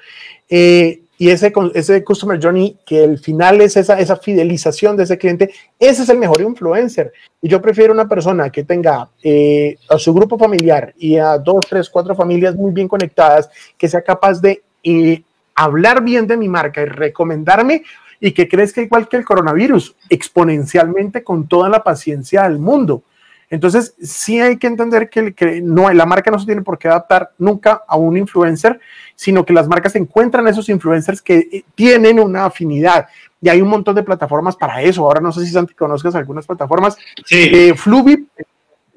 Eh, 0.49 0.99
y 1.21 1.29
ese, 1.29 1.51
ese 1.73 2.01
Customer 2.01 2.39
Journey, 2.41 2.77
que 2.85 3.03
el 3.03 3.19
final 3.19 3.59
es 3.59 3.75
esa, 3.75 3.99
esa 3.99 4.15
fidelización 4.15 4.95
de 4.95 5.03
ese 5.03 5.17
cliente, 5.17 5.53
ese 5.77 6.03
es 6.03 6.09
el 6.09 6.17
mejor 6.17 6.39
influencer. 6.39 7.11
Y 7.41 7.49
yo 7.49 7.61
prefiero 7.61 7.91
una 7.91 8.07
persona 8.07 8.49
que 8.49 8.63
tenga 8.63 9.09
eh, 9.21 9.77
a 9.89 9.99
su 9.99 10.13
grupo 10.13 10.37
familiar 10.37 10.93
y 10.97 11.17
a 11.17 11.37
dos, 11.37 11.65
tres, 11.69 11.89
cuatro 11.89 12.15
familias 12.15 12.55
muy 12.55 12.71
bien 12.71 12.87
conectadas, 12.87 13.49
que 13.77 13.89
sea 13.89 14.01
capaz 14.01 14.39
de 14.39 14.63
eh, 14.81 15.21
hablar 15.55 16.01
bien 16.01 16.25
de 16.25 16.37
mi 16.37 16.47
marca 16.47 16.81
y 16.81 16.85
recomendarme 16.85 17.83
y 18.21 18.31
que 18.31 18.47
crezca 18.47 18.79
igual 18.79 19.09
que 19.09 19.17
el 19.17 19.25
coronavirus, 19.25 19.97
exponencialmente 20.09 21.21
con 21.21 21.49
toda 21.49 21.67
la 21.67 21.83
paciencia 21.83 22.43
del 22.43 22.59
mundo. 22.59 23.03
Entonces, 23.49 23.95
sí 24.01 24.39
hay 24.39 24.57
que 24.57 24.67
entender 24.67 25.09
que, 25.09 25.33
que, 25.33 25.61
no, 25.61 25.91
la 25.91 26.05
marca 26.05 26.29
no 26.29 26.39
se 26.39 26.45
tiene 26.45 26.61
por 26.61 26.77
qué 26.77 26.87
adaptar 26.87 27.31
nunca 27.39 27.83
a 27.87 27.97
un 27.97 28.15
influencer, 28.15 28.79
sino 29.15 29.43
que 29.43 29.53
las 29.53 29.67
marcas 29.67 29.95
encuentran 29.95 30.47
esos 30.47 30.69
influencers 30.69 31.21
que 31.21 31.37
eh, 31.51 31.63
tienen 31.73 32.19
una 32.19 32.45
afinidad. 32.45 33.07
Y 33.41 33.49
hay 33.49 33.61
un 33.61 33.69
montón 33.69 33.95
de 33.95 34.03
plataformas 34.03 34.55
para 34.55 34.81
eso. 34.81 35.03
Ahora 35.03 35.21
no 35.21 35.31
sé 35.31 35.45
si 35.45 35.51
Santi 35.51 35.73
conozcas 35.73 36.13
algunas 36.15 36.45
plataformas. 36.45 36.97
Sí. 37.25 37.49
Eh, 37.51 37.73
Fluvi, 37.73 38.27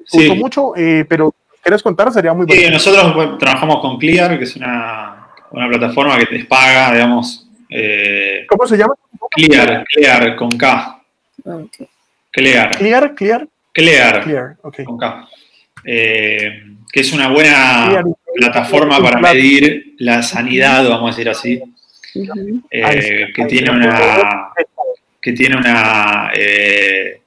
sí. 0.05 0.29
mucho, 0.35 0.75
eh, 0.75 1.05
pero 1.07 1.33
¿quieres 1.61 1.81
contar? 1.81 2.11
Sería 2.11 2.33
muy 2.33 2.45
bueno. 2.45 2.61
Sí, 2.61 2.69
nosotros 2.69 3.39
trabajamos 3.39 3.79
con 3.79 3.97
Clear, 3.97 4.37
que 4.37 4.43
es 4.43 4.55
una, 4.55 5.29
una 5.51 5.67
plataforma 5.67 6.17
que 6.17 6.25
te 6.25 6.45
paga, 6.45 6.91
digamos. 6.93 7.47
Eh, 7.69 8.45
¿Cómo 8.47 8.67
se 8.67 8.77
llama? 8.77 8.93
Clear, 9.31 9.83
Clear, 9.85 10.35
con 10.35 10.57
K. 10.57 11.01
Okay. 11.43 11.87
Clear. 12.31 12.77
Clear, 12.77 13.15
Clear. 13.15 13.47
Clear, 13.73 14.23
Clear 14.23 14.57
okay. 14.61 14.85
con 14.85 14.97
K. 14.97 15.27
Eh, 15.83 16.63
que 16.91 16.99
es 16.99 17.11
una 17.11 17.29
buena 17.29 17.87
Clear. 17.89 18.05
plataforma 18.35 18.99
para 18.99 19.19
medir 19.19 19.95
la 19.97 20.21
sanidad, 20.21 20.87
vamos 20.87 21.09
a 21.09 21.15
decir 21.15 21.29
así, 21.29 21.61
eh, 22.69 23.27
que, 23.35 23.45
tiene 23.45 23.71
una, 23.71 24.49
que 25.19 25.33
tiene 25.33 25.57
una, 25.57 26.31
eh, 26.35 27.19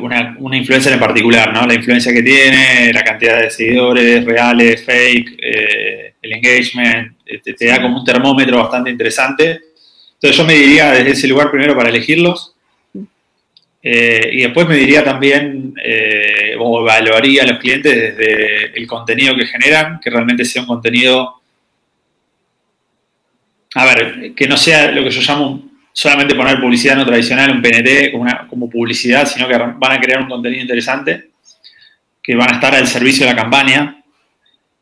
una, 0.00 0.36
una 0.38 0.56
influencia 0.56 0.92
en 0.92 1.00
particular, 1.00 1.52
¿no? 1.52 1.66
La 1.66 1.74
influencia 1.74 2.12
que 2.12 2.22
tiene, 2.22 2.92
la 2.92 3.02
cantidad 3.02 3.40
de 3.40 3.50
seguidores 3.50 4.24
reales, 4.24 4.84
fake, 4.84 5.36
el 6.22 6.32
engagement, 6.32 7.16
te, 7.42 7.54
te 7.54 7.66
da 7.66 7.82
como 7.82 7.98
un 7.98 8.04
termómetro 8.04 8.58
bastante 8.58 8.90
interesante. 8.90 9.60
Entonces 10.14 10.36
yo 10.36 10.44
me 10.44 10.54
diría 10.54 10.92
desde 10.92 11.10
ese 11.10 11.26
lugar 11.26 11.50
primero 11.50 11.76
para 11.76 11.88
elegirlos 11.88 12.51
eh, 13.84 14.30
y 14.32 14.42
después 14.42 14.68
me 14.68 14.76
diría 14.76 15.02
también, 15.02 15.74
eh, 15.82 16.54
o 16.58 16.82
evaluaría 16.82 17.42
a 17.42 17.46
los 17.46 17.58
clientes 17.58 17.92
desde 17.92 18.78
el 18.78 18.86
contenido 18.86 19.34
que 19.34 19.46
generan, 19.46 19.98
que 20.00 20.08
realmente 20.08 20.44
sea 20.44 20.62
un 20.62 20.68
contenido, 20.68 21.40
a 23.74 23.84
ver, 23.86 24.34
que 24.34 24.46
no 24.46 24.56
sea 24.56 24.92
lo 24.92 25.02
que 25.02 25.10
yo 25.10 25.20
llamo 25.20 25.68
solamente 25.92 26.36
poner 26.36 26.60
publicidad 26.60 26.96
no 26.96 27.04
tradicional, 27.04 27.50
un 27.50 27.60
PNT 27.60 28.12
como, 28.12 28.22
una, 28.22 28.46
como 28.46 28.70
publicidad, 28.70 29.26
sino 29.26 29.48
que 29.48 29.58
van 29.58 29.92
a 29.92 30.00
crear 30.00 30.22
un 30.22 30.28
contenido 30.28 30.62
interesante, 30.62 31.30
que 32.22 32.36
van 32.36 32.52
a 32.52 32.54
estar 32.54 32.74
al 32.74 32.86
servicio 32.86 33.26
de 33.26 33.34
la 33.34 33.42
campaña, 33.42 34.02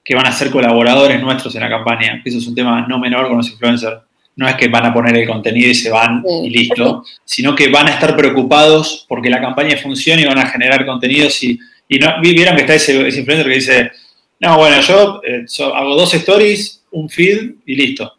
que 0.04 0.14
van 0.14 0.26
a 0.26 0.32
ser 0.32 0.50
colaboradores 0.50 1.20
nuestros 1.22 1.54
en 1.54 1.62
la 1.62 1.70
campaña, 1.70 2.20
eso 2.22 2.36
es 2.36 2.46
un 2.46 2.54
tema 2.54 2.86
no 2.86 2.98
menor 2.98 3.28
con 3.28 3.38
los 3.38 3.50
influencers 3.50 4.02
no 4.36 4.48
es 4.48 4.54
que 4.56 4.68
van 4.68 4.86
a 4.86 4.94
poner 4.94 5.16
el 5.16 5.28
contenido 5.28 5.70
y 5.70 5.74
se 5.74 5.90
van 5.90 6.22
sí. 6.26 6.46
y 6.46 6.50
listo, 6.50 7.04
sino 7.24 7.54
que 7.54 7.68
van 7.68 7.88
a 7.88 7.94
estar 7.94 8.16
preocupados 8.16 9.04
porque 9.08 9.30
la 9.30 9.40
campaña 9.40 9.76
funcione 9.76 10.22
y 10.22 10.26
van 10.26 10.38
a 10.38 10.46
generar 10.46 10.86
contenidos 10.86 11.42
y, 11.42 11.58
y 11.88 11.98
no, 11.98 12.20
vieron 12.22 12.54
que 12.54 12.62
está 12.62 12.74
ese, 12.74 13.06
ese, 13.06 13.20
influencer 13.20 13.48
que 13.48 13.54
dice, 13.54 13.90
no, 14.38 14.56
bueno, 14.56 14.80
yo 14.80 15.20
eh, 15.26 15.42
so, 15.46 15.74
hago 15.74 15.94
dos 15.94 16.14
stories, 16.14 16.82
un 16.92 17.08
feed 17.08 17.54
y 17.66 17.76
listo. 17.76 18.12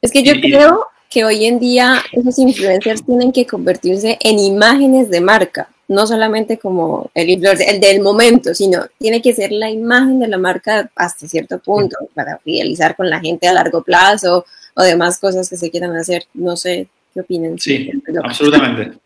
Es 0.00 0.12
que 0.12 0.22
yo 0.22 0.32
y, 0.34 0.40
creo 0.40 0.86
que 1.10 1.24
hoy 1.24 1.46
en 1.46 1.58
día 1.58 2.02
esos 2.12 2.38
influencers 2.38 3.04
tienen 3.04 3.32
que 3.32 3.46
convertirse 3.46 4.18
en 4.20 4.38
imágenes 4.38 5.10
de 5.10 5.20
marca, 5.20 5.68
no 5.88 6.06
solamente 6.06 6.58
como 6.58 7.10
el 7.14 7.30
influencer, 7.30 7.68
el 7.68 7.80
del 7.80 8.00
momento, 8.00 8.54
sino 8.54 8.86
tiene 8.98 9.20
que 9.20 9.34
ser 9.34 9.52
la 9.52 9.70
imagen 9.70 10.20
de 10.20 10.28
la 10.28 10.38
marca 10.38 10.90
hasta 10.94 11.26
cierto 11.26 11.58
punto 11.58 11.96
para 12.14 12.38
fidelizar 12.38 12.94
con 12.94 13.10
la 13.10 13.20
gente 13.20 13.48
a 13.48 13.52
largo 13.52 13.82
plazo 13.82 14.46
o 14.78 14.82
demás 14.84 15.18
cosas 15.18 15.50
que 15.50 15.56
se 15.56 15.70
quieran 15.70 15.96
hacer. 15.96 16.24
No 16.34 16.56
sé 16.56 16.88
qué 17.12 17.20
opinan. 17.20 17.58
Sí, 17.58 17.90
absolutamente. 18.24 18.96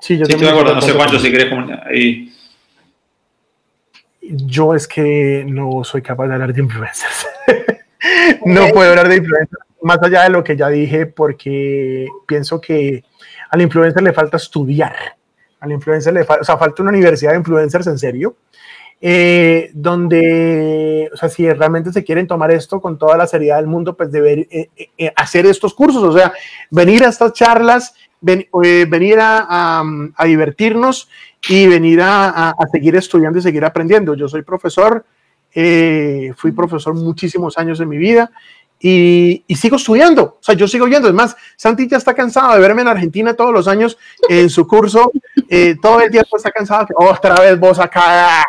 Sí, 0.00 0.18
yo 0.18 0.26
sí, 0.26 0.32
estoy 0.32 0.46
de 0.46 0.52
acuerdo. 0.52 0.74
No 0.74 0.82
sé 0.82 0.92
cuánto 0.92 1.18
si 1.20 1.30
querés 1.30 1.52
ahí. 1.84 2.32
Yo 4.22 4.74
es 4.74 4.88
que 4.88 5.44
no 5.46 5.84
soy 5.84 6.02
capaz 6.02 6.26
de 6.26 6.34
hablar 6.34 6.52
de 6.52 6.60
influencers. 6.60 7.26
no 8.44 8.68
puedo 8.70 8.90
hablar 8.90 9.08
de 9.08 9.18
influencers 9.18 9.62
más 9.82 10.02
allá 10.02 10.24
de 10.24 10.30
lo 10.30 10.42
que 10.42 10.56
ya 10.56 10.68
dije, 10.68 11.06
porque 11.06 12.08
pienso 12.26 12.60
que 12.60 13.04
al 13.50 13.62
influencer 13.62 14.02
le 14.02 14.12
falta 14.12 14.36
estudiar. 14.36 14.96
Al 15.60 15.70
influencer 15.70 16.12
le 16.12 16.24
falta, 16.24 16.42
o 16.42 16.44
sea, 16.44 16.58
falta 16.58 16.82
una 16.82 16.90
universidad 16.90 17.30
de 17.30 17.38
influencers 17.38 17.86
en 17.86 17.98
serio 17.98 18.36
eh, 19.00 19.70
donde, 19.74 21.10
o 21.12 21.16
sea, 21.16 21.28
si 21.28 21.50
realmente 21.52 21.92
se 21.92 22.02
quieren 22.02 22.26
tomar 22.26 22.50
esto 22.50 22.80
con 22.80 22.98
toda 22.98 23.16
la 23.16 23.26
seriedad 23.26 23.56
del 23.56 23.66
mundo, 23.66 23.96
pues 23.96 24.10
deber 24.10 24.46
eh, 24.50 24.68
eh, 24.96 25.12
hacer 25.16 25.46
estos 25.46 25.74
cursos, 25.74 26.02
o 26.02 26.12
sea, 26.12 26.32
venir 26.70 27.04
a 27.04 27.08
estas 27.08 27.32
charlas, 27.32 27.94
ven, 28.20 28.46
venir 28.88 29.18
a, 29.20 29.82
divertirnos 30.24 31.08
y 31.48 31.66
venir 31.66 32.00
a, 32.02 32.54
seguir 32.72 32.96
estudiando 32.96 33.38
y 33.38 33.42
seguir 33.42 33.64
aprendiendo. 33.64 34.14
Yo 34.14 34.28
soy 34.28 34.42
profesor, 34.42 35.04
fui 35.52 36.52
profesor 36.52 36.94
muchísimos 36.94 37.58
años 37.58 37.80
en 37.80 37.88
mi 37.88 37.98
vida 37.98 38.30
y, 38.78 39.42
y, 39.46 39.56
sigo 39.56 39.76
estudiando, 39.76 40.22
o 40.22 40.42
sea, 40.42 40.54
yo 40.54 40.68
sigo 40.68 40.86
yendo. 40.86 41.08
Es 41.08 41.14
más, 41.14 41.34
Santi 41.56 41.88
ya 41.88 41.96
está 41.96 42.14
cansado 42.14 42.54
de 42.54 42.60
verme 42.60 42.82
en 42.82 42.88
Argentina 42.88 43.32
todos 43.34 43.52
los 43.52 43.68
años 43.68 43.96
en 44.28 44.50
su 44.50 44.66
curso, 44.66 45.12
eh, 45.48 45.76
todo 45.80 46.00
el 46.02 46.10
tiempo 46.10 46.36
está 46.36 46.50
cansado, 46.50 46.86
que 46.86 46.94
otra 46.96 47.40
vez 47.40 47.58
vos 47.58 47.78
acá, 47.78 48.44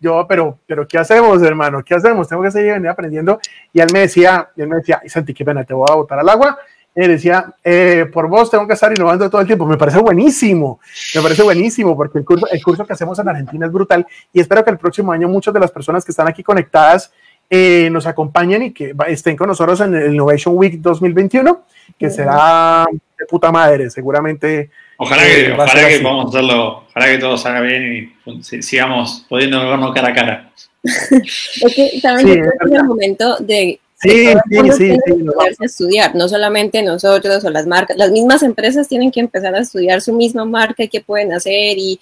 yo, 0.00 0.26
pero, 0.26 0.58
pero, 0.66 0.88
¿qué 0.88 0.98
hacemos, 0.98 1.42
hermano? 1.42 1.84
¿Qué 1.84 1.94
hacemos? 1.94 2.26
Tengo 2.26 2.42
que 2.42 2.50
seguir 2.50 2.72
aprendiendo. 2.88 3.38
Y 3.72 3.80
él 3.80 3.88
me 3.92 4.00
decía, 4.00 4.48
él 4.56 4.66
me 4.66 4.76
decía, 4.76 5.02
Santi, 5.06 5.34
qué 5.34 5.44
pena, 5.44 5.62
te 5.62 5.74
voy 5.74 5.86
a 5.90 5.94
botar 5.94 6.18
al 6.18 6.28
agua. 6.28 6.58
Y 6.96 7.02
él 7.02 7.08
decía, 7.08 7.54
eh, 7.62 8.06
por 8.12 8.26
vos 8.26 8.50
tengo 8.50 8.66
que 8.66 8.72
estar 8.72 8.90
innovando 8.90 9.28
todo 9.28 9.42
el 9.42 9.46
tiempo. 9.46 9.66
Me 9.66 9.76
parece 9.76 9.98
buenísimo, 9.98 10.80
me 11.14 11.20
parece 11.20 11.42
buenísimo, 11.42 11.94
porque 11.94 12.18
el 12.18 12.24
curso, 12.24 12.46
el 12.50 12.62
curso 12.62 12.86
que 12.86 12.94
hacemos 12.94 13.18
en 13.18 13.28
Argentina 13.28 13.66
es 13.66 13.72
brutal. 13.72 14.06
Y 14.32 14.40
espero 14.40 14.64
que 14.64 14.70
el 14.70 14.78
próximo 14.78 15.12
año 15.12 15.28
muchas 15.28 15.52
de 15.52 15.60
las 15.60 15.70
personas 15.70 16.04
que 16.04 16.12
están 16.12 16.26
aquí 16.26 16.42
conectadas 16.42 17.12
eh, 17.50 17.90
nos 17.90 18.06
acompañen 18.06 18.62
y 18.62 18.72
que 18.72 18.94
estén 19.08 19.36
con 19.36 19.48
nosotros 19.48 19.80
en 19.80 19.94
el 19.94 20.14
Innovation 20.14 20.56
Week 20.56 20.80
2021, 20.80 21.64
que 21.98 22.08
será 22.08 22.86
de 23.18 23.26
puta 23.26 23.52
madre, 23.52 23.90
seguramente 23.90 24.70
Ojalá 25.02 25.22
que, 25.22 25.46
eh, 25.46 25.52
ojalá 25.54 25.88
que 25.88 26.00
podamos 26.00 26.26
hacerlo, 26.26 26.84
ojalá 26.90 27.06
que 27.06 27.18
todo 27.18 27.38
salga 27.38 27.62
bien 27.62 28.12
y 28.26 28.62
sigamos 28.62 29.24
pudiendo 29.30 29.66
vernos 29.66 29.94
cara 29.94 30.08
a 30.08 30.14
cara. 30.14 30.52
es 30.82 31.74
que 31.74 32.00
también 32.02 32.28
sí, 32.28 32.38
es 32.38 32.72
el 32.72 32.84
momento 32.84 33.36
de 33.38 33.80
Sí, 34.02 34.28
sí, 34.50 34.72
sí, 34.72 34.96
sí, 35.06 35.26
a 35.60 35.64
estudiar, 35.64 36.14
no 36.14 36.26
solamente 36.26 36.82
nosotros 36.82 37.44
o 37.44 37.50
las 37.50 37.66
marcas, 37.66 37.98
las 37.98 38.10
mismas 38.10 38.42
empresas 38.42 38.88
tienen 38.88 39.10
que 39.10 39.20
empezar 39.20 39.54
a 39.54 39.60
estudiar 39.60 40.00
su 40.00 40.14
misma 40.14 40.46
marca 40.46 40.82
y 40.84 40.88
qué 40.88 41.02
pueden 41.02 41.34
hacer 41.34 41.76
y 41.76 42.00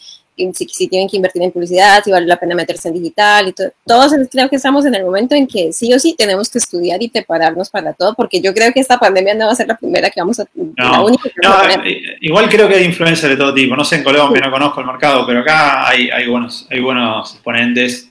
si, 0.52 0.68
si, 0.68 0.88
tienen 0.88 1.08
que 1.08 1.16
invertir 1.16 1.42
en 1.42 1.50
publicidad, 1.50 2.02
si 2.04 2.10
vale 2.10 2.26
la 2.26 2.38
pena 2.38 2.54
meterse 2.54 2.88
en 2.88 2.94
digital 2.94 3.48
y 3.48 3.52
todo. 3.52 3.72
Todos 3.86 4.12
creo 4.30 4.48
que 4.48 4.56
estamos 4.56 4.86
en 4.86 4.94
el 4.94 5.04
momento 5.04 5.34
en 5.34 5.46
que 5.46 5.72
sí 5.72 5.92
o 5.92 5.98
sí 5.98 6.14
tenemos 6.16 6.50
que 6.50 6.58
estudiar 6.58 7.02
y 7.02 7.08
prepararnos 7.08 7.70
para 7.70 7.92
todo, 7.92 8.14
porque 8.14 8.40
yo 8.40 8.54
creo 8.54 8.72
que 8.72 8.80
esta 8.80 8.98
pandemia 8.98 9.34
no 9.34 9.46
va 9.46 9.52
a 9.52 9.56
ser 9.56 9.68
la 9.68 9.76
primera 9.76 10.10
que 10.10 10.20
vamos 10.20 10.40
a, 10.40 10.46
no, 10.54 10.72
la 10.76 11.02
única 11.02 11.28
que 11.28 11.34
no, 11.42 11.52
a 11.52 11.84
igual 12.20 12.48
creo 12.48 12.68
que 12.68 12.76
hay 12.76 12.84
influencers 12.84 13.30
de 13.30 13.36
todo 13.36 13.52
tipo, 13.54 13.76
no 13.76 13.84
sé 13.84 13.96
en 13.96 14.04
Colombia, 14.04 14.40
sí. 14.42 14.46
no 14.46 14.52
conozco 14.52 14.80
el 14.80 14.86
mercado, 14.86 15.26
pero 15.26 15.40
acá 15.40 15.88
hay, 15.88 16.10
hay, 16.10 16.26
buenos, 16.26 16.66
hay 16.70 16.80
buenos 16.80 17.34
exponentes 17.34 18.10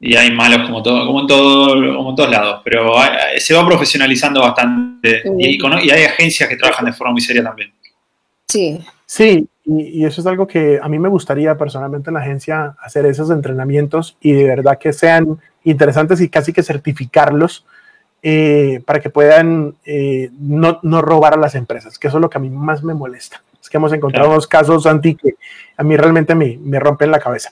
y 0.00 0.14
hay 0.14 0.30
malos 0.30 0.66
como, 0.66 0.82
todo, 0.82 1.06
como, 1.06 1.20
en 1.20 1.26
todo, 1.26 1.96
como 1.96 2.10
en 2.10 2.16
todos 2.16 2.30
lados, 2.30 2.60
pero 2.64 2.94
se 3.38 3.54
va 3.54 3.66
profesionalizando 3.66 4.40
bastante 4.40 5.22
y, 5.38 5.56
y, 5.56 5.90
hay 5.90 6.04
agencias 6.04 6.48
que 6.48 6.56
trabajan 6.56 6.86
de 6.86 6.92
forma 6.92 7.12
muy 7.12 7.20
seria 7.20 7.42
también. 7.42 7.72
Sí. 8.44 8.78
Sí, 9.06 9.46
y, 9.66 10.04
eso 10.04 10.20
es 10.20 10.26
algo 10.26 10.46
que 10.46 10.78
a 10.82 10.88
mí 10.88 10.98
me 10.98 11.08
gustaría 11.08 11.56
personalmente 11.56 12.10
en 12.10 12.14
la 12.14 12.20
agencia 12.20 12.76
hacer 12.80 13.04
esos 13.06 13.30
entrenamientos 13.30 14.16
y 14.20 14.32
de 14.32 14.44
verdad 14.44 14.78
que 14.78 14.92
sean 14.92 15.38
interesantes 15.64 16.20
y 16.20 16.28
casi 16.28 16.52
que 16.52 16.62
certificarlos 16.62 17.66
eh, 18.22 18.82
para 18.86 19.00
que 19.00 19.10
puedan 19.10 19.74
eh, 19.84 20.30
no, 20.38 20.78
no, 20.82 21.02
robar 21.02 21.34
a 21.34 21.38
las 21.38 21.54
empresas, 21.54 21.98
que 21.98 22.08
eso 22.08 22.16
es 22.16 22.20
lo 22.20 22.30
que 22.30 22.38
a 22.38 22.40
mí 22.40 22.50
más 22.50 22.82
me 22.82 22.94
molesta. 22.94 23.42
Es 23.60 23.68
que 23.68 23.76
hemos 23.76 23.92
encontrado 23.92 24.30
unos 24.30 24.46
casos, 24.46 24.86
anti 24.86 25.16
que 25.16 25.34
a 25.76 25.82
mí 25.82 25.96
realmente 25.96 26.34
me, 26.34 26.56
me 26.62 26.78
rompen 26.78 27.10
la 27.10 27.18
cabeza. 27.18 27.50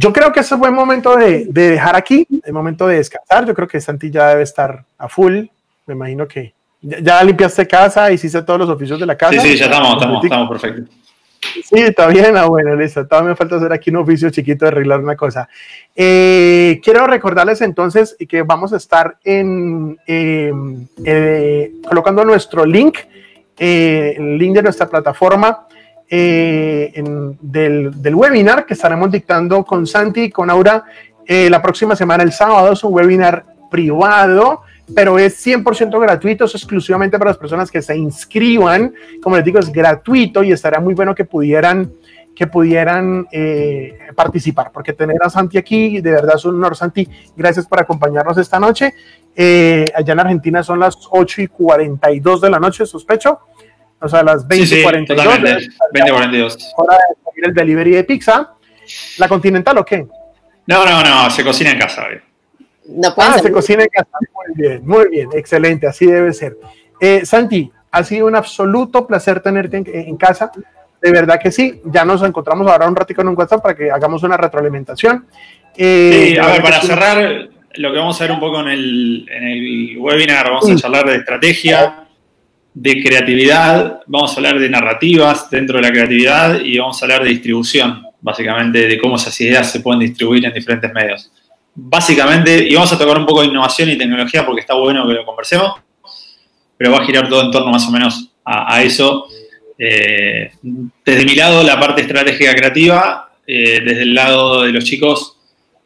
Yo 0.00 0.14
creo 0.14 0.32
que 0.32 0.40
es 0.40 0.50
un 0.50 0.60
buen 0.60 0.72
momento 0.72 1.14
de, 1.14 1.44
dejar 1.50 1.94
aquí, 1.94 2.26
el 2.44 2.54
momento 2.54 2.86
de 2.86 2.96
descansar. 2.96 3.44
Yo 3.44 3.54
creo 3.54 3.68
que 3.68 3.82
Santi 3.82 4.10
ya 4.10 4.28
debe 4.28 4.44
estar 4.44 4.86
a 4.96 5.10
full. 5.10 5.44
Me 5.84 5.94
imagino 5.94 6.26
que 6.26 6.54
ya, 6.80 7.22
limpiaste 7.22 7.66
casa, 7.66 8.10
hiciste 8.10 8.42
todos 8.42 8.60
los 8.60 8.68
oficios 8.68 8.98
de 8.98 9.06
la 9.06 9.16
casa. 9.16 9.40
Sí, 9.40 9.52
sí, 9.52 9.56
ya 9.56 9.66
estamos, 9.66 9.94
estamos, 9.94 10.24
estamos 10.24 10.48
perfectos. 10.48 10.94
Sí, 11.40 11.80
está 11.80 12.06
bien, 12.06 12.36
ah, 12.36 12.46
bueno, 12.46 12.76
listo. 12.76 13.06
Todavía 13.06 13.30
me 13.30 13.36
falta 13.36 13.56
hacer 13.56 13.72
aquí 13.72 13.90
un 13.90 13.96
oficio 13.96 14.30
chiquito 14.30 14.66
de 14.66 14.72
arreglar 14.72 15.00
una 15.00 15.16
cosa. 15.16 15.48
Eh, 15.96 16.80
quiero 16.82 17.06
recordarles 17.06 17.60
entonces 17.62 18.16
que 18.28 18.42
vamos 18.42 18.72
a 18.72 18.76
estar 18.76 19.16
en, 19.24 19.98
em, 20.06 20.86
eh, 21.04 21.72
colocando 21.88 22.24
nuestro 22.24 22.66
link, 22.66 22.98
eh, 23.58 24.14
el 24.16 24.38
link 24.38 24.54
de 24.54 24.62
nuestra 24.62 24.86
plataforma 24.88 25.66
eh, 26.12 26.92
del, 27.40 28.02
del, 28.02 28.14
webinar 28.16 28.66
que 28.66 28.74
estaremos 28.74 29.12
dictando 29.12 29.64
con 29.64 29.86
Santi 29.86 30.22
y 30.22 30.30
con 30.30 30.50
Aura 30.50 30.84
eh, 31.24 31.48
la 31.48 31.62
próxima 31.62 31.94
semana, 31.94 32.24
el 32.24 32.32
sábado. 32.32 32.72
Es 32.72 32.82
un 32.82 32.92
webinar 32.92 33.44
privado, 33.70 34.62
pero 34.94 35.18
es 35.18 35.46
100% 35.46 36.00
gratuito, 36.00 36.44
es 36.44 36.54
exclusivamente 36.54 37.18
para 37.18 37.30
las 37.30 37.38
personas 37.38 37.70
que 37.70 37.82
se 37.82 37.96
inscriban. 37.96 38.94
Como 39.22 39.36
les 39.36 39.44
digo, 39.44 39.58
es 39.58 39.70
gratuito 39.70 40.42
y 40.42 40.52
estaría 40.52 40.80
muy 40.80 40.94
bueno 40.94 41.14
que 41.14 41.24
pudieran 41.24 41.92
que 42.34 42.46
pudieran 42.46 43.26
eh, 43.32 43.98
participar, 44.14 44.70
porque 44.72 44.94
tener 44.94 45.18
a 45.20 45.28
Santi 45.28 45.58
aquí, 45.58 46.00
de 46.00 46.10
verdad 46.10 46.36
es 46.36 46.44
un 46.46 46.54
honor, 46.54 46.74
Santi, 46.74 47.06
gracias 47.36 47.66
por 47.66 47.80
acompañarnos 47.80 48.38
esta 48.38 48.58
noche. 48.58 48.94
allá 49.36 50.12
en 50.12 50.20
Argentina 50.20 50.62
son 50.62 50.80
las 50.80 50.96
8 51.10 51.42
y 51.42 51.48
42 51.48 52.40
de 52.40 52.50
la 52.50 52.58
noche, 52.58 52.86
sospecho 52.86 53.40
o 54.00 54.08
sea, 54.08 54.22
las 54.22 54.46
20.42. 54.46 55.68
20.42. 55.92 56.72
Hora 56.76 56.96
de 56.96 57.22
salir 57.24 57.44
el 57.44 57.54
delivery 57.54 57.90
de 57.92 58.04
pizza. 58.04 58.54
¿La 59.18 59.28
continental 59.28 59.78
o 59.78 59.84
qué? 59.84 60.06
No, 60.66 60.84
no, 60.84 61.02
no, 61.02 61.30
se 61.30 61.44
cocina 61.44 61.70
en 61.70 61.78
casa. 61.78 62.06
No 62.90 63.14
ah, 63.16 63.38
se 63.40 63.52
cocina 63.52 63.82
en 63.82 63.88
casa. 63.88 64.10
Muy 64.34 64.68
bien, 64.68 64.86
muy 64.86 65.08
bien, 65.08 65.28
excelente, 65.32 65.86
así 65.86 66.06
debe 66.06 66.32
ser. 66.32 66.56
Eh, 67.00 67.24
Santi, 67.24 67.70
ha 67.90 68.04
sido 68.04 68.26
un 68.26 68.36
absoluto 68.36 69.06
placer 69.06 69.40
tenerte 69.40 69.76
en, 69.76 70.16
casa. 70.16 70.50
De 71.00 71.10
verdad 71.10 71.40
que 71.42 71.50
sí. 71.50 71.80
Ya 71.84 72.04
nos 72.04 72.22
encontramos 72.22 72.66
ahora 72.70 72.88
un 72.88 72.96
ratito 72.96 73.22
en 73.22 73.28
un 73.28 73.36
WhatsApp 73.36 73.62
para 73.62 73.74
que 73.74 73.90
hagamos 73.90 74.22
una 74.22 74.36
retroalimentación. 74.36 75.26
Eh, 75.76 76.32
sí, 76.32 76.38
a 76.38 76.46
ver, 76.46 76.62
para 76.62 76.80
cerrar, 76.80 77.48
lo 77.74 77.92
que 77.92 77.98
vamos 77.98 78.20
a 78.20 78.24
ver 78.24 78.32
un 78.32 78.40
poco 78.40 78.60
en 78.60 78.68
el, 78.68 79.26
en 79.30 79.44
el 79.44 79.98
webinar, 79.98 80.50
vamos 80.50 80.70
a 80.70 80.76
charlar 80.76 81.06
de 81.06 81.16
estrategia 81.16 82.06
de 82.74 83.02
creatividad, 83.02 84.00
vamos 84.06 84.32
a 84.32 84.36
hablar 84.36 84.58
de 84.58 84.68
narrativas 84.68 85.50
dentro 85.50 85.76
de 85.76 85.82
la 85.82 85.90
creatividad 85.90 86.60
y 86.60 86.78
vamos 86.78 87.00
a 87.00 87.04
hablar 87.04 87.24
de 87.24 87.30
distribución, 87.30 88.02
básicamente 88.20 88.86
de 88.86 88.98
cómo 88.98 89.16
esas 89.16 89.38
ideas 89.40 89.70
se 89.70 89.80
pueden 89.80 90.00
distribuir 90.00 90.44
en 90.44 90.52
diferentes 90.52 90.92
medios. 90.92 91.30
Básicamente, 91.74 92.68
y 92.68 92.74
vamos 92.74 92.92
a 92.92 92.98
tocar 92.98 93.18
un 93.18 93.26
poco 93.26 93.42
de 93.42 93.48
innovación 93.48 93.88
y 93.90 93.96
tecnología 93.96 94.44
porque 94.44 94.60
está 94.60 94.74
bueno 94.74 95.06
que 95.06 95.14
lo 95.14 95.24
conversemos, 95.24 95.74
pero 96.76 96.92
va 96.92 96.98
a 96.98 97.04
girar 97.04 97.28
todo 97.28 97.42
en 97.42 97.50
torno 97.50 97.70
más 97.70 97.86
o 97.86 97.90
menos 97.90 98.32
a, 98.44 98.82
eso. 98.82 99.26
Eh, 99.78 100.50
desde 101.04 101.24
mi 101.24 101.34
lado, 101.34 101.62
la 101.62 101.78
parte 101.78 102.02
estratégica 102.02 102.54
creativa, 102.54 103.32
eh, 103.46 103.80
desde 103.84 104.02
el 104.02 104.14
lado 104.14 104.62
de 104.62 104.72
los 104.72 104.84
chicos, 104.84 105.38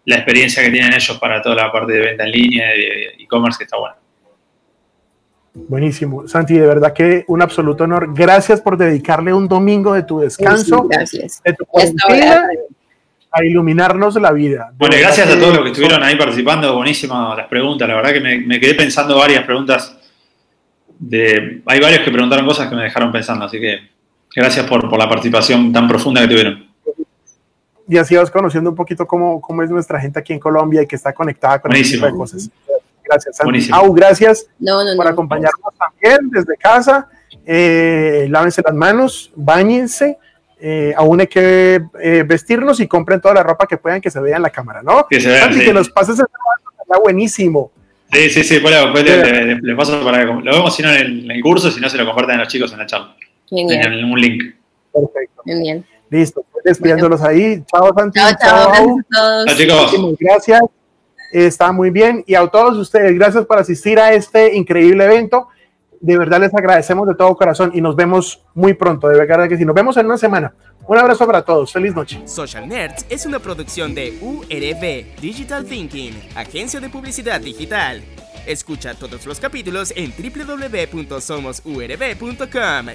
la 0.06 0.16
experiencia 0.16 0.62
que 0.62 0.70
tienen 0.70 0.92
ellos 0.92 1.18
para 1.18 1.42
toda 1.42 1.54
la 1.54 1.72
parte 1.72 1.92
de 1.92 2.00
venta 2.00 2.24
en 2.24 2.30
línea, 2.30 2.68
de 2.68 3.14
e-commerce, 3.18 3.58
que 3.58 3.64
está 3.64 3.76
bueno. 3.76 3.96
Buenísimo. 5.54 6.26
Santi, 6.26 6.54
de 6.54 6.66
verdad 6.66 6.92
que 6.92 7.24
un 7.28 7.40
absoluto 7.40 7.84
honor. 7.84 8.12
Gracias 8.12 8.60
por 8.60 8.76
dedicarle 8.76 9.32
un 9.32 9.46
domingo 9.46 9.94
de 9.94 10.02
tu 10.02 10.18
descanso, 10.18 10.88
gracias. 10.88 11.40
de 11.44 11.52
tu 11.52 11.64
a 13.34 13.44
iluminarnos 13.44 14.14
la 14.16 14.30
vida. 14.32 14.72
Bueno, 14.76 14.96
gracias 14.98 15.28
a 15.28 15.38
todos 15.38 15.54
los 15.54 15.64
que 15.64 15.70
estuvieron 15.70 16.02
ahí 16.02 16.14
participando. 16.16 16.76
Buenísimas 16.76 17.36
las 17.36 17.48
preguntas. 17.48 17.88
La 17.88 17.96
verdad 17.96 18.12
que 18.12 18.20
me, 18.20 18.60
quedé 18.60 18.74
pensando 18.74 19.18
varias 19.18 19.44
preguntas. 19.44 19.96
De, 20.98 21.60
hay 21.66 21.80
varios 21.80 22.02
que 22.02 22.12
preguntaron 22.12 22.46
cosas 22.46 22.68
que 22.68 22.76
me 22.76 22.84
dejaron 22.84 23.10
pensando, 23.10 23.44
así 23.44 23.58
que 23.58 23.90
gracias 24.34 24.64
por, 24.66 24.96
la 24.96 25.08
participación 25.08 25.72
tan 25.72 25.88
profunda 25.88 26.20
que 26.22 26.28
tuvieron. 26.28 26.68
Y 27.88 27.98
así 27.98 28.14
vas 28.14 28.30
conociendo 28.30 28.70
un 28.70 28.76
poquito 28.76 29.04
cómo, 29.04 29.40
cómo 29.40 29.62
es 29.64 29.70
nuestra 29.70 30.00
gente 30.00 30.20
aquí 30.20 30.32
en 30.32 30.38
Colombia 30.38 30.82
y 30.82 30.86
que 30.86 30.96
está 30.96 31.12
conectada 31.12 31.58
con 31.58 31.72
este 31.72 31.94
tipo 31.94 32.06
de 32.06 32.12
cosas. 32.12 32.48
Gracias, 33.02 33.36
Santi. 33.36 33.68
Au, 33.72 33.92
gracias 33.92 34.46
por 34.96 35.06
acompañarnos 35.06 35.74
también 35.76 36.30
desde 36.30 36.56
casa. 36.56 37.08
Eh, 37.44 38.26
lávense 38.30 38.62
las 38.64 38.74
manos, 38.74 39.32
bañense. 39.34 40.18
Eh, 40.66 40.94
aún 40.96 41.20
hay 41.20 41.26
que 41.26 41.78
eh, 42.00 42.24
vestirnos 42.26 42.80
y 42.80 42.88
compren 42.88 43.20
toda 43.20 43.34
la 43.34 43.42
ropa 43.42 43.66
que 43.66 43.76
puedan 43.76 44.00
que 44.00 44.10
se 44.10 44.18
vea 44.18 44.36
en 44.36 44.42
la 44.42 44.48
cámara, 44.48 44.82
¿no? 44.82 45.06
Que 45.06 45.20
se 45.20 45.28
vea, 45.28 45.50
que 45.50 45.74
los 45.74 45.90
pases 45.90 46.18
está 46.18 46.98
buenísimo. 47.02 47.70
Sí, 48.10 48.30
sí, 48.30 48.44
sí, 48.44 48.60
bueno, 48.60 48.90
después 48.90 49.04
le, 49.62 49.76
paso 49.76 50.02
para 50.02 50.24
lo 50.24 50.40
vemos 50.42 50.74
si 50.74 50.82
no 50.82 50.90
en 50.90 51.30
el, 51.30 51.42
curso, 51.42 51.70
si 51.70 51.82
no 51.82 51.90
se 51.90 51.98
lo 51.98 52.06
comparten 52.06 52.36
a 52.36 52.44
los 52.44 52.48
chicos 52.48 52.72
en 52.72 52.78
la 52.78 52.86
charla. 52.86 53.14
Bien. 53.50 53.70
En, 53.70 54.04
un 54.04 54.18
link. 54.18 54.42
Perfecto. 54.90 55.42
Bien, 55.44 55.60
bien. 55.60 55.86
Listo, 56.08 56.42
pues 56.50 56.64
despidiéndolos 56.64 57.20
ahí. 57.20 57.62
Chao, 57.70 57.92
Santi. 57.94 58.18
Chao, 58.20 58.32
chao. 58.40 58.96
Gracias 59.44 59.68
a 59.68 59.76
todos. 59.76 59.90
Chao, 59.90 59.90
chicos. 59.90 60.16
Gracias 60.18 60.60
está 61.32 61.72
muy 61.72 61.90
bien. 61.90 62.24
Y 62.26 62.34
a 62.34 62.46
todos 62.46 62.78
ustedes, 62.78 63.14
gracias 63.16 63.44
por 63.44 63.58
asistir 63.58 63.98
a 63.98 64.14
este 64.14 64.54
increíble 64.54 65.04
evento. 65.04 65.48
De 66.04 66.18
verdad 66.18 66.38
les 66.38 66.52
agradecemos 66.52 67.08
de 67.08 67.14
todo 67.14 67.34
corazón 67.34 67.70
y 67.72 67.80
nos 67.80 67.96
vemos 67.96 68.42
muy 68.52 68.74
pronto. 68.74 69.08
De 69.08 69.16
verdad 69.16 69.48
que 69.48 69.56
sí, 69.56 69.64
nos 69.64 69.74
vemos 69.74 69.96
en 69.96 70.04
una 70.04 70.18
semana. 70.18 70.52
Un 70.86 70.98
abrazo 70.98 71.24
para 71.24 71.40
todos. 71.40 71.72
Feliz 71.72 71.94
noche. 71.94 72.20
Social 72.26 72.68
Nerds 72.68 73.06
es 73.08 73.24
una 73.24 73.38
producción 73.38 73.94
de 73.94 74.18
URB 74.20 75.18
Digital 75.18 75.64
Thinking, 75.64 76.12
agencia 76.34 76.78
de 76.78 76.90
publicidad 76.90 77.40
digital. 77.40 78.02
Escucha 78.46 78.92
todos 78.92 79.24
los 79.24 79.40
capítulos 79.40 79.94
en 79.96 80.12
www.somosurb.com. 80.12 82.86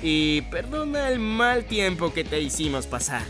Y 0.00 0.42
perdona 0.42 1.08
el 1.08 1.18
mal 1.18 1.64
tiempo 1.64 2.12
que 2.12 2.22
te 2.22 2.40
hicimos 2.40 2.86
pasar. 2.86 3.22